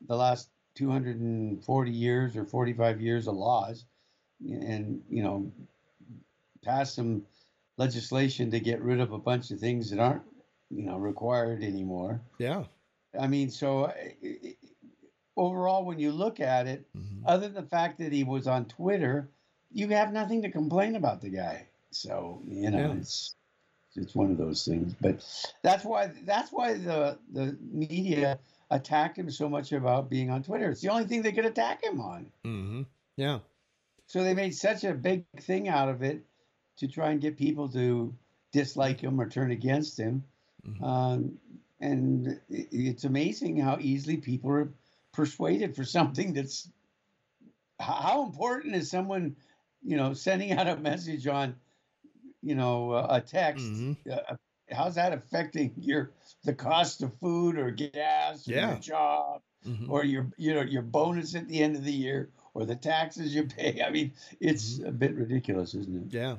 the 0.09 0.17
last 0.17 0.49
240 0.75 1.91
years 1.91 2.37
or 2.37 2.45
45 2.45 3.01
years 3.01 3.29
of 3.29 3.35
laws 3.35 3.85
and, 4.41 5.03
you 5.09 5.23
know, 5.23 5.51
pass 6.65 6.95
some 6.95 7.23
legislation 7.77 8.51
to 8.51 8.61
get 8.61 8.81
rid 8.81 9.01
of 9.01 9.13
a 9.13 9.19
bunch 9.19 9.51
of 9.51 9.59
things 9.59 9.91
that 9.91 9.99
aren't, 9.99 10.23
you 10.71 10.83
know, 10.83 10.97
required 10.97 11.63
anymore. 11.63 12.21
Yeah. 12.39 12.65
I 13.19 13.27
mean, 13.27 13.51
so 13.51 13.93
overall, 15.37 15.85
when 15.85 15.99
you 15.99 16.13
look 16.13 16.41
at 16.41 16.67
it, 16.67 16.87
mm-hmm. 16.97 17.27
other 17.27 17.49
than 17.49 17.55
the 17.63 17.69
fact 17.69 17.99
that 17.99 18.13
he 18.13 18.25
was 18.25 18.47
on 18.47 18.65
Twitter, 18.65 19.29
you 19.73 19.89
have 19.89 20.13
nothing 20.13 20.43
to 20.43 20.51
complain 20.51 20.97
about 20.97 21.21
the 21.21 21.31
guy. 21.31 21.67
So 21.91 22.41
you 22.49 22.71
know, 22.71 22.79
yeah. 22.79 22.95
it's 22.95 23.35
it's 23.95 24.15
one 24.15 24.31
of 24.31 24.39
those 24.39 24.65
things. 24.65 24.95
But 25.01 25.25
that's 25.63 25.85
why 25.85 26.13
that's 26.25 26.51
why 26.51 26.75
the 26.75 27.19
the 27.33 27.57
media 27.61 28.39
attacked 28.71 29.19
him 29.19 29.31
so 29.31 29.49
much 29.49 29.73
about 29.73 30.11
being 30.11 30.31
on 30.31 30.43
Twitter. 30.43 30.71
It's 30.71 30.81
the 30.81 30.89
only 30.89 31.05
thing 31.05 31.23
they 31.23 31.33
could 31.33 31.45
attack 31.45 31.85
him 31.85 32.01
on. 32.01 32.33
Mm-hmm. 32.45 32.83
Yeah. 33.17 33.41
So 34.07 34.25
they 34.25 34.35
made 34.35 34.55
such 34.55 34.85
a 34.85 34.95
big 34.95 35.25
thing 35.41 35.69
out 35.69 35.89
of 35.89 36.03
it 36.03 36.23
to 36.79 36.89
try 36.89 37.11
and 37.11 37.21
get 37.21 37.37
people 37.37 37.69
to 37.71 38.15
dislike 38.53 39.01
him 39.01 39.21
or 39.21 39.29
turn 39.29 39.51
against 39.51 39.99
him. 39.99 40.25
Mm-hmm. 40.67 40.85
Um, 40.85 41.39
and 41.81 42.41
it's 42.49 43.05
amazing 43.05 43.59
how 43.59 43.79
easily 43.81 44.17
people 44.17 44.51
are 44.51 44.73
persuaded 45.13 45.77
for 45.77 45.85
something 45.99 46.33
that's 46.33 46.69
how 47.79 48.25
important 48.25 48.75
is 48.75 48.91
someone 48.91 49.37
you 49.85 49.97
know, 49.97 50.15
sending 50.15 50.53
out 50.53 50.69
a 50.69 50.77
message 50.77 51.27
on, 51.27 51.57
you 52.43 52.55
know, 52.55 52.95
a 52.95 53.21
text. 53.21 53.65
Mm-hmm. 53.65 54.11
Uh, 54.11 54.37
how's 54.71 54.95
that 54.95 55.13
affecting 55.13 55.73
your 55.77 56.11
the 56.45 56.55
cost 56.55 57.03
of 57.03 57.13
food 57.19 57.59
or 57.59 57.71
gas 57.71 58.49
or 58.49 58.53
yeah. 58.53 58.71
your 58.71 58.79
job 58.79 59.43
mm-hmm. 59.67 59.91
or 59.91 60.05
your 60.05 60.31
you 60.37 60.55
know 60.55 60.63
your 60.63 60.83
bonus 60.83 61.35
at 61.35 61.49
the 61.49 61.63
end 61.63 61.77
of 61.77 61.85
the 61.85 61.93
year 61.93 62.31
or 62.55 62.65
the 62.65 62.77
taxes 62.77 63.35
you 63.35 63.45
pay? 63.45 63.83
I 63.87 63.91
mean, 63.91 64.13
it's 64.41 64.79
mm-hmm. 64.79 64.89
a 64.89 64.93
bit 64.93 65.15
ridiculous, 65.15 65.75
isn't 65.75 66.07
it? 66.07 66.15
Yeah. 66.15 66.37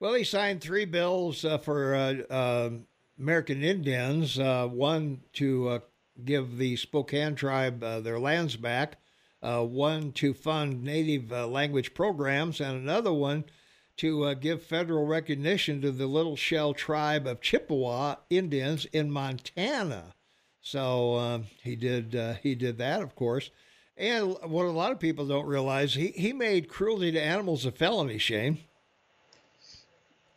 Well, 0.00 0.14
he 0.14 0.24
signed 0.24 0.60
three 0.60 0.84
bills 0.84 1.44
uh, 1.44 1.58
for 1.58 1.94
uh, 1.94 2.14
uh, 2.32 2.70
American 3.18 3.64
Indians. 3.64 4.38
Uh, 4.38 4.68
one 4.68 5.22
to 5.34 5.68
uh, 5.68 5.78
give 6.24 6.56
the 6.56 6.76
Spokane 6.76 7.34
tribe 7.34 7.80
their 7.80 8.20
lands 8.20 8.56
back 8.56 8.98
uh, 9.42 9.64
one 9.64 10.12
to 10.12 10.34
fund 10.34 10.82
native 10.82 11.32
uh, 11.32 11.46
language 11.46 11.94
programs, 11.94 12.60
and 12.60 12.76
another 12.76 13.12
one 13.12 13.44
to 13.98 14.24
uh, 14.24 14.34
give 14.34 14.62
federal 14.62 15.06
recognition 15.06 15.80
to 15.80 15.90
the 15.90 16.06
Little 16.06 16.36
Shell 16.36 16.74
tribe 16.74 17.26
of 17.26 17.40
Chippewa 17.40 18.16
Indians 18.30 18.86
in 18.92 19.10
Montana. 19.10 20.14
So 20.60 21.14
uh, 21.14 21.38
he 21.62 21.76
did 21.76 22.14
uh, 22.14 22.34
he 22.42 22.54
did 22.54 22.78
that, 22.78 23.02
of 23.02 23.14
course. 23.14 23.50
And 23.96 24.36
what 24.44 24.66
a 24.66 24.70
lot 24.70 24.92
of 24.92 25.00
people 25.00 25.26
don't 25.26 25.46
realize, 25.46 25.94
he, 25.94 26.08
he 26.08 26.32
made 26.32 26.68
cruelty 26.68 27.10
to 27.10 27.20
animals 27.20 27.66
a 27.66 27.72
felony, 27.72 28.18
Shane. 28.18 28.58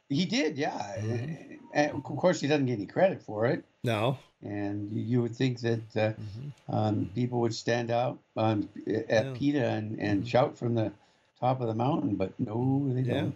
He 0.10 0.26
did, 0.26 0.58
yeah. 0.58 0.96
Mm-hmm. 1.00 1.96
Of 1.96 2.04
course, 2.04 2.42
he 2.42 2.48
doesn't 2.48 2.66
get 2.66 2.74
any 2.74 2.88
credit 2.88 3.22
for 3.22 3.46
it. 3.46 3.64
No. 3.84 4.18
And 4.44 4.92
you 4.92 5.22
would 5.22 5.36
think 5.36 5.60
that 5.62 5.82
uh, 5.96 6.00
mm-hmm. 6.00 6.76
um, 6.76 7.10
people 7.14 7.40
would 7.42 7.54
stand 7.54 7.92
out 7.92 8.18
at 8.38 8.68
yeah. 8.88 9.34
PETA 9.36 9.66
and, 9.66 10.00
and 10.00 10.22
mm-hmm. 10.22 10.28
shout 10.28 10.58
from 10.58 10.74
the 10.74 10.92
top 11.40 11.62
of 11.62 11.68
the 11.68 11.76
mountain, 11.76 12.16
but 12.16 12.32
no, 12.40 12.84
they 12.94 13.02
yeah. 13.02 13.22
don't. 13.22 13.36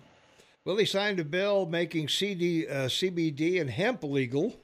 Well, 0.64 0.78
he 0.78 0.86
signed 0.86 1.20
a 1.20 1.24
bill 1.24 1.68
making 1.68 2.10
CD, 2.10 2.68
uh, 2.68 2.88
CBD 2.88 3.62
and 3.62 3.70
hemp 3.70 4.04
legal, 4.04 4.56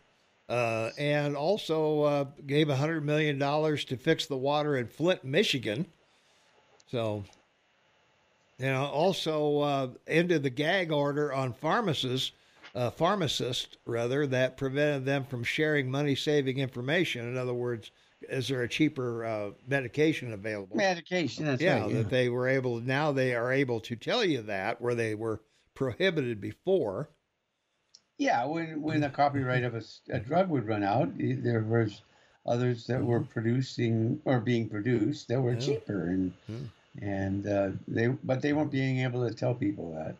uh, 0.50 0.90
and 0.98 1.36
also 1.36 2.02
uh, 2.02 2.26
gave 2.48 2.68
$100 2.68 3.04
million 3.04 3.40
to 3.40 3.98
fix 3.98 4.26
the 4.26 4.38
water 4.38 4.78
in 4.78 4.88
Flint, 4.88 5.24
Michigan. 5.24 5.86
So, 6.90 7.24
you 8.58 8.66
know, 8.66 8.86
also 8.86 9.60
uh, 9.60 9.88
ended 10.08 10.42
the 10.42 10.50
gag 10.50 10.92
order 10.92 11.32
on 11.32 11.54
pharmacists 11.54 12.32
uh, 12.76 12.90
pharmacist 12.90 13.78
rather 13.86 14.26
that 14.28 14.58
prevented 14.58 15.06
them 15.06 15.26
from 15.26 15.44
sharing 15.44 15.90
money 15.90 16.16
saving 16.16 16.58
information. 16.58 17.28
In 17.28 17.38
other 17.38 17.54
words, 17.54 17.92
is 18.30 18.48
there 18.48 18.62
a 18.62 18.70
cheaper 18.70 19.26
uh, 19.26 19.52
medication 19.68 20.34
available? 20.34 20.78
Medication, 20.78 21.46
that's 21.46 21.62
yeah, 21.62 21.82
right. 21.82 21.92
Yeah, 21.92 21.98
that 21.98 22.10
they 22.10 22.30
were 22.30 22.48
able 22.48 22.80
now 22.80 23.12
they 23.12 23.36
are 23.36 23.52
able 23.52 23.80
to 23.82 23.96
tell 23.96 24.24
you 24.24 24.42
that 24.44 24.82
where 24.82 24.96
they 24.96 25.16
were 25.16 25.42
prohibited 25.74 26.40
before. 26.40 27.10
Yeah, 28.18 28.46
when 28.46 28.82
when 28.82 29.02
the 29.02 29.10
copyright 29.10 29.64
of 29.64 29.74
a, 29.74 29.82
a 30.12 30.20
drug 30.20 30.50
would 30.50 30.68
run 30.68 30.84
out, 30.84 31.12
there 31.18 31.62
was 31.62 32.02
others 32.46 32.86
that 32.88 32.98
mm-hmm. 32.98 33.08
were 33.08 33.22
producing 33.22 34.22
or 34.26 34.40
being 34.40 34.70
produced 34.70 35.28
that 35.28 35.42
were 35.42 35.54
yeah. 35.54 35.60
cheaper 35.60 36.08
and 36.10 36.34
yeah. 36.48 36.56
and 37.02 37.48
uh, 37.48 37.70
they 37.88 38.08
but 38.08 38.42
they 38.42 38.54
weren't 38.54 38.72
being 38.72 39.00
able 39.00 39.28
to 39.28 39.34
tell 39.34 39.56
people 39.56 39.94
that. 39.96 40.16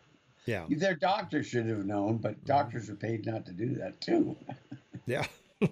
Yeah, 0.46 0.66
their 0.68 0.94
doctors 0.94 1.46
should 1.46 1.66
have 1.66 1.86
known, 1.86 2.18
but 2.18 2.32
mm-hmm. 2.36 2.46
doctors 2.46 2.90
are 2.90 2.96
paid 2.96 3.26
not 3.26 3.46
to 3.46 3.52
do 3.52 3.74
that 3.76 4.00
too. 4.00 4.36
yeah. 5.06 5.26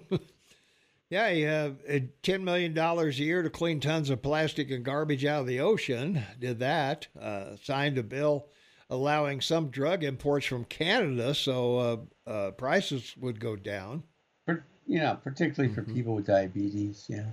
Yeah, 1.11 1.27
you 1.27 1.45
have 1.45 1.75
uh, 1.89 1.99
$10 2.23 2.41
million 2.43 2.75
a 2.77 3.05
year 3.09 3.41
to 3.41 3.49
clean 3.49 3.81
tons 3.81 4.09
of 4.09 4.21
plastic 4.21 4.71
and 4.71 4.85
garbage 4.85 5.25
out 5.25 5.41
of 5.41 5.47
the 5.47 5.59
ocean. 5.59 6.23
Did 6.39 6.59
that. 6.59 7.07
Uh, 7.21 7.57
signed 7.61 7.97
a 7.97 8.03
bill 8.03 8.47
allowing 8.89 9.41
some 9.41 9.67
drug 9.69 10.05
imports 10.05 10.45
from 10.45 10.63
Canada 10.63 11.35
so 11.35 12.07
uh, 12.27 12.29
uh, 12.29 12.51
prices 12.51 13.13
would 13.19 13.41
go 13.41 13.57
down. 13.57 14.03
For, 14.45 14.63
you 14.87 14.99
know, 14.99 15.17
particularly 15.21 15.75
for 15.75 15.81
mm-hmm. 15.81 15.93
people 15.93 16.15
with 16.15 16.27
diabetes. 16.27 17.05
Yeah. 17.09 17.25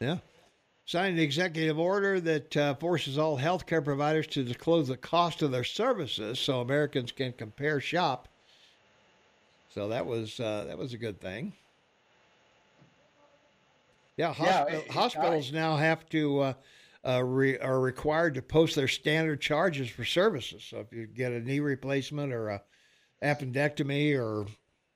Yeah. 0.00 0.18
Signed 0.86 1.16
an 1.16 1.24
executive 1.24 1.78
order 1.78 2.20
that 2.20 2.56
uh, 2.56 2.74
forces 2.74 3.16
all 3.16 3.38
healthcare 3.38 3.82
providers 3.82 4.26
to 4.28 4.44
disclose 4.44 4.88
the 4.88 4.98
cost 4.98 5.40
of 5.40 5.50
their 5.50 5.64
services 5.64 6.38
so 6.38 6.60
Americans 6.60 7.10
can 7.10 7.32
compare 7.32 7.80
shop. 7.80 8.28
So 9.70 9.88
that 9.88 10.04
was 10.04 10.38
uh, 10.38 10.66
that 10.68 10.76
was 10.76 10.92
a 10.92 10.98
good 10.98 11.20
thing. 11.20 11.54
Yeah, 14.18 14.34
hospital, 14.34 14.68
yeah 14.70 14.78
it, 14.78 14.90
hospitals 14.90 15.52
I, 15.52 15.56
now 15.56 15.76
have 15.76 16.06
to 16.10 16.40
uh, 16.40 16.52
uh, 17.06 17.24
re, 17.24 17.58
are 17.58 17.80
required 17.80 18.34
to 18.34 18.42
post 18.42 18.76
their 18.76 18.86
standard 18.86 19.40
charges 19.40 19.88
for 19.88 20.04
services. 20.04 20.64
So 20.64 20.78
if 20.78 20.92
you 20.92 21.06
get 21.06 21.32
a 21.32 21.40
knee 21.40 21.60
replacement 21.60 22.32
or 22.32 22.50
a 22.50 22.62
appendectomy 23.22 24.18
or 24.18 24.46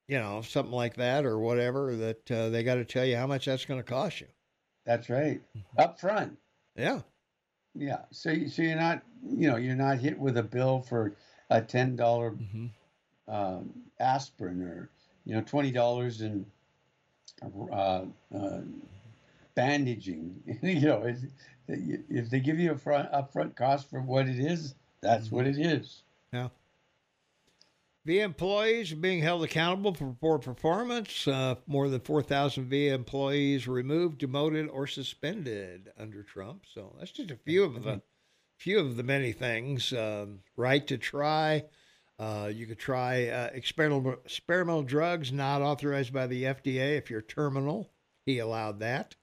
you 0.07 0.19
know 0.19 0.43
something 0.43 0.75
like 0.75 0.97
that 0.97 1.25
or 1.25 1.39
whatever, 1.39 1.97
that 1.97 2.31
uh, 2.31 2.51
they 2.51 2.63
got 2.63 2.75
to 2.75 2.85
tell 2.85 3.07
you 3.07 3.17
how 3.17 3.27
much 3.27 3.47
that's 3.47 3.65
going 3.65 3.81
to 3.81 3.85
cost 3.85 4.21
you. 4.21 4.27
That's 4.89 5.11
right, 5.11 5.39
mm-hmm. 5.55 5.81
up 5.81 6.01
front. 6.01 6.39
Yeah, 6.75 7.01
yeah. 7.75 8.05
So 8.11 8.35
so 8.47 8.63
you're 8.63 8.75
not 8.75 9.03
you 9.23 9.51
know 9.51 9.57
you're 9.57 9.77
not 9.77 9.99
hit 9.99 10.19
with 10.19 10.39
a 10.39 10.43
bill 10.43 10.81
for 10.81 11.13
a 11.51 11.61
ten 11.61 11.95
dollar 11.95 12.31
mm-hmm. 12.31 12.69
um, 13.31 13.75
aspirin 14.01 14.63
or 14.63 14.89
you 15.27 15.35
know 15.35 15.43
twenty 15.43 15.73
dollars 15.73 16.23
in 16.23 16.47
uh, 17.71 18.05
uh, 18.35 18.61
bandaging. 19.55 20.43
you 20.63 20.81
know, 20.81 21.15
if 21.69 22.31
they 22.31 22.41
give 22.41 22.59
you 22.59 22.73
a 22.73 22.79
front 22.79 23.13
upfront 23.13 23.57
cost 23.57 23.91
for 23.91 24.01
what 24.01 24.27
it 24.27 24.39
is, 24.39 24.75
that's 25.03 25.27
mm-hmm. 25.27 25.37
what 25.37 25.47
it 25.47 25.59
is. 25.59 26.03
Yeah. 26.33 26.49
VA 28.09 28.23
employees 28.23 28.91
are 28.91 28.97
being 28.97 29.21
held 29.21 29.45
accountable 29.45 29.93
for 29.93 30.17
poor 30.19 30.39
performance. 30.39 31.29
Uh, 31.29 31.57
more 31.67 31.91
than 31.91 32.01
4,000 32.01 32.71
VA 32.71 32.95
employees 32.95 33.69
removed, 33.69 34.17
demoted, 34.17 34.67
or 34.71 34.87
suspended 34.87 35.91
under 35.99 36.23
Trump. 36.23 36.65
So 36.73 36.97
that's 36.99 37.11
just 37.11 37.31
a 37.31 37.37
few 37.37 37.65
of 37.65 37.83
the 37.85 38.01
few 38.57 38.79
of 38.79 38.97
the 38.97 39.03
many 39.03 39.33
things. 39.33 39.93
Um, 39.93 40.41
right 40.57 40.87
to 40.87 40.97
try. 40.97 41.65
Uh, 42.19 42.51
you 42.53 42.67
could 42.67 42.79
try 42.79 43.29
uh, 43.29 43.51
experimental 43.53 44.15
experimental 44.25 44.85
drugs 44.85 45.31
not 45.31 45.61
authorized 45.61 46.15
by 46.15 46.27
the 46.27 46.45
FDA 46.45 46.97
if 46.97 47.11
you're 47.11 47.21
terminal. 47.21 47.91
He 48.25 48.39
allowed 48.39 48.81
that. 48.81 49.17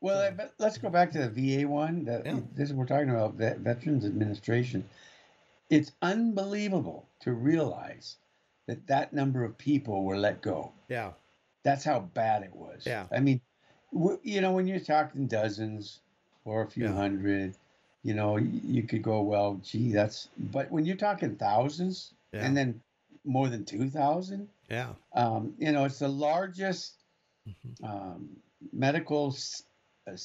Well, 0.00 0.32
let's 0.58 0.78
go 0.78 0.90
back 0.90 1.12
to 1.12 1.28
the 1.28 1.58
VA 1.60 1.68
one. 1.68 2.04
That 2.06 2.26
yeah. 2.26 2.40
this 2.56 2.68
is 2.68 2.74
what 2.74 2.90
we're 2.90 2.96
talking 2.96 3.10
about 3.10 3.34
Veterans 3.34 4.04
Administration. 4.04 4.88
It's 5.70 5.92
unbelievable 6.02 7.08
to 7.20 7.32
realize 7.32 8.16
that 8.66 8.86
that 8.86 9.12
number 9.12 9.44
of 9.44 9.56
people 9.58 10.04
were 10.04 10.16
let 10.16 10.40
go. 10.40 10.72
Yeah, 10.88 11.12
that's 11.62 11.84
how 11.84 12.00
bad 12.00 12.42
it 12.42 12.54
was. 12.54 12.84
Yeah, 12.86 13.06
I 13.12 13.20
mean, 13.20 13.40
you 14.22 14.40
know, 14.40 14.52
when 14.52 14.66
you're 14.66 14.80
talking 14.80 15.26
dozens 15.26 16.00
or 16.44 16.62
a 16.62 16.70
few 16.70 16.84
yeah. 16.84 16.92
hundred, 16.92 17.54
you 18.02 18.14
know, 18.14 18.36
you 18.36 18.82
could 18.82 19.02
go, 19.02 19.20
well, 19.22 19.60
gee, 19.62 19.92
that's. 19.92 20.28
But 20.38 20.70
when 20.70 20.84
you're 20.86 20.96
talking 20.96 21.36
thousands, 21.36 22.14
yeah. 22.32 22.44
and 22.44 22.56
then 22.56 22.80
more 23.24 23.48
than 23.48 23.64
two 23.64 23.90
thousand, 23.90 24.48
yeah, 24.70 24.92
um, 25.14 25.54
you 25.58 25.72
know, 25.72 25.84
it's 25.84 25.98
the 25.98 26.08
largest 26.08 26.94
mm-hmm. 27.48 27.84
um, 27.84 28.28
medical 28.72 29.36
uh, 30.06 30.16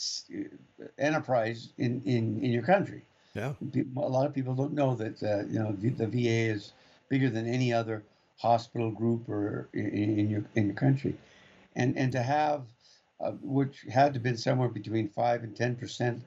enterprise 0.98 1.74
in, 1.78 2.02
in, 2.06 2.44
in 2.44 2.52
your 2.52 2.64
country. 2.64 3.04
Yeah. 3.34 3.54
A 3.98 4.00
lot 4.00 4.28
of 4.28 4.34
people 4.34 4.54
don't 4.54 4.74
know 4.74 4.96
that 4.96 5.24
uh, 5.24 5.46
you 5.48 5.60
know 5.60 5.76
the, 5.78 5.90
the, 5.90 6.08
VA 6.08 6.54
is 6.54 6.74
bigger 7.10 7.30
than 7.30 7.48
any 7.48 7.74
other 7.74 8.04
hospital 8.38 8.92
group 8.92 9.28
or 9.28 9.70
in, 9.74 10.20
in 10.20 10.30
your 10.30 10.44
in 10.56 10.68
your 10.68 10.76
country, 10.76 11.16
and 11.76 11.98
and 11.98 12.12
to 12.12 12.22
have 12.22 12.64
uh, 13.20 13.32
which 13.42 13.86
had 13.92 14.14
to 14.14 14.20
been 14.20 14.38
somewhere 14.38 14.70
between 14.70 15.10
five 15.10 15.44
and 15.44 15.56
ten 15.56 15.76
percent 15.76 16.24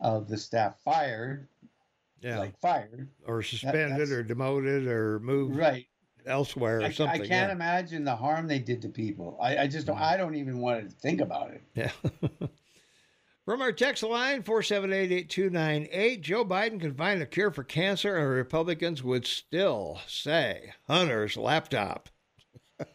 of 0.00 0.28
the 0.28 0.36
staff 0.36 0.78
fired, 0.84 1.48
yeah, 2.20 2.38
like 2.38 2.56
fired 2.60 3.08
or 3.26 3.42
suspended 3.42 4.08
that, 4.08 4.14
or 4.14 4.22
demoted 4.22 4.86
or 4.86 5.18
moved 5.18 5.56
right 5.56 5.86
elsewhere 6.24 6.80
or 6.80 6.84
I, 6.84 6.90
something. 6.92 7.22
I 7.22 7.26
can't 7.26 7.48
yeah. 7.48 7.52
imagine 7.52 8.04
the 8.04 8.14
harm 8.14 8.46
they 8.46 8.60
did 8.60 8.82
to 8.82 8.88
people. 8.88 9.36
I, 9.40 9.58
I 9.58 9.66
just 9.66 9.86
don't. 9.86 9.96
Mm-hmm. 9.96 10.04
I 10.04 10.16
don't 10.16 10.36
even 10.36 10.58
want 10.58 10.88
to 10.88 10.94
think 10.96 11.20
about 11.20 11.50
it. 11.50 11.62
Yeah. 11.74 11.90
From 13.44 13.60
our 13.60 13.72
text 13.72 14.02
line, 14.02 14.42
4788298, 14.42 16.20
Joe 16.22 16.46
Biden 16.46 16.80
can 16.80 16.94
find 16.94 17.20
a 17.20 17.26
cure 17.26 17.50
for 17.50 17.62
cancer, 17.62 18.16
and 18.16 18.30
Republicans 18.30 19.04
would 19.04 19.26
still 19.26 20.00
say 20.06 20.72
Hunter's 20.88 21.36
laptop. 21.36 22.08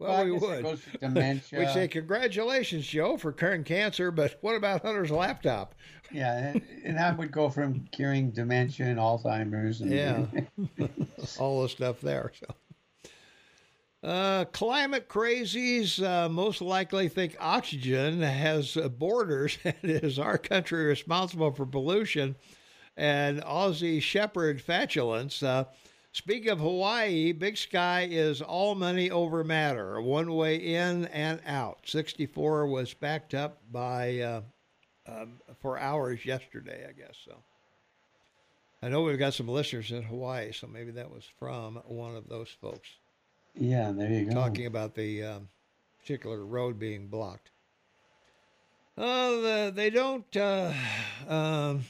well, 0.00 0.24
we 0.24 0.32
would. 0.32 0.64
We'd 1.02 1.68
say, 1.72 1.86
Congratulations, 1.86 2.86
Joe, 2.88 3.16
for 3.16 3.30
curing 3.32 3.62
cancer, 3.62 4.10
but 4.10 4.36
what 4.40 4.56
about 4.56 4.82
Hunter's 4.82 5.12
laptop? 5.12 5.76
yeah, 6.12 6.48
and, 6.48 6.62
and 6.84 6.96
that 6.96 7.16
would 7.16 7.32
go 7.32 7.48
from 7.48 7.86
curing 7.92 8.30
dementia 8.30 8.86
and 8.86 8.98
Alzheimer's. 8.98 9.80
And, 9.80 9.92
yeah, 9.92 10.26
all 11.38 11.62
the 11.62 11.68
stuff 11.68 12.00
there. 12.00 12.32
So. 12.38 12.46
Uh, 14.02 14.44
climate 14.46 15.08
crazies 15.08 16.02
uh, 16.02 16.28
most 16.28 16.60
likely 16.60 17.08
think 17.08 17.36
oxygen 17.38 18.20
has 18.20 18.76
borders 18.98 19.58
and 19.64 19.76
is 19.84 20.18
our 20.18 20.36
country 20.36 20.84
responsible 20.86 21.52
for 21.52 21.64
pollution 21.64 22.34
and 22.96 23.40
Aussie 23.42 24.02
shepherd 24.02 24.60
flatulence. 24.60 25.40
Uh, 25.40 25.66
speak 26.10 26.46
of 26.46 26.58
Hawaii, 26.58 27.30
Big 27.30 27.56
Sky 27.56 28.08
is 28.10 28.42
all 28.42 28.74
money 28.74 29.08
over 29.08 29.44
matter, 29.44 30.00
one 30.00 30.34
way 30.34 30.56
in 30.56 31.04
and 31.06 31.40
out. 31.46 31.80
64 31.84 32.66
was 32.66 32.94
backed 32.94 33.34
up 33.34 33.62
by 33.70 34.18
uh, 34.18 34.40
um, 35.06 35.40
for 35.60 35.78
hours 35.78 36.24
yesterday, 36.24 36.86
I 36.88 36.92
guess. 36.92 37.14
So 37.24 37.36
I 38.82 38.88
know 38.88 39.02
we've 39.02 39.18
got 39.18 39.34
some 39.34 39.48
listeners 39.48 39.92
in 39.92 40.02
Hawaii, 40.02 40.50
so 40.50 40.66
maybe 40.66 40.90
that 40.90 41.10
was 41.10 41.24
from 41.38 41.76
one 41.86 42.16
of 42.16 42.28
those 42.28 42.50
folks. 42.60 42.88
Yeah, 43.54 43.92
there 43.92 44.10
you 44.10 44.26
go. 44.26 44.32
Talking 44.32 44.66
about 44.66 44.94
the 44.94 45.22
um, 45.22 45.48
particular 46.00 46.44
road 46.44 46.78
being 46.78 47.08
blocked. 47.08 47.50
Oh, 48.96 49.40
the, 49.40 49.72
they 49.74 49.90
don't. 49.90 50.36
Uh, 50.36 50.72
um, 51.28 51.84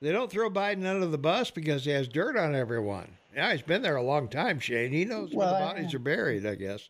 they 0.00 0.12
don't 0.12 0.30
throw 0.30 0.50
Biden 0.50 0.86
under 0.86 1.06
the 1.06 1.18
bus 1.18 1.50
because 1.50 1.84
he 1.84 1.90
has 1.92 2.08
dirt 2.08 2.36
on 2.36 2.54
everyone. 2.54 3.08
Yeah, 3.34 3.52
he's 3.52 3.62
been 3.62 3.82
there 3.82 3.96
a 3.96 4.02
long 4.02 4.28
time, 4.28 4.58
Shane. 4.58 4.92
He 4.92 5.04
knows 5.04 5.32
well, 5.32 5.52
where 5.52 5.60
the 5.60 5.66
bodies 5.66 5.94
I, 5.94 5.96
are 5.96 6.00
buried. 6.00 6.46
I 6.46 6.54
guess. 6.54 6.88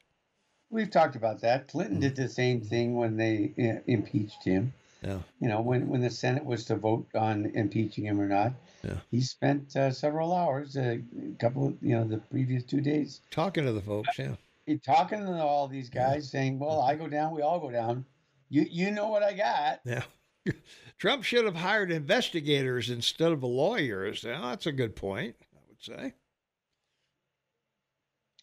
We've 0.70 0.90
talked 0.90 1.16
about 1.16 1.40
that. 1.43 1.69
Clinton 1.69 2.01
did 2.01 2.16
the 2.16 2.28
same 2.28 2.62
thing 2.62 2.97
when 2.97 3.16
they 3.16 3.53
uh, 3.59 3.82
impeached 3.86 4.43
him. 4.44 4.73
Yeah. 5.03 5.19
You 5.40 5.49
know, 5.49 5.61
when 5.61 5.89
when 5.89 6.01
the 6.01 6.11
Senate 6.11 6.44
was 6.44 6.65
to 6.66 6.77
vote 6.77 7.07
on 7.15 7.47
impeaching 7.55 8.07
him 8.07 8.20
or 8.20 8.27
not, 8.27 8.53
yeah. 8.82 8.98
He 9.10 9.20
spent 9.20 9.76
uh, 9.76 9.90
several 9.90 10.34
hours, 10.34 10.76
a 10.76 11.00
couple 11.38 11.68
of, 11.68 11.76
you 11.80 11.94
know, 11.94 12.04
the 12.04 12.18
previous 12.18 12.64
two 12.64 12.80
days. 12.80 13.20
Talking 13.30 13.64
to 13.64 13.72
the 13.72 13.80
folks, 13.80 14.18
yeah. 14.18 14.34
He, 14.66 14.78
talking 14.78 15.20
to 15.20 15.42
all 15.42 15.68
these 15.68 15.88
guys, 15.88 16.26
yeah. 16.32 16.40
saying, 16.40 16.59
well, 16.59 16.80
I 16.80 16.94
go 16.94 17.09
down, 17.09 17.34
we 17.34 17.42
all 17.42 17.60
go 17.60 17.70
down. 17.70 18.04
You, 18.48 18.66
you 18.68 18.90
know 18.90 19.09
what 19.09 19.22
I 19.22 19.32
got. 19.32 19.80
Yeah. 19.84 20.02
Trump 20.98 21.24
should 21.24 21.44
have 21.44 21.56
hired 21.56 21.90
investigators 21.90 22.90
instead 22.90 23.32
of 23.32 23.42
lawyers. 23.42 24.24
Now, 24.24 24.50
that's 24.50 24.66
a 24.66 24.72
good 24.72 24.94
point, 24.96 25.36
I 25.54 25.60
would 25.68 25.82
say. 25.82 26.14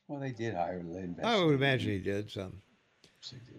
Well, 0.08 0.20
they 0.20 0.32
did 0.32 0.56
hire 0.56 0.80
investigators. 0.80 1.26
I 1.26 1.44
would 1.44 1.56
imagine 1.56 1.92
he 1.92 2.00
did 2.00 2.32
some. 2.32 2.62
Yes, 3.04 3.32
he 3.32 3.38
did. 3.52 3.59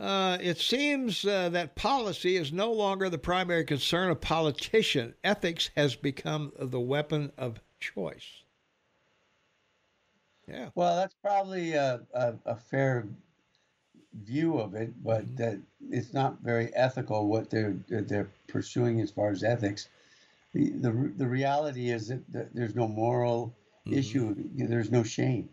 Uh, 0.00 0.38
it 0.40 0.58
seems 0.58 1.26
uh, 1.26 1.50
that 1.50 1.76
policy 1.76 2.36
is 2.36 2.52
no 2.52 2.72
longer 2.72 3.10
the 3.10 3.18
primary 3.18 3.64
concern 3.64 4.08
of 4.08 4.18
politicians. 4.18 5.14
Ethics 5.22 5.68
has 5.76 5.94
become 5.94 6.52
the 6.58 6.80
weapon 6.80 7.30
of 7.36 7.60
choice. 7.80 8.42
Yeah. 10.48 10.70
Well, 10.74 10.96
that's 10.96 11.14
probably 11.22 11.74
a, 11.74 12.00
a, 12.14 12.34
a 12.46 12.56
fair 12.56 13.06
view 14.24 14.58
of 14.58 14.74
it, 14.74 14.90
but 15.04 15.26
mm-hmm. 15.26 15.36
that 15.36 15.58
it's 15.90 16.14
not 16.14 16.40
very 16.42 16.74
ethical 16.74 17.28
what 17.28 17.50
they're 17.50 17.76
they're 17.88 18.30
pursuing 18.48 19.00
as 19.00 19.10
far 19.10 19.30
as 19.30 19.44
ethics. 19.44 19.88
The 20.54 20.70
the, 20.70 21.12
the 21.18 21.26
reality 21.26 21.90
is 21.90 22.08
that, 22.08 22.32
that 22.32 22.54
there's 22.54 22.74
no 22.74 22.88
moral 22.88 23.54
mm-hmm. 23.86 23.98
issue. 23.98 24.34
There's 24.56 24.90
no 24.90 25.02
shame. 25.02 25.50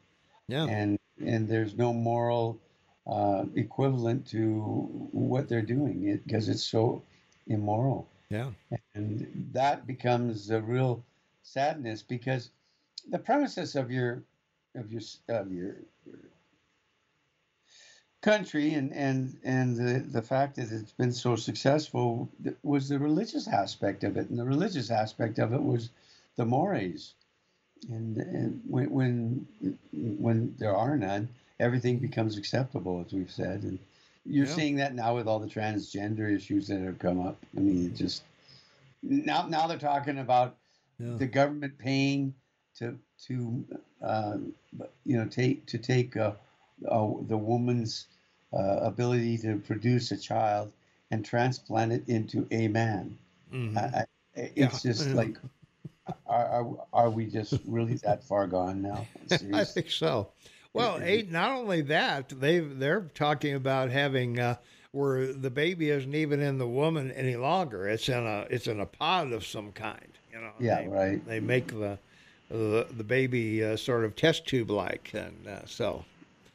Yeah. 0.47 0.65
And 0.65 0.97
and 1.19 1.49
there's 1.49 1.75
no 1.75 1.91
moral 1.93 2.61
uh, 3.07 3.45
equivalent 3.55 4.27
to 4.27 4.59
what 5.11 5.47
they're 5.47 5.61
doing 5.61 6.19
because 6.25 6.49
it, 6.49 6.53
it's 6.53 6.63
so 6.63 7.01
immoral. 7.47 8.07
Yeah. 8.29 8.51
And 8.93 9.49
that 9.53 9.87
becomes 9.87 10.49
a 10.49 10.61
real 10.61 11.03
sadness 11.43 12.01
because 12.01 12.49
the 13.09 13.19
premises 13.19 13.75
of 13.75 13.89
your 13.91 14.23
of 14.75 14.91
your 14.91 15.01
of 15.29 15.51
your, 15.51 15.75
your 16.05 16.19
country 18.21 18.73
and 18.73 18.91
and 18.91 19.37
and 19.43 19.77
the 19.77 19.99
the 19.99 20.21
fact 20.21 20.57
that 20.57 20.71
it's 20.71 20.91
been 20.91 21.13
so 21.13 21.35
successful 21.35 22.29
was 22.63 22.89
the 22.89 22.99
religious 22.99 23.47
aspect 23.47 24.03
of 24.03 24.17
it 24.17 24.29
and 24.29 24.37
the 24.37 24.43
religious 24.43 24.91
aspect 24.91 25.39
of 25.39 25.53
it 25.53 25.63
was 25.63 25.89
the 26.35 26.45
mores 26.45 27.13
and, 27.89 28.17
and 28.17 28.61
when, 28.67 28.89
when 28.89 29.47
when 29.93 30.55
there 30.57 30.75
are 30.75 30.97
none 30.97 31.29
everything 31.59 31.97
becomes 31.97 32.37
acceptable 32.37 33.03
as 33.05 33.13
we've 33.13 33.31
said 33.31 33.63
and 33.63 33.79
you're 34.25 34.45
yeah. 34.45 34.53
seeing 34.53 34.75
that 34.75 34.93
now 34.93 35.15
with 35.15 35.27
all 35.27 35.39
the 35.39 35.47
transgender 35.47 36.33
issues 36.33 36.67
that 36.67 36.79
have 36.79 36.99
come 36.99 37.19
up 37.19 37.37
i 37.55 37.59
mean 37.59 37.87
it 37.87 37.95
just 37.95 38.23
now 39.03 39.47
now 39.47 39.67
they're 39.67 39.77
talking 39.77 40.19
about 40.19 40.55
yeah. 40.99 41.15
the 41.17 41.27
government 41.27 41.77
paying 41.77 42.33
to 42.77 42.97
to 43.25 43.65
uh, 44.03 44.37
you 45.05 45.17
know 45.17 45.25
take 45.25 45.65
to 45.65 45.77
take 45.77 46.15
uh, 46.15 46.31
uh, 46.89 47.07
the 47.27 47.37
woman's 47.37 48.07
uh, 48.53 48.79
ability 48.81 49.37
to 49.39 49.57
produce 49.57 50.11
a 50.11 50.17
child 50.17 50.71
and 51.11 51.25
transplant 51.25 51.91
it 51.91 52.03
into 52.07 52.47
a 52.51 52.67
man. 52.67 53.17
Mm-hmm. 53.53 54.01
it's 54.35 54.85
yeah. 54.85 54.91
just 54.91 55.09
like, 55.11 55.37
are, 56.27 56.45
are, 56.45 56.67
are, 56.91 57.09
we 57.09 57.25
just 57.25 57.53
really 57.65 57.95
that 57.95 58.23
far 58.23 58.45
gone 58.45 58.81
now? 58.81 59.07
I 59.53 59.63
think 59.63 59.89
so. 59.89 60.29
Well, 60.77 60.99
eight, 61.01 61.31
not 61.31 61.51
only 61.51 61.81
that, 61.83 62.29
they 62.29 62.59
they're 62.59 63.09
talking 63.15 63.55
about 63.55 63.89
having 63.89 64.39
uh, 64.39 64.55
where 64.91 65.33
the 65.33 65.49
baby 65.49 65.89
isn't 65.89 66.15
even 66.15 66.41
in 66.41 66.57
the 66.57 66.67
woman 66.67 67.11
any 67.11 67.35
longer. 67.35 67.87
It's 67.87 68.07
in 68.09 68.25
a 68.25 68.45
it's 68.49 68.67
in 68.67 68.79
a 68.79 68.85
pod 68.85 69.31
of 69.31 69.45
some 69.45 69.71
kind. 69.71 70.07
You 70.31 70.41
know. 70.41 70.51
Yeah. 70.59 70.81
They, 70.81 70.87
right. 70.87 71.27
They 71.27 71.39
make 71.39 71.67
the 71.67 71.97
the, 72.49 72.87
the 72.95 73.03
baby 73.03 73.63
uh, 73.63 73.75
sort 73.75 74.05
of 74.05 74.15
test 74.15 74.47
tube 74.47 74.71
like, 74.71 75.11
and 75.13 75.47
uh, 75.47 75.65
so 75.65 76.05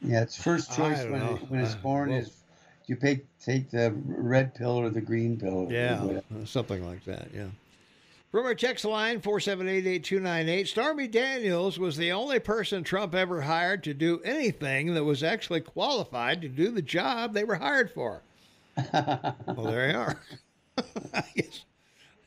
yeah, 0.01 0.23
it's 0.23 0.43
first 0.43 0.75
choice 0.75 1.05
when 1.05 1.23
it, 1.23 1.51
when 1.51 1.61
it's 1.61 1.75
uh, 1.75 1.79
born 1.79 2.11
well, 2.11 2.19
is 2.19 2.43
you 2.87 2.97
pay, 2.97 3.23
take 3.45 3.71
the 3.71 3.93
red 4.07 4.55
pill 4.55 4.77
or 4.77 4.91
the 4.91 5.01
green 5.01 5.39
pill. 5.39 5.69
Yeah, 5.71 6.21
something 6.45 6.87
like 6.87 7.05
that. 7.05 7.29
Yeah. 7.35 7.49
From 8.33 8.47
our 8.47 8.55
text 8.55 8.85
line, 8.87 9.21
4788298, 9.21 10.67
Stormy 10.67 11.07
Daniels 11.07 11.79
was 11.79 11.97
the 11.99 12.13
only 12.13 12.39
person 12.39 12.83
Trump 12.83 13.15
ever 13.15 13.43
hired 13.43 13.85
to 13.85 13.93
do 13.93 14.21
anything 14.25 14.95
that 14.95 15.05
was 15.05 15.23
actually 15.23 15.61
qualified 15.61 16.41
to 16.41 16.49
do 16.49 16.71
the 16.71 16.81
job 16.81 17.35
they 17.35 17.45
were 17.45 17.57
hired 17.57 17.91
for. 17.91 18.23
well, 18.95 19.37
there 19.47 19.91
you 19.91 19.99
are. 19.99 20.21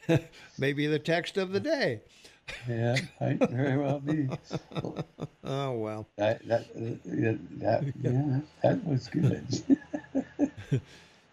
Maybe 0.60 0.86
the 0.86 1.00
text 1.00 1.38
of 1.38 1.52
the 1.52 1.60
day 1.60 2.02
yeah, 2.68 2.98
might 3.20 3.50
very 3.50 3.78
well 3.78 4.00
be. 4.00 4.30
Oh 5.44 5.72
well. 5.72 6.08
That 6.18 6.48
that 6.48 6.74
that 6.76 7.94
yeah, 8.02 8.40
that 8.62 8.86
was 8.86 9.08
good. 9.08 9.48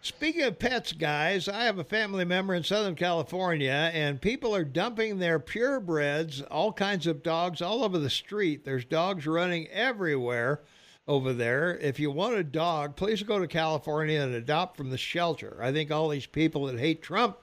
Speaking 0.04 0.42
of 0.42 0.58
pets, 0.58 0.92
guys, 0.92 1.48
I 1.48 1.62
have 1.62 1.78
a 1.78 1.84
family 1.84 2.24
member 2.24 2.54
in 2.54 2.64
Southern 2.64 2.96
California, 2.96 3.88
and 3.94 4.20
people 4.20 4.52
are 4.52 4.64
dumping 4.64 5.20
their 5.20 5.38
purebreds, 5.38 6.44
all 6.50 6.72
kinds 6.72 7.06
of 7.06 7.22
dogs, 7.22 7.62
all 7.62 7.84
over 7.84 8.00
the 8.00 8.10
street. 8.10 8.64
There's 8.64 8.84
dogs 8.84 9.28
running 9.28 9.68
everywhere 9.68 10.58
over 11.06 11.32
there. 11.32 11.78
If 11.78 12.00
you 12.00 12.10
want 12.10 12.34
a 12.34 12.42
dog, 12.42 12.96
please 12.96 13.22
go 13.22 13.38
to 13.38 13.46
California 13.46 14.20
and 14.20 14.34
adopt 14.34 14.76
from 14.76 14.90
the 14.90 14.98
shelter. 14.98 15.56
I 15.60 15.70
think 15.70 15.92
all 15.92 16.08
these 16.08 16.26
people 16.26 16.66
that 16.66 16.80
hate 16.80 17.00
Trump, 17.00 17.36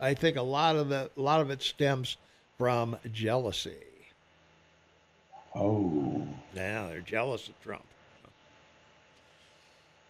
I 0.00 0.14
think 0.14 0.38
a 0.38 0.42
lot 0.42 0.74
of 0.74 0.88
the 0.88 1.10
a 1.18 1.20
lot 1.20 1.42
of 1.42 1.50
it 1.50 1.60
stems 1.60 2.16
from 2.56 2.96
jealousy. 3.12 3.76
Oh. 5.54 6.26
Yeah, 6.54 6.88
they're 6.88 7.00
jealous 7.00 7.48
of 7.48 7.60
Trump. 7.62 7.84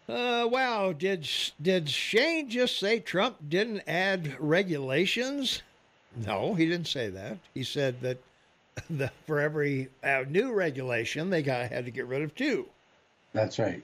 Uh, 0.09 0.49
wow, 0.51 0.93
did 0.93 1.29
did 1.61 1.89
Shane 1.91 2.49
just 2.49 2.79
say 2.79 3.01
Trump 3.01 3.37
didn't 3.49 3.83
add 3.89 4.37
regulations? 4.39 5.63
No, 6.15 6.55
he 6.55 6.67
didn't 6.67 6.87
say 6.87 7.11
that. 7.11 7.39
He 7.55 7.65
said 7.65 8.01
that 8.03 8.19
the, 8.91 9.11
for 9.27 9.41
every 9.41 9.89
uh, 10.05 10.25
new 10.29 10.53
regulation, 10.53 11.31
they 11.31 11.43
got 11.43 11.71
had 11.71 11.85
to 11.87 11.91
get 11.91 12.07
rid 12.07 12.23
of 12.23 12.35
two. 12.35 12.67
That's 13.33 13.59
right. 13.59 13.83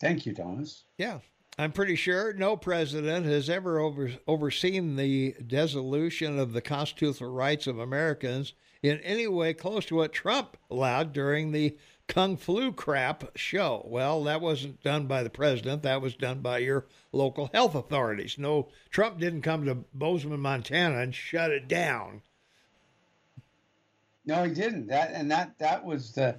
Thank 0.00 0.24
you, 0.24 0.34
Thomas. 0.34 0.84
Yeah. 0.98 1.18
I'm 1.58 1.72
pretty 1.72 1.96
sure 1.96 2.32
no 2.32 2.56
president 2.56 3.26
has 3.26 3.50
ever 3.50 3.78
over, 3.78 4.10
overseen 4.26 4.96
the 4.96 5.34
dissolution 5.46 6.38
of 6.38 6.54
the 6.54 6.62
constitutional 6.62 7.30
rights 7.30 7.66
of 7.66 7.78
Americans 7.78 8.54
in 8.82 8.98
any 9.00 9.26
way 9.26 9.52
close 9.52 9.84
to 9.86 9.96
what 9.96 10.14
Trump 10.14 10.56
allowed 10.70 11.12
during 11.12 11.52
the 11.52 11.76
Kung 12.08 12.36
Flu 12.36 12.72
crap 12.72 13.36
show. 13.36 13.86
Well, 13.88 14.24
that 14.24 14.40
wasn't 14.40 14.82
done 14.82 15.06
by 15.06 15.22
the 15.22 15.30
president. 15.30 15.82
That 15.82 16.02
was 16.02 16.14
done 16.14 16.40
by 16.40 16.58
your 16.58 16.86
local 17.12 17.50
health 17.54 17.74
authorities. 17.74 18.36
No, 18.38 18.68
Trump 18.90 19.18
didn't 19.18 19.42
come 19.42 19.64
to 19.64 19.76
Bozeman, 19.94 20.40
Montana 20.40 20.98
and 20.98 21.14
shut 21.14 21.50
it 21.50 21.68
down. 21.68 22.22
No, 24.24 24.44
he 24.44 24.52
didn't. 24.52 24.88
That 24.88 25.12
and 25.12 25.30
that 25.30 25.58
that 25.58 25.84
was 25.84 26.12
the 26.12 26.36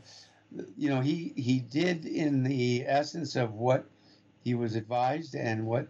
you 0.77 0.89
know, 0.89 1.01
he 1.01 1.33
he 1.35 1.59
did 1.59 2.05
in 2.05 2.43
the 2.43 2.83
essence 2.85 3.35
of 3.35 3.53
what 3.53 3.85
he 4.43 4.53
was 4.53 4.75
advised 4.75 5.35
and 5.35 5.65
what 5.65 5.87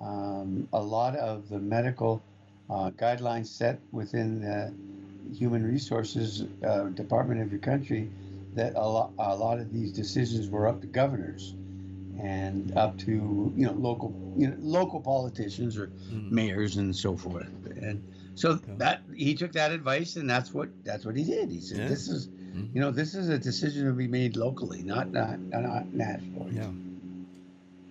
um, 0.00 0.68
a 0.72 0.80
lot 0.80 1.16
of 1.16 1.48
the 1.48 1.58
medical 1.58 2.22
uh, 2.68 2.90
guidelines 2.90 3.46
set 3.46 3.78
within 3.92 4.40
the 4.40 4.72
human 5.36 5.64
resources 5.64 6.44
uh, 6.66 6.84
department 6.84 7.40
of 7.40 7.50
your 7.52 7.60
country 7.60 8.10
that 8.54 8.74
a 8.74 8.80
lot, 8.80 9.12
a 9.18 9.34
lot 9.34 9.58
of 9.58 9.72
these 9.72 9.92
decisions 9.92 10.48
were 10.48 10.66
up 10.66 10.80
to 10.80 10.86
governors 10.86 11.54
and 12.22 12.76
up 12.76 12.98
to 12.98 13.52
you 13.56 13.66
know 13.66 13.72
local 13.72 14.14
you 14.36 14.48
know 14.48 14.56
local 14.58 15.00
politicians 15.00 15.78
or 15.78 15.88
mm. 16.10 16.30
mayors 16.30 16.76
and 16.76 16.94
so 16.94 17.16
forth 17.16 17.48
and 17.80 18.02
so 18.34 18.54
that 18.54 19.02
he 19.14 19.34
took 19.34 19.52
that 19.52 19.70
advice 19.72 20.16
and 20.16 20.28
that's 20.28 20.52
what 20.52 20.68
that's 20.84 21.04
what 21.06 21.16
he 21.16 21.24
did 21.24 21.50
he 21.50 21.60
said 21.60 21.78
yeah. 21.78 21.88
this 21.88 22.08
is 22.08 22.28
mm-hmm. 22.28 22.66
you 22.74 22.80
know 22.80 22.90
this 22.90 23.14
is 23.14 23.28
a 23.28 23.38
decision 23.38 23.86
to 23.86 23.92
be 23.92 24.06
made 24.06 24.36
locally 24.36 24.82
not 24.82 25.10
not 25.10 25.38
not 25.40 25.86
nationally 25.92 26.52
yeah 26.54 26.68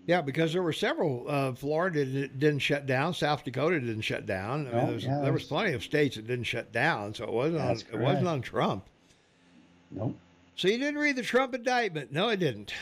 yeah, 0.06 0.22
because 0.22 0.54
there 0.54 0.64
were 0.64 0.74
several. 0.74 1.24
Uh, 1.28 1.54
Florida 1.54 2.04
didn't 2.04 2.62
shut 2.62 2.88
down. 2.88 3.14
South 3.14 3.44
Dakota 3.44 3.80
didn't 3.80 4.02
shut 4.02 4.26
down. 4.26 4.62
I 4.62 4.72
mean, 4.72 4.86
there, 4.86 4.96
was, 4.96 5.06
there 5.06 5.34
was 5.34 5.44
plenty 5.44 5.74
of 5.74 5.84
states 5.84 6.16
that 6.16 6.26
didn't 6.26 6.46
shut 6.46 6.72
down, 6.72 7.14
so 7.14 7.26
it 7.26 7.32
wasn't 7.32 7.62
on, 7.62 7.76
it 7.76 8.00
wasn't 8.00 8.28
on 8.28 8.42
Trump. 8.42 8.88
Nope. 9.92 10.18
So 10.60 10.68
you 10.68 10.78
didn't 10.78 11.00
read 11.00 11.16
the 11.16 11.22
Trump 11.22 11.56
indictment? 11.56 12.12
No, 12.12 12.28
I 12.28 12.36
didn't. 12.36 12.74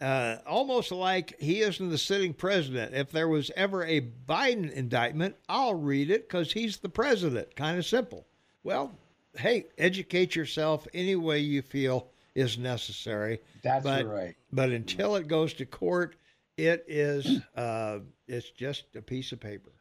Uh, 0.00 0.38
almost 0.46 0.90
like 0.90 1.38
he 1.38 1.60
isn't 1.60 1.90
the 1.90 1.98
sitting 1.98 2.32
president. 2.32 2.94
If 2.94 3.10
there 3.10 3.28
was 3.28 3.50
ever 3.56 3.84
a 3.84 4.00
Biden 4.26 4.72
indictment, 4.72 5.36
I'll 5.46 5.74
read 5.74 6.10
it 6.10 6.26
because 6.26 6.50
he's 6.50 6.78
the 6.78 6.88
president. 6.88 7.54
Kind 7.54 7.76
of 7.76 7.84
simple. 7.84 8.26
Well, 8.64 8.90
hey, 9.36 9.66
educate 9.76 10.34
yourself 10.34 10.88
any 10.94 11.14
way 11.14 11.40
you 11.40 11.60
feel 11.60 12.08
is 12.34 12.56
necessary. 12.56 13.40
That's 13.62 13.84
but, 13.84 14.06
right. 14.06 14.34
But 14.50 14.70
until 14.70 15.16
it 15.16 15.28
goes 15.28 15.52
to 15.54 15.66
court, 15.66 16.16
it 16.56 16.86
is 16.88 17.42
uh, 17.54 17.98
it's 18.28 18.48
just 18.48 18.84
a 18.96 19.02
piece 19.02 19.32
of 19.32 19.40
paper. 19.40 19.72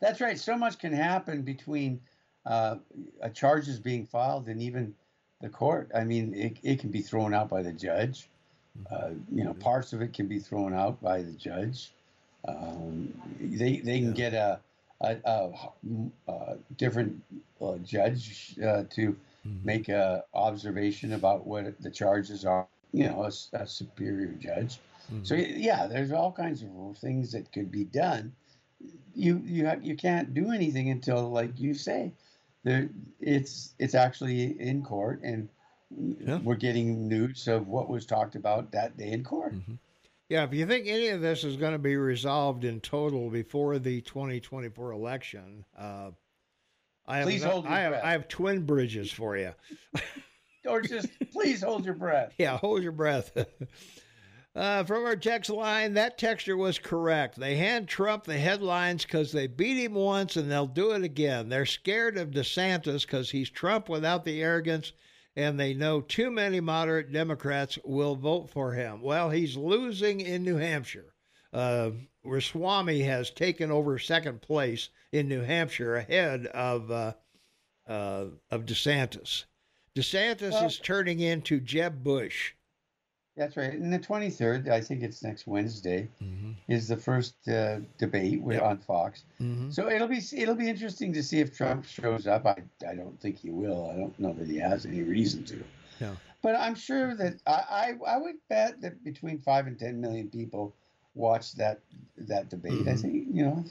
That's 0.00 0.20
right. 0.20 0.36
So 0.36 0.56
much 0.56 0.80
can 0.80 0.92
happen 0.92 1.42
between 1.42 2.00
uh, 2.44 2.78
a 3.20 3.30
charges 3.30 3.78
being 3.78 4.04
filed 4.04 4.48
and 4.48 4.60
even 4.60 4.96
the 5.40 5.48
court. 5.48 5.90
I 5.94 6.04
mean, 6.04 6.34
it, 6.34 6.58
it 6.62 6.80
can 6.80 6.90
be 6.90 7.00
thrown 7.02 7.34
out 7.34 7.48
by 7.48 7.62
the 7.62 7.72
judge. 7.72 8.28
Uh, 8.90 9.10
you 9.32 9.44
know, 9.44 9.54
parts 9.54 9.92
of 9.92 10.00
it 10.00 10.12
can 10.12 10.26
be 10.26 10.38
thrown 10.38 10.74
out 10.74 11.00
by 11.02 11.22
the 11.22 11.32
judge. 11.32 11.90
Um, 12.46 13.12
they 13.40 13.78
they 13.78 13.98
can 14.00 14.12
get 14.12 14.32
a 14.32 14.60
a, 15.00 15.16
a, 15.24 15.50
a 16.28 16.56
different 16.76 17.22
uh, 17.60 17.76
judge 17.78 18.54
uh, 18.58 18.84
to 18.90 19.16
mm-hmm. 19.46 19.64
make 19.64 19.88
a 19.88 20.24
observation 20.34 21.14
about 21.14 21.46
what 21.46 21.80
the 21.80 21.90
charges 21.90 22.44
are. 22.44 22.66
You 22.92 23.06
know, 23.08 23.22
a, 23.24 23.56
a 23.56 23.66
superior 23.66 24.32
judge. 24.32 24.78
Mm-hmm. 25.12 25.24
So 25.24 25.34
yeah, 25.34 25.86
there's 25.86 26.12
all 26.12 26.32
kinds 26.32 26.62
of 26.62 26.98
things 26.98 27.32
that 27.32 27.52
could 27.52 27.70
be 27.70 27.84
done. 27.84 28.32
You 29.14 29.42
you 29.44 29.70
you 29.82 29.96
can't 29.96 30.32
do 30.32 30.50
anything 30.52 30.90
until, 30.90 31.30
like 31.30 31.58
you 31.60 31.74
say, 31.74 32.12
there 32.64 32.90
it's 33.20 33.74
it's 33.78 33.94
actually 33.94 34.60
in 34.60 34.82
court, 34.82 35.20
and 35.22 35.48
yeah. 35.90 36.38
we're 36.38 36.56
getting 36.56 37.08
news 37.08 37.48
of 37.48 37.68
what 37.68 37.88
was 37.88 38.06
talked 38.06 38.34
about 38.34 38.72
that 38.72 38.96
day 38.96 39.12
in 39.12 39.24
court. 39.24 39.54
Mm-hmm. 39.54 39.74
Yeah, 40.28 40.44
if 40.44 40.54
you 40.54 40.64
think 40.64 40.86
any 40.86 41.08
of 41.08 41.20
this 41.20 41.42
is 41.42 41.56
going 41.56 41.72
to 41.72 41.78
be 41.78 41.96
resolved 41.96 42.64
in 42.64 42.80
total 42.80 43.30
before 43.30 43.80
the 43.80 44.00
2024 44.02 44.92
election, 44.92 45.64
uh, 45.76 46.10
I 47.04 47.18
have, 47.18 47.26
please 47.26 47.42
hold 47.42 47.66
I 47.66 47.80
have. 47.80 47.94
I 47.94 48.12
have 48.12 48.28
twin 48.28 48.64
bridges 48.64 49.10
for 49.10 49.36
you. 49.36 49.52
or 50.64 50.82
just 50.82 51.08
please 51.32 51.62
hold 51.62 51.84
your 51.84 51.94
breath. 51.94 52.32
Yeah, 52.38 52.56
hold 52.58 52.82
your 52.82 52.92
breath. 52.92 53.32
Uh, 54.52 54.82
from 54.82 55.04
our 55.04 55.14
text 55.14 55.48
line, 55.48 55.94
that 55.94 56.18
texture 56.18 56.56
was 56.56 56.78
correct. 56.78 57.38
They 57.38 57.54
hand 57.54 57.86
Trump 57.86 58.24
the 58.24 58.36
headlines 58.36 59.04
because 59.04 59.30
they 59.30 59.46
beat 59.46 59.76
him 59.76 59.94
once 59.94 60.36
and 60.36 60.50
they'll 60.50 60.66
do 60.66 60.90
it 60.90 61.04
again. 61.04 61.48
They're 61.48 61.66
scared 61.66 62.18
of 62.18 62.32
DeSantis 62.32 63.02
because 63.02 63.30
he's 63.30 63.48
Trump 63.48 63.88
without 63.88 64.24
the 64.24 64.42
arrogance, 64.42 64.92
and 65.36 65.58
they 65.58 65.72
know 65.72 66.00
too 66.00 66.32
many 66.32 66.58
moderate 66.58 67.12
Democrats 67.12 67.78
will 67.84 68.16
vote 68.16 68.50
for 68.50 68.72
him. 68.72 69.02
Well, 69.02 69.30
he's 69.30 69.56
losing 69.56 70.20
in 70.20 70.42
New 70.42 70.56
Hampshire. 70.56 71.14
Uh, 71.52 71.90
Ramaswamy 72.24 73.02
has 73.02 73.30
taken 73.30 73.70
over 73.70 73.98
second 73.98 74.42
place 74.42 74.90
in 75.12 75.28
New 75.28 75.42
Hampshire 75.42 75.94
ahead 75.96 76.46
of 76.46 76.90
uh, 76.90 77.12
uh, 77.86 78.26
of 78.50 78.66
DeSantis. 78.66 79.44
DeSantis 79.96 80.52
well, 80.52 80.66
is 80.66 80.78
turning 80.78 81.20
into 81.20 81.60
Jeb 81.60 82.02
Bush. 82.02 82.52
That's 83.40 83.56
right. 83.56 83.72
And 83.72 83.90
the 83.90 83.98
23rd, 83.98 84.68
I 84.68 84.82
think 84.82 85.02
it's 85.02 85.22
next 85.22 85.46
Wednesday, 85.46 86.10
mm-hmm. 86.22 86.50
is 86.68 86.88
the 86.88 86.96
first 86.98 87.48
uh, 87.48 87.78
debate 87.96 88.42
yep. 88.46 88.62
on 88.62 88.76
Fox. 88.76 89.22
Mm-hmm. 89.40 89.70
So 89.70 89.88
it'll 89.88 90.08
be 90.08 90.20
it'll 90.36 90.54
be 90.54 90.68
interesting 90.68 91.10
to 91.14 91.22
see 91.22 91.40
if 91.40 91.56
Trump 91.56 91.86
shows 91.86 92.26
up. 92.26 92.44
I, 92.44 92.56
I 92.86 92.94
don't 92.94 93.18
think 93.18 93.38
he 93.38 93.48
will. 93.48 93.90
I 93.90 93.96
don't 93.96 94.18
know 94.20 94.34
that 94.34 94.46
he 94.46 94.58
has 94.58 94.84
any 94.84 95.00
reason 95.04 95.44
to. 95.44 95.64
Yeah. 96.00 96.16
But 96.42 96.54
I'm 96.54 96.74
sure 96.74 97.14
that 97.14 97.40
I, 97.46 97.94
I, 98.06 98.14
I 98.14 98.16
would 98.18 98.36
bet 98.50 98.82
that 98.82 99.02
between 99.02 99.38
five 99.38 99.66
and 99.66 99.78
ten 99.78 100.02
million 100.02 100.28
people 100.28 100.74
watch 101.14 101.54
that 101.54 101.80
that 102.18 102.50
debate. 102.50 102.72
Mm-hmm. 102.72 102.88
I 102.90 102.94
think 102.96 103.26
you 103.32 103.42
know 103.42 103.64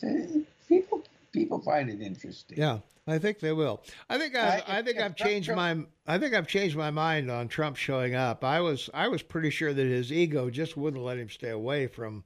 people 0.68 0.99
people 1.40 1.62
find 1.62 1.90
it 1.90 2.02
interesting. 2.02 2.58
Yeah. 2.58 2.80
I 3.08 3.18
think 3.18 3.40
they 3.40 3.54
will. 3.54 3.82
I 4.08 4.20
think 4.20 4.36
I, 4.36 4.62
I, 4.68 4.80
I 4.80 4.82
think 4.84 5.00
I've 5.00 5.16
changed 5.16 5.48
Trump, 5.48 5.58
my 5.58 6.14
I 6.14 6.20
think 6.20 6.36
I've 6.36 6.48
changed 6.48 6.76
my 6.76 6.92
mind 6.92 7.32
on 7.32 7.48
Trump 7.48 7.76
showing 7.76 8.14
up. 8.14 8.44
I 8.44 8.62
was 8.62 8.90
I 8.94 9.08
was 9.08 9.24
pretty 9.24 9.50
sure 9.50 9.74
that 9.74 9.86
his 9.86 10.12
ego 10.12 10.52
just 10.52 10.78
wouldn't 10.78 11.02
let 11.02 11.18
him 11.18 11.30
stay 11.30 11.50
away 11.50 11.88
from, 11.88 12.24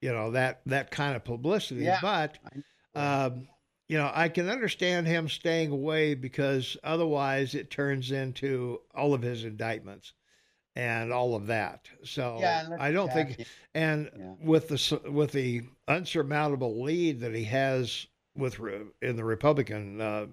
you 0.00 0.12
know 0.12 0.30
that 0.30 0.60
that 0.66 0.92
kind 0.92 1.16
of 1.16 1.24
publicity. 1.24 1.82
Yeah. 1.82 1.98
But, 2.00 2.38
um, 2.94 3.48
you 3.88 3.98
know, 3.98 4.08
I 4.14 4.28
can 4.28 4.48
understand 4.48 5.08
him 5.08 5.28
staying 5.28 5.72
away 5.72 6.14
because 6.14 6.76
otherwise 6.84 7.56
it 7.56 7.70
turns 7.70 8.12
into 8.12 8.82
all 8.94 9.14
of 9.14 9.22
his 9.22 9.42
indictments 9.42 10.12
and 10.76 11.12
all 11.12 11.34
of 11.34 11.48
that. 11.48 11.88
So 12.04 12.38
yeah, 12.38 12.68
I 12.78 12.92
don't 12.92 13.12
think, 13.12 13.44
and 13.74 14.08
yeah. 14.16 14.34
with 14.44 14.68
the 14.68 15.10
with 15.10 15.32
the 15.32 15.62
unsurmountable 15.88 16.84
lead 16.84 17.18
that 17.20 17.34
he 17.34 17.44
has 17.44 18.06
with 18.36 18.58
in 19.02 19.16
the 19.16 19.24
Republican 19.24 20.00
uh, 20.00 20.26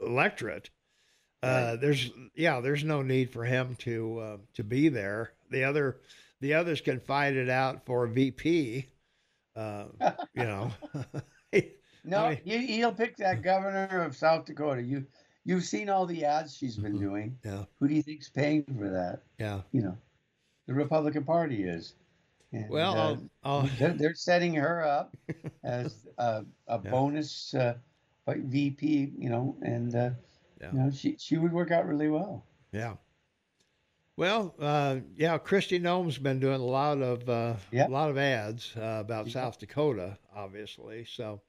electorate. 0.00 0.70
Uh, 1.42 1.46
right. 1.46 1.80
There's 1.80 2.10
yeah, 2.34 2.60
there's 2.60 2.84
no 2.84 3.02
need 3.02 3.30
for 3.30 3.44
him 3.44 3.76
to 3.80 4.18
uh, 4.18 4.36
to 4.54 4.64
be 4.64 4.88
there. 4.88 5.32
The 5.50 5.64
other 5.64 6.00
the 6.40 6.54
others 6.54 6.80
can 6.80 7.00
fight 7.00 7.34
it 7.34 7.48
out 7.48 7.84
for 7.86 8.06
VP. 8.06 8.86
Uh, 9.54 9.84
you 10.34 10.44
know. 10.44 10.72
no, 12.04 12.18
I 12.18 12.40
mean, 12.44 12.60
he'll 12.62 12.92
pick 12.92 13.16
that 13.18 13.42
governor 13.42 14.02
of 14.02 14.16
South 14.16 14.46
Dakota. 14.46 14.82
You 14.82 15.06
you've 15.44 15.64
seen 15.64 15.88
all 15.88 16.06
the 16.06 16.24
ads 16.24 16.56
she's 16.56 16.76
been 16.76 16.94
mm-hmm. 16.94 17.04
doing. 17.04 17.38
Yeah. 17.44 17.64
Who 17.78 17.88
do 17.88 17.94
you 17.94 18.02
think's 18.02 18.28
paying 18.28 18.64
for 18.64 18.90
that? 18.90 19.22
Yeah. 19.38 19.60
You 19.72 19.82
know, 19.82 19.98
the 20.66 20.74
Republican 20.74 21.24
Party 21.24 21.64
is. 21.64 21.94
And, 22.54 22.70
well, 22.70 22.92
uh, 22.92 22.96
I'll, 22.96 23.30
I'll... 23.42 23.62
They're, 23.78 23.92
they're, 23.92 24.14
setting 24.14 24.54
her 24.54 24.84
up 24.84 25.16
as 25.64 26.06
a, 26.18 26.44
a 26.68 26.80
yeah. 26.82 26.90
bonus 26.90 27.52
uh, 27.54 27.74
VP, 28.28 29.12
you 29.18 29.28
know, 29.28 29.56
and 29.62 29.94
uh, 29.94 30.10
yeah. 30.60 30.72
you 30.72 30.78
know 30.78 30.90
she 30.90 31.16
she 31.18 31.36
would 31.36 31.52
work 31.52 31.70
out 31.70 31.86
really 31.86 32.08
well. 32.08 32.46
Yeah. 32.72 32.94
Well, 34.16 34.54
uh, 34.60 34.98
yeah, 35.16 35.38
Kristi 35.38 35.80
Noem's 35.80 36.18
been 36.18 36.38
doing 36.38 36.60
a 36.60 36.64
lot 36.64 37.02
of 37.02 37.28
uh, 37.28 37.56
a 37.72 37.88
lot 37.88 38.10
of 38.10 38.18
ads 38.18 38.72
uh, 38.76 38.98
about 39.00 39.28
South 39.28 39.58
Dakota, 39.58 40.16
obviously. 40.34 41.04
So, 41.04 41.42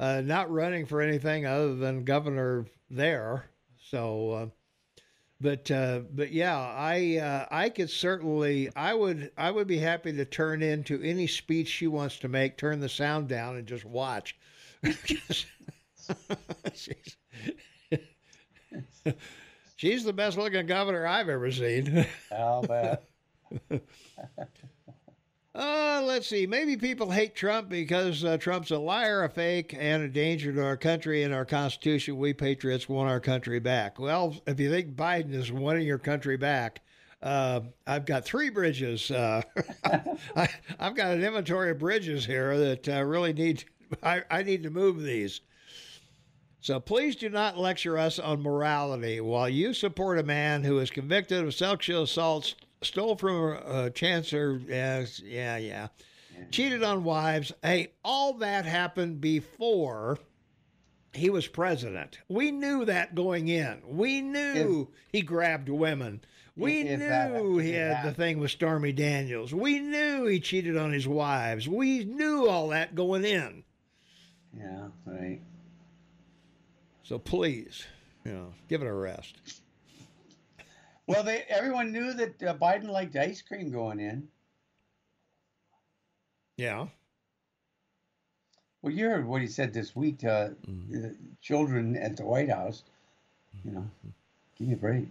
uh, 0.00 0.22
not 0.22 0.50
running 0.50 0.86
for 0.86 1.02
anything 1.02 1.44
other 1.44 1.74
than 1.74 2.04
governor 2.04 2.64
there. 2.88 3.50
So, 3.90 4.30
uh, 4.30 4.46
but 5.40 5.70
uh, 5.70 6.00
but 6.12 6.32
yeah, 6.32 6.58
I 6.58 7.18
uh, 7.18 7.46
I 7.50 7.68
could 7.68 7.90
certainly 7.90 8.70
I 8.74 8.94
would 8.94 9.30
I 9.36 9.50
would 9.50 9.66
be 9.66 9.78
happy 9.78 10.12
to 10.12 10.24
turn 10.24 10.62
into 10.62 11.00
any 11.02 11.26
speech 11.26 11.68
she 11.68 11.86
wants 11.86 12.18
to 12.20 12.28
make, 12.28 12.56
turn 12.56 12.80
the 12.80 12.88
sound 12.88 13.28
down, 13.28 13.56
and 13.56 13.66
just 13.66 13.84
watch. 13.84 14.36
she's, 15.04 15.46
she's 19.76 20.04
the 20.04 20.12
best 20.12 20.38
looking 20.38 20.66
governor 20.66 21.06
I've 21.06 21.28
ever 21.28 21.50
seen. 21.52 22.06
I'll 22.32 22.62
bet. 22.62 23.04
Uh, 25.58 26.00
let's 26.04 26.28
see. 26.28 26.46
Maybe 26.46 26.76
people 26.76 27.10
hate 27.10 27.34
Trump 27.34 27.68
because 27.68 28.24
uh, 28.24 28.36
Trump's 28.36 28.70
a 28.70 28.78
liar, 28.78 29.24
a 29.24 29.28
fake, 29.28 29.74
and 29.76 30.04
a 30.04 30.08
danger 30.08 30.52
to 30.52 30.64
our 30.64 30.76
country 30.76 31.24
and 31.24 31.34
our 31.34 31.44
Constitution. 31.44 32.16
We 32.16 32.32
patriots 32.32 32.88
want 32.88 33.10
our 33.10 33.18
country 33.18 33.58
back. 33.58 33.98
Well, 33.98 34.36
if 34.46 34.60
you 34.60 34.70
think 34.70 34.94
Biden 34.94 35.34
is 35.34 35.50
wanting 35.50 35.84
your 35.84 35.98
country 35.98 36.36
back, 36.36 36.82
uh, 37.24 37.62
I've 37.88 38.06
got 38.06 38.24
three 38.24 38.50
bridges. 38.50 39.10
Uh, 39.10 39.42
I, 40.36 40.48
have 40.78 40.94
got 40.94 41.14
an 41.14 41.24
inventory 41.24 41.72
of 41.72 41.80
bridges 41.80 42.24
here 42.24 42.56
that 42.56 42.88
uh, 42.88 43.02
really 43.02 43.32
need. 43.32 43.64
I, 44.00 44.22
I 44.30 44.44
need 44.44 44.62
to 44.62 44.70
move 44.70 45.02
these. 45.02 45.40
So 46.60 46.78
please 46.78 47.16
do 47.16 47.30
not 47.30 47.58
lecture 47.58 47.98
us 47.98 48.20
on 48.20 48.42
morality 48.42 49.20
while 49.20 49.48
you 49.48 49.74
support 49.74 50.20
a 50.20 50.22
man 50.22 50.62
who 50.62 50.78
is 50.78 50.90
convicted 50.90 51.42
of 51.42 51.52
sexual 51.52 52.04
assault 52.04 52.54
stole 52.82 53.16
from 53.16 53.34
a 53.34 53.52
uh, 53.54 53.90
chancer. 53.90 54.62
Yes, 54.68 55.20
yeah, 55.24 55.56
yeah. 55.56 55.88
Cheated 56.50 56.82
on 56.82 57.04
wives. 57.04 57.52
Hey, 57.62 57.92
all 58.04 58.34
that 58.34 58.64
happened 58.64 59.20
before 59.20 60.18
he 61.12 61.30
was 61.30 61.46
president. 61.46 62.18
We 62.28 62.50
knew 62.50 62.84
that 62.84 63.14
going 63.14 63.48
in. 63.48 63.82
We 63.84 64.20
knew 64.20 64.88
if, 64.92 65.12
he 65.12 65.22
grabbed 65.22 65.68
women. 65.68 66.20
We 66.56 66.82
knew 66.82 66.98
that, 66.98 67.62
he 67.62 67.72
had 67.72 68.04
the 68.04 68.12
thing 68.12 68.40
with 68.40 68.50
Stormy 68.50 68.92
Daniels. 68.92 69.54
We 69.54 69.78
knew 69.78 70.26
he 70.26 70.40
cheated 70.40 70.76
on 70.76 70.92
his 70.92 71.06
wives. 71.06 71.68
We 71.68 72.04
knew 72.04 72.48
all 72.48 72.68
that 72.68 72.96
going 72.96 73.24
in. 73.24 73.62
Yeah, 74.56 74.88
right. 75.06 75.40
So 77.04 77.18
please, 77.18 77.86
you 78.24 78.32
know, 78.32 78.54
give 78.68 78.82
it 78.82 78.88
a 78.88 78.92
rest. 78.92 79.36
Well, 81.08 81.22
they 81.22 81.42
everyone 81.48 81.90
knew 81.90 82.12
that 82.12 82.42
uh, 82.42 82.54
Biden 82.54 82.90
liked 82.90 83.16
ice 83.16 83.40
cream 83.40 83.70
going 83.70 83.98
in. 83.98 84.28
Yeah. 86.58 86.88
Well, 88.82 88.92
you 88.92 89.06
heard 89.08 89.26
what 89.26 89.40
he 89.40 89.48
said 89.48 89.72
this 89.72 89.96
week 89.96 90.18
to 90.18 90.54
mm. 90.68 91.14
children 91.40 91.96
at 91.96 92.18
the 92.18 92.24
White 92.24 92.50
House. 92.50 92.82
You 93.64 93.70
know, 93.70 93.90
give 94.58 94.68
me 94.68 94.74
a 94.74 94.76
break. 94.76 95.08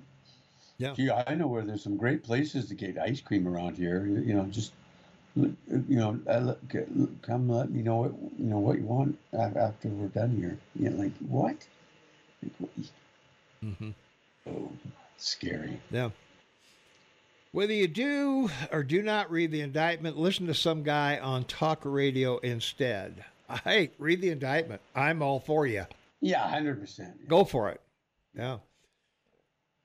Yeah. 0.78 0.94
Gee, 0.94 1.10
I 1.10 1.34
know 1.34 1.48
where 1.48 1.64
there's 1.64 1.82
some 1.82 1.98
great 1.98 2.24
places 2.24 2.68
to 2.68 2.76
get 2.76 3.00
ice 3.00 3.20
cream 3.20 3.48
around 3.48 3.76
here. 3.76 4.06
You 4.06 4.36
know, 4.36 4.46
just 4.46 4.74
you 5.36 5.56
know, 5.90 6.56
come 7.24 7.50
let 7.50 7.72
me 7.72 7.82
know 7.82 7.96
what 7.96 8.12
you 8.38 8.46
know 8.46 8.60
what 8.60 8.78
you 8.78 8.86
want 8.86 9.18
after 9.34 9.88
we're 9.88 10.10
done 10.10 10.38
here. 10.38 10.60
You 10.76 10.92
know, 10.92 11.04
like 11.04 11.14
what? 11.28 11.68
mm-hmm. 13.64 13.90
Oh 14.48 14.72
scary. 15.18 15.80
Yeah. 15.92 16.10
Whether 17.52 17.74
you 17.74 17.88
do 17.88 18.50
or 18.72 18.84
do 18.84 19.02
not 19.02 19.32
read 19.32 19.52
the 19.52 19.62
indictment, 19.62 20.18
listen 20.18 20.48
to 20.48 20.54
some 20.54 20.84
guy 20.84 21.18
on 21.18 21.46
talk 21.46 21.82
radio 21.84 22.38
instead. 22.40 23.24
Hey, 23.64 23.92
read 23.98 24.22
the 24.22 24.30
indictment. 24.30 24.82
I'm 24.94 25.22
all 25.22 25.40
for 25.40 25.66
you. 25.66 25.86
Yeah, 26.20 26.44
100%. 26.52 27.28
Go 27.28 27.44
for 27.46 27.70
it. 27.70 27.82
Yeah. 28.36 28.58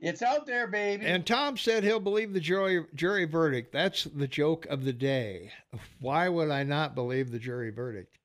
It's 0.01 0.21
out 0.21 0.47
there, 0.47 0.67
baby. 0.67 1.07
And 1.07 1.25
Tom 1.25 1.57
said 1.57 1.85
he'll 1.85 2.01
believe 2.01 2.33
the 2.33 2.41
jury, 2.41 2.85
jury 2.95 3.25
verdict. 3.25 3.73
That's 3.73 4.05
the 4.05 4.27
joke 4.27 4.67
of 4.67 4.85
the 4.85 4.93
day. 4.93 5.53
Why 6.01 6.29
would 6.29 6.51
I 6.51 6.65
not 6.65 6.97
believe 6.97 7.31
the 7.31 7.39
jury 7.39 7.71
verdict? 7.71 8.19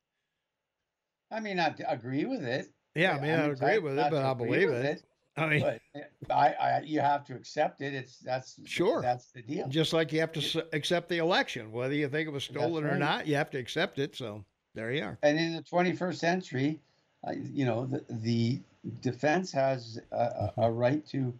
I 1.32 1.40
mean, 1.40 1.60
I 1.60 1.76
agree 1.88 2.26
with 2.26 2.44
it. 2.44 2.68
Yeah, 2.96 3.16
I 3.16 3.22
mean, 3.22 3.32
I, 3.32 3.44
I 3.44 3.48
agree 3.50 3.78
with 3.78 4.00
it, 4.00 4.08
but 4.10 4.26
I 4.26 4.34
believe 4.34 4.70
it. 4.70 4.86
it. 4.86 5.04
I 5.38 5.48
mean, 5.48 5.62
but 5.62 5.82
I, 6.30 6.54
I, 6.54 6.82
you 6.84 7.00
have 7.00 7.24
to 7.26 7.36
accept 7.36 7.82
it. 7.82 7.94
It's 7.94 8.18
that's 8.20 8.60
sure 8.66 9.02
that's 9.02 9.32
the 9.32 9.42
deal. 9.42 9.68
Just 9.68 9.94
like 9.94 10.12
you 10.12 10.20
have 10.20 10.32
to 10.34 10.66
accept 10.74 11.10
the 11.10 11.20
election, 11.20 11.72
whether 11.72 11.94
you 11.94 12.10
think 12.10 12.28
it 12.28 12.32
was 12.32 12.44
stolen 12.44 12.84
right. 12.84 12.94
or 12.94 12.98
not, 12.98 13.28
you 13.28 13.36
have 13.36 13.52
to 13.52 13.58
accept 13.58 14.00
it. 14.00 14.16
So 14.16 14.44
there 14.74 14.92
you 14.92 15.04
are. 15.04 15.18
And 15.22 15.40
in 15.40 15.56
the 15.56 15.62
21st 15.62 16.16
century, 16.16 16.80
uh, 17.28 17.34
you 17.34 17.66
know, 17.66 17.86
the, 17.86 18.04
the 18.10 18.60
defense 19.02 19.52
has 19.52 20.00
a, 20.12 20.52
a 20.58 20.72
right 20.72 21.06
to 21.08 21.34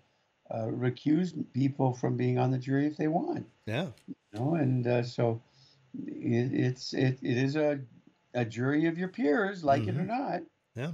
uh, 0.52 0.66
recuse 0.66 1.34
people 1.54 1.94
from 1.94 2.16
being 2.16 2.38
on 2.38 2.52
the 2.52 2.58
jury 2.58 2.88
if 2.88 2.98
they 2.98 3.08
want. 3.08 3.46
Yeah. 3.66 3.88
You 4.08 4.16
know, 4.34 4.56
and 4.56 4.86
uh, 4.88 5.04
so 5.04 5.42
it, 6.06 6.54
it's 6.54 6.94
it, 6.94 7.20
it 7.22 7.38
is 7.38 7.56
a 7.56 7.80
a 8.34 8.46
jury 8.46 8.86
of 8.86 8.98
your 8.98 9.08
peers, 9.08 9.64
like 9.64 9.82
mm-hmm. 9.82 9.90
it 9.90 9.96
or 9.98 10.06
mm-hmm. 10.06 10.32
not. 10.32 10.42
Yeah. 10.76 10.92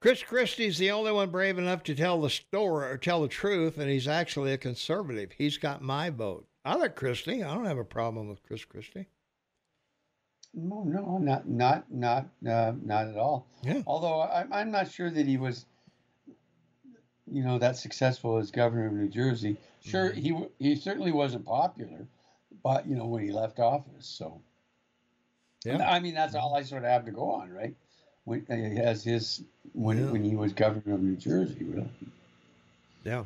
Chris 0.00 0.22
Christie's 0.22 0.78
the 0.78 0.92
only 0.92 1.10
one 1.10 1.30
brave 1.30 1.58
enough 1.58 1.82
to 1.84 1.94
tell 1.94 2.20
the 2.20 2.30
story 2.30 2.88
or 2.88 2.96
tell 2.96 3.22
the 3.22 3.28
truth, 3.28 3.78
and 3.78 3.90
he's 3.90 4.06
actually 4.06 4.52
a 4.52 4.58
conservative. 4.58 5.32
He's 5.32 5.58
got 5.58 5.82
my 5.82 6.10
vote. 6.10 6.46
I 6.64 6.76
like 6.76 6.94
Christie. 6.94 7.42
I 7.42 7.52
don't 7.54 7.64
have 7.64 7.78
a 7.78 7.84
problem 7.84 8.28
with 8.28 8.42
Chris 8.44 8.64
Christie. 8.64 9.06
No, 10.54 10.82
no, 10.84 11.18
not 11.18 11.48
not 11.48 11.90
not 11.90 12.28
uh, 12.48 12.72
not 12.82 13.08
at 13.08 13.16
all. 13.16 13.46
Yeah. 13.62 13.82
Although 13.86 14.22
I'm 14.22 14.52
I'm 14.52 14.70
not 14.70 14.90
sure 14.90 15.10
that 15.10 15.26
he 15.26 15.36
was, 15.36 15.66
you 17.26 17.42
know, 17.42 17.58
that 17.58 17.76
successful 17.76 18.38
as 18.38 18.50
governor 18.50 18.86
of 18.86 18.92
New 18.92 19.08
Jersey. 19.08 19.56
Sure, 19.84 20.10
mm-hmm. 20.10 20.46
he 20.58 20.70
he 20.70 20.76
certainly 20.76 21.12
wasn't 21.12 21.44
popular, 21.44 22.06
but 22.62 22.86
you 22.86 22.96
know 22.96 23.06
when 23.06 23.24
he 23.24 23.32
left 23.32 23.58
office. 23.58 24.06
So. 24.06 24.40
Yeah. 25.64 25.90
I 25.90 25.98
mean 25.98 26.14
that's 26.14 26.36
all 26.36 26.54
I 26.54 26.62
sort 26.62 26.84
of 26.84 26.90
have 26.90 27.04
to 27.06 27.10
go 27.10 27.30
on, 27.32 27.50
right? 27.50 27.74
When 28.28 28.44
uh, 28.50 28.82
as 28.82 29.02
his 29.04 29.42
when 29.72 29.98
yeah. 29.98 30.10
when 30.10 30.22
he 30.22 30.36
was 30.36 30.52
governor 30.52 30.94
of 30.94 31.02
New 31.02 31.16
Jersey, 31.16 31.64
really. 31.64 31.88
Yeah. 33.04 33.24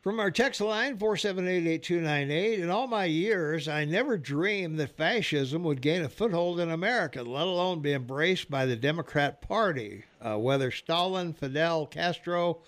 From 0.00 0.18
our 0.18 0.32
text 0.32 0.60
line, 0.60 0.96
4788298, 0.98 2.58
in 2.58 2.70
all 2.70 2.88
my 2.88 3.04
years, 3.04 3.68
I 3.68 3.84
never 3.84 4.18
dreamed 4.18 4.80
that 4.80 4.96
fascism 4.96 5.62
would 5.62 5.80
gain 5.80 6.02
a 6.02 6.08
foothold 6.08 6.58
in 6.58 6.72
America, 6.72 7.22
let 7.22 7.46
alone 7.46 7.80
be 7.80 7.92
embraced 7.92 8.50
by 8.50 8.66
the 8.66 8.74
Democrat 8.74 9.40
Party. 9.42 10.02
Uh, 10.20 10.38
whether 10.38 10.72
Stalin, 10.72 11.34
Fidel 11.34 11.86
Castro, 11.86 12.62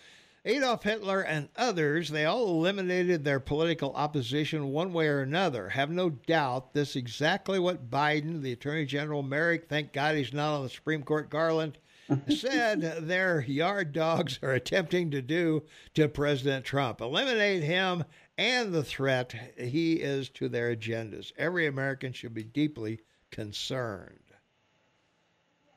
Adolf 0.46 0.82
Hitler, 0.82 1.22
and 1.22 1.48
others, 1.56 2.10
they 2.10 2.26
all 2.26 2.48
eliminated 2.48 3.24
their 3.24 3.40
political 3.40 3.94
opposition 3.94 4.72
one 4.72 4.92
way 4.92 5.06
or 5.06 5.22
another. 5.22 5.70
Have 5.70 5.90
no 5.90 6.10
doubt 6.10 6.74
this 6.74 6.90
is 6.90 6.96
exactly 6.96 7.58
what 7.58 7.90
Biden, 7.90 8.42
the 8.42 8.52
Attorney 8.52 8.84
General 8.84 9.22
Merrick, 9.22 9.68
thank 9.70 9.94
God 9.94 10.16
he's 10.16 10.34
not 10.34 10.54
on 10.54 10.62
the 10.62 10.68
Supreme 10.68 11.02
Court, 11.02 11.30
Garland, 11.30 11.78
said 12.28 13.06
their 13.08 13.40
yard 13.40 13.92
dogs 13.94 14.38
are 14.42 14.52
attempting 14.52 15.10
to 15.12 15.22
do 15.22 15.62
to 15.94 16.08
President 16.08 16.66
Trump. 16.66 17.00
Eliminate 17.00 17.62
him 17.62 18.04
and 18.36 18.74
the 18.74 18.84
threat 18.84 19.34
he 19.56 19.94
is 19.94 20.28
to 20.28 20.50
their 20.50 20.76
agendas. 20.76 21.32
Every 21.38 21.66
American 21.66 22.12
should 22.12 22.34
be 22.34 22.44
deeply 22.44 23.00
concerned. 23.30 24.18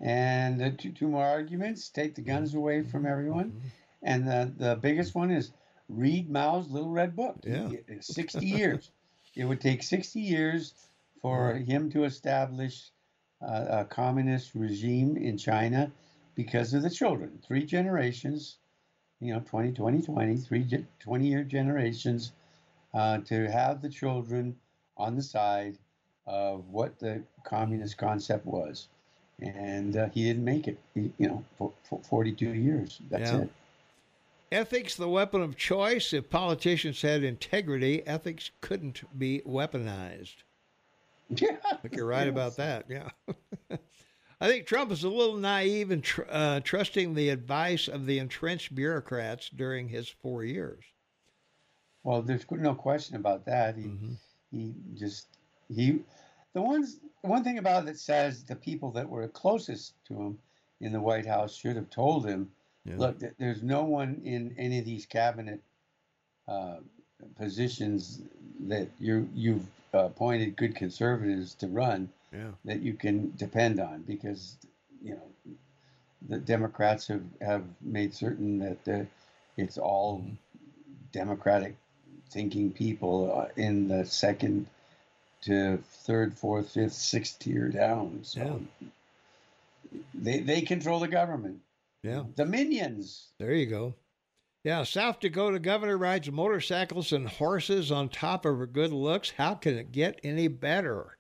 And 0.02 0.62
uh, 0.62 0.72
two, 0.78 0.92
two 0.92 1.08
more 1.08 1.26
arguments 1.26 1.88
take 1.88 2.16
the 2.16 2.22
guns 2.22 2.54
away 2.54 2.84
from 2.84 3.06
everyone. 3.06 3.52
Mm-hmm. 3.52 3.68
And 4.04 4.28
the, 4.28 4.54
the 4.58 4.76
biggest 4.76 5.16
one 5.16 5.32
is 5.32 5.52
read 5.90 6.30
Mao's 6.30 6.70
Little 6.70 6.92
Red 6.92 7.16
Book. 7.16 7.38
Yeah. 7.44 7.70
60 8.00 8.46
years. 8.46 8.92
It 9.36 9.46
would 9.46 9.62
take 9.62 9.84
60 9.84 10.20
years 10.20 10.74
for 11.22 11.54
him 11.54 11.90
to 11.92 12.04
establish 12.04 12.92
uh, 13.42 13.66
a 13.70 13.86
communist 13.86 14.56
regime 14.56 15.18
in 15.18 15.38
China 15.38 15.92
because 16.36 16.74
of 16.74 16.84
the 16.84 16.90
children. 16.90 17.40
Three 17.46 17.66
generations, 17.66 18.58
you 19.20 19.34
know, 19.34 19.42
20, 19.42 19.74
20, 19.74 20.02
20, 20.02 20.38
three 20.38 20.86
20 21.00 21.28
year 21.28 21.44
generations 21.44 22.32
uh, 22.94 23.20
to 23.20 23.50
have 23.52 23.82
the 23.82 23.90
children 23.90 24.56
on 24.98 25.16
the 25.16 25.24
side 25.24 25.78
of 26.26 26.68
what 26.70 27.00
the 27.00 27.22
communist 27.44 27.98
concept 27.98 28.46
was. 28.46 28.88
And 29.40 29.96
uh, 29.96 30.10
he 30.10 30.24
didn't 30.24 30.44
make 30.44 30.68
it, 30.68 30.80
he, 30.96 31.12
you 31.18 31.28
know, 31.28 31.44
for, 31.58 31.72
for 31.84 32.00
42 32.00 32.54
years. 32.54 33.00
That's 33.10 33.32
yeah. 33.32 33.42
it. 33.42 33.50
Ethics, 34.52 34.96
the 34.96 35.10
weapon 35.10 35.42
of 35.42 35.58
choice. 35.58 36.14
If 36.14 36.30
politicians 36.30 37.02
had 37.02 37.24
integrity, 37.24 38.06
ethics 38.08 38.52
couldn't 38.62 39.04
be 39.18 39.42
weaponized. 39.46 40.36
Yeah. 41.30 41.58
I 41.70 41.76
think 41.76 41.94
you're 41.94 42.06
right 42.06 42.28
yes. 42.28 42.32
about 42.32 42.56
that. 42.56 42.86
Yeah. 42.88 43.10
I 44.40 44.48
think 44.48 44.66
Trump 44.66 44.94
is 44.94 45.04
a 45.04 45.10
little 45.10 45.36
naive 45.36 45.92
in 45.92 46.00
tr- 46.00 46.22
uh, 46.30 46.62
trusting 46.62 47.14
the 47.14 47.28
advice 47.28 47.90
of 47.90 48.06
the 48.06 48.20
entrenched 48.20 48.74
bureaucrats 48.74 49.50
during 49.50 49.90
his 49.90 50.08
four 50.08 50.46
years. 50.46 50.86
Well, 52.04 52.22
there's 52.22 52.46
no 52.50 52.76
question 52.76 53.18
about 53.18 53.44
that. 53.46 53.76
He, 53.76 53.84
mm-hmm. 53.84 54.14
he 54.52 54.74
just 54.96 55.28
he, 55.68 56.00
the 56.54 56.62
ones 56.62 57.00
one 57.22 57.44
thing 57.44 57.58
about 57.58 57.88
it 57.88 58.00
says 58.00 58.44
the 58.44 58.56
people 58.56 58.92
that 58.92 59.10
were 59.10 59.28
closest 59.28 59.94
to 60.06 60.14
him 60.14 60.40
in 60.80 60.92
the 60.92 61.02
White 61.02 61.26
House 61.26 61.56
should 61.56 61.76
have 61.76 61.90
told 61.90 62.26
him, 62.26 62.52
yeah. 62.88 62.96
look, 62.98 63.20
there's 63.38 63.62
no 63.62 63.84
one 63.84 64.22
in 64.24 64.56
any 64.58 64.80
of 64.80 64.86
these 64.86 65.06
cabinet 65.06 65.62
uh, 66.48 66.78
positions 67.38 68.22
that 68.68 68.88
you 69.00 69.30
you've 69.36 69.66
appointed 69.94 70.56
good 70.56 70.76
conservatives 70.76 71.54
to 71.56 71.68
run 71.68 72.10
yeah. 72.34 72.50
that 72.66 72.82
you 72.82 72.94
can 72.94 73.34
depend 73.38 73.80
on 73.80 74.02
because 74.04 74.56
you 75.02 75.12
know 75.12 75.54
the 76.30 76.38
Democrats 76.38 77.08
have, 77.08 77.24
have 77.42 77.64
made 77.82 78.14
certain 78.14 78.60
that 78.60 78.84
the, 78.86 79.08
it's 79.56 79.78
all 79.78 80.20
mm-hmm. 80.20 80.34
democratic 81.12 81.76
thinking 82.30 82.72
people 82.72 83.40
uh, 83.40 83.62
in 83.62 83.88
the 83.88 84.06
second 84.06 84.68
to 85.44 85.78
third, 86.04 86.34
fourth, 86.34 86.72
fifth, 86.72 86.94
sixth 86.94 87.40
tier 87.40 87.70
down. 87.70 88.20
So 88.24 88.62
yeah. 89.92 90.00
they 90.14 90.40
they 90.40 90.62
control 90.62 91.00
the 91.00 91.08
government. 91.08 91.62
Yeah. 92.04 92.24
The 92.36 92.46
minions. 92.46 93.30
There 93.40 93.54
you 93.54 93.66
go. 93.66 93.96
Yeah, 94.64 94.84
South 94.84 95.20
Dakota 95.20 95.60
governor 95.60 95.98
rides 95.98 96.30
motorcycles 96.30 97.14
and 97.14 97.28
horses 97.28 97.92
on 97.92 98.10
top 98.10 98.46
of 98.46 98.58
her 98.58 98.68
good 98.68 98.92
looks. 98.92 99.32
How 99.32 99.56
can 99.56 99.78
it 99.78 99.92
get 99.92 100.20
any 100.24 100.48
better? 100.48 101.18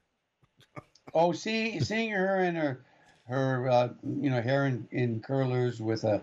Oh, 1.14 1.32
see, 1.32 1.80
seeing 1.80 2.12
her 2.12 2.44
in 2.44 2.56
her 2.56 2.82
her 3.30 3.70
uh, 3.70 3.90
you 4.04 4.30
know 4.30 4.41
hair 4.41 4.66
in, 4.68 4.86
in 4.91 5.22
curlers 5.22 5.80
with 5.80 6.04
a 6.04 6.22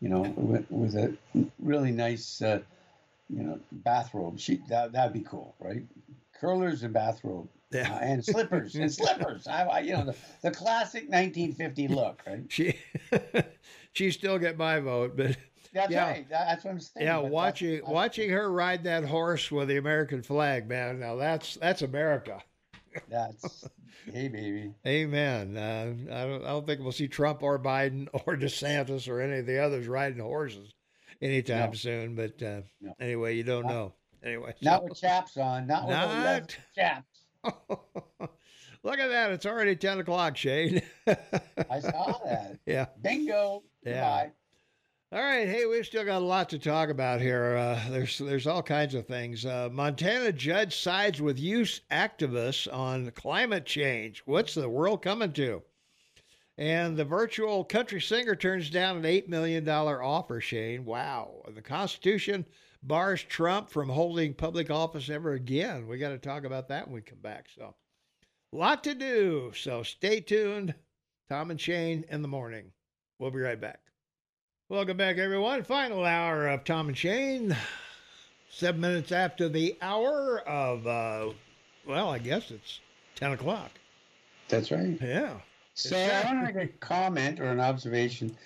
you 0.00 0.08
know 0.08 0.22
with, 0.36 0.64
with 0.70 0.94
a 0.96 1.14
really 1.58 1.90
nice 1.90 2.40
uh, 2.40 2.60
you 3.28 3.42
know 3.42 3.60
bathrobe. 3.70 4.40
She 4.40 4.62
that 4.70 4.92
that'd 4.92 5.12
be 5.12 5.20
cool, 5.20 5.54
right? 5.60 5.82
Curlers 6.40 6.82
and 6.82 6.94
bathrobe. 6.94 7.46
Yeah. 7.70 7.92
Uh, 7.92 7.98
and 7.98 8.24
slippers 8.24 8.74
and 8.74 8.92
slippers. 8.92 9.46
I, 9.46 9.64
I, 9.64 9.80
you 9.80 9.92
know 9.92 10.04
the, 10.06 10.16
the 10.42 10.50
classic 10.50 11.02
1950 11.10 11.88
look, 11.88 12.22
right? 12.26 12.44
She 12.48 12.78
she 13.92 14.10
still 14.10 14.38
get 14.38 14.56
my 14.56 14.80
vote, 14.80 15.16
but 15.16 15.36
that's 15.72 15.92
yeah. 15.92 16.08
right. 16.08 16.26
That's 16.28 16.64
what 16.64 16.72
I'm 16.72 16.80
saying. 16.80 17.06
Yeah, 17.06 17.18
watching 17.18 17.80
watching 17.86 18.30
her 18.30 18.50
ride 18.50 18.84
that 18.84 19.04
horse 19.04 19.50
with 19.50 19.68
the 19.68 19.76
American 19.76 20.22
flag, 20.22 20.68
man. 20.68 21.00
Now 21.00 21.16
that's 21.16 21.56
that's 21.56 21.82
America. 21.82 22.42
That's 23.08 23.64
hey 24.04 24.28
baby. 24.28 24.74
Amen. 24.86 25.56
Uh, 25.56 26.14
I 26.14 26.24
don't 26.26 26.44
I 26.44 26.48
don't 26.48 26.66
think 26.66 26.82
we'll 26.82 26.92
see 26.92 27.08
Trump 27.08 27.42
or 27.42 27.58
Biden 27.58 28.06
or 28.26 28.36
DeSantis 28.36 29.08
or 29.08 29.22
any 29.22 29.38
of 29.38 29.46
the 29.46 29.58
others 29.58 29.88
riding 29.88 30.18
horses 30.18 30.74
anytime 31.22 31.70
no. 31.70 31.74
soon. 31.74 32.14
But 32.14 32.42
uh, 32.42 32.60
no. 32.82 32.94
anyway, 33.00 33.34
you 33.34 33.44
don't 33.44 33.62
not, 33.62 33.72
know. 33.72 33.92
Anyway, 34.22 34.54
not 34.60 34.80
so. 34.80 34.88
with 34.90 35.00
chaps 35.00 35.38
on. 35.38 35.66
Not, 35.66 35.88
not... 35.88 36.42
with 36.42 36.56
chaps. 36.74 37.24
Look 38.84 38.98
at 38.98 39.08
that! 39.08 39.30
It's 39.30 39.46
already 39.46 39.76
ten 39.76 39.98
o'clock, 40.00 40.36
Shane. 40.36 40.82
I 41.06 41.80
saw 41.80 42.18
that. 42.24 42.58
Yeah. 42.66 42.86
Bingo. 43.00 43.62
Yeah. 43.84 43.92
Goodbye. 43.92 44.32
All 45.12 45.20
right, 45.22 45.46
hey, 45.46 45.66
we've 45.66 45.84
still 45.84 46.06
got 46.06 46.22
a 46.22 46.24
lot 46.24 46.48
to 46.48 46.58
talk 46.58 46.88
about 46.88 47.20
here. 47.20 47.54
Uh, 47.56 47.78
there's 47.90 48.16
there's 48.18 48.46
all 48.46 48.62
kinds 48.62 48.94
of 48.94 49.06
things. 49.06 49.44
Uh, 49.44 49.68
Montana 49.70 50.32
judge 50.32 50.74
sides 50.78 51.20
with 51.20 51.38
youth 51.38 51.80
activists 51.90 52.72
on 52.72 53.10
climate 53.10 53.66
change. 53.66 54.22
What's 54.24 54.54
the 54.54 54.68
world 54.70 55.02
coming 55.02 55.32
to? 55.34 55.62
And 56.56 56.96
the 56.96 57.04
virtual 57.04 57.62
country 57.64 58.00
singer 58.00 58.34
turns 58.34 58.70
down 58.70 58.96
an 58.96 59.04
eight 59.04 59.28
million 59.28 59.64
dollar 59.64 60.02
offer. 60.02 60.40
Shane, 60.40 60.84
wow! 60.86 61.42
The 61.54 61.62
Constitution 61.62 62.46
bars 62.82 63.22
Trump 63.22 63.68
from 63.70 63.90
holding 63.90 64.32
public 64.32 64.70
office 64.70 65.10
ever 65.10 65.32
again. 65.32 65.86
We 65.86 65.98
got 65.98 66.10
to 66.10 66.18
talk 66.18 66.44
about 66.44 66.68
that 66.68 66.86
when 66.86 66.94
we 66.94 67.00
come 67.02 67.20
back. 67.20 67.46
So, 67.54 67.74
lot 68.52 68.84
to 68.84 68.94
do. 68.94 69.52
So 69.56 69.82
stay 69.82 70.20
tuned. 70.20 70.74
Tom 71.28 71.50
and 71.50 71.60
Shane 71.60 72.04
in 72.10 72.22
the 72.22 72.28
morning. 72.28 72.72
We'll 73.18 73.30
be 73.30 73.38
right 73.38 73.60
back. 73.60 73.80
Welcome 74.68 74.96
back, 74.96 75.18
everyone. 75.18 75.64
Final 75.64 76.04
hour 76.04 76.48
of 76.48 76.64
Tom 76.64 76.88
and 76.88 76.96
Shane. 76.96 77.56
Seven 78.50 78.80
minutes 78.80 79.12
after 79.12 79.48
the 79.48 79.76
hour 79.80 80.40
of, 80.40 80.86
uh, 80.86 81.30
well, 81.86 82.10
I 82.10 82.18
guess 82.18 82.50
it's 82.50 82.80
10 83.16 83.32
o'clock. 83.32 83.70
That's 84.48 84.70
right. 84.70 84.98
Yeah. 85.00 85.34
So 85.74 85.96
I 85.96 86.24
want 86.26 86.46
to 86.46 86.52
make 86.52 86.64
a 86.64 86.72
comment 86.78 87.40
or 87.40 87.44
an 87.44 87.60
observation. 87.60 88.36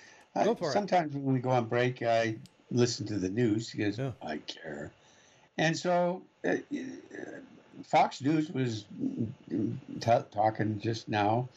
Go 0.43 0.55
for 0.55 0.71
sometimes 0.71 1.13
it. 1.13 1.19
when 1.19 1.33
we 1.33 1.39
go 1.39 1.49
on 1.49 1.65
break, 1.65 2.01
I 2.01 2.35
listen 2.71 3.05
to 3.07 3.17
the 3.17 3.29
news 3.29 3.71
because 3.71 3.97
yeah. 3.97 4.11
I 4.21 4.37
care. 4.37 4.91
And 5.57 5.75
so 5.75 6.21
uh, 6.45 6.55
Fox 7.83 8.21
News 8.21 8.49
was 8.49 8.85
t- 9.49 10.11
talking 10.31 10.79
just 10.79 11.07
now 11.07 11.47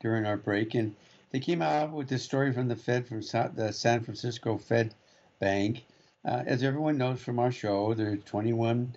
during 0.00 0.26
our 0.26 0.36
break, 0.36 0.74
and 0.74 0.94
they 1.30 1.40
came 1.40 1.62
out 1.62 1.92
with 1.92 2.08
this 2.08 2.24
story 2.24 2.52
from 2.52 2.68
the 2.68 2.76
Fed, 2.76 3.06
from 3.06 3.20
the 3.20 3.72
San 3.72 4.02
Francisco 4.02 4.58
Fed 4.58 4.94
Bank. 5.38 5.84
Uh, 6.24 6.42
as 6.46 6.62
everyone 6.62 6.98
knows 6.98 7.20
from 7.20 7.38
our 7.38 7.52
show, 7.52 7.94
there 7.94 8.12
are 8.12 8.16
21 8.16 8.94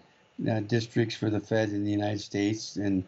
uh, 0.49 0.59
districts 0.61 1.15
for 1.15 1.29
the 1.29 1.39
Fed 1.39 1.69
in 1.69 1.83
the 1.83 1.91
United 1.91 2.21
States, 2.21 2.77
and 2.77 3.03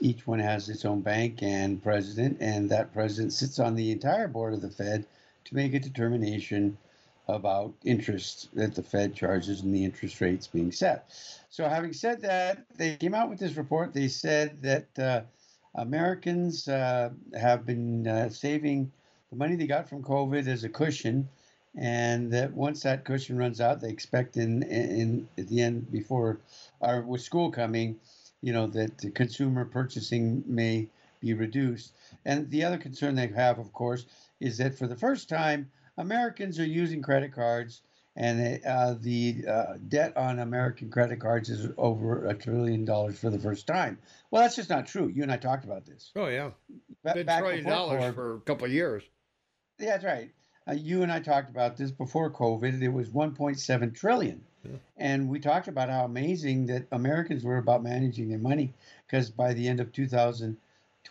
each 0.00 0.26
one 0.26 0.38
has 0.38 0.68
its 0.68 0.84
own 0.84 1.00
bank 1.00 1.42
and 1.42 1.82
president, 1.82 2.38
and 2.40 2.70
that 2.70 2.92
president 2.92 3.32
sits 3.32 3.58
on 3.58 3.74
the 3.74 3.92
entire 3.92 4.28
board 4.28 4.54
of 4.54 4.62
the 4.62 4.70
Fed 4.70 5.04
to 5.44 5.54
make 5.54 5.74
a 5.74 5.80
determination 5.80 6.76
about 7.28 7.72
interest 7.84 8.48
that 8.54 8.74
the 8.74 8.82
Fed 8.82 9.14
charges 9.14 9.60
and 9.60 9.74
the 9.74 9.84
interest 9.84 10.20
rates 10.20 10.46
being 10.46 10.72
set. 10.72 11.12
So, 11.50 11.68
having 11.68 11.92
said 11.92 12.22
that, 12.22 12.64
they 12.76 12.96
came 12.96 13.12
out 13.12 13.28
with 13.28 13.40
this 13.40 13.56
report. 13.56 13.92
They 13.92 14.06
said 14.06 14.62
that 14.62 14.96
uh, 14.96 15.22
Americans 15.74 16.68
uh, 16.68 17.10
have 17.38 17.66
been 17.66 18.06
uh, 18.06 18.28
saving 18.28 18.92
the 19.30 19.36
money 19.36 19.56
they 19.56 19.66
got 19.66 19.88
from 19.88 20.04
COVID 20.04 20.46
as 20.46 20.62
a 20.62 20.68
cushion, 20.68 21.28
and 21.76 22.32
that 22.32 22.52
once 22.52 22.84
that 22.84 23.04
cushion 23.04 23.36
runs 23.36 23.60
out, 23.60 23.80
they 23.80 23.90
expect 23.90 24.36
in 24.36 24.62
in 24.62 25.28
at 25.36 25.48
the 25.48 25.60
end 25.60 25.90
before, 25.90 26.38
or 26.78 27.02
with 27.02 27.20
school 27.20 27.50
coming, 27.50 27.98
you 28.40 28.52
know 28.52 28.68
that 28.68 29.12
consumer 29.16 29.64
purchasing 29.64 30.44
may 30.46 30.88
be 31.18 31.34
reduced. 31.34 31.92
And 32.24 32.48
the 32.50 32.62
other 32.62 32.78
concern 32.78 33.16
they 33.16 33.26
have, 33.26 33.58
of 33.58 33.72
course, 33.72 34.06
is 34.38 34.58
that 34.58 34.78
for 34.78 34.86
the 34.86 34.96
first 34.96 35.28
time, 35.28 35.68
Americans 35.98 36.60
are 36.60 36.64
using 36.64 37.02
credit 37.02 37.32
cards, 37.32 37.82
and 38.20 38.60
uh, 38.66 38.94
the 39.00 39.44
uh, 39.48 39.64
debt 39.88 40.14
on 40.14 40.40
American 40.40 40.90
credit 40.90 41.20
cards 41.20 41.48
is 41.48 41.68
over 41.78 42.26
a 42.26 42.34
trillion 42.34 42.84
dollars 42.84 43.18
for 43.18 43.30
the 43.30 43.38
first 43.38 43.66
time. 43.66 43.98
Well, 44.30 44.42
that's 44.42 44.56
just 44.56 44.68
not 44.68 44.86
true. 44.86 45.08
You 45.08 45.22
and 45.22 45.32
I 45.32 45.38
talked 45.38 45.64
about 45.64 45.86
this. 45.86 46.10
Oh 46.14 46.26
yeah, 46.26 46.50
ba- 47.02 47.24
trillion 47.24 47.64
dollars 47.64 48.02
COVID, 48.02 48.14
for 48.14 48.34
a 48.34 48.40
couple 48.40 48.66
of 48.66 48.72
years. 48.72 49.02
Yeah, 49.78 49.92
that's 49.92 50.04
right. 50.04 50.30
Uh, 50.68 50.74
you 50.74 51.02
and 51.02 51.10
I 51.10 51.20
talked 51.20 51.48
about 51.48 51.78
this 51.78 51.90
before 51.90 52.30
COVID. 52.30 52.82
It 52.82 52.90
was 52.90 53.08
1.7 53.08 53.94
trillion. 53.94 54.44
Yeah. 54.64 54.76
And 54.98 55.30
we 55.30 55.40
talked 55.40 55.68
about 55.68 55.88
how 55.88 56.04
amazing 56.04 56.66
that 56.66 56.88
Americans 56.92 57.42
were 57.42 57.56
about 57.56 57.82
managing 57.82 58.28
their 58.28 58.38
money 58.38 58.74
because 59.06 59.30
by 59.30 59.54
the 59.54 59.66
end 59.66 59.80
of 59.80 59.94
2000 59.94 60.58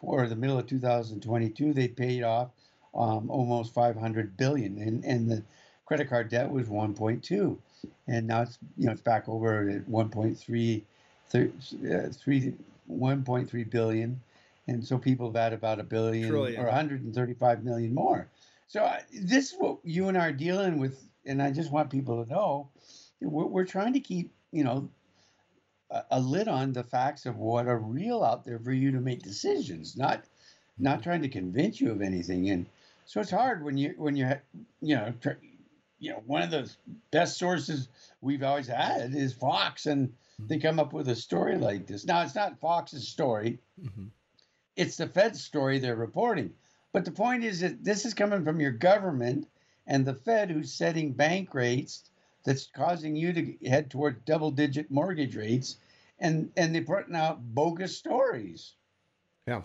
or 0.03 0.27
the 0.27 0.35
middle 0.35 0.59
of 0.59 0.67
2022, 0.67 1.73
they 1.73 1.87
paid 1.87 2.21
off 2.21 2.49
um, 2.93 3.31
almost 3.31 3.73
500 3.73 4.37
billion, 4.37 4.77
and 4.77 5.03
and 5.03 5.31
the 5.31 5.43
credit 5.89 6.07
card 6.07 6.29
debt 6.29 6.51
was 6.51 6.67
1.2, 6.67 7.57
and 8.07 8.27
now 8.27 8.43
it's 8.43 8.59
you 8.77 8.85
know 8.85 8.91
it's 8.91 9.01
back 9.01 9.27
over 9.27 9.67
at 9.67 9.89
1.3, 9.89 10.81
uh, 11.33 12.09
3, 12.13 12.53
1.3 12.91 13.69
billion, 13.71 14.21
and 14.67 14.85
so 14.85 14.99
people 14.99 15.25
have 15.25 15.35
had 15.35 15.51
about 15.51 15.79
a 15.79 15.83
billion 15.83 16.29
Trillion. 16.29 16.61
or 16.61 16.65
135 16.65 17.63
million 17.63 17.95
more. 17.95 18.27
So 18.67 18.83
uh, 18.83 18.99
this 19.19 19.51
is 19.51 19.55
what 19.57 19.79
you 19.83 20.09
and 20.09 20.17
I 20.17 20.27
are 20.27 20.31
dealing 20.31 20.77
with, 20.77 21.03
and 21.25 21.41
I 21.41 21.49
just 21.49 21.71
want 21.71 21.89
people 21.89 22.23
to 22.23 22.29
know 22.29 22.69
we're, 23.19 23.47
we're 23.47 23.65
trying 23.65 23.93
to 23.93 23.99
keep 23.99 24.31
you 24.51 24.63
know 24.63 24.91
a, 25.89 26.03
a 26.11 26.19
lid 26.19 26.47
on 26.47 26.71
the 26.71 26.83
facts 26.83 27.25
of 27.25 27.37
what 27.37 27.65
are 27.65 27.79
real 27.79 28.23
out 28.23 28.45
there 28.45 28.59
for 28.59 28.73
you 28.73 28.91
to 28.91 28.99
make 28.99 29.23
decisions, 29.23 29.97
not 29.97 30.23
not 30.77 31.01
trying 31.01 31.23
to 31.23 31.29
convince 31.29 31.81
you 31.81 31.89
of 31.89 32.03
anything. 32.03 32.51
And 32.51 32.67
so 33.07 33.21
it's 33.21 33.31
hard 33.31 33.63
when 33.63 33.75
you 33.75 33.95
when 33.97 34.15
you 34.15 34.29
you 34.83 34.95
know 34.95 35.13
you 35.99 36.11
know 36.11 36.23
one 36.25 36.41
of 36.41 36.51
the 36.51 36.69
best 37.11 37.37
sources 37.37 37.87
we've 38.21 38.43
always 38.43 38.67
had 38.67 39.13
is 39.13 39.33
Fox, 39.33 39.85
and 39.85 40.13
they 40.39 40.55
mm-hmm. 40.55 40.67
come 40.67 40.79
up 40.79 40.93
with 40.93 41.09
a 41.09 41.15
story 41.15 41.57
like 41.57 41.87
this. 41.87 42.05
Now 42.05 42.21
it's 42.21 42.35
not 42.35 42.59
Fox's 42.59 43.07
story; 43.07 43.59
mm-hmm. 43.81 44.05
it's 44.75 44.97
the 44.97 45.07
Fed's 45.07 45.43
story 45.43 45.79
they're 45.79 45.95
reporting. 45.95 46.53
But 46.91 47.05
the 47.05 47.11
point 47.11 47.43
is 47.43 47.59
that 47.59 47.83
this 47.83 48.05
is 48.05 48.13
coming 48.13 48.43
from 48.43 48.59
your 48.59 48.71
government 48.71 49.47
and 49.85 50.05
the 50.05 50.15
Fed, 50.15 50.49
who's 50.49 50.73
setting 50.73 51.13
bank 51.13 51.53
rates 51.53 52.09
that's 52.43 52.67
causing 52.67 53.15
you 53.15 53.33
to 53.33 53.69
head 53.69 53.91
toward 53.91 54.25
double-digit 54.25 54.89
mortgage 54.89 55.35
rates, 55.35 55.77
and 56.19 56.51
and 56.57 56.73
they're 56.73 56.83
putting 56.83 57.15
out 57.15 57.41
bogus 57.53 57.97
stories. 57.97 58.73
Yeah. 59.47 59.63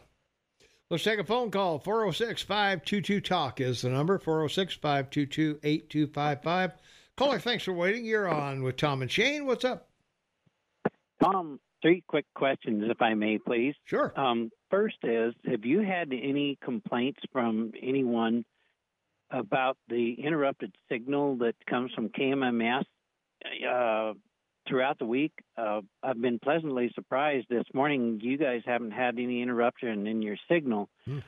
Let's 0.91 1.05
take 1.05 1.19
a 1.19 1.25
phone 1.25 1.51
call. 1.51 1.79
406 1.79 2.43
522 2.43 3.21
Talk 3.21 3.61
is 3.61 3.83
the 3.83 3.89
number 3.89 4.19
406 4.19 4.75
522 4.75 5.59
8255. 5.63 6.73
Caller, 7.17 7.39
thanks 7.39 7.65
for 7.65 7.73
waiting. 7.73 8.05
You're 8.05 8.29
on 8.29 8.63
with 8.63 8.77
Tom 8.77 9.01
and 9.01 9.11
Shane. 9.11 9.47
What's 9.47 9.65
up? 9.65 9.89
Tom, 11.23 11.59
three 11.81 12.03
quick 12.07 12.27
questions, 12.35 12.85
if 12.91 13.01
I 13.01 13.15
may, 13.15 13.39
please. 13.39 13.75
Sure. 13.85 14.13
Um, 14.19 14.51
first 14.71 14.97
is 15.03 15.33
Have 15.47 15.65
you 15.65 15.81
had 15.81 16.13
any 16.13 16.59
complaints 16.63 17.21
from 17.33 17.73
anyone 17.83 18.45
about 19.31 19.79
the 19.89 20.15
interrupted 20.23 20.75
signal 20.91 21.37
that 21.39 21.55
comes 21.69 21.93
from 21.95 22.11
KMMS? 22.11 22.85
Uh, 23.45 24.13
throughout 24.69 24.99
the 24.99 25.07
week. 25.07 25.33
Uh, 25.57 25.81
I've 26.03 26.21
been 26.21 26.39
pleasantly 26.39 26.91
surprised 26.95 27.47
this 27.49 27.65
morning. 27.73 28.21
You 28.23 28.39
guys 28.39 28.63
haven't 28.65 28.93
had 28.93 29.19
any 29.19 29.43
interruption 29.43 30.07
in 30.07 30.23
your 30.23 30.37
signal. 30.51 30.89
Hmm. 31.05 31.19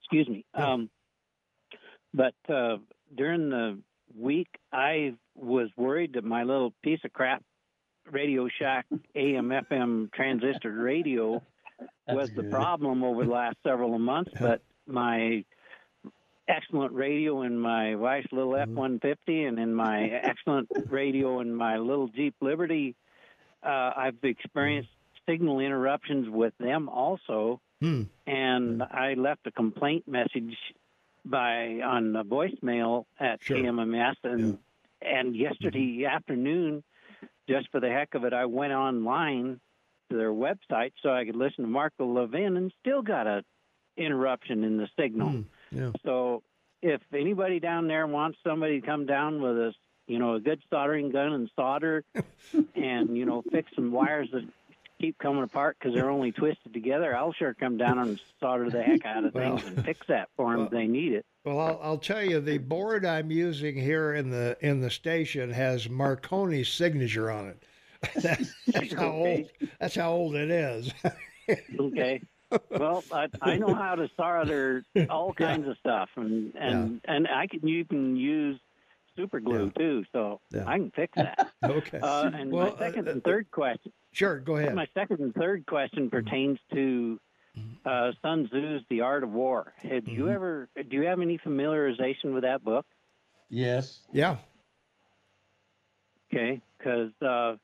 Excuse 0.00 0.28
me. 0.28 0.44
Um, 0.54 0.90
but 2.14 2.34
uh, 2.48 2.76
during 3.16 3.50
the 3.50 3.78
week, 4.16 4.48
I 4.72 5.14
was 5.34 5.68
worried 5.76 6.14
that 6.14 6.24
my 6.24 6.42
little 6.42 6.72
piece 6.82 7.00
of 7.04 7.12
crap 7.12 7.42
Radio 8.10 8.48
Shack 8.58 8.86
AM 9.14 9.48
FM 9.48 10.12
transistor 10.12 10.72
radio 10.72 11.42
was 12.08 12.30
the 12.36 12.44
problem 12.44 13.02
over 13.04 13.24
the 13.24 13.30
last 13.30 13.56
several 13.64 13.98
months. 13.98 14.32
But 14.38 14.62
my 14.86 15.44
excellent 16.48 16.92
radio 16.92 17.42
in 17.42 17.58
my 17.58 17.94
wife's 17.94 18.32
little 18.32 18.56
F 18.56 18.68
one 18.68 18.98
fifty, 19.00 19.44
and 19.44 19.58
in 19.58 19.74
my 19.74 20.04
excellent 20.22 20.68
radio 20.88 21.40
in 21.40 21.54
my 21.54 21.78
little 21.78 22.08
Jeep 22.08 22.34
Liberty. 22.40 22.94
Uh, 23.62 23.92
I've 23.96 24.16
experienced 24.22 24.90
signal 25.28 25.60
interruptions 25.60 26.28
with 26.28 26.52
them 26.58 26.88
also, 26.88 27.60
hmm. 27.80 28.02
and 28.26 28.82
I 28.82 29.14
left 29.14 29.46
a 29.46 29.52
complaint 29.52 30.08
message 30.08 30.56
by 31.24 31.80
on 31.84 32.12
the 32.12 32.24
voicemail 32.24 33.04
at 33.20 33.42
sure. 33.42 33.58
KMMS, 33.58 34.16
and 34.24 34.58
yeah. 35.00 35.18
and 35.18 35.36
yesterday 35.36 35.98
mm-hmm. 35.98 36.06
afternoon, 36.06 36.82
just 37.48 37.70
for 37.70 37.80
the 37.80 37.88
heck 37.88 38.14
of 38.14 38.24
it, 38.24 38.32
I 38.32 38.46
went 38.46 38.72
online 38.72 39.60
to 40.10 40.16
their 40.16 40.32
website 40.32 40.92
so 41.02 41.10
I 41.10 41.24
could 41.24 41.36
listen 41.36 41.64
to 41.64 41.70
Mark 41.70 41.92
Levin, 41.98 42.56
and 42.56 42.72
still 42.80 43.02
got 43.02 43.26
a 43.26 43.44
interruption 43.96 44.64
in 44.64 44.76
the 44.76 44.88
signal. 44.98 45.30
Hmm. 45.30 45.40
Yeah. 45.74 45.90
So 46.04 46.42
if 46.82 47.00
anybody 47.12 47.60
down 47.60 47.86
there 47.86 48.06
wants 48.06 48.38
somebody 48.44 48.80
to 48.80 48.86
come 48.86 49.06
down 49.06 49.40
with 49.40 49.56
a 49.56 49.72
you 50.06 50.18
know 50.18 50.34
a 50.34 50.40
good 50.40 50.60
soldering 50.68 51.10
gun 51.10 51.32
and 51.32 51.50
solder 51.56 52.04
and 52.74 53.16
you 53.16 53.24
know 53.24 53.42
fix 53.50 53.70
some 53.74 53.92
wires 53.92 54.28
that 54.32 54.44
keep 55.02 55.18
coming 55.18 55.42
apart 55.42 55.76
because 55.78 55.94
they're 55.94 56.10
only 56.10 56.30
twisted 56.30 56.72
together, 56.72 57.14
I'll 57.14 57.32
sure 57.32 57.54
come 57.54 57.76
down 57.76 57.98
and 57.98 58.20
solder 58.38 58.70
the 58.70 58.82
heck 58.82 59.04
out 59.04 59.24
of 59.24 59.32
things 59.32 59.64
and 59.64 59.84
fix 59.84 60.06
that 60.06 60.28
for 60.36 60.52
them 60.52 60.58
well, 60.58 60.66
if 60.66 60.72
they 60.72 60.86
need 60.86 61.12
it. 61.12 61.26
Well, 61.44 61.58
I'll, 61.58 61.80
I'll, 61.82 61.98
tell 61.98 62.22
you, 62.22 62.40
the 62.40 62.58
board 62.58 63.04
I'm 63.04 63.30
using 63.32 63.74
here 63.74 64.14
in 64.14 64.30
the 64.30 64.56
in 64.60 64.80
the 64.80 64.90
station 64.90 65.50
has 65.50 65.88
Marconi's 65.88 66.68
signature 66.68 67.32
on 67.32 67.48
it. 67.48 67.64
that's 68.22 68.92
how 68.94 69.10
old. 69.10 69.50
That's 69.80 69.96
how 69.96 70.12
old 70.12 70.36
it 70.36 70.50
is. 70.50 70.92
okay 71.80 72.22
well, 72.70 73.04
I, 73.12 73.28
I 73.40 73.56
know 73.56 73.74
how 73.74 73.94
to 73.94 74.08
solder 74.16 74.84
all 75.10 75.32
kinds 75.32 75.68
of 75.68 75.76
stuff, 75.78 76.08
and 76.16 76.54
and 76.54 77.00
yeah. 77.04 77.14
and 77.14 77.28
I 77.28 77.46
can 77.46 77.66
you 77.66 77.84
can 77.84 78.16
use 78.16 78.58
super 79.16 79.40
glue 79.40 79.66
yeah. 79.76 79.82
too, 79.82 80.04
so 80.12 80.40
yeah. 80.50 80.64
I 80.66 80.78
can 80.78 80.90
fix 80.90 81.12
that. 81.16 81.50
okay. 81.64 81.98
Uh, 81.98 82.30
and 82.34 82.50
well, 82.50 82.72
my 82.72 82.78
second 82.78 83.08
uh, 83.08 83.12
and 83.12 83.24
third 83.24 83.50
question. 83.50 83.92
Sure, 84.12 84.38
go 84.38 84.56
ahead. 84.56 84.74
My 84.74 84.86
second 84.94 85.20
and 85.20 85.34
third 85.34 85.66
question 85.66 86.10
pertains 86.10 86.58
to 86.72 87.18
uh, 87.84 88.12
Sun 88.22 88.48
Tzu's 88.50 88.82
The 88.88 89.00
Art 89.02 89.22
of 89.22 89.30
War. 89.30 89.72
Have 89.78 90.04
mm-hmm. 90.04 90.10
you 90.10 90.28
ever? 90.28 90.68
Do 90.76 90.96
you 90.96 91.06
have 91.06 91.20
any 91.20 91.38
familiarization 91.38 92.32
with 92.32 92.42
that 92.42 92.64
book? 92.64 92.86
Yes. 93.48 94.00
Yeah. 94.12 94.36
Okay, 96.32 96.62
because 96.78 97.10
uh, 97.20 97.56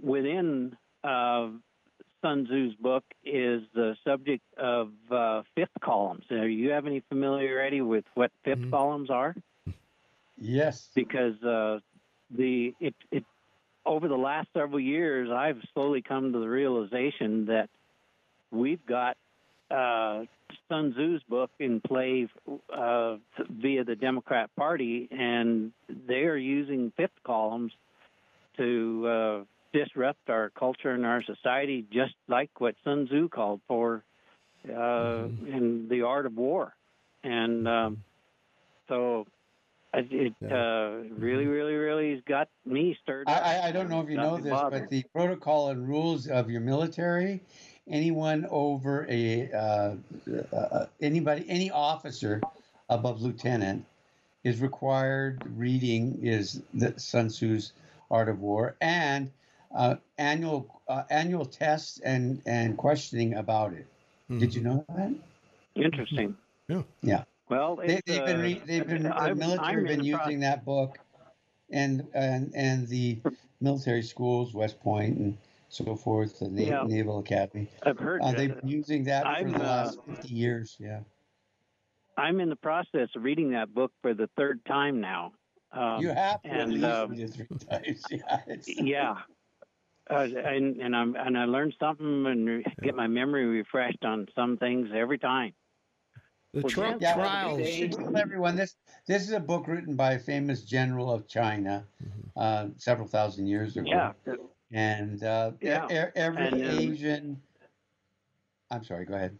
within 0.00 0.76
uh, 1.02 1.48
Sun 2.22 2.46
Tzu's 2.46 2.74
book 2.74 3.04
is 3.24 3.62
the 3.74 3.96
subject 4.04 4.42
of 4.56 4.90
uh, 5.10 5.42
fifth 5.54 5.70
columns. 5.80 6.24
Do 6.28 6.46
you 6.46 6.70
have 6.70 6.86
any 6.86 7.02
familiarity 7.08 7.80
with 7.80 8.04
what 8.14 8.30
5th 8.46 8.56
mm-hmm. 8.56 8.70
columns 8.70 9.10
are? 9.10 9.34
Yes. 10.36 10.88
Because 10.94 11.42
uh, 11.42 11.80
the 12.30 12.74
it, 12.80 12.94
it 13.10 13.24
over 13.84 14.08
the 14.08 14.16
last 14.16 14.48
several 14.54 14.80
years, 14.80 15.30
I've 15.30 15.60
slowly 15.74 16.02
come 16.02 16.32
to 16.32 16.38
the 16.38 16.48
realization 16.48 17.46
that 17.46 17.68
we've 18.50 18.84
got 18.86 19.16
uh, 19.70 20.24
Sun 20.68 20.94
Tzu's 20.94 21.22
book 21.28 21.50
in 21.58 21.80
play 21.80 22.28
uh, 22.72 23.16
via 23.48 23.84
the 23.84 23.96
Democrat 23.96 24.50
Party, 24.56 25.08
and 25.10 25.72
they 25.88 26.24
are 26.24 26.36
using 26.36 26.92
fifth 26.96 27.22
columns 27.24 27.72
to 28.56 29.06
uh, 29.06 29.44
disrupt 29.72 30.28
our 30.28 30.50
culture 30.50 30.90
and 30.90 31.06
our 31.06 31.22
society, 31.22 31.84
just 31.92 32.14
like 32.28 32.50
what 32.58 32.74
Sun 32.84 33.06
Tzu 33.06 33.28
called 33.28 33.60
for 33.68 34.04
uh, 34.64 34.70
mm-hmm. 34.70 35.46
in 35.46 35.88
the 35.88 36.02
art 36.02 36.26
of 36.26 36.36
war. 36.36 36.74
And 37.22 37.68
um, 37.68 38.04
so 38.88 39.26
it 39.92 40.34
uh, 40.42 41.08
really, 41.18 41.46
really, 41.46 41.74
really 41.74 42.14
has 42.14 42.22
got 42.26 42.48
me 42.64 42.96
stirred. 43.02 43.28
I, 43.28 43.68
I, 43.68 43.72
don't 43.72 43.88
know 43.88 44.00
if 44.00 44.08
you 44.08 44.16
know 44.16 44.36
this, 44.38 44.50
bothered. 44.50 44.82
but 44.82 44.90
the 44.90 45.04
protocol 45.12 45.70
and 45.70 45.86
rules 45.86 46.28
of 46.28 46.50
your 46.50 46.60
military, 46.60 47.40
anyone 47.88 48.46
over 48.50 49.06
a 49.10 49.50
uh, 49.52 49.94
uh, 50.54 50.86
anybody, 51.00 51.44
any 51.48 51.70
officer 51.70 52.40
above 52.88 53.20
lieutenant 53.20 53.84
is 54.44 54.60
required 54.60 55.42
reading 55.56 56.18
is 56.22 56.62
the 56.72 56.98
Sun 56.98 57.28
Tzu's 57.28 57.72
Art 58.10 58.28
of 58.28 58.40
War 58.40 58.76
and 58.80 59.30
uh, 59.74 59.96
annual 60.18 60.80
uh, 60.88 61.04
annual 61.10 61.44
tests 61.44 62.00
and 62.04 62.42
and 62.46 62.76
questioning 62.76 63.34
about 63.34 63.72
it. 63.72 63.86
Mm-hmm. 64.30 64.38
Did 64.38 64.54
you 64.54 64.62
know 64.62 64.84
that? 64.88 65.14
Interesting. 65.74 66.36
Yeah. 66.68 66.82
Yeah. 67.02 67.24
Well, 67.48 67.76
they, 67.76 67.94
have 67.94 68.26
been 68.26 68.40
re- 68.40 68.62
they've 68.64 68.86
been 68.86 69.06
uh, 69.06 69.28
the 69.28 69.34
military 69.34 69.88
have 69.88 69.96
been 69.96 70.04
using 70.04 70.40
that 70.40 70.64
book, 70.64 70.98
and 71.70 72.06
and 72.14 72.52
and 72.54 72.86
the 72.86 73.20
military 73.60 74.02
schools, 74.02 74.54
West 74.54 74.80
Point 74.80 75.18
and 75.18 75.38
so 75.68 75.96
forth, 75.96 76.38
the 76.38 76.48
Na- 76.48 76.62
yeah. 76.62 76.84
Naval 76.86 77.18
Academy. 77.18 77.68
I've 77.84 77.98
heard. 77.98 78.22
Uh, 78.22 78.32
they've 78.32 78.54
been 78.54 78.68
using 78.68 79.04
that 79.04 79.26
I'm, 79.26 79.52
for 79.52 79.58
the 79.58 79.64
last 79.64 79.98
uh, 79.98 80.02
fifty 80.02 80.34
years. 80.34 80.76
Yeah. 80.78 81.00
I'm 82.16 82.40
in 82.40 82.50
the 82.50 82.56
process 82.56 83.08
of 83.16 83.22
reading 83.22 83.52
that 83.52 83.72
book 83.72 83.92
for 84.02 84.14
the 84.14 84.28
third 84.36 84.64
time 84.64 85.00
now. 85.00 85.32
Um, 85.72 86.02
you 86.02 86.08
have 86.08 86.42
to 86.42 86.50
and, 86.50 86.84
uh, 86.84 87.06
three 87.06 87.46
times. 87.70 88.04
Yeah. 88.10 88.40
yeah. 88.66 89.14
Uh, 90.10 90.26
and 90.44 90.76
and 90.78 90.96
I'm 90.96 91.14
and 91.14 91.38
I 91.38 91.44
learned 91.44 91.74
something 91.78 92.26
and 92.26 92.64
get 92.82 92.96
my 92.96 93.06
memory 93.06 93.46
refreshed 93.46 94.04
on 94.04 94.26
some 94.34 94.56
things 94.56 94.88
every 94.94 95.18
time. 95.18 95.52
The 96.52 96.62
well, 96.62 96.70
Trump 96.70 97.00
yeah, 97.00 97.14
trials. 97.14 97.96
Tell 97.96 98.16
everyone 98.16 98.56
this 98.56 98.74
this 99.06 99.22
is 99.22 99.32
a 99.32 99.40
book 99.40 99.68
written 99.68 99.94
by 99.94 100.14
a 100.14 100.18
famous 100.18 100.62
general 100.62 101.12
of 101.12 101.28
China, 101.28 101.84
mm-hmm. 102.02 102.20
uh, 102.36 102.66
several 102.76 103.06
thousand 103.06 103.46
years 103.46 103.76
ago. 103.76 103.86
Yeah. 103.86 104.12
And 104.72 105.22
uh, 105.22 105.52
yeah. 105.60 105.86
E- 105.86 106.10
every 106.16 106.46
and, 106.46 106.54
um, 106.54 106.78
Asian. 106.78 107.40
I'm 108.72 108.82
sorry. 108.82 109.04
Go 109.04 109.14
ahead. 109.14 109.36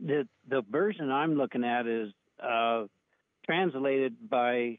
The 0.00 0.28
the 0.48 0.62
version 0.70 1.10
I'm 1.10 1.36
looking 1.36 1.64
at 1.64 1.86
is 1.86 2.12
uh, 2.42 2.84
translated 3.46 4.28
by 4.28 4.78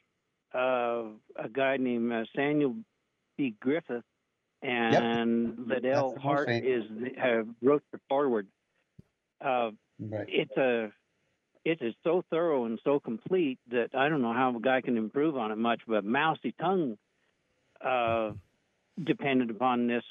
uh, 0.54 1.06
a 1.36 1.50
guy 1.52 1.78
named 1.78 2.14
uh, 2.14 2.26
Samuel 2.36 2.76
B. 3.38 3.56
Griffith, 3.60 4.04
and 4.62 5.58
yep. 5.58 5.84
Liddell 5.84 6.18
Hart 6.22 6.50
is 6.50 6.84
uh, 7.22 7.44
wrote 7.62 7.84
the 7.92 8.00
forward. 8.10 8.48
Uh, 9.44 9.72
right. 10.00 10.26
It's 10.28 10.58
a 10.58 10.92
it 11.64 11.82
is 11.82 11.96
so 12.04 12.24
thorough 12.30 12.66
and 12.66 12.80
so 12.84 13.00
complete 13.00 13.60
that 13.72 13.90
I 13.96 14.08
don't 14.08 14.22
know 14.22 14.34
how 14.34 14.56
a 14.56 14.60
guy 14.60 14.82
can 14.82 14.98
improve 14.98 15.36
on 15.36 15.52
it 15.52 15.58
much. 15.58 15.82
But 15.88 16.06
Mao 16.06 16.36
Zedong 16.44 16.98
uh, 17.84 18.32
depended 19.04 19.50
upon 19.50 19.88
this 19.88 20.04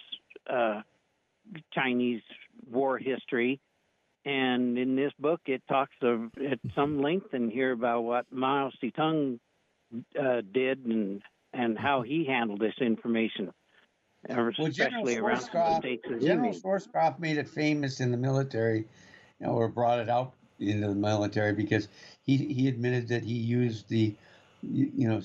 uh, 0.50 0.82
Chinese 1.72 2.22
war 2.70 2.98
history, 2.98 3.60
and 4.24 4.76
in 4.78 4.96
this 4.96 5.12
book 5.18 5.40
it 5.46 5.62
talks 5.68 5.94
of 6.02 6.30
at 6.38 6.58
some 6.74 7.00
length 7.00 7.32
in 7.34 7.50
here 7.50 7.72
about 7.72 8.02
what 8.02 8.26
Mao 8.30 8.70
Zedong 8.82 9.38
uh, 10.20 10.40
did 10.52 10.84
and 10.86 11.22
and 11.54 11.78
how 11.78 12.02
he 12.02 12.24
handled 12.24 12.60
this 12.60 12.74
information. 12.80 13.52
Well, 14.28 14.70
General 14.70 15.04
Schwarzkopf, 15.04 16.20
General 16.22 16.54
Schwarzkopf 16.54 17.18
made 17.18 17.36
it 17.36 17.48
famous 17.48 18.00
in 18.00 18.10
the 18.10 18.16
military, 18.16 18.86
you 19.38 19.46
know, 19.46 19.52
or 19.52 19.68
brought 19.68 19.98
it 19.98 20.08
out 20.08 20.32
into 20.58 20.88
the 20.88 20.94
military 20.94 21.52
because 21.52 21.88
he 22.22 22.36
he 22.36 22.68
admitted 22.68 23.08
that 23.08 23.22
he 23.22 23.34
used 23.34 23.88
the 23.88 24.14
you 24.62 25.08
know 25.08 25.20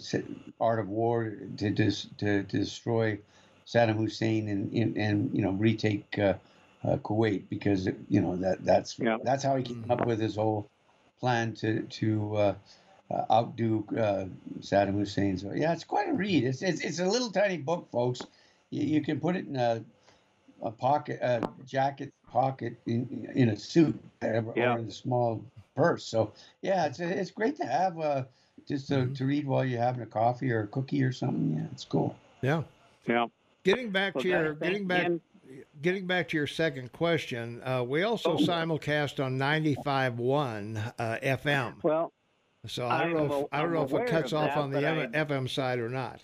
art 0.59 0.79
of 0.79 0.89
war 0.89 1.33
to 1.57 1.69
dis, 1.69 2.07
to, 2.17 2.43
to 2.43 2.57
destroy 2.57 3.17
Saddam 3.65 3.95
Hussein 3.95 4.49
and 4.49 4.73
and, 4.73 4.97
and 4.97 5.33
you 5.33 5.43
know 5.43 5.51
retake 5.51 6.19
uh, 6.19 6.33
uh, 6.83 6.97
Kuwait 6.97 7.43
because 7.49 7.87
you 8.09 8.19
know 8.21 8.35
that 8.37 8.65
that's 8.65 8.99
yeah. 8.99 9.17
that's 9.23 9.43
how 9.43 9.55
he 9.55 9.63
came 9.63 9.85
up 9.89 10.05
with 10.05 10.19
his 10.19 10.35
whole 10.35 10.69
plan 11.19 11.53
to 11.55 11.83
to 11.83 12.35
uh, 12.35 12.55
uh, 13.11 13.25
outdo 13.31 13.85
uh, 13.97 14.25
Saddam 14.59 14.93
Hussein. 14.93 15.37
So 15.37 15.51
yeah, 15.53 15.73
it's 15.73 15.83
quite 15.83 16.09
a 16.09 16.13
read. 16.13 16.43
It's 16.43 16.61
it's, 16.61 16.81
it's 16.81 16.99
a 16.99 17.05
little 17.05 17.31
tiny 17.31 17.57
book, 17.57 17.87
folks. 17.91 18.21
You, 18.69 18.83
you 18.83 19.01
can 19.01 19.19
put 19.19 19.35
it 19.35 19.47
in 19.47 19.55
a, 19.55 19.83
a 20.61 20.71
pocket, 20.71 21.19
a 21.21 21.47
jacket 21.65 22.13
pocket 22.31 22.75
in 22.85 23.29
in 23.33 23.49
a 23.49 23.57
suit 23.57 23.99
or, 24.21 24.53
yeah. 24.55 24.73
or 24.73 24.79
in 24.79 24.87
a 24.87 24.91
small 24.91 25.43
purse. 25.75 26.05
So 26.05 26.33
yeah, 26.61 26.85
it's 26.85 26.99
it's 26.99 27.31
great 27.31 27.55
to 27.57 27.65
have 27.65 27.99
uh, 27.99 28.23
just 28.67 28.87
to, 28.89 28.95
mm-hmm. 28.95 29.13
to 29.13 29.25
read 29.25 29.47
while 29.47 29.65
you're 29.65 29.81
having 29.81 30.01
a 30.01 30.07
coffee 30.07 30.51
or 30.51 30.61
a 30.61 30.67
cookie 30.67 31.03
or 31.03 31.11
something. 31.11 31.57
Yeah, 31.57 31.65
it's 31.71 31.85
cool. 31.85 32.15
Yeah, 32.41 32.63
yeah. 33.07 33.25
Getting 33.63 33.89
back 33.89 34.15
well, 34.15 34.21
to 34.23 34.27
your 34.29 34.53
getting 34.53 34.87
back. 34.87 35.11
getting 35.81 36.05
back 36.05 36.29
to 36.29 36.37
your 36.37 36.47
second 36.47 36.91
question, 36.91 37.61
uh, 37.63 37.83
we 37.83 38.03
also 38.03 38.33
oh. 38.33 38.37
simulcast 38.37 39.23
on 39.23 39.37
95.1 39.37 40.93
uh, 40.99 41.17
FM. 41.23 41.73
Well, 41.83 42.13
so 42.67 42.87
I 42.87 43.03
don't 43.03 43.13
know. 43.13 43.41
If, 43.41 43.47
I 43.51 43.61
don't 43.61 43.73
know 43.73 43.83
if 43.83 43.93
it 43.93 44.07
cuts 44.07 44.33
off 44.33 44.57
on 44.57 44.71
the 44.71 44.79
I, 44.79 45.07
FM 45.07 45.49
side 45.49 45.79
or 45.79 45.89
not. 45.89 46.21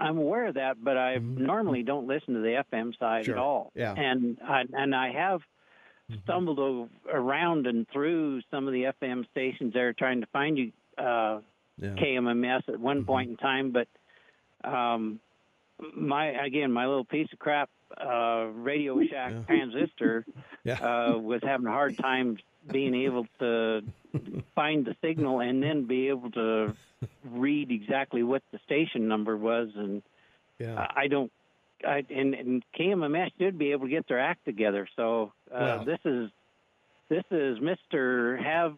I'm 0.00 0.18
aware 0.18 0.46
of 0.46 0.54
that, 0.54 0.82
but 0.82 0.96
I 0.96 1.16
mm-hmm. 1.16 1.44
normally 1.44 1.82
don't 1.82 2.06
listen 2.06 2.34
to 2.34 2.40
the 2.40 2.62
FM 2.72 2.96
side 2.98 3.24
sure. 3.24 3.34
at 3.34 3.40
all. 3.40 3.72
Yeah. 3.74 3.94
And 3.94 4.38
I, 4.46 4.64
and 4.72 4.94
I 4.94 5.12
have 5.12 5.40
mm-hmm. 6.10 6.20
stumbled 6.24 6.88
around 7.12 7.66
and 7.66 7.86
through 7.92 8.42
some 8.50 8.66
of 8.66 8.72
the 8.72 8.92
FM 9.02 9.28
stations 9.30 9.74
there 9.74 9.92
trying 9.92 10.20
to 10.20 10.26
find 10.28 10.56
you 10.56 10.72
uh, 10.98 11.40
yeah. 11.80 11.90
KMMS 11.90 12.68
at 12.68 12.78
one 12.78 12.98
mm-hmm. 12.98 13.06
point 13.06 13.30
in 13.30 13.36
time, 13.36 13.72
but 13.72 13.88
um, 14.64 15.20
my 15.94 16.26
again 16.44 16.72
my 16.72 16.86
little 16.86 17.04
piece 17.04 17.28
of 17.32 17.38
crap 17.38 17.70
uh, 17.96 18.46
Radio 18.52 19.00
Shack 19.06 19.32
yeah. 19.32 19.42
transistor 19.46 20.26
yeah. 20.64 20.74
uh, 20.74 21.16
was 21.16 21.40
having 21.42 21.66
a 21.66 21.70
hard 21.70 21.96
time 21.96 22.36
being 22.70 22.94
able 22.94 23.26
to 23.38 23.82
find 24.54 24.84
the 24.84 24.94
signal 25.02 25.40
and 25.40 25.62
then 25.62 25.86
be 25.86 26.08
able 26.08 26.30
to 26.32 26.74
read 27.24 27.70
exactly 27.70 28.22
what 28.22 28.42
the 28.52 28.58
station 28.64 29.08
number 29.08 29.36
was. 29.36 29.68
And 29.74 30.02
yeah. 30.58 30.86
I 30.94 31.08
don't. 31.08 31.32
I, 31.86 32.04
and, 32.10 32.34
and 32.34 32.64
KMMS 32.78 33.30
should 33.38 33.56
be 33.56 33.70
able 33.70 33.86
to 33.86 33.90
get 33.90 34.08
their 34.08 34.18
act 34.18 34.44
together. 34.44 34.88
So 34.96 35.32
uh, 35.54 35.84
this 35.84 36.00
is 36.04 36.28
this 37.08 37.22
is 37.30 37.58
Mister 37.60 38.36
Have 38.38 38.76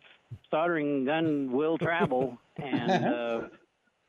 Soldering 0.51 1.07
Gun 1.07 1.51
Will 1.51 1.79
Travel, 1.79 2.37
and 2.57 3.05
uh, 3.07 3.41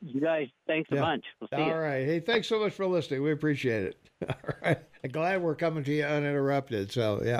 you 0.01 0.19
guys, 0.19 0.47
thanks 0.67 0.89
yeah. 0.91 0.99
a 0.99 1.01
bunch. 1.01 1.25
We'll 1.39 1.47
see 1.49 1.55
All 1.55 1.69
you. 1.69 1.73
right. 1.73 2.05
Hey, 2.05 2.19
thanks 2.19 2.47
so 2.47 2.59
much 2.59 2.73
for 2.73 2.85
listening. 2.85 3.23
We 3.23 3.31
appreciate 3.31 3.83
it. 3.83 3.97
All 4.29 4.55
right. 4.63 4.79
I'm 5.03 5.11
glad 5.11 5.41
we're 5.41 5.55
coming 5.55 5.83
to 5.83 5.91
you 5.91 6.03
uninterrupted. 6.03 6.91
So 6.91 7.21
yeah. 7.23 7.39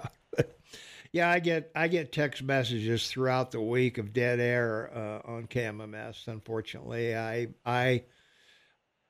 Yeah, 1.14 1.30
I 1.30 1.40
get 1.40 1.72
I 1.76 1.90
get 1.90 2.14
text 2.14 2.42
messages 2.42 3.10
throughout 3.10 3.52
the 3.52 3.62
week 3.62 3.98
of 3.98 4.14
dead 4.14 4.40
air 4.40 4.90
uh, 4.96 5.30
on 5.30 5.48
KMMS. 5.48 6.28
Unfortunately, 6.28 7.16
I 7.16 7.48
I 7.66 8.04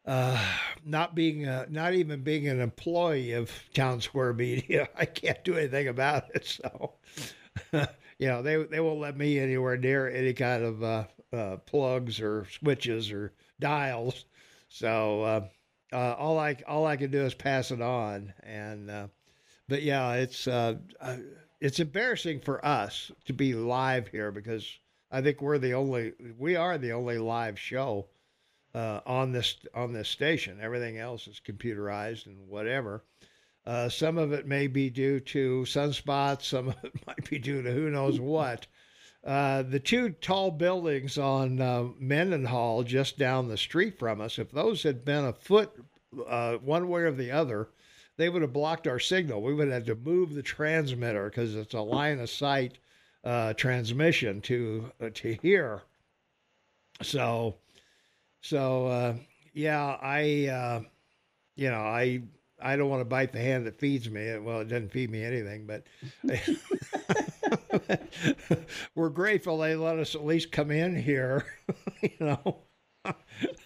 uh, 0.05 0.43
not 0.83 1.13
being 1.13 1.45
a, 1.45 1.67
not 1.69 1.93
even 1.93 2.23
being 2.23 2.47
an 2.47 2.59
employee 2.59 3.33
of 3.33 3.51
Townsquare 3.75 4.35
Media, 4.35 4.89
I 4.97 5.05
can't 5.05 5.43
do 5.43 5.55
anything 5.55 5.87
about 5.87 6.35
it. 6.35 6.45
So, 6.45 6.93
you 8.17 8.27
know, 8.27 8.41
they 8.41 8.63
they 8.63 8.79
won't 8.79 8.99
let 8.99 9.15
me 9.15 9.37
anywhere 9.39 9.77
near 9.77 10.09
any 10.09 10.33
kind 10.33 10.63
of 10.63 10.83
uh, 10.83 11.03
uh 11.31 11.57
plugs 11.57 12.19
or 12.19 12.47
switches 12.49 13.11
or 13.11 13.33
dials. 13.59 14.25
So 14.69 15.21
uh, 15.21 15.47
uh, 15.93 16.15
all 16.17 16.39
I 16.39 16.57
all 16.67 16.87
I 16.87 16.95
can 16.95 17.11
do 17.11 17.21
is 17.21 17.35
pass 17.35 17.69
it 17.69 17.81
on. 17.81 18.33
And 18.41 19.09
but 19.67 19.83
yeah, 19.83 20.13
it's 20.15 20.47
it's 21.61 21.79
embarrassing 21.79 22.41
for 22.41 22.63
us 22.65 23.11
to 23.25 23.33
be 23.33 23.53
live 23.53 24.07
here 24.07 24.31
because 24.31 24.67
I 25.11 25.21
think 25.21 25.41
we're 25.41 25.59
the 25.59 25.75
only 25.75 26.13
we 26.37 26.55
are 26.55 26.77
the 26.77 26.93
only 26.93 27.19
live 27.19 27.59
show 27.59 28.07
uh, 28.73 29.01
on 29.05 29.31
this 29.31 29.55
on 29.73 29.93
this 29.93 30.09
station. 30.09 30.59
Everything 30.61 30.97
else 30.97 31.27
is 31.27 31.39
computerized 31.45 32.25
and 32.25 32.47
whatever. 32.47 33.03
Uh, 33.63 33.87
some 33.89 34.17
of 34.17 34.33
it 34.33 34.47
may 34.47 34.65
be 34.65 34.89
due 34.89 35.19
to 35.19 35.61
sunspots. 35.67 36.43
Some 36.43 36.69
of 36.69 36.75
it 36.83 36.93
might 37.07 37.29
be 37.29 37.37
due 37.37 37.61
to 37.61 37.71
who 37.71 37.91
knows 37.91 38.19
what. 38.19 38.65
Uh, 39.23 39.61
the 39.61 39.79
two 39.79 40.09
tall 40.09 40.49
buildings 40.49 41.19
on 41.19 41.61
uh, 41.61 41.87
Mendenhall, 41.99 42.81
just 42.81 43.19
down 43.19 43.47
the 43.47 43.57
street 43.57 43.99
from 43.99 44.19
us, 44.19 44.39
if 44.39 44.49
those 44.49 44.81
had 44.81 45.05
been 45.05 45.25
a 45.25 45.33
foot 45.33 45.71
uh, 46.27 46.53
one 46.55 46.89
way 46.89 47.01
or 47.01 47.11
the 47.11 47.29
other, 47.29 47.69
they 48.21 48.29
would 48.29 48.43
have 48.43 48.53
blocked 48.53 48.85
our 48.87 48.99
signal. 48.99 49.41
We 49.41 49.55
would 49.55 49.67
have 49.69 49.87
had 49.87 49.87
to 49.87 49.95
move 49.95 50.35
the 50.35 50.43
transmitter 50.43 51.25
because 51.25 51.55
it's 51.55 51.73
a 51.73 51.81
line 51.81 52.19
of 52.19 52.29
sight 52.29 52.77
uh, 53.23 53.53
transmission 53.53 54.41
to 54.41 54.91
uh, 55.01 55.09
to 55.15 55.37
here. 55.41 55.81
So, 57.01 57.55
so 58.41 58.85
uh, 58.85 59.15
yeah, 59.55 59.97
I 59.99 60.47
uh, 60.47 60.81
you 61.55 61.71
know 61.71 61.79
I 61.79 62.21
I 62.61 62.75
don't 62.75 62.89
want 62.91 63.01
to 63.01 63.05
bite 63.05 63.33
the 63.33 63.39
hand 63.39 63.65
that 63.65 63.79
feeds 63.79 64.07
me. 64.07 64.37
Well, 64.37 64.59
it 64.59 64.67
doesn't 64.67 64.91
feed 64.91 65.09
me 65.09 65.23
anything, 65.23 65.65
but 65.65 65.87
we're 68.93 69.09
grateful 69.09 69.57
they 69.57 69.75
let 69.75 69.97
us 69.97 70.13
at 70.13 70.23
least 70.23 70.51
come 70.51 70.69
in 70.69 70.95
here. 70.95 71.43
you 72.01 72.11
know. 72.19 72.57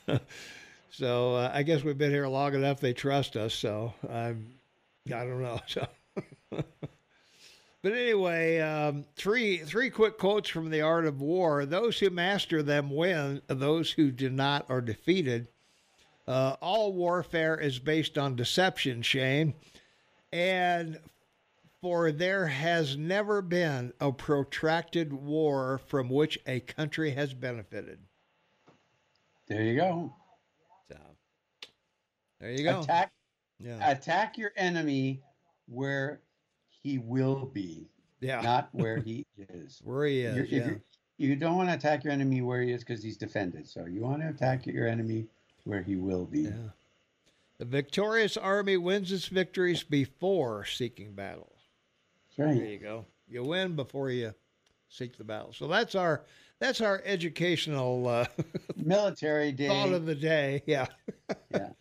So 0.97 1.35
uh, 1.35 1.51
I 1.53 1.63
guess 1.63 1.83
we've 1.83 1.97
been 1.97 2.11
here 2.11 2.27
long 2.27 2.53
enough. 2.53 2.79
They 2.79 2.93
trust 2.93 3.35
us. 3.35 3.53
So 3.53 3.93
I'm, 4.09 4.53
I 5.07 5.25
don't 5.25 5.41
know. 5.41 5.59
So, 5.67 5.87
But 7.81 7.93
anyway, 7.93 8.59
um, 8.61 9.05
three 9.15 9.57
three 9.57 9.91
quick 9.91 10.17
quotes 10.17 10.49
from 10.49 10.71
the 10.71 10.81
Art 10.81 11.05
of 11.05 11.21
War: 11.21 11.67
"Those 11.67 11.99
who 11.99 12.09
master 12.09 12.63
them 12.63 12.89
win; 12.89 13.43
those 13.45 13.91
who 13.91 14.09
do 14.09 14.29
not 14.29 14.65
are 14.69 14.81
defeated." 14.81 15.49
Uh, 16.27 16.55
all 16.61 16.93
warfare 16.93 17.59
is 17.59 17.77
based 17.77 18.17
on 18.17 18.35
deception, 18.35 19.03
Shane, 19.03 19.53
and 20.33 20.99
for 21.79 22.11
there 22.11 22.47
has 22.47 22.97
never 22.97 23.43
been 23.43 23.93
a 23.99 24.11
protracted 24.11 25.13
war 25.13 25.79
from 25.85 26.09
which 26.09 26.39
a 26.47 26.61
country 26.61 27.11
has 27.11 27.35
benefited. 27.35 27.99
There 29.47 29.61
you 29.61 29.75
go. 29.75 30.15
There 32.39 32.51
you 32.51 32.63
go. 32.63 32.81
Attack, 32.81 33.11
yeah. 33.59 33.91
attack 33.91 34.37
your 34.37 34.51
enemy 34.55 35.21
where 35.67 36.21
he 36.69 36.97
will 36.97 37.45
be. 37.45 37.89
Yeah. 38.19 38.41
Not 38.41 38.69
where 38.73 38.97
he 38.97 39.25
is. 39.37 39.81
where 39.83 40.05
he 40.05 40.21
is. 40.21 40.35
You're, 40.35 40.45
yeah. 40.45 40.73
You 41.17 41.35
don't 41.35 41.55
want 41.55 41.69
to 41.69 41.75
attack 41.75 42.03
your 42.03 42.11
enemy 42.11 42.41
where 42.41 42.61
he 42.61 42.71
is 42.71 42.81
because 42.81 43.01
he's 43.01 43.17
defended. 43.17 43.67
So 43.67 43.85
you 43.85 44.01
want 44.01 44.21
to 44.21 44.29
attack 44.29 44.65
your 44.65 44.87
enemy 44.87 45.27
where 45.63 45.81
he 45.81 45.95
will 45.95 46.25
be. 46.25 46.41
Yeah. 46.41 46.51
The 47.57 47.65
victorious 47.65 48.35
army 48.35 48.75
wins 48.75 49.11
its 49.11 49.27
victories 49.27 49.83
before 49.83 50.65
seeking 50.65 51.13
battle. 51.13 51.53
Right. 52.37 52.55
There 52.55 52.65
you 52.65 52.79
go. 52.79 53.05
You 53.29 53.43
win 53.43 53.75
before 53.75 54.09
you 54.09 54.33
seek 54.89 55.17
the 55.17 55.23
battle. 55.23 55.53
So 55.53 55.67
that's 55.67 55.95
our 55.95 56.23
that's 56.59 56.81
our 56.81 57.01
educational 57.05 58.07
uh, 58.07 58.25
military 58.75 59.51
day 59.51 59.67
thought 59.67 59.93
of 59.93 60.05
the 60.05 60.15
day. 60.15 60.63
Yeah. 60.65 60.87
yeah. 61.49 61.69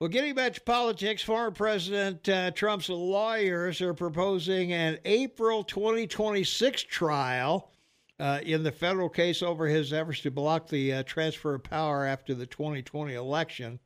Well, 0.00 0.08
getting 0.08 0.34
back 0.34 0.54
to 0.54 0.62
politics, 0.62 1.22
former 1.22 1.50
President 1.50 2.26
uh, 2.26 2.52
Trump's 2.52 2.88
lawyers 2.88 3.82
are 3.82 3.92
proposing 3.92 4.72
an 4.72 4.98
April 5.04 5.62
2026 5.62 6.84
trial 6.84 7.70
uh, 8.18 8.40
in 8.42 8.62
the 8.62 8.72
federal 8.72 9.10
case 9.10 9.42
over 9.42 9.66
his 9.66 9.92
efforts 9.92 10.22
to 10.22 10.30
block 10.30 10.68
the 10.68 10.94
uh, 10.94 11.02
transfer 11.02 11.54
of 11.54 11.64
power 11.64 12.06
after 12.06 12.32
the 12.32 12.46
2020 12.46 13.12
election. 13.12 13.78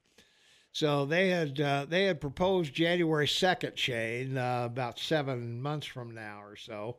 So 0.70 1.05
they 1.05 1.31
had 1.31 1.61
uh, 1.61 1.86
they 1.89 2.05
had 2.05 2.20
proposed 2.20 2.73
January 2.73 3.27
2nd, 3.27 3.77
Shane, 3.77 4.39
uh, 4.39 4.66
about 4.66 5.01
seven 5.01 5.61
months 5.61 5.89
from 5.89 6.15
now 6.15 6.43
or 6.45 6.55
so, 6.55 6.99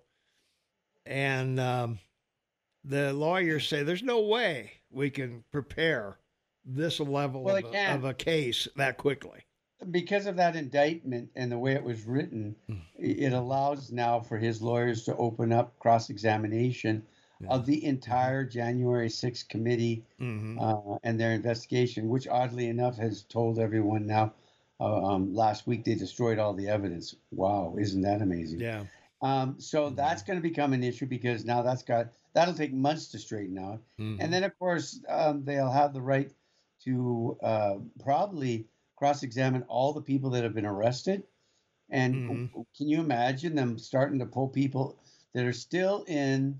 and 1.05 1.57
um, 1.57 1.99
the 2.83 3.13
lawyers 3.13 3.69
say 3.69 3.81
there's 3.81 4.03
no 4.03 4.19
way 4.19 4.73
we 4.91 5.09
can 5.09 5.45
prepare 5.53 6.17
this 6.65 6.99
level 6.99 7.43
well, 7.43 7.57
of, 7.57 7.65
a, 7.65 7.93
of, 7.93 8.03
a, 8.05 8.13
case 8.13 8.67
that 8.75 8.97
quickly. 8.97 9.39
Because 9.91 10.25
of 10.25 10.35
that 10.37 10.55
indictment 10.55 11.29
and 11.35 11.51
the 11.51 11.57
way 11.57 11.73
it 11.73 11.83
was 11.83 12.05
written, 12.05 12.55
mm. 12.69 12.81
it 12.97 13.33
allows 13.33 13.91
now 13.91 14.19
for 14.19 14.37
his 14.37 14.61
lawyers 14.61 15.03
to 15.03 15.15
open 15.17 15.53
up 15.53 15.77
cross 15.79 16.09
examination 16.09 17.03
yeah. 17.39 17.49
of 17.49 17.65
the 17.65 17.83
entire 17.85 18.43
January 18.43 19.09
6th 19.09 19.47
committee 19.49 20.03
mm-hmm. 20.19 20.59
uh, 20.59 20.97
and 21.03 21.19
their 21.19 21.31
investigation, 21.31 22.09
which 22.09 22.27
oddly 22.27 22.67
enough 22.67 22.97
has 22.97 23.23
told 23.23 23.59
everyone 23.59 24.07
now. 24.07 24.33
Uh, 24.79 25.05
um, 25.05 25.33
last 25.33 25.67
week 25.67 25.85
they 25.85 25.95
destroyed 25.95 26.37
all 26.37 26.53
the 26.53 26.67
evidence. 26.67 27.15
Wow, 27.31 27.75
isn't 27.79 28.01
that 28.01 28.21
amazing? 28.21 28.59
Yeah. 28.59 28.83
Um, 29.21 29.55
so 29.57 29.85
mm-hmm. 29.85 29.95
that's 29.95 30.23
going 30.23 30.37
to 30.37 30.43
become 30.43 30.73
an 30.73 30.83
issue 30.83 31.05
because 31.05 31.45
now 31.45 31.61
that's 31.61 31.83
got 31.83 32.09
that'll 32.33 32.53
take 32.53 32.73
months 32.73 33.07
to 33.09 33.19
straighten 33.19 33.57
out, 33.57 33.79
mm-hmm. 33.99 34.21
and 34.21 34.33
then 34.33 34.43
of 34.43 34.57
course 34.59 34.99
um, 35.07 35.45
they'll 35.45 35.71
have 35.71 35.93
the 35.93 36.01
right 36.01 36.29
to 36.85 37.37
uh, 37.43 37.75
probably 38.03 38.67
cross-examine 38.95 39.63
all 39.63 39.93
the 39.93 40.01
people 40.01 40.29
that 40.31 40.43
have 40.43 40.53
been 40.53 40.65
arrested. 40.65 41.23
And 41.89 42.15
mm-hmm. 42.15 42.61
can 42.75 42.87
you 42.87 42.99
imagine 42.99 43.55
them 43.55 43.77
starting 43.77 44.19
to 44.19 44.25
pull 44.25 44.47
people 44.47 44.97
that 45.33 45.45
are 45.45 45.53
still 45.53 46.03
in 46.07 46.59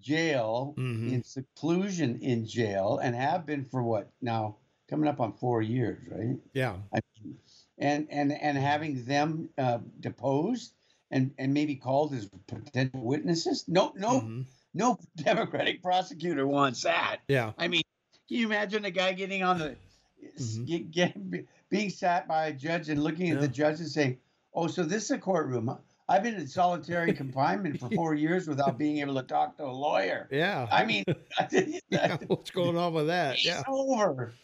jail, 0.00 0.74
mm-hmm. 0.76 1.14
in 1.14 1.22
seclusion 1.22 2.18
in 2.20 2.46
jail, 2.46 2.98
and 3.02 3.14
have 3.14 3.46
been 3.46 3.64
for 3.64 3.82
what 3.82 4.10
now 4.20 4.56
coming 4.88 5.08
up 5.08 5.20
on 5.20 5.32
four 5.32 5.62
years, 5.62 5.98
right? 6.10 6.36
Yeah. 6.52 6.76
I 6.92 7.00
mean, 7.14 7.36
and 7.78 8.06
and 8.10 8.32
and 8.32 8.58
having 8.58 9.04
them 9.04 9.48
uh, 9.58 9.78
deposed 10.00 10.72
and 11.10 11.32
and 11.38 11.54
maybe 11.54 11.76
called 11.76 12.14
as 12.14 12.28
potential 12.46 13.00
witnesses. 13.02 13.64
No, 13.68 13.92
no, 13.96 14.20
mm-hmm. 14.20 14.42
no 14.74 14.98
Democratic 15.16 15.82
prosecutor 15.82 16.46
wants 16.46 16.82
that. 16.82 17.18
Yeah. 17.28 17.52
I 17.58 17.68
mean, 17.68 17.82
can 18.28 18.36
you 18.38 18.46
imagine 18.46 18.84
a 18.84 18.90
guy 18.90 19.12
getting 19.12 19.42
on 19.42 19.58
the 19.58 19.76
mm-hmm. 20.38 20.64
get, 20.64 20.90
get, 20.90 21.46
being 21.68 21.90
sat 21.90 22.28
by 22.28 22.46
a 22.46 22.52
judge 22.52 22.88
and 22.88 23.02
looking 23.02 23.30
at 23.30 23.40
the 23.40 23.48
judge 23.48 23.80
and 23.80 23.88
saying, 23.88 24.18
"Oh, 24.54 24.66
so 24.66 24.82
this 24.82 25.04
is 25.04 25.10
a 25.12 25.18
courtroom." 25.18 25.76
I've 26.08 26.22
been 26.22 26.34
in 26.34 26.46
solitary 26.46 27.12
confinement 27.14 27.80
for 27.80 27.90
four 27.90 28.14
years 28.14 28.46
without 28.46 28.78
being 28.78 28.98
able 28.98 29.14
to 29.16 29.22
talk 29.22 29.56
to 29.56 29.64
a 29.64 29.72
lawyer. 29.72 30.28
Yeah. 30.30 30.68
I 30.70 30.84
mean, 30.84 31.04
yeah, 31.90 32.16
what's 32.26 32.50
going 32.50 32.76
on 32.76 32.94
with 32.94 33.08
that? 33.08 33.44
yeah. 33.44 33.62
over. 33.66 34.34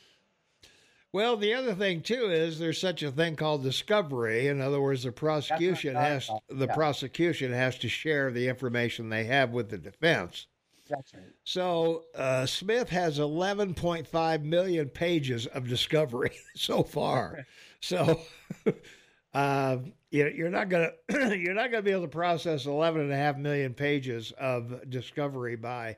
Well, 1.13 1.37
the 1.37 1.53
other 1.53 1.75
thing 1.75 2.01
too 2.01 2.31
is 2.31 2.59
there's 2.59 2.81
such 2.81 3.03
a 3.03 3.13
thing 3.13 3.37
called 3.37 3.63
discovery. 3.63 4.49
In 4.49 4.63
other 4.63 4.81
words, 4.81 5.03
the 5.03 5.13
prosecution 5.13 5.95
has 5.95 6.31
the 6.49 6.67
yeah. 6.67 6.75
prosecution 6.75 7.53
has 7.53 7.79
to 7.81 7.89
share 7.89 8.31
the 8.31 8.49
information 8.49 9.11
they 9.11 9.25
have 9.25 9.51
with 9.51 9.69
the 9.69 9.77
defense. 9.77 10.47
That's 10.89 11.15
right. 11.15 11.23
So 11.45 12.05
uh, 12.15 12.47
Smith 12.47 12.89
has 12.91 13.19
11.5 13.19 14.43
million 14.43 14.89
pages 14.89 15.47
of 15.47 15.69
discovery 15.69 16.33
so 16.57 16.83
far. 16.83 17.47
so 17.81 18.21
uh, 19.35 19.79
you're 20.11 20.51
not 20.51 20.69
gonna 20.69 20.91
you're 21.11 21.55
not 21.55 21.71
gonna 21.71 21.83
be 21.83 21.93
able 21.93 22.03
to 22.03 22.09
process 22.09 22.67
11 22.67 23.01
and 23.01 23.13
a 23.13 23.17
half 23.17 23.37
million 23.37 23.75
pages 23.75 24.33
of 24.39 24.91
discovery 24.91 25.57
by 25.57 25.97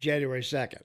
January 0.00 0.42
2nd. 0.42 0.82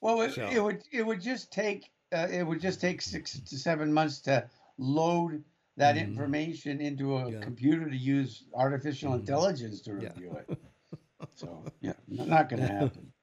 Well, 0.00 0.20
it, 0.22 0.32
so. 0.34 0.48
it 0.48 0.62
would 0.62 0.82
it 0.92 1.06
would 1.06 1.20
just 1.20 1.52
take 1.52 1.90
uh, 2.12 2.28
it 2.30 2.42
would 2.42 2.60
just 2.60 2.80
take 2.80 3.02
six 3.02 3.38
to 3.38 3.58
seven 3.58 3.92
months 3.92 4.20
to 4.20 4.48
load 4.78 5.42
that 5.76 5.96
mm-hmm. 5.96 6.10
information 6.10 6.80
into 6.80 7.16
a 7.16 7.30
yeah. 7.30 7.40
computer 7.40 7.88
to 7.88 7.96
use 7.96 8.44
artificial 8.54 9.10
mm-hmm. 9.10 9.20
intelligence 9.20 9.80
to 9.82 9.94
review 9.94 10.32
yeah. 10.34 10.54
it. 10.54 10.58
So 11.34 11.64
yeah, 11.80 11.94
not 12.08 12.48
going 12.48 12.62
to 12.62 12.68
happen. 12.68 13.12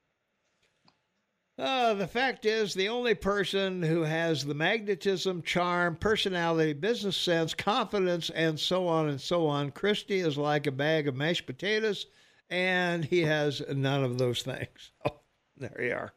Uh, 1.56 1.94
the 1.94 2.06
fact 2.06 2.44
is, 2.44 2.74
the 2.74 2.88
only 2.88 3.14
person 3.14 3.80
who 3.80 4.02
has 4.02 4.44
the 4.44 4.54
magnetism, 4.54 5.40
charm, 5.42 5.94
personality, 5.94 6.72
business 6.72 7.16
sense, 7.16 7.54
confidence, 7.54 8.28
and 8.30 8.58
so 8.58 8.88
on 8.88 9.08
and 9.08 9.20
so 9.20 9.46
on, 9.46 9.70
Christie 9.70 10.18
is 10.18 10.36
like 10.36 10.66
a 10.66 10.72
bag 10.72 11.06
of 11.06 11.14
mashed 11.14 11.46
potatoes, 11.46 12.06
and 12.50 13.04
he 13.04 13.20
has 13.20 13.62
none 13.72 14.02
of 14.02 14.18
those 14.18 14.42
things. 14.42 14.90
Oh, 15.06 15.20
there 15.56 15.80
you 15.80 15.94
are. 15.94 16.12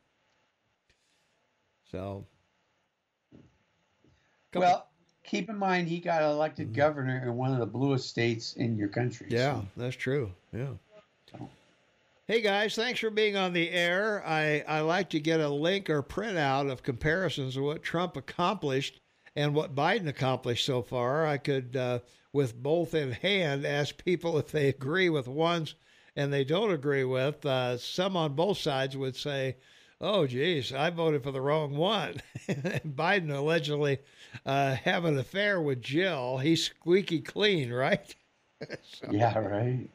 So, 1.91 2.25
well, 4.55 4.89
keep 5.23 5.49
in 5.49 5.57
mind 5.57 5.87
he 5.87 5.99
got 5.99 6.23
elected 6.23 6.67
mm-hmm. 6.67 6.77
governor 6.77 7.21
in 7.23 7.35
one 7.35 7.53
of 7.53 7.59
the 7.59 7.65
bluest 7.67 8.09
states 8.09 8.53
in 8.53 8.75
your 8.75 8.87
country. 8.87 9.27
Yeah, 9.29 9.55
so. 9.55 9.65
that's 9.77 9.95
true. 9.95 10.31
Yeah. 10.51 10.73
Hey 12.29 12.41
guys, 12.41 12.75
thanks 12.75 12.99
for 12.99 13.09
being 13.09 13.37
on 13.37 13.53
the 13.53 13.69
air. 13.69 14.21
I, 14.27 14.61
I 14.67 14.81
like 14.81 15.11
to 15.11 15.19
get 15.21 15.39
a 15.39 15.47
link 15.47 15.89
or 15.89 16.03
printout 16.03 16.69
of 16.69 16.83
comparisons 16.83 17.55
of 17.55 17.63
what 17.63 17.83
Trump 17.83 18.17
accomplished 18.17 18.99
and 19.37 19.55
what 19.55 19.75
Biden 19.75 20.09
accomplished 20.09 20.65
so 20.65 20.81
far. 20.81 21.25
I 21.25 21.37
could, 21.37 21.77
uh, 21.77 21.99
with 22.33 22.61
both 22.61 22.93
in 22.93 23.13
hand, 23.13 23.65
ask 23.65 24.03
people 24.03 24.37
if 24.37 24.51
they 24.51 24.67
agree 24.67 25.07
with 25.07 25.29
ones 25.29 25.75
and 26.17 26.33
they 26.33 26.43
don't 26.43 26.73
agree 26.73 27.05
with. 27.05 27.45
Uh, 27.45 27.77
some 27.77 28.17
on 28.17 28.33
both 28.33 28.57
sides 28.57 28.97
would 28.97 29.15
say, 29.15 29.55
oh, 30.01 30.27
geez, 30.27 30.73
I 30.73 30.89
voted 30.89 31.23
for 31.23 31.31
the 31.31 31.39
wrong 31.39 31.77
one. 31.77 32.21
Biden 32.49 33.33
allegedly 33.33 33.99
uh, 34.45 34.75
have 34.75 35.05
an 35.05 35.17
affair 35.17 35.61
with 35.61 35.81
Jill. 35.81 36.39
He's 36.39 36.65
squeaky 36.65 37.21
clean, 37.21 37.71
right? 37.71 38.13
so. 38.83 39.11
Yeah, 39.11 39.39
right. 39.39 39.87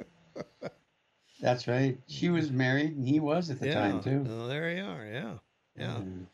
That's 1.43 1.66
right. 1.66 1.98
She 2.06 2.31
was 2.31 2.52
married, 2.52 2.97
and 2.97 3.06
he 3.06 3.19
was 3.19 3.51
at 3.51 3.59
the 3.59 3.66
yeah. 3.66 3.74
time 3.74 4.01
too. 4.01 4.24
Oh, 4.31 4.47
there 4.47 4.70
you 4.70 4.85
are. 4.85 5.05
Yeah, 5.05 5.32
yeah. 5.77 5.97
Mm. 5.97 6.27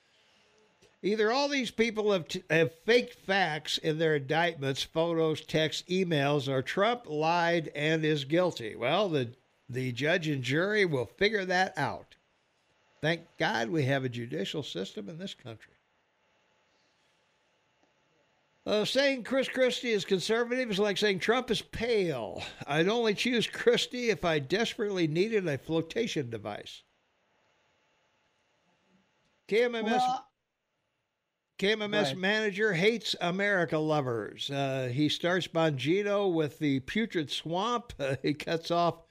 Either 1.03 1.33
all 1.33 1.49
these 1.49 1.71
people 1.71 2.13
have 2.13 2.29
t- 2.29 2.43
have 2.51 2.75
faked 2.85 3.15
facts 3.15 3.79
in 3.79 3.99
their 3.99 4.17
indictments, 4.17 4.83
photos, 4.83 5.41
texts, 5.41 5.83
emails, 5.89 6.47
or 6.47 6.61
Trump 6.61 7.05
lied 7.07 7.73
and 7.75 8.05
is 8.05 8.25
guilty. 8.25 8.77
Well, 8.77 9.09
the 9.09 9.31
the 9.71 9.93
judge 9.93 10.29
and 10.29 10.43
jury 10.43 10.85
will 10.85 11.07
figure 11.07 11.47
that 11.47 11.73
out. 11.79 12.17
Thank 13.01 13.23
God 13.39 13.71
we 13.71 13.85
have 13.85 14.05
a 14.05 14.11
judicial 14.11 14.63
system 14.63 15.09
in 15.09 15.17
this 15.17 15.35
country. 15.35 15.73
Uh, 18.69 18.85
saying 18.85 19.25
Chris 19.25 19.49
Christie 19.49 19.93
is 19.93 20.05
conservative 20.05 20.71
is 20.71 20.79
like 20.79 20.99
saying 20.99 21.21
Trump 21.21 21.51
is 21.51 21.63
pale. 21.63 22.43
I'd 22.67 22.87
only 22.87 23.15
choose 23.15 23.47
Christie 23.47 24.11
if 24.11 24.27
I 24.27 24.41
desperately 24.41 25.09
needed 25.09 25.49
a 25.49 25.57
flotation 25.57 26.29
device. 26.29 26.83
KMMS. 29.49 29.85
Well, 29.85 30.27
KMMS 31.59 32.15
manager 32.15 32.75
hates 32.75 33.17
America 33.23 33.79
lovers. 33.79 34.51
Uh, 34.51 34.91
he 34.93 35.09
starts 35.09 35.49
Bongino 35.49 36.31
with 36.31 36.59
the 36.59 36.81
putrid 36.81 37.31
swamp. 37.31 37.95
Uh, 37.99 38.17
he 38.23 38.35
cuts 38.35 38.71
off 38.71 39.03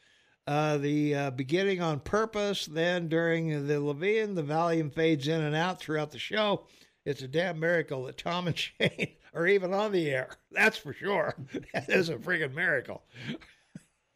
uh, 0.46 0.78
the 0.78 1.16
uh, 1.16 1.32
beginning 1.32 1.82
on 1.82 2.00
purpose. 2.00 2.68
Then 2.68 3.10
during 3.10 3.66
the 3.66 3.80
Levin, 3.80 4.36
the 4.36 4.44
volume 4.44 4.92
fades 4.92 5.28
in 5.28 5.42
and 5.42 5.56
out 5.56 5.80
throughout 5.80 6.12
the 6.12 6.20
show. 6.20 6.68
It's 7.06 7.24
a 7.24 7.28
damn 7.28 7.60
miracle 7.60 8.04
that 8.04 8.20
Tom 8.20 8.46
and 8.46 8.58
Shane 8.80 9.17
are 9.38 9.48
even 9.48 9.74
on 9.74 9.92
the 9.92 10.10
air. 10.10 10.30
That's 10.52 10.78
for 10.78 10.94
sure. 10.94 11.36
That 11.74 11.90
is 11.90 12.10
a 12.10 12.16
freaking 12.16 12.54
miracle. 12.54 13.04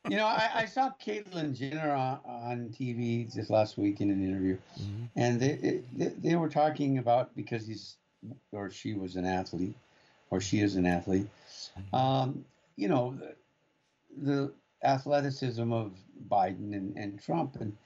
you 0.09 0.17
know, 0.17 0.25
I, 0.25 0.49
I, 0.55 0.65
saw 0.65 0.91
Caitlyn 1.03 1.55
Jenner 1.57 1.91
on, 1.91 2.19
on, 2.25 2.75
TV 2.77 3.31
just 3.33 3.49
last 3.49 3.77
week 3.77 4.01
in 4.01 4.09
an 4.09 4.25
interview, 4.25 4.57
mm-hmm. 4.79 5.05
and 5.15 5.39
they, 5.39 5.83
they, 5.93 6.07
they 6.17 6.35
were 6.35 6.49
talking 6.49 6.97
about 6.97 7.35
because 7.35 7.67
he's 7.67 7.97
or 8.51 8.69
she 8.69 8.93
was 8.93 9.15
an 9.15 9.25
athlete, 9.25 9.75
or 10.29 10.41
she 10.41 10.59
is 10.59 10.75
an 10.75 10.85
athlete. 10.85 11.27
Mm-hmm. 11.77 11.95
Um, 11.95 12.45
you 12.75 12.87
know, 12.87 13.17
the, 13.19 13.35
the, 14.23 14.53
athleticism 14.83 15.71
of 15.71 15.91
Biden 16.27 16.73
and, 16.73 16.97
and 16.97 17.21
Trump, 17.21 17.55
and 17.59 17.77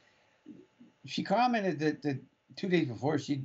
she 1.05 1.23
commented 1.23 1.77
that, 1.79 2.01
that 2.03 2.17
two 2.55 2.69
days 2.69 2.87
before 2.87 3.19
she 3.19 3.41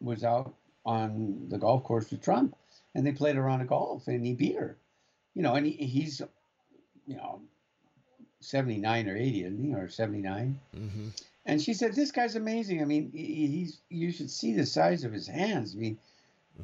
was 0.00 0.24
out 0.24 0.52
on 0.84 1.46
the 1.48 1.56
golf 1.56 1.84
course 1.84 2.10
with 2.10 2.20
Trump, 2.20 2.56
and 2.94 3.06
they 3.06 3.12
played 3.12 3.36
around 3.36 3.44
a 3.44 3.46
round 3.46 3.62
of 3.62 3.68
golf, 3.68 4.08
and 4.08 4.24
he 4.24 4.34
beat 4.34 4.56
her. 4.56 4.76
You 5.34 5.42
know, 5.42 5.54
and 5.54 5.66
he, 5.66 5.72
he's, 5.72 6.22
you 7.06 7.16
know, 7.16 7.40
79 8.40 9.08
or 9.08 9.16
80, 9.16 9.44
isn't 9.44 9.64
he? 9.64 9.74
Or 9.74 9.88
79. 9.88 10.60
Mm-hmm. 10.76 11.08
And 11.46 11.60
she 11.60 11.74
said, 11.74 11.94
"This 11.94 12.10
guy's 12.10 12.36
amazing. 12.36 12.80
I 12.80 12.84
mean, 12.84 13.10
he's 13.12 13.80
you 13.90 14.10
should 14.10 14.30
see 14.30 14.54
the 14.54 14.64
size 14.64 15.04
of 15.04 15.12
his 15.12 15.26
hands. 15.26 15.74
I 15.74 15.78
mean, 15.78 15.98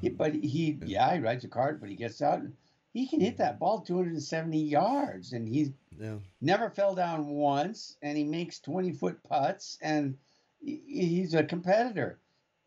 he, 0.00 0.08
mm-hmm. 0.08 0.16
but 0.16 0.34
he 0.34 0.78
yeah, 0.84 1.14
he 1.14 1.20
rides 1.20 1.44
a 1.44 1.48
cart, 1.48 1.80
but 1.80 1.90
he 1.90 1.96
gets 1.96 2.22
out 2.22 2.38
and 2.38 2.54
he 2.94 3.06
can 3.06 3.20
hit 3.20 3.36
that 3.36 3.58
ball 3.58 3.80
270 3.80 4.58
yards, 4.58 5.32
and 5.32 5.46
he's 5.46 5.70
yeah. 5.98 6.16
never 6.40 6.70
fell 6.70 6.94
down 6.94 7.26
once, 7.28 7.96
and 8.02 8.16
he 8.16 8.24
makes 8.24 8.58
20 8.60 8.92
foot 8.92 9.22
putts, 9.22 9.78
and 9.82 10.16
he's 10.62 11.34
a 11.34 11.44
competitor." 11.44 12.18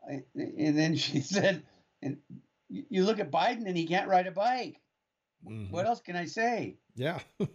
And 0.07 0.77
then 0.77 0.95
she 0.95 1.19
said, 1.21 1.63
"And 2.03 2.17
you 2.89 3.03
look 3.03 3.19
at 3.19 3.31
Biden, 3.31 3.67
and 3.67 3.77
he 3.77 3.85
can't 3.85 4.09
ride 4.09 4.27
a 4.27 4.31
bike. 4.31 4.81
Mm-hmm. 5.47 5.71
What 5.71 5.85
else 5.85 6.01
can 6.01 6.15
I 6.15 6.25
say?" 6.25 6.77
Yeah. 6.95 7.19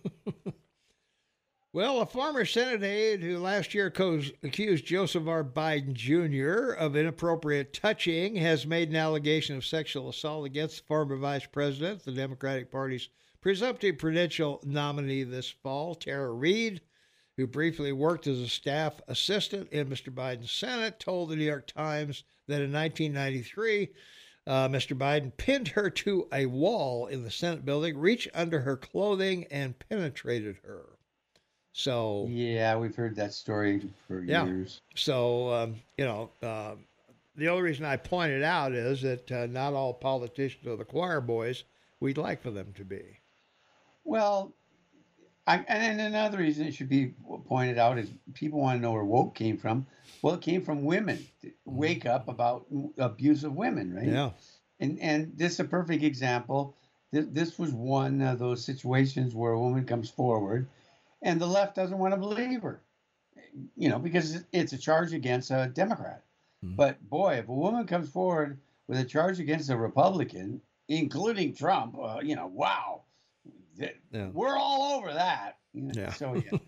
Well, 1.74 2.00
a 2.00 2.06
former 2.06 2.46
Senate 2.46 2.82
aide 2.82 3.22
who 3.22 3.38
last 3.38 3.74
year 3.74 3.86
accused 3.86 4.86
Joseph 4.86 5.28
R. 5.28 5.44
Biden 5.44 5.92
Jr. 5.92 6.72
of 6.72 6.96
inappropriate 6.96 7.74
touching 7.74 8.36
has 8.36 8.66
made 8.66 8.88
an 8.88 8.96
allegation 8.96 9.54
of 9.54 9.66
sexual 9.66 10.08
assault 10.08 10.46
against 10.46 10.78
the 10.78 10.84
former 10.86 11.16
vice 11.16 11.44
president, 11.44 12.04
the 12.04 12.12
Democratic 12.12 12.72
Party's 12.72 13.10
presumptive 13.42 13.98
presidential 13.98 14.62
nominee 14.64 15.24
this 15.24 15.50
fall, 15.50 15.94
Tara 15.94 16.32
Reade, 16.32 16.80
who 17.36 17.46
briefly 17.46 17.92
worked 17.92 18.26
as 18.26 18.40
a 18.40 18.48
staff 18.48 19.02
assistant 19.06 19.70
in 19.70 19.88
Mr. 19.88 20.12
Biden's 20.12 20.50
Senate, 20.50 20.98
told 20.98 21.28
the 21.28 21.36
New 21.36 21.44
York 21.44 21.66
Times 21.66 22.24
that 22.46 22.62
in 22.62 22.72
1993, 22.72 23.90
uh, 24.48 24.66
Mr. 24.68 24.96
Biden 24.96 25.30
pinned 25.36 25.68
her 25.68 25.90
to 25.90 26.26
a 26.32 26.46
wall 26.46 27.06
in 27.06 27.22
the 27.22 27.30
Senate 27.30 27.66
building, 27.66 27.98
reached 27.98 28.28
under 28.34 28.60
her 28.60 28.76
clothing, 28.76 29.46
and 29.50 29.78
penetrated 29.90 30.56
her. 30.64 30.86
So 31.72 32.26
yeah, 32.30 32.76
we've 32.76 32.96
heard 32.96 33.14
that 33.16 33.34
story 33.34 33.82
for 34.08 34.20
yeah. 34.22 34.46
years. 34.46 34.80
So 34.94 35.52
um, 35.52 35.76
you 35.98 36.06
know, 36.06 36.30
uh, 36.42 36.76
the 37.36 37.48
only 37.48 37.62
reason 37.62 37.84
I 37.84 37.96
pointed 37.96 38.42
out 38.42 38.72
is 38.72 39.02
that 39.02 39.30
uh, 39.30 39.46
not 39.46 39.74
all 39.74 39.92
politicians 39.92 40.66
are 40.66 40.76
the 40.76 40.84
choir 40.84 41.20
boys 41.20 41.64
we'd 42.00 42.18
like 42.18 42.42
for 42.42 42.50
them 42.50 42.72
to 42.76 42.84
be. 42.84 43.02
Well, 44.04 44.54
I, 45.48 45.64
and 45.66 45.98
another 45.98 46.36
reason 46.36 46.66
it 46.66 46.74
should 46.74 46.90
be 46.90 47.14
pointed 47.46 47.78
out 47.78 47.98
is 47.98 48.10
people 48.34 48.60
want 48.60 48.76
to 48.76 48.82
know 48.82 48.92
where 48.92 49.02
woke 49.02 49.34
came 49.34 49.56
from. 49.56 49.86
Well, 50.20 50.34
it 50.34 50.42
came 50.42 50.62
from 50.62 50.84
women. 50.84 51.26
Wake 51.64 52.04
up 52.04 52.28
about 52.28 52.66
abuse 52.98 53.44
of 53.44 53.56
women, 53.56 53.94
right? 53.94 54.08
Yeah. 54.08 54.30
And 54.78 54.98
and 55.00 55.32
this 55.36 55.54
is 55.54 55.60
a 55.60 55.64
perfect 55.64 56.04
example. 56.04 56.76
This, 57.12 57.24
this 57.30 57.58
was 57.58 57.72
one 57.72 58.20
of 58.20 58.38
those 58.38 58.62
situations 58.62 59.34
where 59.34 59.52
a 59.52 59.58
woman 59.58 59.86
comes 59.86 60.10
forward 60.10 60.68
and 61.22 61.40
the 61.40 61.46
left 61.46 61.74
doesn't 61.74 61.98
want 61.98 62.12
to 62.12 62.20
believe 62.20 62.60
her, 62.60 62.82
you 63.74 63.88
know, 63.88 63.98
because 63.98 64.44
it's 64.52 64.74
a 64.74 64.78
charge 64.78 65.14
against 65.14 65.50
a 65.50 65.70
Democrat. 65.72 66.24
Mm-hmm. 66.62 66.76
But 66.76 67.08
boy, 67.08 67.36
if 67.36 67.48
a 67.48 67.54
woman 67.54 67.86
comes 67.86 68.10
forward 68.10 68.58
with 68.86 68.98
a 68.98 69.04
charge 69.04 69.40
against 69.40 69.70
a 69.70 69.76
Republican, 69.78 70.60
including 70.88 71.54
Trump, 71.54 71.96
uh, 71.98 72.18
you 72.22 72.36
know, 72.36 72.48
wow, 72.48 73.02
yeah. 74.10 74.28
we're 74.32 74.56
all 74.56 74.98
over 74.98 75.12
that. 75.12 75.58
Yeah. 75.72 76.12
So 76.12 76.34
yeah, 76.52 76.58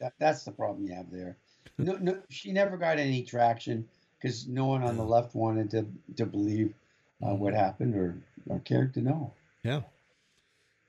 that, 0.00 0.12
that's 0.18 0.44
the 0.44 0.52
problem 0.52 0.86
you 0.86 0.94
have 0.94 1.10
there. 1.10 1.38
No, 1.78 1.96
no, 2.00 2.18
she 2.28 2.52
never 2.52 2.76
got 2.76 2.98
any 2.98 3.22
traction 3.22 3.86
because 4.20 4.48
no 4.48 4.66
one 4.66 4.82
on 4.82 4.96
the 4.96 5.04
left 5.04 5.34
wanted 5.34 5.70
to 5.70 5.86
to 6.16 6.26
believe 6.26 6.74
uh, 7.22 7.34
what 7.34 7.52
mm-hmm. 7.52 7.62
happened 7.62 7.94
or 7.94 8.16
or 8.48 8.60
cared 8.60 8.94
to 8.94 9.00
know. 9.00 9.32
Yeah. 9.62 9.82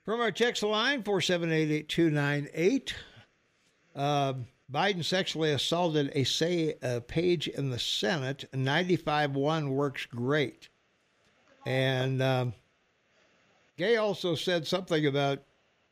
From 0.05 0.21
our 0.21 0.31
text 0.31 0.63
line, 0.63 1.03
4788298. 1.03 2.93
Uh, 3.95 4.33
Biden 4.71 5.03
sexually 5.03 5.51
assaulted 5.51 6.11
a 6.13 6.23
say 6.23 6.75
a 6.81 7.01
page 7.01 7.47
in 7.47 7.69
the 7.69 7.79
Senate. 7.79 8.45
95-1 8.53 9.69
works 9.69 10.05
great. 10.05 10.69
And 11.65 12.21
um, 12.21 12.53
Gay 13.77 13.97
also 13.97 14.35
said 14.35 14.67
something 14.67 15.05
about 15.05 15.39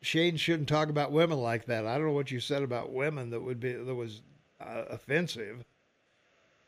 Shane 0.01 0.37
shouldn't 0.37 0.69
talk 0.69 0.89
about 0.89 1.11
women 1.11 1.39
like 1.39 1.65
that. 1.65 1.85
I 1.85 1.97
don't 1.97 2.07
know 2.07 2.13
what 2.13 2.31
you 2.31 2.39
said 2.39 2.63
about 2.63 2.93
women 2.93 3.31
that 3.31 3.41
would 3.41 3.59
be 3.59 3.73
that 3.73 3.95
was 3.95 4.21
uh, 4.61 4.83
offensive. 4.89 5.65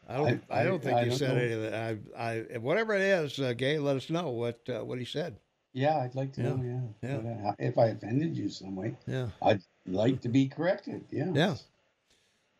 I 0.08 0.18
don't. 0.18 0.44
I, 0.50 0.62
I 0.62 0.64
don't 0.64 0.82
think 0.82 0.98
I, 0.98 1.04
you 1.04 1.12
said 1.12 1.36
know. 1.36 1.42
any 1.44 1.54
of 1.54 1.62
that. 1.62 1.74
I, 2.18 2.46
I, 2.56 2.58
whatever 2.58 2.96
it 2.96 3.02
is, 3.02 3.40
uh, 3.40 3.54
Gay, 3.54 3.78
let 3.78 3.96
us 3.96 4.10
know 4.10 4.30
what 4.30 4.60
uh, 4.68 4.84
what 4.84 4.98
he 4.98 5.06
said. 5.06 5.38
Yeah, 5.74 6.00
I'd 6.00 6.16
like 6.16 6.34
to 6.34 6.42
yeah. 6.42 6.50
know. 6.50 6.92
Yeah. 7.04 7.20
yeah. 7.24 7.52
If 7.60 7.78
I 7.78 7.88
offended 7.88 8.36
you 8.36 8.50
some 8.50 8.76
way, 8.76 8.96
yeah, 9.06 9.28
I'd 9.42 9.62
like 9.86 10.22
to 10.22 10.30
be 10.30 10.48
corrected. 10.48 11.06
Yeah. 11.12 11.32
Yeah. 11.34 11.56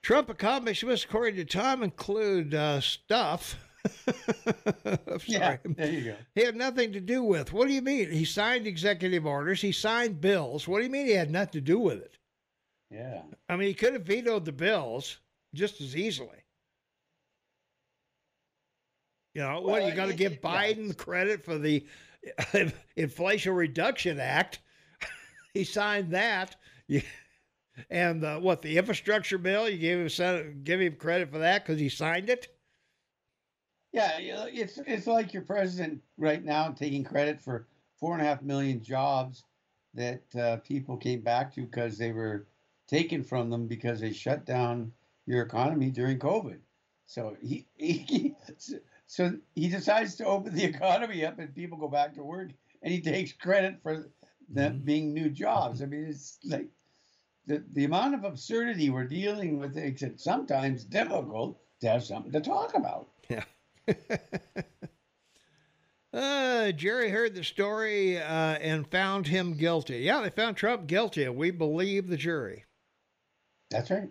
Trump 0.02 0.30
accomplishments, 0.30 1.04
according 1.04 1.36
to 1.36 1.46
Tom, 1.46 1.84
include 1.84 2.54
uh, 2.54 2.80
stuff. 2.82 3.58
yeah, 5.26 5.58
there 5.66 5.92
you 5.92 6.02
go. 6.02 6.16
He 6.36 6.44
had 6.44 6.56
nothing 6.56 6.94
to 6.94 7.00
do 7.00 7.24
with. 7.24 7.54
What 7.54 7.68
do 7.68 7.74
you 7.74 7.82
mean? 7.82 8.12
He 8.12 8.26
signed 8.26 8.68
executive 8.68 9.26
orders. 9.26 9.62
He 9.62 9.72
signed 9.72 10.22
bills. 10.22 10.68
What 10.68 10.80
do 10.80 10.86
you 10.86 10.90
mean 10.90 11.06
he 11.06 11.14
had 11.14 11.32
nothing 11.32 11.54
to 11.54 11.62
do 11.62 11.80
with 11.80 12.02
it? 12.02 12.18
Yeah. 12.92 13.22
I 13.48 13.56
mean, 13.56 13.68
he 13.68 13.74
could 13.74 13.94
have 13.94 14.04
vetoed 14.04 14.46
the 14.46 14.52
bills 14.52 15.20
just 15.54 15.82
as 15.82 15.96
easily. 15.96 16.44
You 19.36 19.42
know, 19.42 19.62
well, 19.62 19.80
what 19.82 19.86
you 19.86 19.94
got 19.94 20.08
to 20.08 20.14
give 20.14 20.42
Biden 20.42 20.88
yeah. 20.88 20.94
credit 20.94 21.46
for 21.46 21.58
the 21.58 21.86
Inflation 22.96 23.54
Reduction 23.54 24.20
Act. 24.20 24.60
he 25.54 25.64
signed 25.64 26.12
that. 26.12 26.56
and 27.90 28.24
uh, 28.24 28.40
what 28.40 28.62
the 28.62 28.78
infrastructure 28.78 29.38
bill? 29.38 29.70
You 29.70 29.78
gave 29.78 30.20
him 30.20 30.62
give 30.64 30.82
him 30.82 30.96
credit 30.96 31.32
for 31.32 31.40
that 31.40 31.66
because 31.66 31.80
he 31.80 31.90
signed 31.90 32.30
it. 32.30 32.48
Yeah, 33.92 34.18
it's 34.20 34.78
it's 34.86 35.08
like 35.08 35.34
your 35.34 35.44
president 35.44 36.02
right 36.18 36.44
now 36.44 36.70
taking 36.70 37.04
credit 37.04 37.42
for 37.42 37.68
four 38.00 38.14
and 38.14 38.22
a 38.22 38.26
half 38.26 38.42
million 38.42 38.84
jobs 38.84 39.44
that 39.96 40.24
uh, 40.36 40.58
people 40.58 40.96
came 40.96 41.22
back 41.22 41.54
to 41.56 41.62
because 41.62 41.98
they 41.98 42.12
were 42.12 42.48
taken 42.88 43.24
from 43.24 43.50
them 43.50 43.68
because 43.68 44.00
they 44.00 44.14
shut 44.14 44.46
down 44.46 44.92
your 45.26 45.42
economy 45.42 45.90
during 45.90 46.20
COVID. 46.20 46.60
So 47.06 47.36
he, 47.42 47.66
he 47.76 48.36
so 49.08 49.34
he 49.56 49.70
decides 49.70 50.16
to 50.16 50.26
open 50.26 50.54
the 50.54 50.64
economy 50.76 51.26
up 51.26 51.40
and 51.40 51.54
people 51.54 51.78
go 51.78 51.88
back 51.88 52.14
to 52.16 52.24
work 52.24 52.50
and 52.84 52.94
he 52.94 53.02
takes 53.02 53.34
credit 53.34 53.82
for 53.82 54.10
them 54.50 54.76
mm-hmm. 54.76 54.86
being 54.86 55.14
new 55.14 55.30
jobs. 55.30 55.82
I 55.82 55.88
mean, 55.88 56.06
it's 56.06 56.38
like 56.46 56.68
the, 57.48 57.64
the 57.74 57.86
amount 57.86 58.16
of 58.16 58.24
absurdity 58.24 58.90
we're 58.90 59.06
dealing 59.06 59.60
with 59.60 59.76
makes 59.76 60.04
it 60.04 60.20
sometimes 60.20 60.84
difficult 60.84 61.60
to 61.82 61.90
have 61.90 62.04
something 62.04 62.32
to 62.32 62.42
talk 62.42 62.76
about. 62.76 63.10
Yeah. 63.30 63.44
uh, 66.14 66.72
Jerry 66.72 67.10
heard 67.10 67.36
the 67.36 67.44
story 67.44 68.18
uh, 68.18 68.24
and 68.24 68.90
found 68.90 69.28
him 69.28 69.56
guilty. 69.56 70.00
Yeah, 70.00 70.22
they 70.22 70.30
found 70.30 70.58
Trump 70.58 70.88
guilty, 70.88 71.24
and 71.24 71.36
we 71.36 71.52
believe 71.52 72.08
the 72.08 72.18
jury. 72.18 72.66
That's 73.70 73.92
right. 73.92 74.10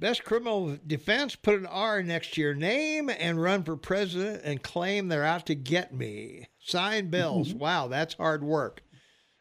Best 0.00 0.24
criminal 0.24 0.78
defense 0.86 1.36
put 1.36 1.58
an 1.58 1.66
R 1.66 2.02
next 2.02 2.32
to 2.32 2.40
your 2.40 2.54
name 2.54 3.10
and 3.10 3.40
run 3.40 3.64
for 3.64 3.76
president 3.76 4.40
and 4.44 4.62
claim 4.62 5.08
they're 5.08 5.24
out 5.24 5.44
to 5.46 5.54
get 5.54 5.92
me. 5.92 6.48
Sign 6.58 7.10
bills. 7.10 7.50
Mm-hmm. 7.50 7.58
wow, 7.58 7.88
that's 7.88 8.14
hard 8.14 8.42
work. 8.42 8.82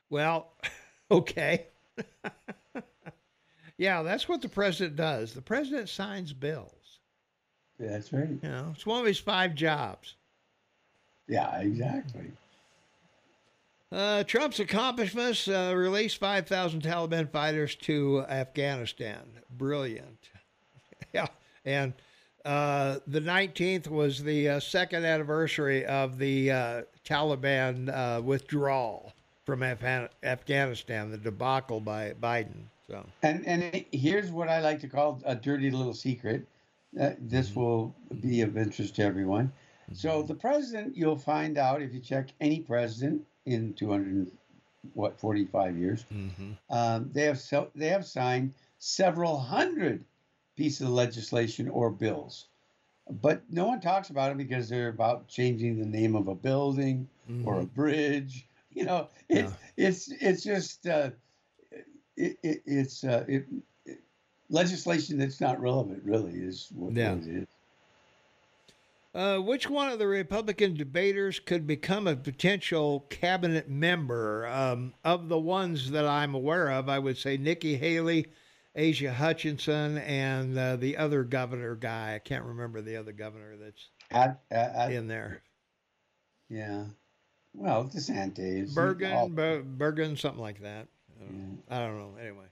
Well, 0.09 0.51
okay. 1.11 1.67
yeah, 3.77 4.03
that's 4.03 4.27
what 4.27 4.41
the 4.41 4.49
president 4.49 4.97
does. 4.97 5.33
The 5.33 5.41
president 5.41 5.87
signs 5.87 6.33
bills. 6.33 6.78
That's 7.79 8.11
right. 8.11 8.29
You 8.29 8.49
know, 8.49 8.71
it's 8.73 8.85
one 8.85 8.99
of 8.99 9.05
his 9.05 9.19
five 9.19 9.55
jobs. 9.55 10.15
Yeah, 11.27 11.59
exactly. 11.59 12.31
Uh, 13.91 14.23
Trump's 14.23 14.59
accomplishments 14.59 15.47
uh, 15.47 15.73
released 15.75 16.17
5,000 16.17 16.81
Taliban 16.81 17.29
fighters 17.31 17.75
to 17.75 18.23
Afghanistan. 18.29 19.21
Brilliant. 19.57 20.29
yeah. 21.13 21.27
And 21.65 21.93
uh, 22.45 22.99
the 23.07 23.21
19th 23.21 23.87
was 23.87 24.23
the 24.23 24.49
uh, 24.49 24.59
second 24.59 25.05
anniversary 25.05 25.85
of 25.85 26.17
the 26.17 26.51
uh, 26.51 26.81
Taliban 27.03 27.89
uh, 27.89 28.21
withdrawal 28.21 29.13
from 29.45 29.63
Af- 29.63 30.09
Afghanistan, 30.23 31.09
the 31.09 31.17
debacle 31.17 31.79
by 31.79 32.13
Biden. 32.21 32.65
So. 32.87 33.05
And 33.23 33.45
and 33.45 33.85
here's 33.91 34.31
what 34.31 34.49
I 34.49 34.61
like 34.61 34.79
to 34.81 34.87
call 34.87 35.21
a 35.25 35.35
dirty 35.35 35.69
little 35.69 35.93
secret. 35.93 36.47
Uh, 36.99 37.11
this 37.19 37.49
mm-hmm. 37.49 37.59
will 37.59 37.95
be 38.19 38.41
of 38.41 38.57
interest 38.57 38.95
to 38.95 39.03
everyone. 39.03 39.47
Mm-hmm. 39.47 39.95
So 39.95 40.23
the 40.23 40.35
president, 40.35 40.95
you'll 40.95 41.17
find 41.17 41.57
out 41.57 41.81
if 41.81 41.93
you 41.93 41.99
check 41.99 42.29
any 42.39 42.61
president 42.61 43.23
in 43.45 43.73
200 43.73 44.31
what 44.93 45.19
45 45.19 45.77
years, 45.77 46.05
mm-hmm. 46.11 46.51
um, 46.69 47.09
they 47.11 47.23
have 47.23 47.39
so, 47.39 47.69
they 47.75 47.89
have 47.89 48.05
signed 48.05 48.53
several 48.79 49.37
hundred 49.37 50.03
pieces 50.55 50.87
of 50.87 50.93
legislation 50.93 51.69
or 51.69 51.89
bills, 51.89 52.47
but 53.21 53.41
no 53.49 53.67
one 53.67 53.81
talks 53.81 54.09
about 54.09 54.29
them 54.29 54.37
because 54.37 54.69
they're 54.69 54.89
about 54.89 55.27
changing 55.27 55.79
the 55.79 55.85
name 55.85 56.15
of 56.15 56.27
a 56.27 56.35
building 56.35 57.07
mm-hmm. 57.29 57.47
or 57.47 57.59
a 57.59 57.65
bridge. 57.65 58.47
You 58.71 58.85
know, 58.85 59.09
it's 59.27 59.51
yeah. 59.77 59.85
it's 59.85 60.11
it's 60.11 60.43
just 60.43 60.87
uh, 60.87 61.09
it, 62.15 62.37
it, 62.43 62.61
it's 62.65 63.03
uh, 63.03 63.25
it, 63.27 63.45
legislation 64.49 65.17
that's 65.17 65.41
not 65.41 65.59
relevant. 65.59 66.03
Really, 66.03 66.33
is 66.33 66.69
what, 66.75 66.93
yeah. 66.93 67.13
it 67.13 67.27
is. 67.27 67.47
Uh, 69.15 69.37
which 69.39 69.67
one 69.67 69.91
of 69.91 69.97
the 69.97 70.07
Republican 70.07 70.75
debaters 70.75 71.39
could 71.39 71.65
become 71.65 72.07
a 72.07 72.15
potential 72.15 73.05
cabinet 73.09 73.67
member? 73.67 74.47
Um, 74.47 74.93
of 75.03 75.29
the 75.29 75.39
ones 75.39 75.89
that 75.91 76.05
I'm 76.05 76.35
aware 76.35 76.69
of, 76.69 76.89
I 76.89 76.99
would 76.99 77.17
say 77.17 77.35
Nikki 77.35 77.75
Haley, 77.75 78.27
Asa 78.77 79.11
Hutchinson, 79.11 79.97
and 79.97 80.57
uh, 80.57 80.75
the 80.75 80.95
other 80.95 81.23
governor 81.23 81.75
guy. 81.75 82.13
I 82.15 82.19
can't 82.19 82.45
remember 82.45 82.81
the 82.81 82.97
other 82.97 83.11
governor 83.11 83.55
that's 83.57 83.89
at, 84.11 84.41
at, 84.51 84.75
at, 84.75 84.91
in 84.91 85.07
there. 85.07 85.41
Yeah. 86.49 86.85
Well, 87.55 87.85
DeSantis. 87.85 88.75
Burgum, 88.75 89.75
Burgum, 89.77 90.17
something 90.19 90.41
like 90.41 90.61
that. 90.61 90.87
I 91.19 91.25
don't, 91.25 91.63
yeah. 91.67 91.75
I 91.75 91.79
don't 91.79 91.97
know. 91.97 92.11
Anyway, 92.21 92.45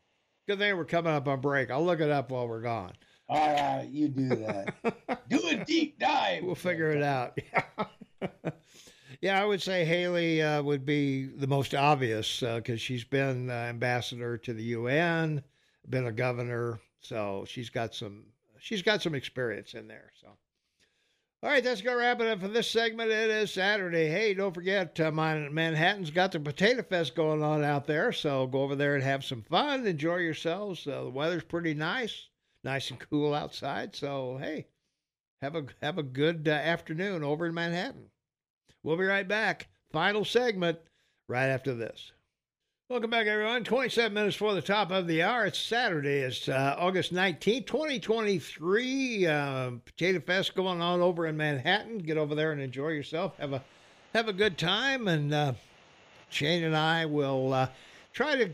good 0.48 0.60
thing 0.60 0.76
we're 0.78 0.86
coming 0.86 1.14
up 1.14 1.28
on 1.28 1.42
break. 1.42 1.70
I'll 1.70 1.86
look 1.86 2.00
it 2.00 2.10
up 2.10 2.32
while 2.32 2.48
we're 2.48 2.62
gone. 2.62 2.94
All 3.30 3.54
right, 3.54 3.88
you 3.92 4.08
do 4.08 4.30
that. 4.30 4.74
do 5.30 5.40
a 5.48 5.66
deep 5.66 6.00
dive. 6.00 6.44
We'll 6.44 6.56
figure 6.56 6.92
it 6.92 7.04
out. 7.04 7.38
Yeah. 8.20 8.52
yeah, 9.22 9.42
I 9.42 9.46
would 9.46 9.62
say 9.62 9.86
Haley 9.86 10.42
uh, 10.42 10.64
would 10.64 10.88
be 10.88 11.26
the 11.26 11.46
most 11.46 11.76
obvious 11.76 12.40
because 12.40 12.70
uh, 12.70 12.78
she's 12.78 13.04
been 13.04 13.52
uh, 13.52 13.54
ambassador 13.54 14.40
to 14.40 14.54
the 14.54 14.64
UN, 14.64 15.44
been 15.88 16.08
a 16.08 16.12
governor, 16.12 16.80
so 17.00 17.46
she's 17.48 17.70
got 17.70 17.94
some 17.94 18.24
she's 18.60 18.82
got 18.82 19.04
some 19.04 19.14
experience 19.14 19.76
in 19.76 19.88
there. 19.88 20.12
So. 20.20 20.30
All 21.44 21.50
right, 21.50 21.64
that's 21.64 21.82
going 21.82 21.96
to 21.96 22.00
wrap 22.02 22.20
it 22.20 22.28
up 22.28 22.42
for 22.42 22.48
this 22.48 22.70
segment. 22.70 23.12
It 23.12 23.30
is 23.30 23.54
Saturday. 23.54 24.08
Hey, 24.08 24.34
don't 24.34 24.54
forget, 24.54 25.00
uh, 25.00 25.12
Manhattan's 25.12 26.10
got 26.10 26.32
the 26.32 26.40
Potato 26.40 26.82
Fest 26.82 27.16
going 27.16 27.44
on 27.44 27.64
out 27.64 27.86
there. 27.86 28.12
So 28.12 28.48
go 28.48 28.64
over 28.64 28.76
there 28.76 28.96
and 28.96 29.04
have 29.04 29.24
some 29.24 29.44
fun. 29.44 29.86
Enjoy 29.86 30.18
yourselves. 30.18 30.88
Uh, 30.88 31.04
the 31.04 31.10
weather's 31.10 31.44
pretty 31.44 31.76
nice 31.76 32.28
nice 32.68 32.90
and 32.92 33.00
cool 33.00 33.34
outside. 33.34 33.96
So 33.96 34.38
hey, 34.38 34.68
have 35.42 35.56
a 35.56 35.66
have 35.82 35.98
a 35.98 36.04
good 36.04 36.48
uh, 36.48 36.52
afternoon 36.52 37.24
over 37.24 37.46
in 37.46 37.54
Manhattan. 37.54 38.10
We'll 38.84 38.98
be 38.98 39.06
right 39.06 39.28
back. 39.28 39.68
Final 39.92 40.26
segment 40.26 40.80
right 41.30 41.48
after 41.48 41.74
this. 41.74 42.12
Welcome 42.90 43.10
back, 43.10 43.28
everyone. 43.28 43.66
27 43.66 44.14
minutes 44.14 44.38
for 44.38 44.54
the 44.54 44.62
top 44.62 44.92
of 44.92 45.08
the 45.08 45.22
hour. 45.22 45.46
It's 45.46 45.60
Saturday. 45.60 46.20
It's 46.20 46.48
uh, 46.48 46.74
August 46.80 47.14
19th, 47.14 47.66
2023. 47.68 49.28
Uh, 49.28 49.72
Potato 49.84 50.22
Fest 50.22 50.56
going 50.56 50.80
on 50.80 51.02
over 51.02 51.28
in 51.28 51.36
Manhattan. 51.36 51.98
Get 51.98 52.16
over 52.16 52.34
there 52.34 52.54
and 52.54 52.62
enjoy 52.62 52.92
yourself. 52.92 53.38
Have 53.40 53.52
a 53.52 53.62
have 54.14 54.30
a 54.30 54.34
good 54.34 54.58
time. 54.58 55.10
And 55.10 55.34
uh, 55.34 55.54
Shane 56.30 56.64
and 56.64 56.78
I 56.78 57.06
will 57.06 57.52
uh, 57.52 57.68
try 58.14 58.38
to 58.38 58.54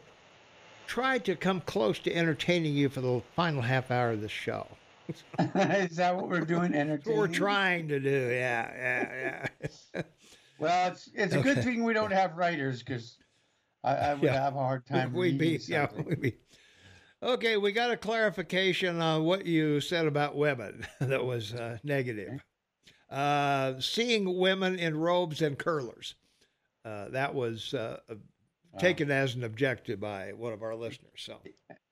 try 0.88 1.19
to 1.19 1.35
come 1.35 1.61
close 1.61 1.99
to 1.99 2.11
entertaining 2.11 2.73
you 2.73 2.89
for 2.89 3.01
the 3.01 3.22
final 3.35 3.61
half 3.61 3.91
hour 3.91 4.10
of 4.14 4.22
the 4.22 4.30
show. 4.30 4.65
Is 5.39 5.97
that 5.97 6.15
what 6.15 6.27
we're 6.27 6.39
doing? 6.39 6.73
Entertaining? 6.73 7.19
we're 7.19 7.27
trying 7.27 7.88
to 7.88 7.99
do. 7.99 8.30
Yeah, 8.31 8.72
yeah, 8.76 9.47
yeah. 9.93 10.01
well, 10.57 10.91
it's 10.91 11.11
it's 11.14 11.35
a 11.35 11.38
okay. 11.38 11.53
good 11.53 11.64
thing 11.64 11.84
we 11.84 11.93
don't 11.93 12.11
have 12.11 12.35
writers 12.35 12.81
because 12.81 13.18
I, 13.84 13.95
I, 13.95 14.14
would 14.14 14.23
yeah. 14.23 14.34
have 14.34 14.55
a 14.55 14.60
hard 14.60 14.85
time. 14.85 15.14
We'd 15.14 15.38
be 15.38 15.60
yeah, 15.68 15.88
we'd 16.05 16.22
be. 16.22 16.38
Okay, 17.22 17.57
we 17.57 17.72
got 17.72 17.91
a 17.91 17.97
clarification 17.97 19.01
on 19.01 19.23
what 19.23 19.45
you 19.45 19.80
said 19.80 20.07
about 20.07 20.35
women 20.35 20.85
that 20.99 21.23
was 21.23 21.53
uh, 21.53 21.77
negative. 21.84 22.43
Uh, 23.10 23.80
seeing 23.80 24.38
women 24.38 24.77
in 24.77 24.97
robes 24.97 25.41
and 25.41 25.57
curlers. 25.57 26.15
Uh, 26.84 27.07
that 27.10 27.34
was 27.34 27.73
uh, 27.73 27.97
taken 28.77 29.10
as 29.10 29.35
an 29.35 29.45
objective 29.45 30.01
by 30.01 30.34
one 30.34 30.51
of 30.51 30.64
our 30.64 30.76
listeners. 30.76 31.11
So 31.15 31.39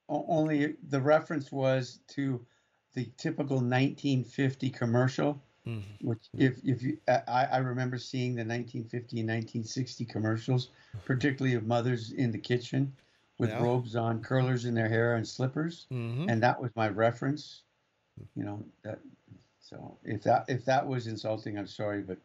only 0.09 0.75
the 0.89 0.99
reference 0.99 1.51
was 1.51 1.99
to 2.09 2.45
the 2.93 3.09
typical 3.17 3.57
1950 3.57 4.69
commercial, 4.69 5.41
mm-hmm. 5.67 6.07
which 6.07 6.19
if 6.37 6.57
if 6.63 6.81
you 6.81 6.97
I, 7.07 7.47
I 7.51 7.57
remember 7.57 7.97
seeing 7.97 8.35
the 8.35 8.41
1950 8.41 9.19
and 9.19 9.29
1960 9.29 10.05
commercials, 10.05 10.69
particularly 11.05 11.55
of 11.55 11.65
mothers 11.65 12.11
in 12.11 12.31
the 12.31 12.37
kitchen 12.37 12.93
with 13.37 13.49
yeah. 13.49 13.63
robes 13.63 13.95
on, 13.95 14.21
curlers 14.21 14.65
in 14.65 14.73
their 14.73 14.89
hair, 14.89 15.15
and 15.15 15.27
slippers, 15.27 15.87
mm-hmm. 15.91 16.29
and 16.29 16.41
that 16.43 16.61
was 16.61 16.71
my 16.75 16.89
reference. 16.89 17.63
You 18.35 18.43
know 18.43 18.63
that. 18.83 18.99
So 19.59 19.97
if 20.03 20.23
that 20.23 20.45
if 20.47 20.65
that 20.65 20.85
was 20.85 21.07
insulting, 21.07 21.57
I'm 21.57 21.67
sorry, 21.67 22.01
but 22.01 22.17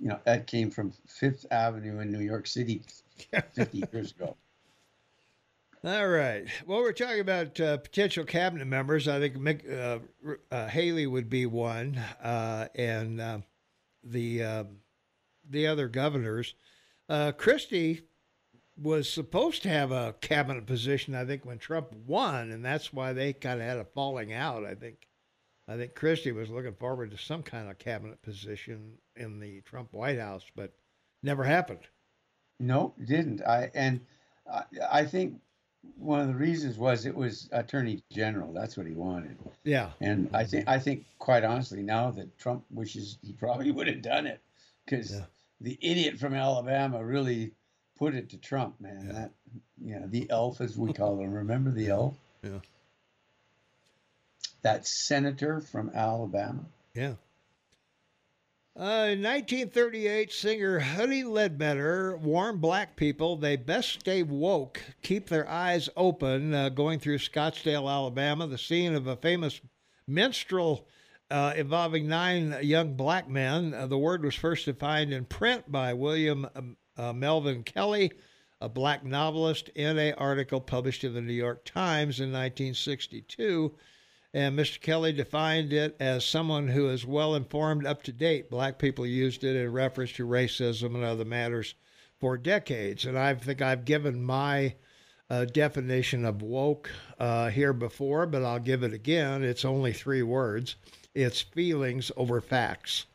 you 0.00 0.08
know 0.08 0.18
that 0.24 0.46
came 0.46 0.70
from 0.70 0.92
Fifth 1.06 1.46
Avenue 1.50 2.00
in 2.00 2.10
New 2.10 2.20
York 2.20 2.46
City 2.46 2.82
50 3.52 3.84
years 3.92 4.12
ago. 4.12 4.36
All 5.82 6.08
right. 6.08 6.46
Well, 6.66 6.80
we're 6.80 6.92
talking 6.92 7.20
about 7.20 7.58
uh, 7.58 7.78
potential 7.78 8.24
cabinet 8.24 8.66
members. 8.66 9.08
I 9.08 9.18
think 9.18 9.36
Mick, 9.36 9.66
uh, 9.72 10.00
uh, 10.50 10.68
Haley 10.68 11.06
would 11.06 11.30
be 11.30 11.46
one, 11.46 11.98
uh, 12.22 12.68
and 12.74 13.18
uh, 13.18 13.38
the 14.04 14.44
um, 14.44 14.68
the 15.48 15.66
other 15.66 15.88
governors. 15.88 16.54
Uh, 17.08 17.32
Christie 17.32 18.02
was 18.76 19.10
supposed 19.10 19.62
to 19.62 19.70
have 19.70 19.90
a 19.90 20.14
cabinet 20.20 20.66
position. 20.66 21.14
I 21.14 21.24
think 21.24 21.46
when 21.46 21.56
Trump 21.56 21.94
won, 22.06 22.50
and 22.50 22.62
that's 22.62 22.92
why 22.92 23.14
they 23.14 23.32
kind 23.32 23.58
of 23.58 23.66
had 23.66 23.78
a 23.78 23.84
falling 23.84 24.34
out. 24.34 24.66
I 24.66 24.74
think. 24.74 25.06
I 25.66 25.76
think 25.76 25.94
Christie 25.94 26.32
was 26.32 26.50
looking 26.50 26.74
forward 26.74 27.12
to 27.12 27.16
some 27.16 27.42
kind 27.42 27.70
of 27.70 27.78
cabinet 27.78 28.20
position 28.22 28.98
in 29.16 29.38
the 29.38 29.60
Trump 29.62 29.92
White 29.92 30.18
House, 30.18 30.44
but 30.54 30.74
never 31.22 31.44
happened. 31.44 31.86
No, 32.58 32.92
didn't. 33.02 33.40
I 33.46 33.70
and 33.72 34.00
I 34.90 35.04
think 35.04 35.40
one 35.96 36.20
of 36.20 36.28
the 36.28 36.34
reasons 36.34 36.76
was 36.76 37.06
it 37.06 37.14
was 37.14 37.48
attorney 37.52 38.02
general. 38.10 38.52
That's 38.52 38.76
what 38.76 38.86
he 38.86 38.94
wanted. 38.94 39.38
Yeah. 39.64 39.90
And 40.00 40.30
I 40.32 40.44
think 40.44 40.68
I 40.68 40.78
think 40.78 41.04
quite 41.18 41.44
honestly 41.44 41.82
now 41.82 42.10
that 42.12 42.38
Trump 42.38 42.64
wishes 42.70 43.18
he 43.22 43.32
probably 43.32 43.70
would 43.72 43.86
have 43.86 44.02
done 44.02 44.26
it 44.26 44.40
because 44.84 45.12
yeah. 45.12 45.24
the 45.60 45.78
idiot 45.80 46.18
from 46.18 46.34
Alabama 46.34 47.04
really 47.04 47.52
put 47.98 48.14
it 48.14 48.30
to 48.30 48.38
Trump, 48.38 48.80
man. 48.80 49.04
Yeah. 49.06 49.12
That 49.12 49.30
yeah, 49.82 50.02
the 50.06 50.26
elf 50.30 50.60
as 50.60 50.76
we 50.76 50.92
call 50.92 51.20
him. 51.20 51.32
Remember 51.32 51.70
the 51.70 51.88
elf? 51.88 52.16
Yeah. 52.42 52.60
That 54.62 54.86
senator 54.86 55.60
from 55.60 55.90
Alabama. 55.94 56.64
Yeah. 56.94 57.14
Uh, 58.80 59.12
in 59.12 59.22
1938, 59.22 60.32
singer 60.32 60.78
Huddie 60.78 61.22
Ledbetter 61.22 62.16
warned 62.16 62.62
black 62.62 62.96
people 62.96 63.36
they 63.36 63.56
best 63.56 64.00
stay 64.00 64.22
woke, 64.22 64.80
keep 65.02 65.28
their 65.28 65.46
eyes 65.50 65.90
open, 65.98 66.54
uh, 66.54 66.70
going 66.70 66.98
through 66.98 67.18
Scottsdale, 67.18 67.92
Alabama, 67.92 68.46
the 68.46 68.56
scene 68.56 68.94
of 68.94 69.06
a 69.06 69.16
famous 69.16 69.60
minstrel 70.06 70.88
uh, 71.30 71.52
involving 71.56 72.08
nine 72.08 72.56
young 72.62 72.94
black 72.94 73.28
men. 73.28 73.74
Uh, 73.74 73.86
the 73.86 73.98
word 73.98 74.24
was 74.24 74.34
first 74.34 74.64
defined 74.64 75.12
in 75.12 75.26
print 75.26 75.70
by 75.70 75.92
William 75.92 76.48
um, 76.54 76.78
uh, 76.96 77.12
Melvin 77.12 77.62
Kelley, 77.62 78.10
a 78.62 78.68
black 78.70 79.04
novelist, 79.04 79.68
in 79.74 79.98
an 79.98 80.14
article 80.14 80.58
published 80.58 81.04
in 81.04 81.12
the 81.12 81.20
New 81.20 81.34
York 81.34 81.66
Times 81.66 82.18
in 82.18 82.32
1962. 82.32 83.74
And 84.32 84.56
Mr. 84.56 84.80
Kelley 84.80 85.12
defined 85.12 85.72
it 85.72 85.96
as 85.98 86.24
someone 86.24 86.68
who 86.68 86.88
is 86.88 87.04
well 87.04 87.34
informed, 87.34 87.84
up 87.84 88.02
to 88.04 88.12
date. 88.12 88.50
Black 88.50 88.78
people 88.78 89.04
used 89.04 89.42
it 89.42 89.56
in 89.56 89.72
reference 89.72 90.12
to 90.12 90.26
racism 90.26 90.94
and 90.94 91.04
other 91.04 91.24
matters 91.24 91.74
for 92.20 92.36
decades. 92.36 93.04
And 93.04 93.18
I 93.18 93.34
think 93.34 93.60
I've 93.60 93.84
given 93.84 94.22
my 94.22 94.74
uh, 95.28 95.46
definition 95.46 96.24
of 96.24 96.42
woke 96.42 96.90
uh, 97.18 97.48
here 97.48 97.72
before, 97.72 98.26
but 98.26 98.44
I'll 98.44 98.60
give 98.60 98.82
it 98.84 98.92
again. 98.92 99.42
It's 99.42 99.64
only 99.64 99.92
three 99.92 100.22
words 100.22 100.76
it's 101.14 101.40
feelings 101.40 102.12
over 102.16 102.40
facts. 102.40 103.06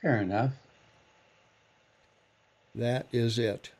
Fair 0.00 0.22
enough. 0.22 0.52
That 2.74 3.06
is 3.12 3.38
it. 3.38 3.70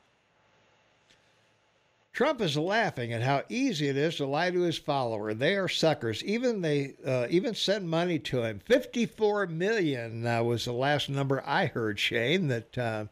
Trump 2.12 2.42
is 2.42 2.58
laughing 2.58 3.12
at 3.12 3.22
how 3.22 3.42
easy 3.48 3.88
it 3.88 3.96
is 3.96 4.16
to 4.16 4.26
lie 4.26 4.50
to 4.50 4.60
his 4.60 4.76
follower. 4.76 5.32
They 5.32 5.56
are 5.56 5.68
suckers. 5.68 6.22
Even 6.24 6.60
they 6.60 6.94
uh, 7.06 7.26
even 7.30 7.54
send 7.54 7.88
money 7.88 8.18
to 8.18 8.42
him. 8.42 8.60
Fifty-four 8.60 9.46
million 9.46 10.26
uh, 10.26 10.42
was 10.42 10.66
the 10.66 10.72
last 10.72 11.08
number 11.08 11.42
I 11.46 11.66
heard, 11.66 11.98
Shane, 11.98 12.48
that 12.48 12.76
uh, 12.76 13.06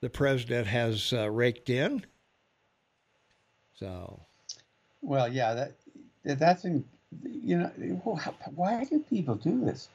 the 0.00 0.08
president 0.08 0.68
has 0.68 1.12
uh, 1.12 1.28
raked 1.28 1.68
in. 1.68 2.06
So, 3.74 4.20
well, 5.02 5.32
yeah, 5.32 5.54
that 5.54 5.72
that's 6.38 6.64
in, 6.64 6.84
you 7.24 7.58
know 7.58 7.70
why 8.54 8.84
do 8.84 9.00
people 9.00 9.34
do 9.34 9.64
this? 9.64 9.88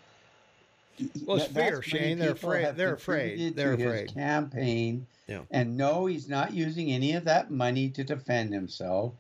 Well, 1.26 1.38
it's 1.38 1.48
fear, 1.48 1.82
Shane. 1.82 2.20
They're 2.20 2.32
afraid. 2.32 2.76
They're 2.76 2.94
afraid. 2.94 3.56
They're 3.56 3.74
afraid. 3.74 4.10
His 4.10 4.11
campaign 4.11 5.07
yeah. 5.28 5.41
And 5.52 5.78
no, 5.78 6.06
he's 6.06 6.28
not 6.28 6.53
using 6.53 6.91
any 6.91 7.14
of 7.14 7.26
that 7.26 7.52
money 7.52 7.90
to 7.91 8.03
defend 8.03 8.53
himself. 8.53 9.14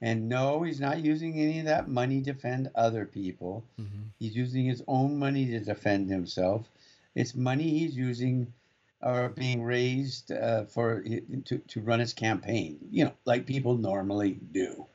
And 0.00 0.28
no, 0.28 0.62
he's 0.62 0.80
not 0.80 1.04
using 1.04 1.38
any 1.38 1.58
of 1.58 1.66
that 1.66 1.88
money 1.88 2.22
to 2.22 2.32
defend 2.32 2.70
other 2.74 3.04
people. 3.04 3.64
Mm-hmm. 3.78 4.02
He's 4.18 4.36
using 4.36 4.64
his 4.64 4.82
own 4.86 5.18
money 5.18 5.46
to 5.46 5.60
defend 5.60 6.08
himself. 6.08 6.70
It's 7.14 7.34
money 7.34 7.68
he's 7.68 7.96
using 7.96 8.52
or 9.02 9.30
being 9.30 9.62
raised 9.62 10.30
uh, 10.30 10.64
for 10.64 11.02
to, 11.02 11.58
to 11.58 11.80
run 11.80 12.00
his 12.00 12.12
campaign, 12.12 12.78
you 12.90 13.06
know, 13.06 13.12
like 13.24 13.46
people 13.46 13.76
normally 13.76 14.38
do. 14.52 14.86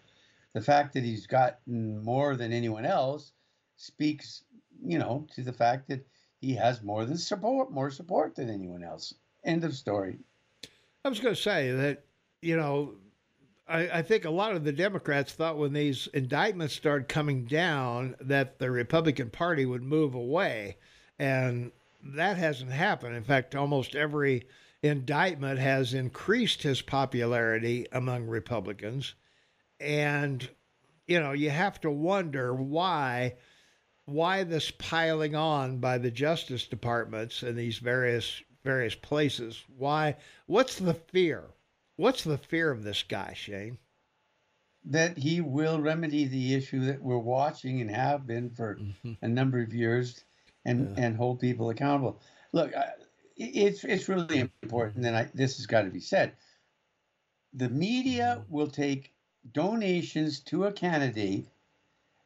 The 0.53 0.61
fact 0.61 0.93
that 0.93 1.03
he's 1.03 1.27
gotten 1.27 2.03
more 2.03 2.35
than 2.35 2.53
anyone 2.53 2.85
else 2.85 3.31
speaks, 3.77 4.43
you 4.83 4.99
know, 4.99 5.27
to 5.35 5.41
the 5.41 5.51
fact 5.51 5.89
that 5.89 6.05
he 6.45 6.53
has 6.53 6.83
more 6.83 7.05
than 7.05 7.17
support, 7.17 7.71
more 7.71 7.89
support 7.89 8.35
than 8.35 8.51
anyone 8.51 8.83
else. 8.83 9.15
End 9.43 9.63
of 9.63 9.73
story. 9.73 10.19
I 11.03 11.09
was 11.09 11.19
going 11.19 11.33
to 11.33 11.41
say 11.41 11.71
that, 11.71 12.05
you 12.41 12.55
know, 12.55 12.93
I, 13.67 13.89
I, 13.89 14.01
think 14.03 14.25
a 14.25 14.29
lot 14.29 14.51
of 14.51 14.63
the 14.63 14.71
Democrats 14.71 15.33
thought 15.33 15.57
when 15.57 15.73
these 15.73 16.07
indictments 16.13 16.75
started 16.75 17.07
coming 17.07 17.45
down 17.45 18.15
that 18.21 18.59
the 18.59 18.69
Republican 18.69 19.31
Party 19.31 19.65
would 19.65 19.81
move 19.81 20.13
away. 20.13 20.77
And 21.17 21.71
that 22.03 22.37
hasn't 22.37 22.71
happened. 22.71 23.15
In 23.15 23.23
fact, 23.23 23.55
almost 23.55 23.95
every 23.95 24.47
indictment 24.83 25.57
has 25.57 25.95
increased 25.95 26.61
his 26.61 26.83
popularity 26.83 27.87
among 27.91 28.27
Republicans. 28.27 29.15
And, 29.79 30.47
you 31.07 31.19
know, 31.19 31.31
you 31.31 31.49
have 31.49 31.81
to 31.81 31.89
wonder 31.89 32.53
why 32.53 33.33
why 34.05 34.43
this 34.43 34.71
piling 34.71 35.35
on 35.35 35.77
by 35.79 35.97
the 35.97 36.11
justice 36.11 36.67
departments 36.67 37.43
and 37.43 37.57
these 37.57 37.79
various 37.79 38.41
various 38.63 38.95
places. 38.95 39.63
Why? 39.77 40.17
What's 40.47 40.77
the 40.77 40.95
fear? 40.95 41.43
What's 41.95 42.23
the 42.23 42.37
fear 42.37 42.71
of 42.71 42.83
this 42.83 43.03
guy, 43.03 43.33
Shane? 43.33 43.77
That 44.83 45.17
he 45.17 45.39
will 45.39 45.79
remedy 45.79 46.25
the 46.25 46.53
issue 46.53 46.85
that 46.85 47.01
we're 47.01 47.17
watching 47.17 47.79
and 47.79 47.89
have 47.89 48.27
been 48.27 48.49
for 48.49 48.75
mm-hmm. 48.75 49.13
a 49.21 49.27
number 49.27 49.61
of 49.61 49.73
years, 49.73 50.23
and 50.65 50.97
yeah. 50.97 51.05
and 51.05 51.15
hold 51.15 51.39
people 51.39 51.69
accountable. 51.69 52.21
Look, 52.51 52.73
it's 53.37 53.83
it's 53.83 54.09
really 54.09 54.49
important, 54.61 55.05
and 55.05 55.15
I, 55.15 55.29
this 55.33 55.57
has 55.57 55.65
got 55.65 55.83
to 55.83 55.89
be 55.89 56.01
said. 56.01 56.33
The 57.53 57.69
media 57.69 58.41
mm-hmm. 58.41 58.53
will 58.53 58.67
take 58.67 59.13
donations 59.53 60.39
to 60.41 60.65
a 60.65 60.71
candidate 60.71 61.47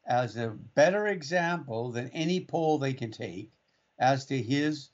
as 0.10 0.36
a 0.36 0.50
better 0.76 1.08
example 1.08 1.92
than 1.92 2.10
any 2.10 2.42
poll 2.44 2.78
they 2.78 2.94
can 2.94 3.12
take 3.12 3.52
as 4.00 4.26
to 4.26 4.42
his 4.42 4.90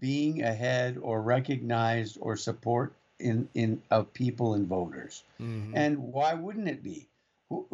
being 0.00 0.42
ahead 0.42 0.96
or 1.02 1.20
recognized 1.20 2.16
or 2.20 2.36
support 2.36 2.94
in, 3.18 3.48
in 3.54 3.82
of 3.90 4.14
people 4.14 4.54
and 4.54 4.66
voters. 4.66 5.24
Mm-hmm. 5.40 5.76
And 5.76 5.98
why 5.98 6.34
wouldn't 6.34 6.68
it 6.68 6.82
be? 6.82 7.08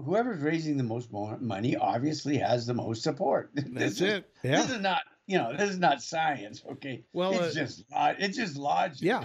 whoever's 0.04 0.42
raising 0.42 0.76
the 0.76 0.82
most 0.82 1.10
money 1.12 1.76
obviously 1.76 2.38
has 2.38 2.66
the 2.66 2.74
most 2.74 3.02
support. 3.02 3.50
That's 3.54 4.00
it. 4.00 4.30
Yeah. 4.42 4.62
This 4.62 4.70
is 4.70 4.80
not, 4.80 5.02
you 5.26 5.38
know, 5.38 5.56
this 5.56 5.70
is 5.70 5.78
not 5.78 6.02
science. 6.02 6.62
Okay. 6.72 7.04
Well, 7.12 7.32
it's 7.32 7.56
uh, 7.56 7.60
just 7.60 7.84
it's 7.92 8.36
just 8.36 8.56
logic. 8.56 9.02
Yeah. 9.02 9.24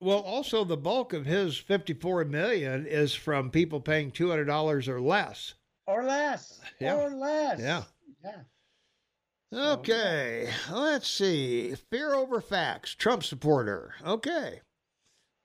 Well, 0.00 0.20
also 0.20 0.64
the 0.64 0.76
bulk 0.76 1.12
of 1.12 1.26
his 1.26 1.56
54 1.56 2.24
million 2.24 2.86
is 2.86 3.14
from 3.14 3.50
people 3.50 3.80
paying 3.80 4.12
$200 4.12 4.88
or 4.88 5.00
less. 5.00 5.54
Or 5.88 6.04
less. 6.04 6.60
Yeah. 6.78 6.96
Or 6.96 7.08
less. 7.10 7.58
Yeah. 7.58 7.82
Yeah. 8.22 8.42
Okay, 9.50 10.50
let's 10.70 11.08
see. 11.08 11.74
Fear 11.90 12.12
over 12.12 12.42
facts. 12.42 12.94
Trump 12.94 13.24
supporter. 13.24 13.94
Okay. 14.06 14.60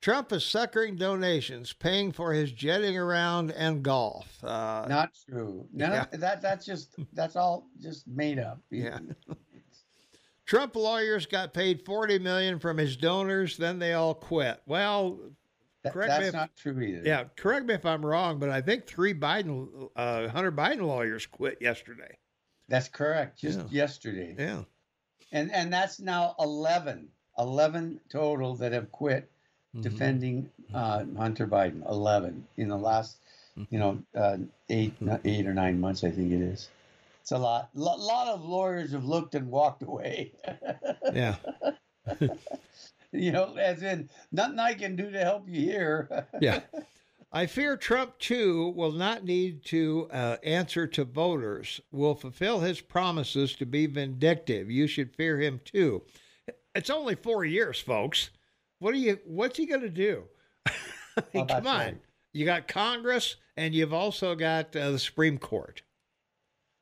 Trump 0.01 0.33
is 0.33 0.43
suckering 0.43 0.97
donations, 0.97 1.71
paying 1.71 2.11
for 2.11 2.33
his 2.33 2.51
jetting 2.51 2.97
around 2.97 3.51
and 3.51 3.81
golf. 3.81 4.43
Uh, 4.43 4.85
Not 4.89 5.11
true. 5.29 5.65
No, 5.71 5.85
yeah. 5.93 6.05
that 6.11 6.41
that's 6.41 6.65
just 6.65 6.93
that's 7.13 7.37
all 7.37 7.69
just 7.81 8.05
made 8.05 8.37
up. 8.37 8.59
Yeah. 8.69 8.99
Trump 10.45 10.75
lawyers 10.75 11.25
got 11.25 11.53
paid 11.53 11.85
forty 11.85 12.19
million 12.19 12.59
from 12.59 12.77
his 12.77 12.97
donors, 12.97 13.55
then 13.55 13.79
they 13.79 13.93
all 13.93 14.13
quit. 14.13 14.61
Well, 14.65 15.17
that, 15.83 15.93
correct 15.93 16.09
that's 16.09 16.21
me 16.21 16.27
if, 16.27 16.33
not 16.33 16.55
true 16.55 16.81
either. 16.81 17.01
Yeah, 17.05 17.25
correct 17.35 17.65
me 17.65 17.73
if 17.73 17.85
I'm 17.85 18.05
wrong, 18.05 18.39
but 18.39 18.49
I 18.49 18.61
think 18.61 18.87
three 18.87 19.13
Biden, 19.13 19.89
uh, 19.95 20.29
Hunter 20.29 20.51
Biden 20.51 20.81
lawyers 20.81 21.25
quit 21.25 21.57
yesterday. 21.61 22.17
That's 22.69 22.87
correct. 22.87 23.39
Just 23.39 23.59
yeah. 23.59 23.65
yesterday. 23.69 24.35
Yeah. 24.37 24.63
And 25.31 25.51
and 25.51 25.73
that's 25.73 25.99
now 25.99 26.35
11, 26.39 27.09
11 27.37 27.99
total 28.09 28.55
that 28.55 28.71
have 28.71 28.91
quit 28.91 29.29
mm-hmm. 29.75 29.81
defending 29.81 30.49
uh, 30.73 31.03
Hunter 31.17 31.47
Biden. 31.47 31.87
11 31.89 32.47
in 32.57 32.69
the 32.69 32.77
last, 32.77 33.17
you 33.69 33.79
know, 33.79 34.01
uh, 34.15 34.37
eight 34.69 34.93
eight 35.25 35.45
or 35.45 35.53
nine 35.53 35.79
months, 35.79 36.03
I 36.03 36.11
think 36.11 36.31
it 36.31 36.41
is. 36.41 36.69
It's 37.21 37.31
a 37.31 37.37
lot. 37.37 37.69
A 37.75 37.79
lot 37.79 38.27
of 38.27 38.43
lawyers 38.43 38.91
have 38.91 39.05
looked 39.05 39.35
and 39.35 39.49
walked 39.49 39.83
away. 39.83 40.33
yeah. 41.13 41.35
you 43.13 43.31
know, 43.31 43.55
as 43.55 43.83
in 43.83 44.09
nothing 44.31 44.59
I 44.59 44.73
can 44.73 44.95
do 44.95 45.11
to 45.11 45.19
help 45.19 45.47
you 45.47 45.61
here. 45.61 46.27
yeah. 46.41 46.61
I 47.31 47.47
fear 47.47 47.77
Trump, 47.77 48.19
too, 48.19 48.73
will 48.75 48.91
not 48.91 49.23
need 49.23 49.65
to 49.65 50.07
uh, 50.11 50.37
answer 50.43 50.85
to 50.87 51.03
voters, 51.03 51.81
will 51.91 52.13
fulfill 52.13 52.59
his 52.59 52.79
promises 52.79 53.55
to 53.55 53.65
be 53.65 53.87
vindictive. 53.87 54.69
You 54.69 54.85
should 54.85 55.15
fear 55.15 55.39
him, 55.39 55.59
too. 55.65 56.03
It's 56.75 56.91
only 56.91 57.15
four 57.15 57.43
years, 57.43 57.79
folks. 57.79 58.29
What 58.79 58.93
are 58.93 58.97
you? 58.97 59.19
What's 59.25 59.57
he 59.57 59.65
going 59.65 59.81
to 59.81 59.89
do? 59.89 60.25
come 61.33 61.67
on. 61.67 61.99
You 62.33 62.45
got 62.45 62.67
Congress, 62.67 63.37
and 63.57 63.73
you've 63.73 63.93
also 63.93 64.35
got 64.35 64.75
uh, 64.75 64.91
the 64.91 64.99
Supreme 64.99 65.37
Court. 65.37 65.81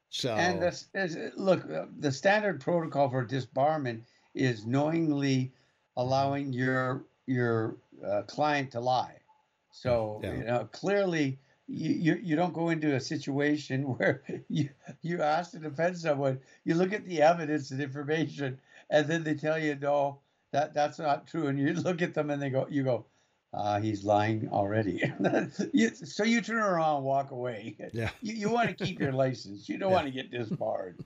So 0.09 0.35
and 0.35 0.61
this 0.61 0.87
is 0.93 1.17
look, 1.37 1.63
uh, 1.69 1.85
the 1.99 2.11
standard 2.11 2.59
protocol 2.59 3.09
for 3.09 3.25
disbarment 3.25 4.01
is 4.35 4.65
knowingly 4.65 5.53
allowing 5.97 6.53
your 6.53 7.03
your 7.27 7.75
uh, 8.05 8.23
client 8.23 8.71
to 8.71 8.79
lie. 8.79 9.17
So 9.71 10.19
yeah. 10.23 10.33
you 10.33 10.43
know, 10.43 10.69
clearly, 10.71 11.39
you, 11.67 12.19
you, 12.21 12.35
don't 12.35 12.53
go 12.53 12.69
into 12.69 12.95
a 12.95 12.99
situation 12.99 13.83
where 13.97 14.23
you 14.49 14.69
you 15.01 15.21
ask 15.21 15.51
to 15.51 15.59
defend 15.59 15.97
someone. 15.97 16.39
You 16.65 16.75
look 16.75 16.93
at 16.93 17.05
the 17.05 17.21
evidence 17.21 17.71
and 17.71 17.81
information, 17.81 18.59
and 18.89 19.07
then 19.07 19.23
they 19.23 19.35
tell 19.35 19.57
you 19.57 19.75
no, 19.75 20.19
that 20.51 20.73
that's 20.73 20.99
not 20.99 21.27
true. 21.27 21.47
And 21.47 21.59
you 21.59 21.73
look 21.73 22.01
at 22.01 22.13
them 22.13 22.29
and 22.29 22.41
they 22.41 22.49
go, 22.49 22.67
you 22.69 22.83
go, 22.83 23.05
uh, 23.53 23.79
he's 23.81 24.03
lying 24.03 24.49
already. 24.51 25.01
you, 25.73 25.89
so 25.89 26.23
you 26.23 26.41
turn 26.41 26.57
around 26.57 26.97
and 26.97 27.05
walk 27.05 27.31
away. 27.31 27.75
Yeah. 27.93 28.09
You, 28.21 28.33
you 28.33 28.49
want 28.49 28.69
to 28.69 28.85
keep 28.85 28.99
your 28.99 29.11
license. 29.11 29.67
You 29.67 29.77
don't 29.77 29.89
yeah. 29.89 29.95
want 29.95 30.07
to 30.07 30.11
get 30.11 30.31
disbarred. 30.31 31.03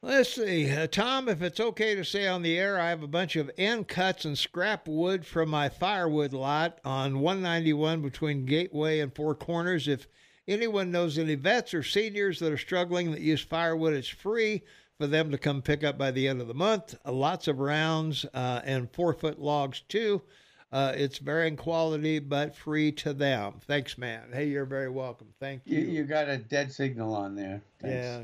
Let's 0.00 0.34
see, 0.34 0.70
uh, 0.70 0.86
Tom, 0.86 1.28
if 1.28 1.42
it's 1.42 1.58
okay 1.58 1.96
to 1.96 2.04
say 2.04 2.28
on 2.28 2.42
the 2.42 2.56
air, 2.56 2.78
I 2.78 2.90
have 2.90 3.02
a 3.02 3.08
bunch 3.08 3.34
of 3.34 3.50
end 3.58 3.88
cuts 3.88 4.24
and 4.24 4.38
scrap 4.38 4.86
wood 4.86 5.26
from 5.26 5.48
my 5.48 5.68
firewood 5.68 6.32
lot 6.32 6.78
on 6.84 7.18
191 7.18 8.00
between 8.00 8.46
Gateway 8.46 9.00
and 9.00 9.12
Four 9.12 9.34
Corners. 9.34 9.88
If 9.88 10.06
anyone 10.46 10.92
knows 10.92 11.18
any 11.18 11.34
vets 11.34 11.74
or 11.74 11.82
seniors 11.82 12.38
that 12.38 12.52
are 12.52 12.58
struggling 12.58 13.10
that 13.10 13.22
use 13.22 13.42
firewood, 13.42 13.92
it's 13.92 14.06
free 14.06 14.62
for 14.98 15.08
them 15.08 15.32
to 15.32 15.38
come 15.38 15.62
pick 15.62 15.82
up 15.82 15.98
by 15.98 16.12
the 16.12 16.28
end 16.28 16.40
of 16.40 16.46
the 16.46 16.54
month. 16.54 16.94
Uh, 17.04 17.10
lots 17.10 17.48
of 17.48 17.58
rounds 17.58 18.24
uh, 18.34 18.60
and 18.64 18.92
four 18.92 19.12
foot 19.12 19.40
logs, 19.40 19.80
too. 19.88 20.22
Uh, 20.70 20.92
it's 20.94 21.18
varying 21.18 21.56
quality, 21.56 22.20
but 22.20 22.54
free 22.54 22.92
to 22.92 23.12
them. 23.12 23.54
Thanks, 23.66 23.98
man. 23.98 24.28
Hey, 24.32 24.46
you're 24.46 24.64
very 24.64 24.90
welcome. 24.90 25.26
Thank 25.40 25.62
you. 25.64 25.80
You, 25.80 25.86
you 25.88 26.04
got 26.04 26.28
a 26.28 26.36
dead 26.36 26.70
signal 26.70 27.16
on 27.16 27.34
there. 27.34 27.62
Thanks. 27.80 27.96
Yeah. 27.96 28.22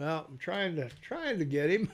Well, 0.00 0.24
I'm 0.30 0.38
trying 0.38 0.76
to 0.76 0.88
trying 1.02 1.38
to 1.40 1.44
get 1.44 1.68
him. 1.68 1.92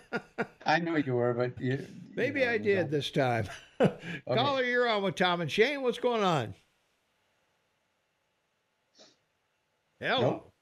I 0.64 0.78
know 0.78 0.96
you 0.96 1.12
were, 1.12 1.34
but 1.34 1.60
you, 1.60 1.86
maybe 2.16 2.40
you 2.40 2.46
know, 2.46 2.52
I 2.52 2.56
did 2.56 2.90
this 2.90 3.10
time. 3.10 3.46
okay. 3.80 3.94
Caller, 4.26 4.62
you're 4.62 4.88
on 4.88 5.02
with 5.02 5.16
Tom 5.16 5.42
and 5.42 5.52
Shane. 5.52 5.82
What's 5.82 5.98
going 5.98 6.22
on? 6.22 6.54
Hello. 10.00 10.20
Nope. 10.22 10.52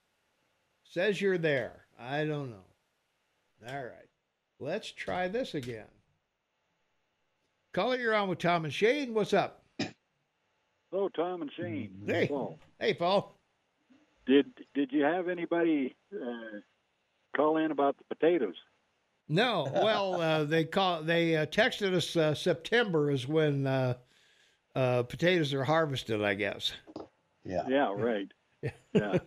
Says 0.83 1.21
you're 1.21 1.39
there. 1.39 1.85
I 1.97 2.25
don't 2.25 2.51
know. 2.51 3.69
All 3.69 3.85
right. 3.85 4.09
Let's 4.59 4.91
try 4.91 5.29
this 5.29 5.55
again. 5.55 5.87
Caller, 7.73 7.99
you're 7.99 8.17
on 8.17 8.29
with 8.29 8.41
Tom 8.41 8.65
and 8.65 8.75
Shane. 8.75 9.15
What's 9.15 9.33
up? 9.33 9.63
Hello, 10.91 11.09
Tom 11.15 11.43
and 11.43 11.53
Shane. 11.57 12.03
Hey, 12.05 12.27
Paul. 12.27 12.59
Hey, 12.81 12.95
Paul. 12.95 13.37
Did 14.27 14.47
Did 14.75 14.91
you 14.91 15.05
have 15.05 15.29
anybody 15.29 15.95
uh, 16.13 16.59
call 17.41 17.57
in 17.57 17.71
about 17.71 17.97
the 17.99 18.05
potatoes? 18.15 18.57
No. 19.29 19.71
Well, 19.73 20.21
uh, 20.21 20.45
they 20.45 20.65
call 20.65 21.03
they 21.03 21.37
uh, 21.37 21.47
texted 21.47 21.95
us 21.95 22.17
uh, 22.17 22.35
September 22.35 23.11
is 23.11 23.27
when 23.27 23.67
uh, 23.67 23.95
uh, 24.75 25.05
potatoes 25.05 25.55
are 25.55 25.65
harvested. 25.65 26.23
I 26.23 26.35
guess. 26.35 26.73
Yeah. 27.45 27.63
Yeah. 27.69 27.93
Right. 27.95 28.29
yeah. 28.93 29.19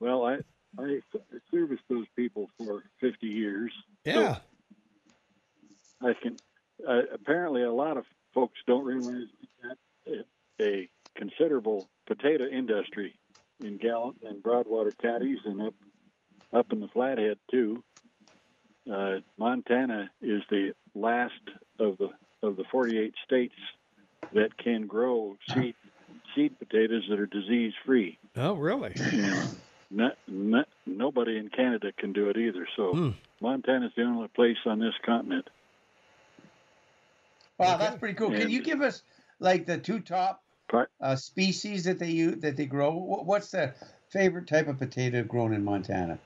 Well, 0.00 0.24
I 0.24 0.38
I 0.78 1.00
serviced 1.50 1.82
those 1.88 2.06
people 2.16 2.50
for 2.58 2.84
fifty 3.00 3.28
years. 3.28 3.72
Yeah. 4.04 4.38
So 6.00 6.08
I 6.08 6.14
can. 6.14 6.36
apparently, 7.12 7.62
a 7.62 7.72
lot 7.72 7.98
of 7.98 8.06
folks 8.32 8.58
don't 8.66 8.84
realize 8.84 9.28
that 9.62 10.24
a 10.60 10.88
considerable 11.14 11.88
potato 12.06 12.46
industry 12.46 13.14
in 13.62 13.76
Gallatin 13.76 14.26
and 14.26 14.42
Broadwater 14.42 14.92
counties 15.02 15.38
and 15.44 15.60
up 15.60 15.74
up 16.52 16.72
in 16.72 16.80
the 16.80 16.88
Flathead 16.88 17.38
too. 17.50 17.82
Uh, 18.90 19.16
Montana 19.38 20.10
is 20.20 20.42
the 20.50 20.72
last 20.94 21.32
of 21.78 21.98
the 21.98 22.08
of 22.42 22.56
the 22.56 22.64
48 22.70 23.14
states 23.24 23.54
that 24.32 24.56
can 24.56 24.86
grow 24.86 25.36
seed 25.52 25.74
seed 26.34 26.58
potatoes 26.58 27.04
that 27.08 27.18
are 27.18 27.26
disease 27.26 27.72
free. 27.84 28.18
Oh, 28.36 28.54
really? 28.54 28.94
Not, 29.92 30.16
not, 30.28 30.68
nobody 30.86 31.36
in 31.36 31.48
Canada 31.48 31.90
can 31.98 32.12
do 32.12 32.28
it 32.28 32.36
either. 32.36 32.66
So 32.76 32.92
hmm. 32.92 33.08
Montana 33.40 33.86
is 33.86 33.92
the 33.96 34.04
only 34.04 34.28
place 34.28 34.56
on 34.64 34.78
this 34.78 34.94
continent. 35.04 35.50
Wow, 37.58 37.76
that's 37.76 37.98
pretty 37.98 38.14
cool. 38.14 38.28
And, 38.28 38.40
can 38.40 38.50
you 38.50 38.62
give 38.62 38.80
us 38.80 39.02
like 39.40 39.66
the 39.66 39.78
two 39.78 40.00
top 40.00 40.42
uh, 41.00 41.16
species 41.16 41.84
that 41.84 41.98
they 41.98 42.10
use, 42.10 42.40
that 42.40 42.56
they 42.56 42.66
grow? 42.66 42.92
What's 42.92 43.50
the 43.50 43.74
favorite 44.10 44.46
type 44.46 44.68
of 44.68 44.78
potato 44.78 45.24
grown 45.24 45.52
in 45.52 45.64
Montana? 45.64 46.18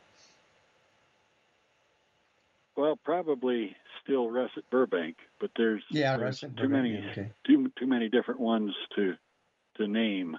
Well, 2.76 2.98
probably 3.05 3.76
still 4.02 4.30
russet 4.30 4.64
Burbank, 4.70 5.16
but 5.40 5.51
there's 5.56 5.82
yeah, 5.90 6.16
there's 6.16 6.40
too 6.40 6.48
Burbank, 6.48 6.70
many 6.70 7.05
okay. 7.10 7.30
too 7.46 7.70
too 7.78 7.86
many 7.86 8.09
different 8.09 8.40
ones 8.40 8.72
to 8.96 9.14
to 9.76 9.86
name. 9.86 10.36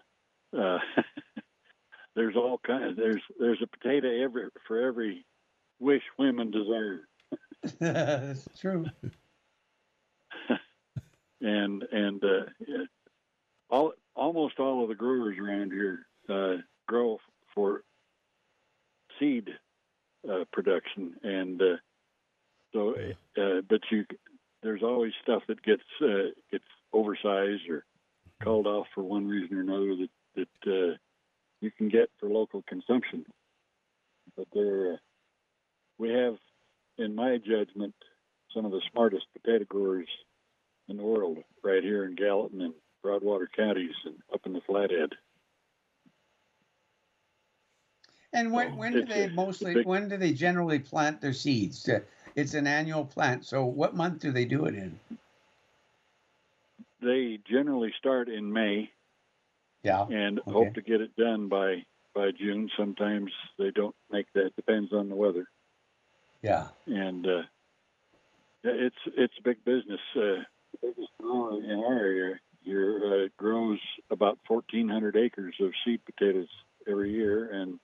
Uh, 0.57 0.79
there's 2.15 2.35
all 2.35 2.59
kind 2.65 2.83
of 2.83 2.95
there's 2.95 3.21
there's 3.39 3.61
a 3.61 3.67
potato 3.67 4.23
every 4.23 4.49
for 4.67 4.81
every 4.81 5.25
wish 5.79 6.03
women 6.17 6.51
desire. 6.51 7.07
That's 7.79 8.47
true. 8.59 8.85
and 11.41 11.83
and 11.83 12.23
uh, 12.23 12.45
all 13.69 13.93
almost 14.15 14.59
all 14.59 14.83
of 14.83 14.89
the 14.89 14.95
growers 14.95 15.37
around 15.39 15.71
here 15.71 16.05
uh, 16.29 16.61
grow 16.87 17.17
for 17.53 17.83
seed 19.19 19.49
uh, 20.29 20.43
production, 20.51 21.13
and 21.23 21.61
uh, 21.61 21.75
so, 22.75 22.93
uh, 23.41 23.61
but 23.69 23.79
you, 23.89 24.05
there's 24.61 24.83
always 24.83 25.13
stuff 25.23 25.43
that 25.47 25.63
gets 25.63 25.83
uh, 26.03 26.31
gets 26.51 26.65
oversized 26.91 27.69
or 27.69 27.85
called 28.43 28.67
off 28.67 28.87
for 28.93 29.01
one 29.01 29.27
reason 29.27 29.57
or 29.57 29.61
another 29.61 29.95
that 29.95 30.09
that 30.35 30.71
uh, 30.71 30.97
you 31.61 31.71
can 31.71 31.87
get 31.87 32.09
for 32.19 32.27
local 32.29 32.63
consumption. 32.67 33.25
But 34.35 34.47
there, 34.53 34.93
uh, 34.93 34.97
we 35.97 36.09
have, 36.09 36.35
in 36.97 37.15
my 37.15 37.37
judgment, 37.37 37.95
some 38.53 38.65
of 38.65 38.71
the 38.71 38.81
smartest 38.91 39.25
potato 39.33 39.63
growers 39.63 40.09
in 40.89 40.97
the 40.97 41.03
world 41.03 41.37
right 41.63 41.81
here 41.81 42.03
in 42.03 42.15
Gallatin 42.15 42.61
and 42.61 42.73
Broadwater 43.01 43.49
counties 43.55 43.95
and 44.05 44.15
up 44.33 44.41
in 44.45 44.51
the 44.51 44.61
Flathead. 44.67 45.13
And 48.33 48.51
when, 48.51 48.75
when 48.75 48.91
do 48.91 49.05
they 49.05 49.29
mostly, 49.29 49.75
big, 49.75 49.85
when 49.85 50.09
do 50.09 50.17
they 50.17 50.33
generally 50.33 50.79
plant 50.79 51.21
their 51.21 51.31
seeds? 51.31 51.87
It's 52.35 52.53
an 52.53 52.67
annual 52.67 53.05
plant. 53.05 53.45
So 53.45 53.65
what 53.65 53.95
month 53.95 54.19
do 54.19 54.31
they 54.31 54.45
do 54.45 54.65
it 54.65 54.75
in? 54.75 54.99
They 57.01 57.39
generally 57.49 57.93
start 57.97 58.29
in 58.29 58.51
May. 58.51 58.89
Yeah. 59.83 60.03
And 60.03 60.39
okay. 60.39 60.51
hope 60.51 60.73
to 60.73 60.81
get 60.81 61.01
it 61.01 61.15
done 61.15 61.47
by 61.47 61.83
by 62.13 62.31
June. 62.31 62.69
Sometimes 62.77 63.31
they 63.59 63.71
don't 63.71 63.95
make 64.11 64.25
that. 64.33 64.55
Depends 64.55 64.91
on 64.93 65.09
the 65.09 65.15
weather. 65.15 65.47
Yeah. 66.41 66.67
And 66.87 67.25
uh, 67.25 67.41
it's 68.63 68.95
it's 69.15 69.33
big 69.43 69.63
business. 69.63 69.99
Uh, 70.15 70.43
biggest 70.81 71.09
grower 71.19 71.63
in 71.63 71.71
our 71.71 71.93
area 71.93 72.39
here 72.63 72.99
uh, 73.05 73.27
grows 73.37 73.79
about 74.09 74.39
1,400 74.47 75.15
acres 75.15 75.55
of 75.61 75.71
seed 75.85 76.01
potatoes 76.03 76.47
every 76.87 77.11
year, 77.11 77.49
and 77.51 77.79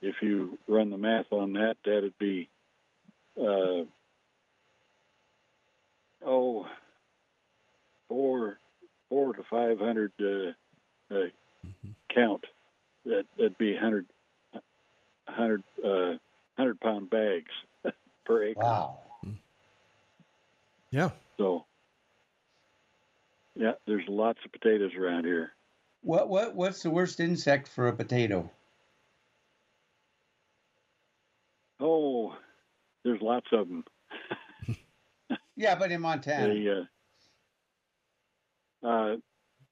if 0.00 0.16
you 0.20 0.58
run 0.66 0.90
the 0.90 0.98
math 0.98 1.26
on 1.30 1.52
that, 1.52 1.76
that'd 1.84 2.18
be 2.18 2.48
uh, 3.40 3.84
oh, 6.26 6.66
four, 8.08 8.58
four 9.08 9.34
to 9.34 9.42
five 9.48 9.78
hundred 9.78 10.12
uh, 10.20 11.14
uh, 11.14 11.28
count. 12.14 12.44
That 13.04 13.24
that'd 13.36 13.58
be 13.58 13.76
hundred, 13.76 14.06
hundred, 15.26 15.62
uh, 15.84 16.14
hundred 16.56 16.80
pound 16.80 17.10
bags 17.10 17.50
per 18.24 18.44
acre. 18.44 18.60
Wow. 18.60 18.98
Yeah. 20.90 21.10
So, 21.38 21.64
yeah, 23.54 23.72
there's 23.86 24.04
lots 24.08 24.38
of 24.44 24.52
potatoes 24.52 24.92
around 24.98 25.24
here. 25.24 25.52
What 26.02 26.28
what 26.28 26.54
what's 26.54 26.82
the 26.82 26.90
worst 26.90 27.18
insect 27.18 27.68
for 27.68 27.88
a 27.88 27.92
potato? 27.92 28.50
Oh, 31.80 32.36
there's 33.04 33.20
lots 33.20 33.46
of 33.52 33.68
them. 33.68 33.84
yeah, 35.56 35.74
but 35.74 35.90
in 35.90 36.00
Montana. 36.00 36.54
The, 36.54 36.86
uh, 38.82 38.86
uh, 38.86 39.16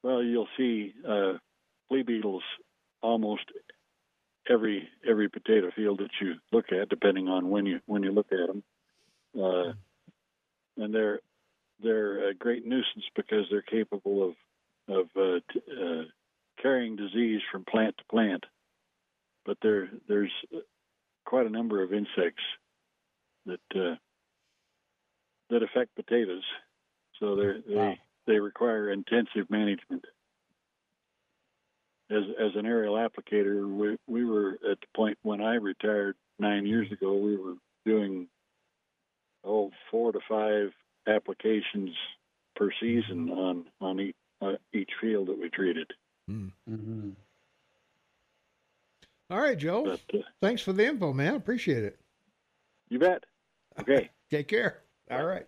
well, 0.03 0.23
you'll 0.23 0.49
see 0.57 0.95
uh, 1.07 1.35
flea 1.89 2.03
beetles 2.03 2.43
almost 3.03 3.45
every 4.49 4.89
every 5.09 5.29
potato 5.29 5.71
field 5.75 5.99
that 5.99 6.11
you 6.21 6.35
look 6.53 6.67
at, 6.73 6.89
depending 6.89 7.29
on 7.29 7.51
when 7.51 7.67
you 7.67 7.81
when 7.87 8.03
you 8.03 8.13
look 8.13 8.29
at 8.33 8.49
them. 8.49 8.63
Uh, 9.39 9.73
and 10.77 10.95
they're 10.95 11.21
they're 11.83 12.31
a 12.31 12.35
great 12.35 12.67
nuisance 12.67 13.05
because 13.15 13.47
they're 13.51 13.63
capable 13.63 14.29
of 14.29 14.35
of 14.89 15.07
uh, 15.17 15.41
t- 15.53 15.63
uh, 15.71 16.03
carrying 16.61 16.97
disease 16.97 17.41
from 17.51 17.65
plant 17.65 17.97
to 17.99 18.05
plant. 18.11 18.45
But 19.45 19.59
there 19.63 19.89
there's 20.09 20.33
quite 21.25 21.47
a 21.47 21.51
number 21.51 21.83
of 21.83 21.93
insects 21.93 22.43
that 23.47 23.61
uh, 23.75 23.97
that 25.51 25.63
affect 25.63 25.95
potatoes. 25.97 26.45
So 27.19 27.37
they 27.37 27.75
wow. 27.75 27.95
they 28.27 28.39
require 28.39 28.91
intensive 28.91 29.51
management. 29.51 30.05
As 32.11 32.23
as 32.41 32.53
an 32.57 32.67
aerial 32.67 32.95
applicator, 32.95 33.69
we 33.69 33.97
we 34.07 34.25
were 34.25 34.59
at 34.71 34.81
the 34.81 34.87
point 34.97 35.19
when 35.23 35.41
I 35.41 35.55
retired 35.55 36.17
nine 36.39 36.67
years 36.67 36.91
ago. 36.91 37.17
We 37.17 37.37
were 37.37 37.55
doing 37.85 38.29
oh 39.45 39.71
four 39.91 40.13
to 40.13 40.21
five 40.29 40.73
applications 41.07 41.91
per 42.57 42.71
season 42.81 43.31
on 43.31 43.65
on 43.81 44.01
each, 44.01 44.17
uh, 44.43 44.53
each 44.73 44.91
field 45.01 45.29
that 45.29 45.39
we 45.39 45.49
treated. 45.51 45.91
Hmm. 46.29 46.49
Mm-hmm. 46.69 47.11
All 49.31 49.41
right, 49.41 49.57
Joe. 49.57 49.85
But, 49.85 50.19
uh, 50.19 50.23
Thanks 50.43 50.63
for 50.63 50.73
the 50.73 50.87
info, 50.87 51.13
man. 51.13 51.37
Appreciate 51.37 51.85
it. 51.85 51.99
You 52.91 52.99
bet. 52.99 53.25
Okay. 53.79 54.11
Take 54.31 54.49
care. 54.49 54.83
All 55.11 55.25
right. 55.25 55.47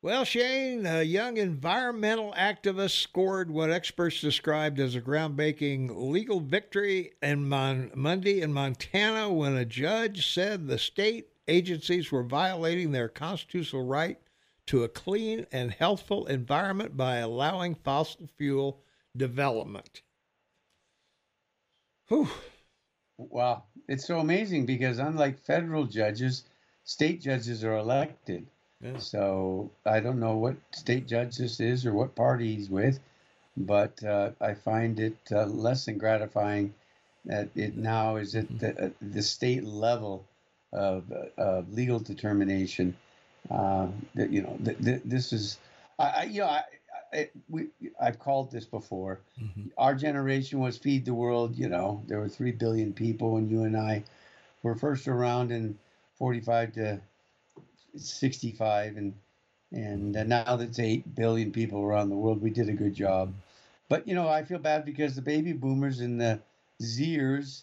Well, 0.00 0.24
Shane, 0.24 0.84
a 0.84 1.02
young 1.04 1.36
environmental 1.36 2.32
activist 2.36 3.00
scored 3.00 3.52
what 3.52 3.70
experts 3.70 4.20
described 4.20 4.80
as 4.80 4.96
a 4.96 5.00
groundbreaking 5.00 6.10
legal 6.10 6.40
victory 6.40 7.12
in 7.22 7.48
Mon- 7.48 7.92
Monday 7.94 8.40
in 8.40 8.52
Montana 8.52 9.32
when 9.32 9.56
a 9.56 9.64
judge 9.64 10.26
said 10.32 10.66
the 10.66 10.78
state 10.78 11.28
agencies 11.46 12.10
were 12.10 12.24
violating 12.24 12.90
their 12.90 13.08
constitutional 13.08 13.84
right 13.86 14.18
to 14.66 14.82
a 14.82 14.88
clean 14.88 15.46
and 15.52 15.70
healthful 15.70 16.26
environment 16.26 16.96
by 16.96 17.18
allowing 17.18 17.76
fossil 17.76 18.28
fuel 18.36 18.82
development. 19.16 20.02
Whew. 22.08 22.28
Wow. 23.18 23.64
It's 23.88 24.06
so 24.06 24.20
amazing 24.20 24.66
because 24.66 24.98
unlike 24.98 25.38
federal 25.38 25.84
judges, 25.86 26.44
state 26.84 27.20
judges 27.20 27.64
are 27.64 27.76
elected. 27.76 28.46
Yeah. 28.80 28.98
So 28.98 29.70
I 29.86 30.00
don't 30.00 30.20
know 30.20 30.36
what 30.36 30.56
state 30.72 31.06
judge 31.06 31.36
this 31.36 31.60
is 31.60 31.86
or 31.86 31.92
what 31.92 32.14
party 32.14 32.54
he's 32.54 32.70
with, 32.70 32.98
but 33.56 34.02
uh, 34.02 34.30
I 34.40 34.54
find 34.54 34.98
it 34.98 35.16
uh, 35.30 35.46
less 35.46 35.84
than 35.86 35.98
gratifying 35.98 36.74
that 37.24 37.48
it 37.54 37.76
now 37.76 38.16
is 38.16 38.34
at 38.34 38.58
the, 38.58 38.86
uh, 38.86 38.90
the 39.00 39.22
state 39.22 39.64
level 39.64 40.24
of, 40.72 41.12
of 41.38 41.72
legal 41.72 42.00
determination. 42.00 42.96
Uh, 43.50 43.88
that 44.14 44.30
you 44.30 44.42
know, 44.42 44.56
th- 44.64 44.78
th- 44.78 45.02
this 45.04 45.32
is 45.32 45.58
I, 45.98 46.24
you 46.24 46.40
know, 46.40 46.46
I, 46.46 46.62
I, 47.12 47.28
we, 47.48 47.68
I've 48.00 48.18
called 48.18 48.50
this 48.50 48.64
before. 48.64 49.20
Mm-hmm. 49.40 49.68
Our 49.76 49.94
generation 49.94 50.60
was 50.60 50.78
feed 50.78 51.04
the 51.04 51.14
world. 51.14 51.56
You 51.56 51.68
know, 51.68 52.02
there 52.06 52.18
were 52.18 52.28
three 52.28 52.52
billion 52.52 52.92
people, 52.92 53.36
and 53.36 53.50
you 53.50 53.64
and 53.64 53.76
I 53.76 54.04
were 54.62 54.74
first 54.74 55.08
around 55.08 55.52
in 55.52 55.78
45 56.16 56.72
to 56.72 57.00
65, 57.96 58.96
and 58.96 59.14
and 59.72 60.12
now 60.28 60.56
that's 60.56 60.78
eight 60.78 61.14
billion 61.14 61.50
people 61.50 61.82
around 61.82 62.10
the 62.10 62.16
world. 62.16 62.42
We 62.42 62.50
did 62.50 62.68
a 62.68 62.74
good 62.74 62.94
job, 62.94 63.32
but 63.88 64.06
you 64.06 64.14
know, 64.14 64.28
I 64.28 64.44
feel 64.44 64.58
bad 64.58 64.84
because 64.84 65.14
the 65.14 65.22
baby 65.22 65.52
boomers 65.52 66.00
and 66.00 66.20
the 66.20 66.40
Zers, 66.82 67.62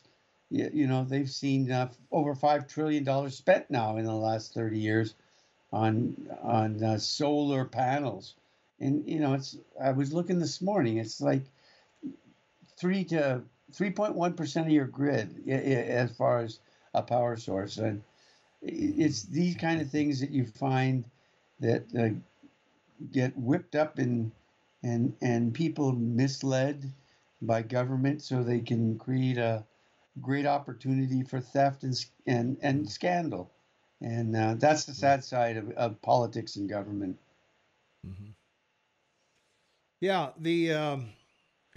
you, 0.49 0.69
you 0.73 0.87
know, 0.87 1.03
they've 1.03 1.29
seen 1.29 1.71
uh, 1.71 1.89
over 2.11 2.33
five 2.33 2.67
trillion 2.67 3.03
dollars 3.03 3.37
spent 3.37 3.69
now 3.69 3.97
in 3.97 4.05
the 4.05 4.13
last 4.13 4.53
30 4.53 4.79
years 4.79 5.15
on 5.71 6.15
on 6.41 6.83
uh, 6.83 6.97
solar 6.97 7.65
panels 7.65 8.33
and 8.79 9.07
you 9.07 9.19
know 9.19 9.33
it's 9.33 9.57
i 9.81 9.91
was 9.91 10.13
looking 10.13 10.39
this 10.39 10.61
morning 10.61 10.97
it's 10.97 11.21
like 11.21 11.43
3 12.79 13.03
to 13.05 13.41
3.1% 13.73 14.61
of 14.61 14.69
your 14.69 14.85
grid 14.85 15.47
as 15.47 16.15
far 16.15 16.39
as 16.39 16.59
a 16.93 17.01
power 17.01 17.35
source. 17.35 17.77
And 17.77 18.01
it's 18.61 19.23
these 19.23 19.55
kind 19.55 19.81
of 19.81 19.89
things 19.89 20.19
that 20.21 20.31
you 20.31 20.45
find 20.45 21.05
that 21.59 21.83
uh, 21.97 22.09
get 23.11 23.37
whipped 23.37 23.75
up 23.75 23.97
and 23.97 24.31
and 24.81 25.13
and 25.21 25.53
people 25.53 25.91
misled 25.91 26.89
by 27.41 27.61
government 27.61 28.21
so 28.21 28.43
they 28.43 28.59
can 28.59 28.97
create 28.97 29.37
a 29.37 29.65
great 30.21 30.45
opportunity 30.45 31.23
for 31.23 31.39
theft 31.39 31.83
and 31.83 32.05
and, 32.25 32.57
and 32.61 32.89
scandal. 32.89 33.51
And 34.01 34.35
uh, 34.35 34.55
that's 34.55 34.85
the 34.85 34.93
sad 34.93 35.25
side 35.25 35.57
of, 35.57 35.69
of 35.71 36.01
politics 36.01 36.55
and 36.55 36.69
government. 36.69 37.17
Mm-hmm. 38.07 38.31
Yeah, 39.99 40.29
the 40.39 40.73
um, 40.73 41.09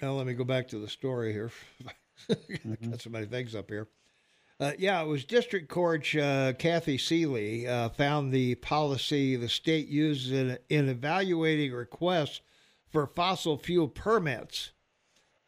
now 0.00 0.12
let 0.12 0.26
me 0.26 0.34
go 0.34 0.44
back 0.44 0.68
to 0.68 0.78
the 0.78 0.88
story 0.88 1.32
here. 1.32 1.50
mm-hmm. 2.30 2.90
Got 2.90 3.00
so 3.00 3.10
many 3.10 3.26
things 3.26 3.54
up 3.54 3.68
here. 3.68 3.88
Uh, 4.60 4.72
yeah, 4.78 5.02
it 5.02 5.08
was 5.08 5.24
District 5.24 5.68
Court 5.68 6.14
uh, 6.14 6.52
Kathy 6.56 6.96
Seeley 6.96 7.66
uh, 7.66 7.88
found 7.88 8.32
the 8.32 8.54
policy 8.56 9.34
the 9.34 9.48
state 9.48 9.88
uses 9.88 10.30
in, 10.30 10.58
in 10.68 10.88
evaluating 10.88 11.72
requests 11.72 12.42
for 12.88 13.08
fossil 13.08 13.56
fuel 13.58 13.88
permits, 13.88 14.70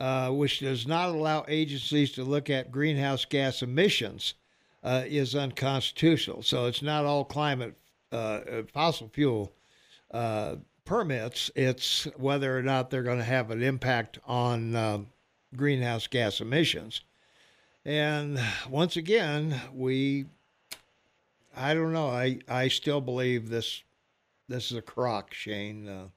uh, 0.00 0.30
which 0.30 0.58
does 0.58 0.84
not 0.84 1.10
allow 1.10 1.44
agencies 1.46 2.10
to 2.12 2.24
look 2.24 2.50
at 2.50 2.72
greenhouse 2.72 3.24
gas 3.24 3.62
emissions, 3.62 4.34
uh, 4.82 5.04
is 5.06 5.36
unconstitutional. 5.36 6.42
So 6.42 6.66
it's 6.66 6.82
not 6.82 7.04
all 7.04 7.24
climate 7.24 7.76
uh, 8.10 8.40
fossil 8.72 9.10
fuel 9.14 9.52
permits, 10.84 11.50
it's 11.54 12.04
whether 12.16 12.56
or 12.58 12.62
not 12.62 12.90
they're 12.90 13.02
going 13.02 13.18
to 13.18 13.24
have 13.24 13.50
an 13.50 13.62
impact 13.62 14.18
on 14.26 14.76
uh, 14.76 14.98
greenhouse 15.56 16.06
gas 16.06 16.40
emissions. 16.40 17.00
And 17.84 18.40
once 18.68 18.96
again, 18.96 19.60
we, 19.72 20.26
I 21.56 21.74
don't 21.74 21.92
know, 21.92 22.08
I, 22.08 22.38
I 22.48 22.68
still 22.68 23.00
believe 23.00 23.48
this 23.48 23.82
this 24.48 24.70
is 24.70 24.76
a 24.76 24.82
crock, 24.82 25.32
Shane. 25.32 25.88
Uh, 25.88 26.08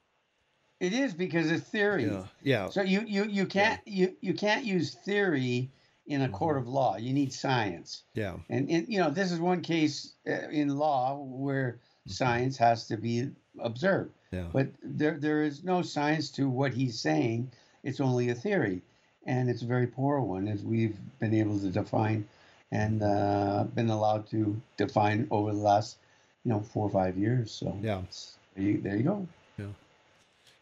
it 0.80 0.94
is 0.94 1.14
because 1.14 1.50
it's 1.50 1.68
theory. 1.68 2.06
Yeah. 2.06 2.24
yeah. 2.44 2.70
So 2.70 2.82
you, 2.82 3.04
you, 3.08 3.26
you 3.26 3.46
can't 3.46 3.80
yeah. 3.86 4.08
you, 4.08 4.16
you 4.22 4.34
can't 4.34 4.66
use 4.66 4.94
theory 4.94 5.70
in 6.06 6.22
a 6.22 6.26
mm-hmm. 6.26 6.34
court 6.34 6.58
of 6.58 6.68
law. 6.68 6.98
You 6.98 7.14
need 7.14 7.34
science. 7.34 8.04
Yeah. 8.14 8.36
And, 8.50 8.70
and 8.70 8.88
you 8.88 9.00
know 9.00 9.10
this 9.10 9.32
is 9.32 9.40
one 9.40 9.62
case 9.62 10.14
uh, 10.28 10.50
in 10.52 10.78
law 10.78 11.18
where 11.24 11.80
mm-hmm. 11.80 12.12
science 12.12 12.58
has 12.58 12.88
to 12.88 12.98
be 12.98 13.30
observed. 13.60 14.14
Yeah. 14.32 14.46
But 14.52 14.68
there, 14.84 15.18
there 15.18 15.42
is 15.42 15.64
no 15.64 15.82
science 15.82 16.30
to 16.32 16.50
what 16.50 16.74
he's 16.74 17.00
saying. 17.00 17.52
It's 17.84 18.02
only 18.02 18.30
a 18.30 18.36
theory, 18.36 18.82
and 19.26 19.50
it's 19.50 19.62
a 19.62 19.66
very 19.66 19.88
poor 19.88 20.20
one, 20.20 20.48
as 20.48 20.64
we've 20.64 20.98
been 21.20 21.34
able 21.34 21.60
to 21.60 21.70
define 21.70 22.28
and 22.72 23.02
uh, 23.02 23.66
been 23.76 23.90
allowed 23.90 24.30
to 24.30 24.60
define 24.76 25.28
over 25.32 25.52
the 25.52 25.58
last, 25.58 25.98
you 26.44 26.52
know, 26.52 26.60
four 26.60 26.88
or 26.88 26.90
five 26.90 27.18
years. 27.18 27.52
So 27.52 27.78
yeah, 27.82 28.02
there 28.56 28.64
you, 28.66 28.82
there 28.82 28.98
you 28.98 29.04
go. 29.04 29.28
Yeah. 29.58 29.66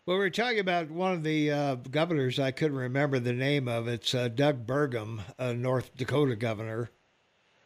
Well, 0.06 0.20
we 0.20 0.26
are 0.26 0.30
talking 0.30 0.60
about 0.60 0.92
one 0.92 1.14
of 1.14 1.24
the 1.24 1.52
uh, 1.52 1.76
governors. 1.76 2.40
I 2.40 2.52
couldn't 2.52 2.78
remember 2.78 3.20
the 3.20 3.34
name 3.34 3.68
of. 3.68 3.88
It's 3.88 4.14
uh, 4.14 4.28
Doug 4.28 4.68
Burgum, 4.68 5.22
a 5.40 5.54
North 5.54 5.96
Dakota 5.98 6.36
governor. 6.36 6.92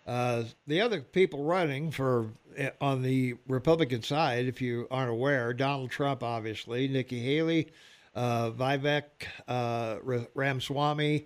Uh, 0.09 0.43
the 0.65 0.81
other 0.81 1.01
people 1.01 1.43
running 1.43 1.91
for 1.91 2.31
eh, 2.57 2.71
on 2.81 3.03
the 3.03 3.35
Republican 3.47 4.01
side, 4.01 4.47
if 4.47 4.59
you 4.59 4.87
aren't 4.89 5.11
aware, 5.11 5.53
Donald 5.53 5.91
Trump, 5.91 6.23
obviously, 6.23 6.87
Nikki 6.87 7.19
Haley, 7.19 7.67
uh, 8.15 8.49
Vivek 8.49 9.03
uh, 9.47 9.97
Ramaswamy, 10.33 11.25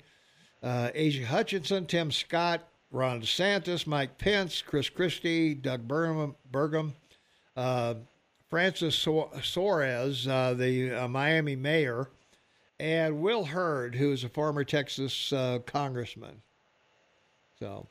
uh, 0.61 0.89
Asa 0.93 1.25
Hutchinson, 1.25 1.85
Tim 1.85 2.11
Scott, 2.11 2.67
Ron 2.91 3.21
DeSantis, 3.21 3.87
Mike 3.87 4.17
Pence, 4.17 4.61
Chris 4.61 4.89
Christie, 4.89 5.53
Doug 5.53 5.87
Burgum, 5.87 6.91
uh, 7.55 7.93
Francis 8.49 8.95
Suarez, 9.43 10.27
uh, 10.27 10.55
the 10.55 11.07
Miami 11.09 11.55
mayor, 11.55 12.09
and 12.81 13.21
Will 13.21 13.45
Hurd, 13.45 13.95
who 13.95 14.11
is 14.11 14.25
a 14.25 14.29
former 14.29 14.65
Texas 14.65 15.31
congressman. 15.65 16.41
So 17.59 17.87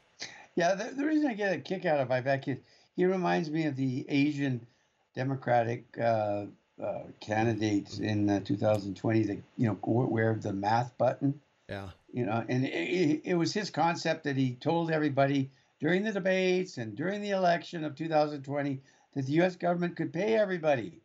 yeah, 0.55 0.74
the, 0.74 0.95
the, 0.95 1.05
reason 1.05 1.31
I 1.31 1.35
get 1.35 1.55
a 1.55 1.59
kick 1.59 1.87
out 1.87 2.01
of 2.01 2.09
Vivek 2.09 2.49
is 2.49 2.59
he 2.95 3.07
reminds 3.07 3.51
me 3.51 3.66
of 3.66 3.77
the 3.77 4.05
Asian 4.09 4.66
Democratic 5.15 5.85
uh, 5.99 6.45
uh, 6.83 7.03
candidates 7.20 7.99
in 7.99 8.29
uh, 8.29 8.41
2020 8.41 9.23
that 9.24 9.39
you 9.57 9.66
know 9.66 9.79
wear 9.83 10.35
the 10.35 10.53
math 10.53 10.97
button. 10.99 11.41
Yeah. 11.69 11.89
You 12.12 12.27
know, 12.27 12.45
and 12.49 12.66
it, 12.66 13.23
it, 13.24 13.35
was 13.35 13.55
his 13.55 13.70
concept 13.70 14.24
that 14.24 14.37
he 14.37 14.57
told 14.57 14.91
everybody 14.91 15.51
during 15.81 16.05
the 16.05 16.12
debates 16.12 16.77
and 16.77 16.95
during 16.95 17.23
the 17.23 17.31
election 17.31 17.85
of 17.85 17.95
2020 17.95 18.81
that 19.15 19.27
the 19.27 19.33
U.S. 19.33 19.57
government 19.57 19.97
could 19.97 20.12
pay 20.12 20.35
everybody, 20.35 21.01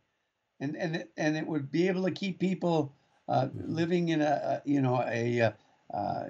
and 0.60 0.76
and 0.76 1.06
and 1.16 1.38
it 1.38 1.48
would 1.48 1.72
be 1.72 1.88
able 1.88 2.04
to 2.04 2.12
keep 2.12 2.40
people 2.40 2.92
uh, 3.30 3.48
living 3.54 4.10
in 4.10 4.22
a, 4.22 4.62
a, 4.66 4.70
you 4.70 4.82
know 4.82 5.02
a, 5.08 5.40
a 5.40 5.54
uh, 5.94 6.26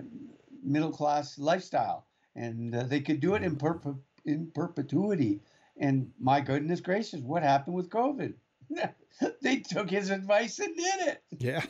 middle 0.63 0.91
class 0.91 1.39
lifestyle 1.39 2.06
and 2.37 2.75
uh, 2.75 2.83
they 2.83 3.01
could 3.01 3.19
do 3.19 3.33
it 3.33 3.43
in, 3.43 3.55
perp- 3.55 3.99
in 4.25 4.51
perpetuity. 4.53 5.41
And 5.79 6.11
my 6.19 6.39
goodness 6.39 6.79
gracious, 6.79 7.19
what 7.19 7.43
happened 7.43 7.75
with 7.75 7.89
COVID? 7.89 8.33
they 9.41 9.57
took 9.57 9.89
his 9.89 10.09
advice 10.09 10.59
and 10.59 10.75
did 10.75 11.07
it. 11.07 11.23
Yeah. 11.39 11.63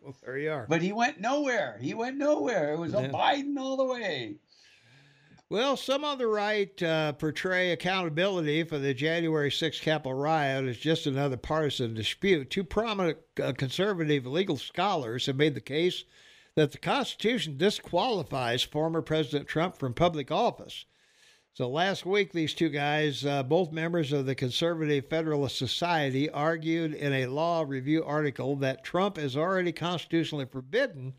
well, 0.02 0.16
there 0.24 0.38
you 0.38 0.52
are. 0.52 0.66
But 0.70 0.82
he 0.82 0.92
went 0.92 1.20
nowhere. 1.20 1.78
He 1.82 1.94
went 1.94 2.18
nowhere. 2.18 2.74
It 2.74 2.80
was 2.80 2.94
yeah. 2.94 3.02
a 3.02 3.10
Biden 3.10 3.58
all 3.58 3.78
the 3.78 3.86
way. 3.86 4.36
Well, 5.50 5.78
some 5.78 6.04
on 6.04 6.18
the 6.18 6.28
right 6.28 6.84
uh, 6.84 7.14
portray 7.14 7.72
accountability 7.72 8.64
for 8.66 8.78
the 8.80 8.94
January 8.94 9.50
6th 9.50 9.82
Capitol 9.82 10.14
riot 10.14 10.66
as 10.66 10.78
just 10.78 11.08
another 11.08 11.38
partisan 11.38 11.94
dispute. 11.94 12.50
Two 12.50 12.66
prominent 12.66 13.18
uh, 13.42 13.54
conservative 13.54 14.26
legal 14.26 14.58
scholars 14.58 15.26
have 15.26 15.38
made 15.38 15.56
the 15.56 15.62
case 15.62 16.04
that 16.58 16.72
the 16.72 16.78
Constitution 16.80 17.56
disqualifies 17.56 18.64
former 18.64 19.04
President 19.04 19.48
Trump 19.48 19.78
from 19.78 19.94
public 19.94 20.32
office. 20.32 20.86
So 21.54 21.70
last 21.70 22.04
week, 22.04 22.34
these 22.34 22.56
two 22.56 22.70
guys, 22.70 23.24
uh, 23.24 23.44
both 23.44 23.72
members 23.72 24.12
of 24.12 24.26
the 24.26 24.34
Conservative 24.34 25.08
Federalist 25.08 25.56
Society, 25.56 26.32
argued 26.32 26.96
in 26.96 27.14
a 27.14 27.28
law 27.28 27.64
review 27.68 28.04
article 28.04 28.56
that 28.56 28.84
Trump 28.84 29.20
is 29.20 29.38
already 29.38 29.72
constitutionally 29.72 30.46
forbidden 30.46 31.14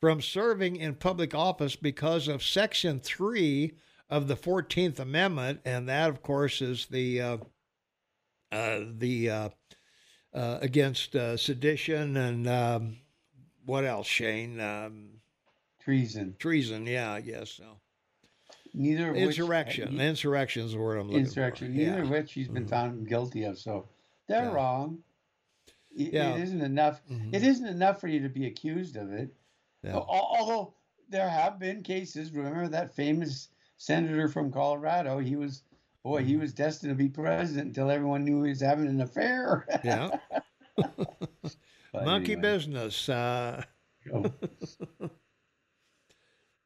from 0.00 0.20
serving 0.20 0.74
in 0.74 0.96
public 0.96 1.36
office 1.36 1.76
because 1.76 2.26
of 2.26 2.42
Section 2.42 2.98
3 2.98 3.72
of 4.08 4.26
the 4.26 4.36
14th 4.36 4.98
Amendment. 4.98 5.60
And 5.64 5.88
that, 5.88 6.10
of 6.10 6.20
course, 6.20 6.60
is 6.60 6.86
the, 6.86 7.20
uh, 7.20 7.36
uh, 8.50 8.80
the 8.98 9.30
uh, 9.30 9.48
uh, 10.34 10.58
against 10.60 11.14
uh, 11.14 11.36
sedition 11.36 12.16
and 12.16 12.48
um, 12.48 12.96
what 13.64 13.84
else, 13.84 14.06
Shane? 14.06 14.60
Um, 14.60 15.08
treason. 15.80 16.36
Treason, 16.38 16.86
yeah, 16.86 17.12
I 17.12 17.20
guess 17.20 17.50
so. 17.50 17.80
Neither 18.72 19.14
insurrection. 19.14 19.24
Which, 19.24 19.36
insurrection 19.36 20.00
Insurrection 20.00 20.66
is 20.66 20.72
the 20.72 20.78
word 20.78 20.98
I'm 20.98 21.08
looking 21.08 21.20
insurrection, 21.20 21.68
for. 21.68 21.72
Insurrection. 21.72 21.94
Neither 21.94 21.98
yeah. 21.98 22.16
of 22.16 22.22
which 22.22 22.32
he's 22.32 22.48
been 22.48 22.62
mm-hmm. 22.62 22.70
found 22.70 23.08
guilty 23.08 23.44
of. 23.44 23.58
So 23.58 23.88
they're 24.28 24.44
yeah. 24.44 24.52
wrong. 24.52 24.98
It, 25.96 26.12
yeah. 26.12 26.34
it 26.34 26.42
isn't 26.42 26.62
enough. 26.62 27.00
Mm-hmm. 27.10 27.34
It 27.34 27.42
isn't 27.42 27.66
enough 27.66 28.00
for 28.00 28.08
you 28.08 28.20
to 28.20 28.28
be 28.28 28.46
accused 28.46 28.96
of 28.96 29.12
it. 29.12 29.30
Yeah. 29.82 29.96
Although 29.96 30.74
there 31.08 31.28
have 31.28 31.58
been 31.58 31.82
cases. 31.82 32.30
Remember 32.32 32.68
that 32.68 32.94
famous 32.94 33.48
senator 33.76 34.28
from 34.28 34.52
Colorado? 34.52 35.18
He 35.18 35.36
was, 35.36 35.62
boy, 36.04 36.22
he 36.22 36.32
mm-hmm. 36.32 36.42
was 36.42 36.52
destined 36.52 36.90
to 36.90 36.94
be 36.94 37.08
president 37.08 37.68
until 37.68 37.90
everyone 37.90 38.24
knew 38.24 38.42
he 38.44 38.50
was 38.50 38.60
having 38.60 38.86
an 38.86 39.00
affair. 39.00 39.66
Yeah. 39.82 40.10
Monkey 41.94 42.32
anyway. 42.32 42.42
business. 42.42 43.08
Uh, 43.08 43.62
oh. 44.12 44.32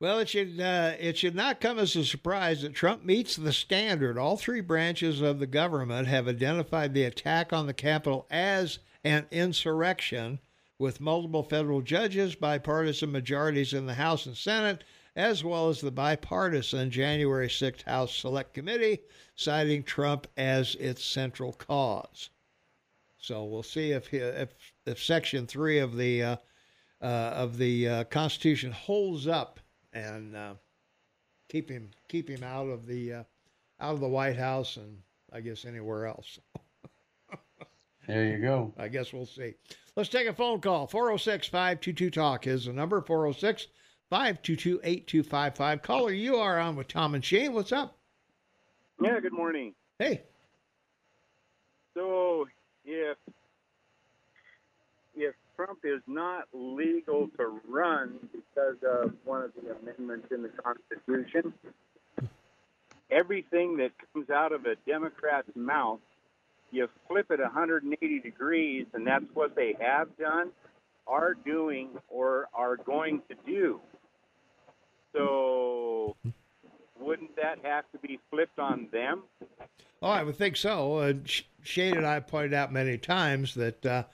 Well, 0.05 0.19
it 0.19 0.29
should 0.29 0.61
uh, 0.61 0.97
it 1.01 1.17
should 1.17 1.35
not 1.35 1.63
come 1.63 1.79
as 1.79 1.97
a 1.97 2.05
surprise 2.05 2.61
that 2.61 2.75
Trump 2.75 3.07
meets 3.07 3.37
the 3.37 3.55
standard. 3.55 4.19
All 4.19 4.37
three 4.37 4.61
branches 4.61 5.23
of 5.23 5.39
the 5.39 5.47
government 5.47 6.09
have 6.09 6.29
identified 6.29 6.93
the 6.93 7.05
attack 7.05 7.55
on 7.55 7.67
the 7.67 7.73
Capitol 7.73 8.27
as 8.31 8.81
an 9.03 9.27
insurrection, 9.31 10.41
with 10.79 11.01
multiple 11.01 11.43
federal 11.43 11.81
judges, 11.81 12.35
bipartisan 12.35 13.13
majorities 13.13 13.73
in 13.73 13.87
the 13.87 13.95
House 13.95 14.27
and 14.27 14.37
Senate, 14.37 14.85
as 15.17 15.43
well 15.43 15.71
as 15.71 15.81
the 15.81 15.91
bipartisan 15.91 16.91
January 16.91 17.49
6th 17.49 17.85
House 17.85 18.15
Select 18.15 18.53
Committee, 18.53 18.99
citing 19.37 19.85
Trump 19.85 20.27
as 20.37 20.75
its 20.75 21.03
central 21.03 21.55
cause. 21.55 22.29
So 23.25 23.45
we'll 23.45 23.63
see 23.63 23.93
if 23.93 24.13
if, 24.13 24.51
if 24.85 25.03
Section 25.03 25.47
Three 25.47 25.79
of 25.79 25.97
the 25.97 26.23
uh, 26.23 26.37
uh, 27.01 27.07
of 27.35 27.57
the 27.57 27.89
uh, 27.89 28.05
Constitution 28.05 28.71
holds 28.71 29.27
up 29.27 29.61
and 29.95 30.37
uh, 30.37 30.55
keep 31.49 31.71
him 31.71 31.91
keep 32.09 32.29
him 32.29 32.43
out 32.43 32.69
of 32.69 32.85
the 32.85 33.13
uh, 33.13 33.23
out 33.81 33.95
of 33.95 34.01
the 34.01 34.09
White 34.09 34.37
House 34.37 34.77
and 34.77 34.99
I 35.33 35.41
guess 35.41 35.65
anywhere 35.65 36.07
else. 36.07 36.39
there 38.07 38.27
you 38.27 38.39
go. 38.43 38.75
I 38.77 38.89
guess 38.89 39.15
we'll 39.15 39.25
see. 39.25 39.55
Let's 39.97 40.11
take 40.11 40.27
a 40.27 40.35
phone 40.35 40.61
call. 40.61 40.87
406 40.87 41.49
522 41.49 42.11
Talk 42.11 42.47
is 42.47 42.67
the 42.67 42.75
number 42.75 43.01
406 43.01 43.69
522 44.11 44.81
8255. 44.85 45.81
Caller, 45.81 46.13
you 46.13 46.37
are 46.37 46.61
on 46.61 46.77
with 46.77 46.89
Tom 46.89 47.15
and 47.15 47.25
Shane. 47.25 47.55
What's 47.55 47.73
up? 47.73 47.97
Yeah, 49.01 49.19
good 49.21 49.33
morning. 49.33 49.75
Hey. 49.99 50.25
So 51.95 52.47
if 52.85 53.17
if 55.17 55.35
Trump 55.57 55.81
is 55.85 56.01
not 56.07 56.49
legal 56.53 57.29
to 57.39 57.61
run 57.69 58.19
because 58.33 58.77
of 58.83 59.13
one 59.25 59.43
of 59.43 59.53
the 59.55 59.77
amendments 59.77 60.29
in 60.33 60.43
the 60.43 60.49
Constitution. 60.49 61.53
Everything 63.11 63.77
that 63.77 63.93
comes 64.13 64.31
out 64.31 64.53
of 64.53 64.67
a 64.67 64.75
Democrat's 64.87 65.55
mouth, 65.55 66.01
you 66.73 66.89
flip 67.07 67.31
it 67.31 67.39
180 67.39 68.21
degrees, 68.21 68.87
and 68.95 69.07
that's 69.07 69.25
what 69.35 69.55
they 69.55 69.77
have 69.81 70.09
done, 70.17 70.51
are 71.07 71.35
doing, 71.35 71.91
or 72.09 72.49
are 72.53 72.77
going 72.77 73.23
to 73.29 73.37
do. 73.47 73.79
So, 75.13 76.17
wouldn't 77.05 77.37
that 77.37 77.59
have 77.63 77.85
to 77.93 77.99
be 77.99 78.19
flipped 78.31 78.59
on 78.59 78.89
them? 78.93 79.25
Oh, 80.03 80.09
I 80.09 80.23
would 80.23 80.37
think 80.37 80.57
so. 80.57 80.99
Uh, 80.99 81.15
Shane 81.63 81.97
and 81.97 82.07
I 82.07 82.21
pointed 82.21 82.55
out 82.55 82.73
many 82.73 82.99
times 82.99 83.55
that 83.55 83.87
uh, 83.87 84.05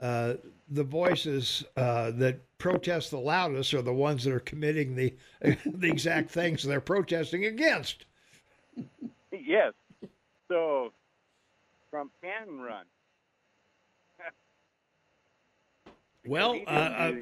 uh, 0.00 0.34
the 0.68 0.84
voices 0.84 1.64
uh, 1.76 2.10
that 2.12 2.40
protest 2.58 3.10
the 3.10 3.18
loudest 3.18 3.74
are 3.74 3.82
the 3.82 3.92
ones 3.92 4.24
that 4.24 4.32
are 4.32 4.40
committing 4.40 4.94
the 4.94 5.14
the 5.40 5.88
exact 5.88 6.30
things 6.30 6.62
they're 6.62 6.80
protesting 6.80 7.44
against. 7.44 8.04
Yes. 9.32 9.72
So 10.48 10.92
Trump 11.90 12.12
can 12.22 12.60
run. 12.60 12.84
Well, 16.28 16.60
uh, 16.66 16.70
uh 16.70 17.12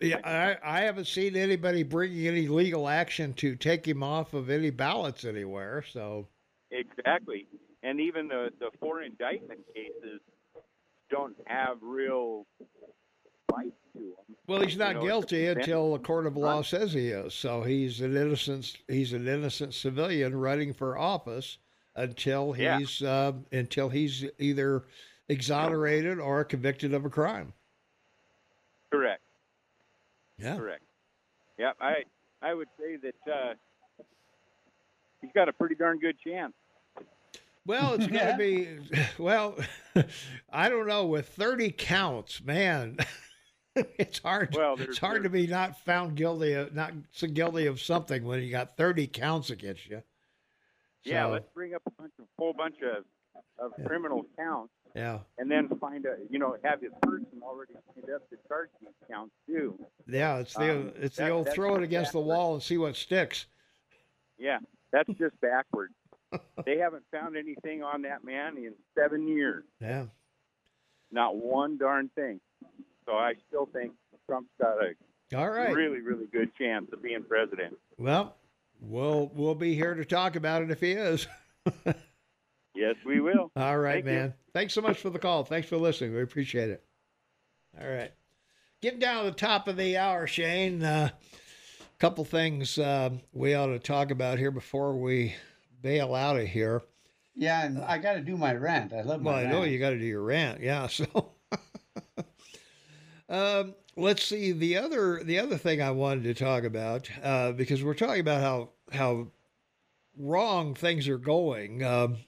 yeah, 0.00 0.16
I, 0.24 0.56
I 0.64 0.80
haven't 0.80 1.06
seen 1.06 1.36
anybody 1.36 1.82
bringing 1.82 2.26
any 2.26 2.48
legal 2.48 2.88
action 2.88 3.34
to 3.34 3.56
take 3.56 3.86
him 3.86 4.02
off 4.02 4.32
of 4.32 4.48
any 4.48 4.70
ballots 4.70 5.24
anywhere. 5.24 5.84
So 5.92 6.26
exactly, 6.70 7.46
and 7.82 8.00
even 8.00 8.28
the 8.28 8.50
the 8.58 8.70
four 8.80 9.02
indictment 9.02 9.60
cases 9.74 10.20
don't 11.10 11.36
have 11.46 11.76
real 11.82 12.46
fight 13.50 13.74
to 13.92 13.98
him. 13.98 14.36
Well, 14.46 14.62
he's 14.62 14.76
not 14.76 14.88
you 14.88 14.94
know, 14.94 15.02
guilty 15.02 15.46
until 15.46 15.92
the 15.92 15.98
court 15.98 16.26
of 16.26 16.36
law 16.36 16.62
says 16.62 16.92
he 16.92 17.08
is. 17.08 17.34
So 17.34 17.62
he's 17.62 18.00
an 18.00 18.16
innocent 18.16 18.78
he's 18.88 19.12
an 19.12 19.28
innocent 19.28 19.74
civilian 19.74 20.34
running 20.34 20.72
for 20.72 20.96
office 20.96 21.58
until 21.96 22.52
he's 22.52 23.02
yeah. 23.02 23.10
uh, 23.10 23.32
until 23.52 23.90
he's 23.90 24.24
either 24.38 24.84
exonerated 25.28 26.18
or 26.18 26.44
convicted 26.44 26.94
of 26.94 27.04
a 27.04 27.10
crime. 27.10 27.52
Correct. 28.94 29.22
Yeah. 30.38 30.56
Correct. 30.56 30.82
Yeah, 31.58 31.72
I 31.80 32.04
I 32.42 32.54
would 32.54 32.68
say 32.78 32.96
that 32.96 33.32
uh, 33.32 33.54
he's 35.20 35.30
got 35.34 35.48
a 35.48 35.52
pretty 35.52 35.74
darn 35.74 35.98
good 35.98 36.16
chance. 36.24 36.52
Well, 37.66 37.94
it's 37.94 38.06
going 38.06 38.26
to 38.26 38.36
be, 38.36 38.78
well, 39.18 39.56
I 40.52 40.68
don't 40.68 40.86
know. 40.86 41.06
With 41.06 41.28
30 41.28 41.70
counts, 41.70 42.42
man, 42.44 42.98
it's 43.74 44.18
hard. 44.18 44.54
Well, 44.54 44.76
it's 44.78 44.98
hard 44.98 45.22
to 45.22 45.30
be 45.30 45.46
not 45.46 45.80
found 45.80 46.14
guilty 46.14 46.52
of 46.52 46.74
not 46.74 46.92
so 47.12 47.26
guilty 47.26 47.66
of 47.66 47.80
something 47.80 48.22
when 48.24 48.42
you 48.42 48.50
got 48.50 48.76
30 48.76 49.06
counts 49.06 49.48
against 49.48 49.88
you. 49.88 50.02
So, 51.06 51.10
yeah, 51.10 51.24
let's 51.26 51.48
bring 51.54 51.74
up 51.74 51.82
a 51.86 51.90
bunch 51.90 52.12
of, 52.18 52.26
whole 52.38 52.52
bunch 52.52 52.76
of, 52.82 53.04
of 53.58 53.72
yeah. 53.78 53.86
criminal 53.86 54.26
counts. 54.36 54.72
Yeah. 54.94 55.18
And 55.38 55.50
then 55.50 55.68
find 55.80 56.06
a, 56.06 56.16
you 56.30 56.38
know, 56.38 56.56
have 56.62 56.80
his 56.80 56.92
person 57.02 57.26
already 57.42 57.72
lined 57.72 58.14
up 58.14 58.28
to 58.30 58.36
charge 58.48 58.68
these 58.80 58.90
counts 59.10 59.34
too. 59.46 59.78
Yeah, 60.06 60.38
it's 60.38 60.54
the 60.54 60.72
um, 60.72 60.92
it's 60.96 61.16
that, 61.16 61.26
the 61.26 61.30
old 61.32 61.48
throw 61.52 61.74
it 61.76 61.82
against 61.82 62.12
the 62.12 62.20
wall 62.20 62.54
and 62.54 62.62
see 62.62 62.78
what 62.78 62.94
sticks. 62.94 63.46
Yeah, 64.38 64.58
that's 64.92 65.08
just 65.18 65.40
backwards 65.40 65.94
they 66.64 66.78
haven't 66.78 67.04
found 67.10 67.36
anything 67.36 67.82
on 67.82 68.02
that 68.02 68.24
man 68.24 68.56
in 68.56 68.72
seven 68.98 69.28
years. 69.28 69.64
Yeah. 69.80 70.06
Not 71.10 71.36
one 71.36 71.78
darn 71.78 72.10
thing. 72.14 72.40
So 73.06 73.12
I 73.12 73.34
still 73.48 73.66
think 73.66 73.92
Trump's 74.26 74.50
got 74.60 74.78
a 74.82 74.94
all 75.36 75.48
right 75.50 75.74
really 75.74 76.00
really 76.00 76.26
good 76.26 76.54
chance 76.56 76.86
of 76.92 77.02
being 77.02 77.24
president. 77.24 77.76
Well, 77.98 78.36
we'll 78.80 79.30
we'll 79.34 79.54
be 79.54 79.74
here 79.74 79.94
to 79.94 80.04
talk 80.04 80.36
about 80.36 80.62
it 80.62 80.70
if 80.70 80.80
he 80.80 80.92
is. 80.92 81.26
yes, 82.74 82.96
we 83.04 83.20
will. 83.20 83.50
All 83.56 83.78
right, 83.78 84.04
Thank 84.04 84.06
man. 84.06 84.26
You. 84.26 84.34
Thanks 84.52 84.74
so 84.74 84.80
much 84.80 84.98
for 84.98 85.10
the 85.10 85.18
call. 85.18 85.44
Thanks 85.44 85.68
for 85.68 85.76
listening. 85.76 86.14
We 86.14 86.22
appreciate 86.22 86.70
it. 86.70 86.84
All 87.80 87.88
right. 87.88 88.12
Getting 88.80 89.00
down 89.00 89.24
to 89.24 89.30
the 89.30 89.36
top 89.36 89.66
of 89.68 89.76
the 89.76 89.96
hour, 89.96 90.26
Shane. 90.26 90.82
A 90.82 90.86
uh, 90.86 91.08
couple 91.98 92.24
things 92.24 92.78
uh, 92.78 93.10
we 93.32 93.54
ought 93.54 93.68
to 93.68 93.78
talk 93.78 94.10
about 94.10 94.38
here 94.38 94.50
before 94.50 94.94
we 94.96 95.34
bail 95.80 96.14
out 96.14 96.36
of 96.36 96.46
here. 96.46 96.82
Yeah, 97.34 97.64
and 97.64 97.78
I 97.78 97.98
got 97.98 98.14
to 98.14 98.20
do 98.20 98.36
my 98.36 98.54
rant. 98.54 98.92
I 98.92 99.02
love 99.02 99.20
my. 99.20 99.32
Well, 99.32 99.46
I 99.46 99.50
know 99.50 99.64
you 99.64 99.78
got 99.78 99.90
to 99.90 99.98
do 99.98 100.04
your 100.04 100.22
rant. 100.22 100.60
Yeah, 100.60 100.86
so. 100.88 101.32
um, 103.28 103.74
let's 103.96 104.24
see 104.24 104.52
the 104.52 104.76
other 104.76 105.22
the 105.24 105.38
other 105.38 105.56
thing 105.56 105.80
I 105.80 105.90
wanted 105.90 106.24
to 106.24 106.34
talk 106.34 106.64
about 106.64 107.10
uh, 107.22 107.52
because 107.52 107.82
we're 107.82 107.94
talking 107.94 108.20
about 108.20 108.40
how 108.40 108.70
how 108.92 109.28
wrong 110.16 110.74
things 110.74 111.08
are 111.08 111.18
going. 111.18 111.82
Um, 111.82 112.18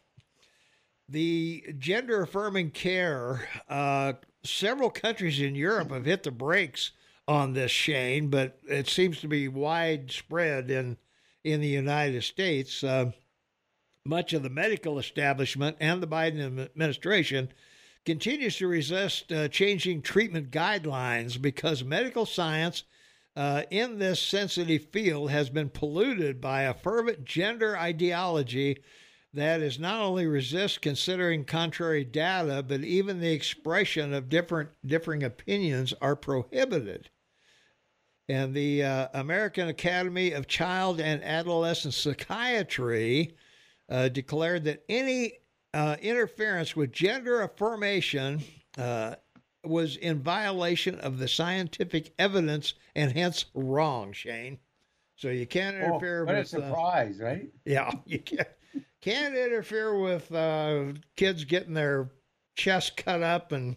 the 1.09 1.65
gender 1.78 2.23
affirming 2.23 2.70
care. 2.70 3.49
Uh, 3.68 4.15
several 4.44 4.91
countries 4.91 5.41
in 5.41 5.55
Europe 5.55 5.91
have 5.91 6.05
hit 6.05 6.23
the 6.23 6.31
brakes 6.31 6.93
on 7.28 7.52
this, 7.52 7.70
Shane, 7.70 8.28
but 8.28 8.59
it 8.68 8.89
seems 8.89 9.20
to 9.20 9.28
be 9.28 9.49
widespread 9.49 10.70
in 10.70 10.97
in 11.44 11.60
the 11.60 11.68
United 11.68 12.25
States. 12.25 12.83
Uh, 12.83 13.12
much 14.05 14.33
of 14.33 14.43
the 14.43 14.51
medical 14.51 14.99
establishment 14.99 15.76
and 15.81 16.02
the 16.02 16.07
Biden 16.07 16.59
administration 16.59 17.49
continues 18.05 18.57
to 18.57 18.67
resist 18.67 19.33
uh, 19.33 19.49
changing 19.49 20.02
treatment 20.02 20.51
guidelines 20.51 21.41
because 21.41 21.85
medical 21.85 22.26
science 22.26 22.85
uh, 23.36 23.62
in 23.70 23.99
this 23.99 24.20
sensitive 24.20 24.86
field 24.86 25.31
has 25.31 25.51
been 25.51 25.68
polluted 25.68 26.41
by 26.41 26.62
a 26.62 26.75
fervent 26.75 27.25
gender 27.25 27.76
ideology 27.76 28.78
that 29.35 29.61
is 29.61 29.79
not 29.79 30.01
only 30.01 30.27
resist 30.27 30.81
considering 30.81 31.45
contrary 31.45 32.05
data, 32.05 32.65
but 32.67 32.81
even 32.81 33.21
the 33.21 33.33
expression 33.33 34.15
of 34.15 34.29
different 34.29 34.71
differing 34.85 35.23
opinions 35.23 35.93
are 36.01 36.17
prohibited. 36.17 37.11
And 38.29 38.55
the 38.55 38.83
uh, 38.83 39.09
American 39.15 39.69
Academy 39.69 40.33
of 40.33 40.49
Child 40.49 41.01
and 41.01 41.23
Adolescent 41.23 41.95
Psychiatry 41.95 43.37
uh, 43.89 44.09
declared 44.09 44.65
that 44.65 44.85
any 44.89 45.35
uh, 45.75 45.97
interference 46.01 46.75
with 46.75 46.91
gender 46.93 47.43
affirmation 47.43 48.43
uh, 48.79 49.15
was 49.65 49.97
in 49.97 50.23
violation 50.23 50.99
of 51.01 51.19
the 51.19 51.29
scientific 51.29 52.13
evidence 52.19 52.75
and 52.95 53.13
hence 53.13 53.47
wrong, 53.55 54.13
Shane. 54.13 54.59
So 55.17 55.29
you 55.29 55.47
can't 55.47 55.77
oh, 55.77 55.87
interfere 55.87 56.23
oh, 56.23 56.27
what 56.27 56.37
with. 56.37 56.53
What 56.53 56.63
a 56.63 56.65
uh, 56.65 56.69
surprise, 56.69 57.19
right? 57.21 57.49
Yeah, 57.65 57.91
you 58.07 58.19
can't, 58.19 58.49
can't 59.00 59.34
interfere 59.34 59.99
with 59.99 60.33
uh, 60.33 60.92
kids 61.16 61.44
getting 61.44 61.75
their 61.75 62.10
chest 62.55 62.97
cut 62.97 63.23
up 63.23 63.52
and 63.52 63.76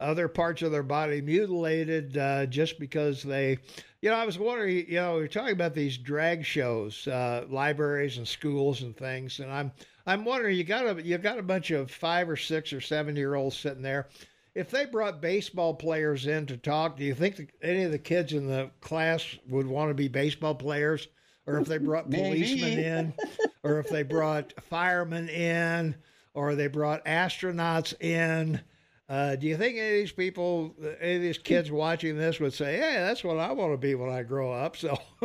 other 0.00 0.28
parts 0.28 0.62
of 0.62 0.72
their 0.72 0.82
body 0.82 1.20
mutilated 1.20 2.16
uh, 2.18 2.46
just 2.46 2.78
because 2.78 3.22
they 3.22 3.58
you 4.04 4.10
know, 4.10 4.16
I 4.16 4.26
was 4.26 4.38
wondering, 4.38 4.84
you 4.86 4.96
know, 4.96 5.16
we 5.16 5.22
are 5.22 5.28
talking 5.28 5.54
about 5.54 5.72
these 5.72 5.96
drag 5.96 6.44
shows, 6.44 7.08
uh, 7.08 7.46
libraries 7.48 8.18
and 8.18 8.28
schools 8.28 8.82
and 8.82 8.94
things, 8.94 9.40
and 9.40 9.50
I'm 9.50 9.72
I'm 10.06 10.26
wondering, 10.26 10.58
you 10.58 10.64
got 10.64 10.84
a 10.84 11.02
you 11.02 11.16
got 11.16 11.38
a 11.38 11.42
bunch 11.42 11.70
of 11.70 11.90
five 11.90 12.28
or 12.28 12.36
six 12.36 12.70
or 12.74 12.82
seven 12.82 13.16
year 13.16 13.34
olds 13.34 13.56
sitting 13.56 13.80
there, 13.80 14.08
if 14.54 14.70
they 14.70 14.84
brought 14.84 15.22
baseball 15.22 15.72
players 15.72 16.26
in 16.26 16.44
to 16.46 16.58
talk, 16.58 16.98
do 16.98 17.04
you 17.04 17.14
think 17.14 17.50
any 17.62 17.84
of 17.84 17.92
the 17.92 17.98
kids 17.98 18.34
in 18.34 18.46
the 18.46 18.70
class 18.80 19.24
would 19.48 19.66
want 19.66 19.88
to 19.88 19.94
be 19.94 20.08
baseball 20.08 20.54
players? 20.54 21.08
Or 21.46 21.58
if 21.58 21.66
they 21.66 21.78
brought 21.78 22.10
policemen 22.10 22.78
in, 22.78 23.14
or 23.64 23.80
if 23.80 23.88
they 23.88 24.02
brought 24.04 24.52
firemen 24.68 25.28
in, 25.28 25.96
or 26.34 26.54
they 26.54 26.68
brought 26.68 27.04
astronauts 27.04 28.00
in, 28.00 28.60
uh, 29.08 29.36
do 29.36 29.46
you 29.46 29.56
think 29.56 29.76
any 29.76 29.88
of 29.88 29.94
these 29.94 30.12
people, 30.12 30.74
any 31.00 31.16
of 31.16 31.22
these 31.22 31.38
kids 31.38 31.70
watching 31.70 32.16
this 32.16 32.40
would 32.40 32.54
say, 32.54 32.76
"Hey, 32.76 32.96
that's 32.96 33.24
what 33.24 33.38
I 33.38 33.52
want 33.52 33.72
to 33.72 33.76
be 33.76 33.94
when 33.94 34.10
I 34.10 34.22
grow 34.22 34.52
up"? 34.52 34.76
So, 34.76 34.98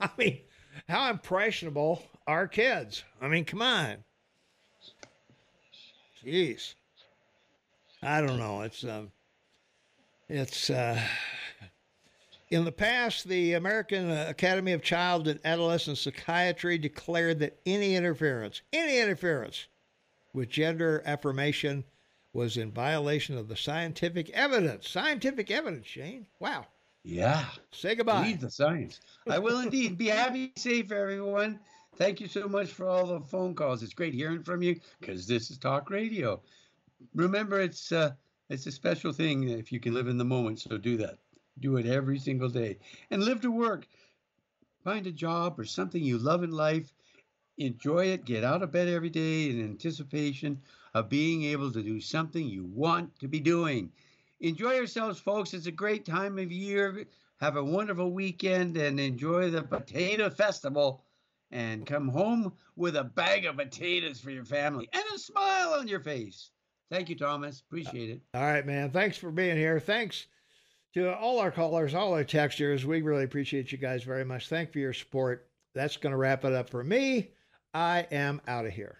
I 0.00 0.10
mean, 0.16 0.40
how 0.88 1.10
impressionable 1.10 2.02
are 2.26 2.46
kids? 2.46 3.02
I 3.20 3.28
mean, 3.28 3.44
come 3.44 3.62
on. 3.62 3.96
Jeez. 6.24 6.74
I 8.02 8.20
don't 8.20 8.38
know. 8.38 8.62
It's 8.62 8.84
um, 8.84 9.10
it's 10.28 10.70
uh, 10.70 11.00
in 12.50 12.64
the 12.64 12.72
past, 12.72 13.28
the 13.28 13.54
American 13.54 14.10
Academy 14.10 14.72
of 14.72 14.82
Child 14.82 15.28
and 15.28 15.38
Adolescent 15.44 15.98
Psychiatry 15.98 16.78
declared 16.78 17.38
that 17.38 17.60
any 17.64 17.94
interference, 17.94 18.60
any 18.72 18.98
interference 18.98 19.66
with 20.32 20.48
gender 20.48 21.02
affirmation 21.06 21.84
was 22.32 22.56
in 22.56 22.72
violation 22.72 23.38
of 23.38 23.48
the 23.48 23.56
scientific 23.56 24.30
evidence. 24.30 24.88
Scientific 24.88 25.50
evidence, 25.50 25.86
Shane. 25.86 26.26
Wow. 26.40 26.66
Yeah. 27.04 27.44
Say 27.70 27.94
goodbye. 27.94 28.22
Read 28.22 28.40
the 28.40 28.50
science. 28.50 29.00
I 29.28 29.38
will 29.38 29.60
indeed. 29.60 29.96
Be 29.96 30.08
happy, 30.08 30.52
safe, 30.56 30.92
everyone. 30.92 31.60
Thank 31.96 32.20
you 32.20 32.28
so 32.28 32.48
much 32.48 32.68
for 32.68 32.88
all 32.88 33.06
the 33.06 33.20
phone 33.20 33.54
calls. 33.54 33.82
It's 33.82 33.94
great 33.94 34.14
hearing 34.14 34.42
from 34.42 34.62
you 34.62 34.80
because 35.00 35.26
this 35.26 35.50
is 35.50 35.58
talk 35.58 35.90
radio. 35.90 36.40
Remember, 37.14 37.60
it's 37.60 37.92
uh, 37.92 38.12
it's 38.48 38.66
a 38.66 38.72
special 38.72 39.12
thing 39.12 39.48
if 39.48 39.72
you 39.72 39.80
can 39.80 39.94
live 39.94 40.08
in 40.08 40.18
the 40.18 40.24
moment. 40.24 40.60
So 40.60 40.76
do 40.76 40.96
that. 40.98 41.18
Do 41.58 41.76
it 41.76 41.86
every 41.86 42.18
single 42.18 42.48
day 42.48 42.78
and 43.10 43.22
live 43.22 43.40
to 43.42 43.50
work. 43.50 43.86
Find 44.84 45.06
a 45.06 45.12
job 45.12 45.58
or 45.58 45.64
something 45.64 46.02
you 46.02 46.18
love 46.18 46.42
in 46.42 46.52
life. 46.52 46.92
Enjoy 47.58 48.06
it. 48.06 48.24
Get 48.24 48.44
out 48.44 48.62
of 48.62 48.72
bed 48.72 48.88
every 48.88 49.10
day 49.10 49.50
in 49.50 49.62
anticipation 49.62 50.62
of 50.94 51.10
being 51.10 51.44
able 51.44 51.70
to 51.72 51.82
do 51.82 52.00
something 52.00 52.46
you 52.46 52.64
want 52.64 53.18
to 53.20 53.28
be 53.28 53.40
doing. 53.40 53.92
Enjoy 54.40 54.72
yourselves, 54.72 55.20
folks. 55.20 55.52
It's 55.52 55.66
a 55.66 55.72
great 55.72 56.06
time 56.06 56.38
of 56.38 56.50
year. 56.50 57.04
Have 57.40 57.56
a 57.56 57.64
wonderful 57.64 58.12
weekend 58.12 58.76
and 58.78 58.98
enjoy 58.98 59.50
the 59.50 59.62
Potato 59.62 60.30
Festival. 60.30 61.04
And 61.52 61.84
come 61.84 62.08
home 62.08 62.52
with 62.76 62.96
a 62.96 63.04
bag 63.04 63.44
of 63.44 63.56
potatoes 63.56 64.20
for 64.20 64.30
your 64.30 64.44
family 64.44 64.88
and 64.92 65.04
a 65.14 65.18
smile 65.18 65.74
on 65.74 65.88
your 65.88 66.00
face. 66.00 66.50
Thank 66.90 67.08
you, 67.08 67.16
Thomas. 67.16 67.60
Appreciate 67.60 68.08
it. 68.08 68.20
All 68.34 68.42
right, 68.42 68.64
man. 68.64 68.90
Thanks 68.90 69.16
for 69.16 69.30
being 69.30 69.56
here. 69.56 69.80
Thanks 69.80 70.26
to 70.94 71.14
all 71.16 71.38
our 71.38 71.50
callers, 71.50 71.94
all 71.94 72.14
our 72.14 72.24
texters. 72.24 72.84
We 72.84 73.02
really 73.02 73.24
appreciate 73.24 73.72
you 73.72 73.78
guys 73.78 74.02
very 74.02 74.24
much. 74.24 74.48
Thank 74.48 74.68
you 74.68 74.72
for 74.72 74.78
your 74.78 74.92
support. 74.92 75.48
That's 75.74 75.96
going 75.96 76.12
to 76.12 76.16
wrap 76.16 76.44
it 76.44 76.52
up 76.52 76.70
for 76.70 76.82
me. 76.82 77.30
I 77.74 78.06
am 78.10 78.40
out 78.48 78.66
of 78.66 78.72
here. 78.72 78.99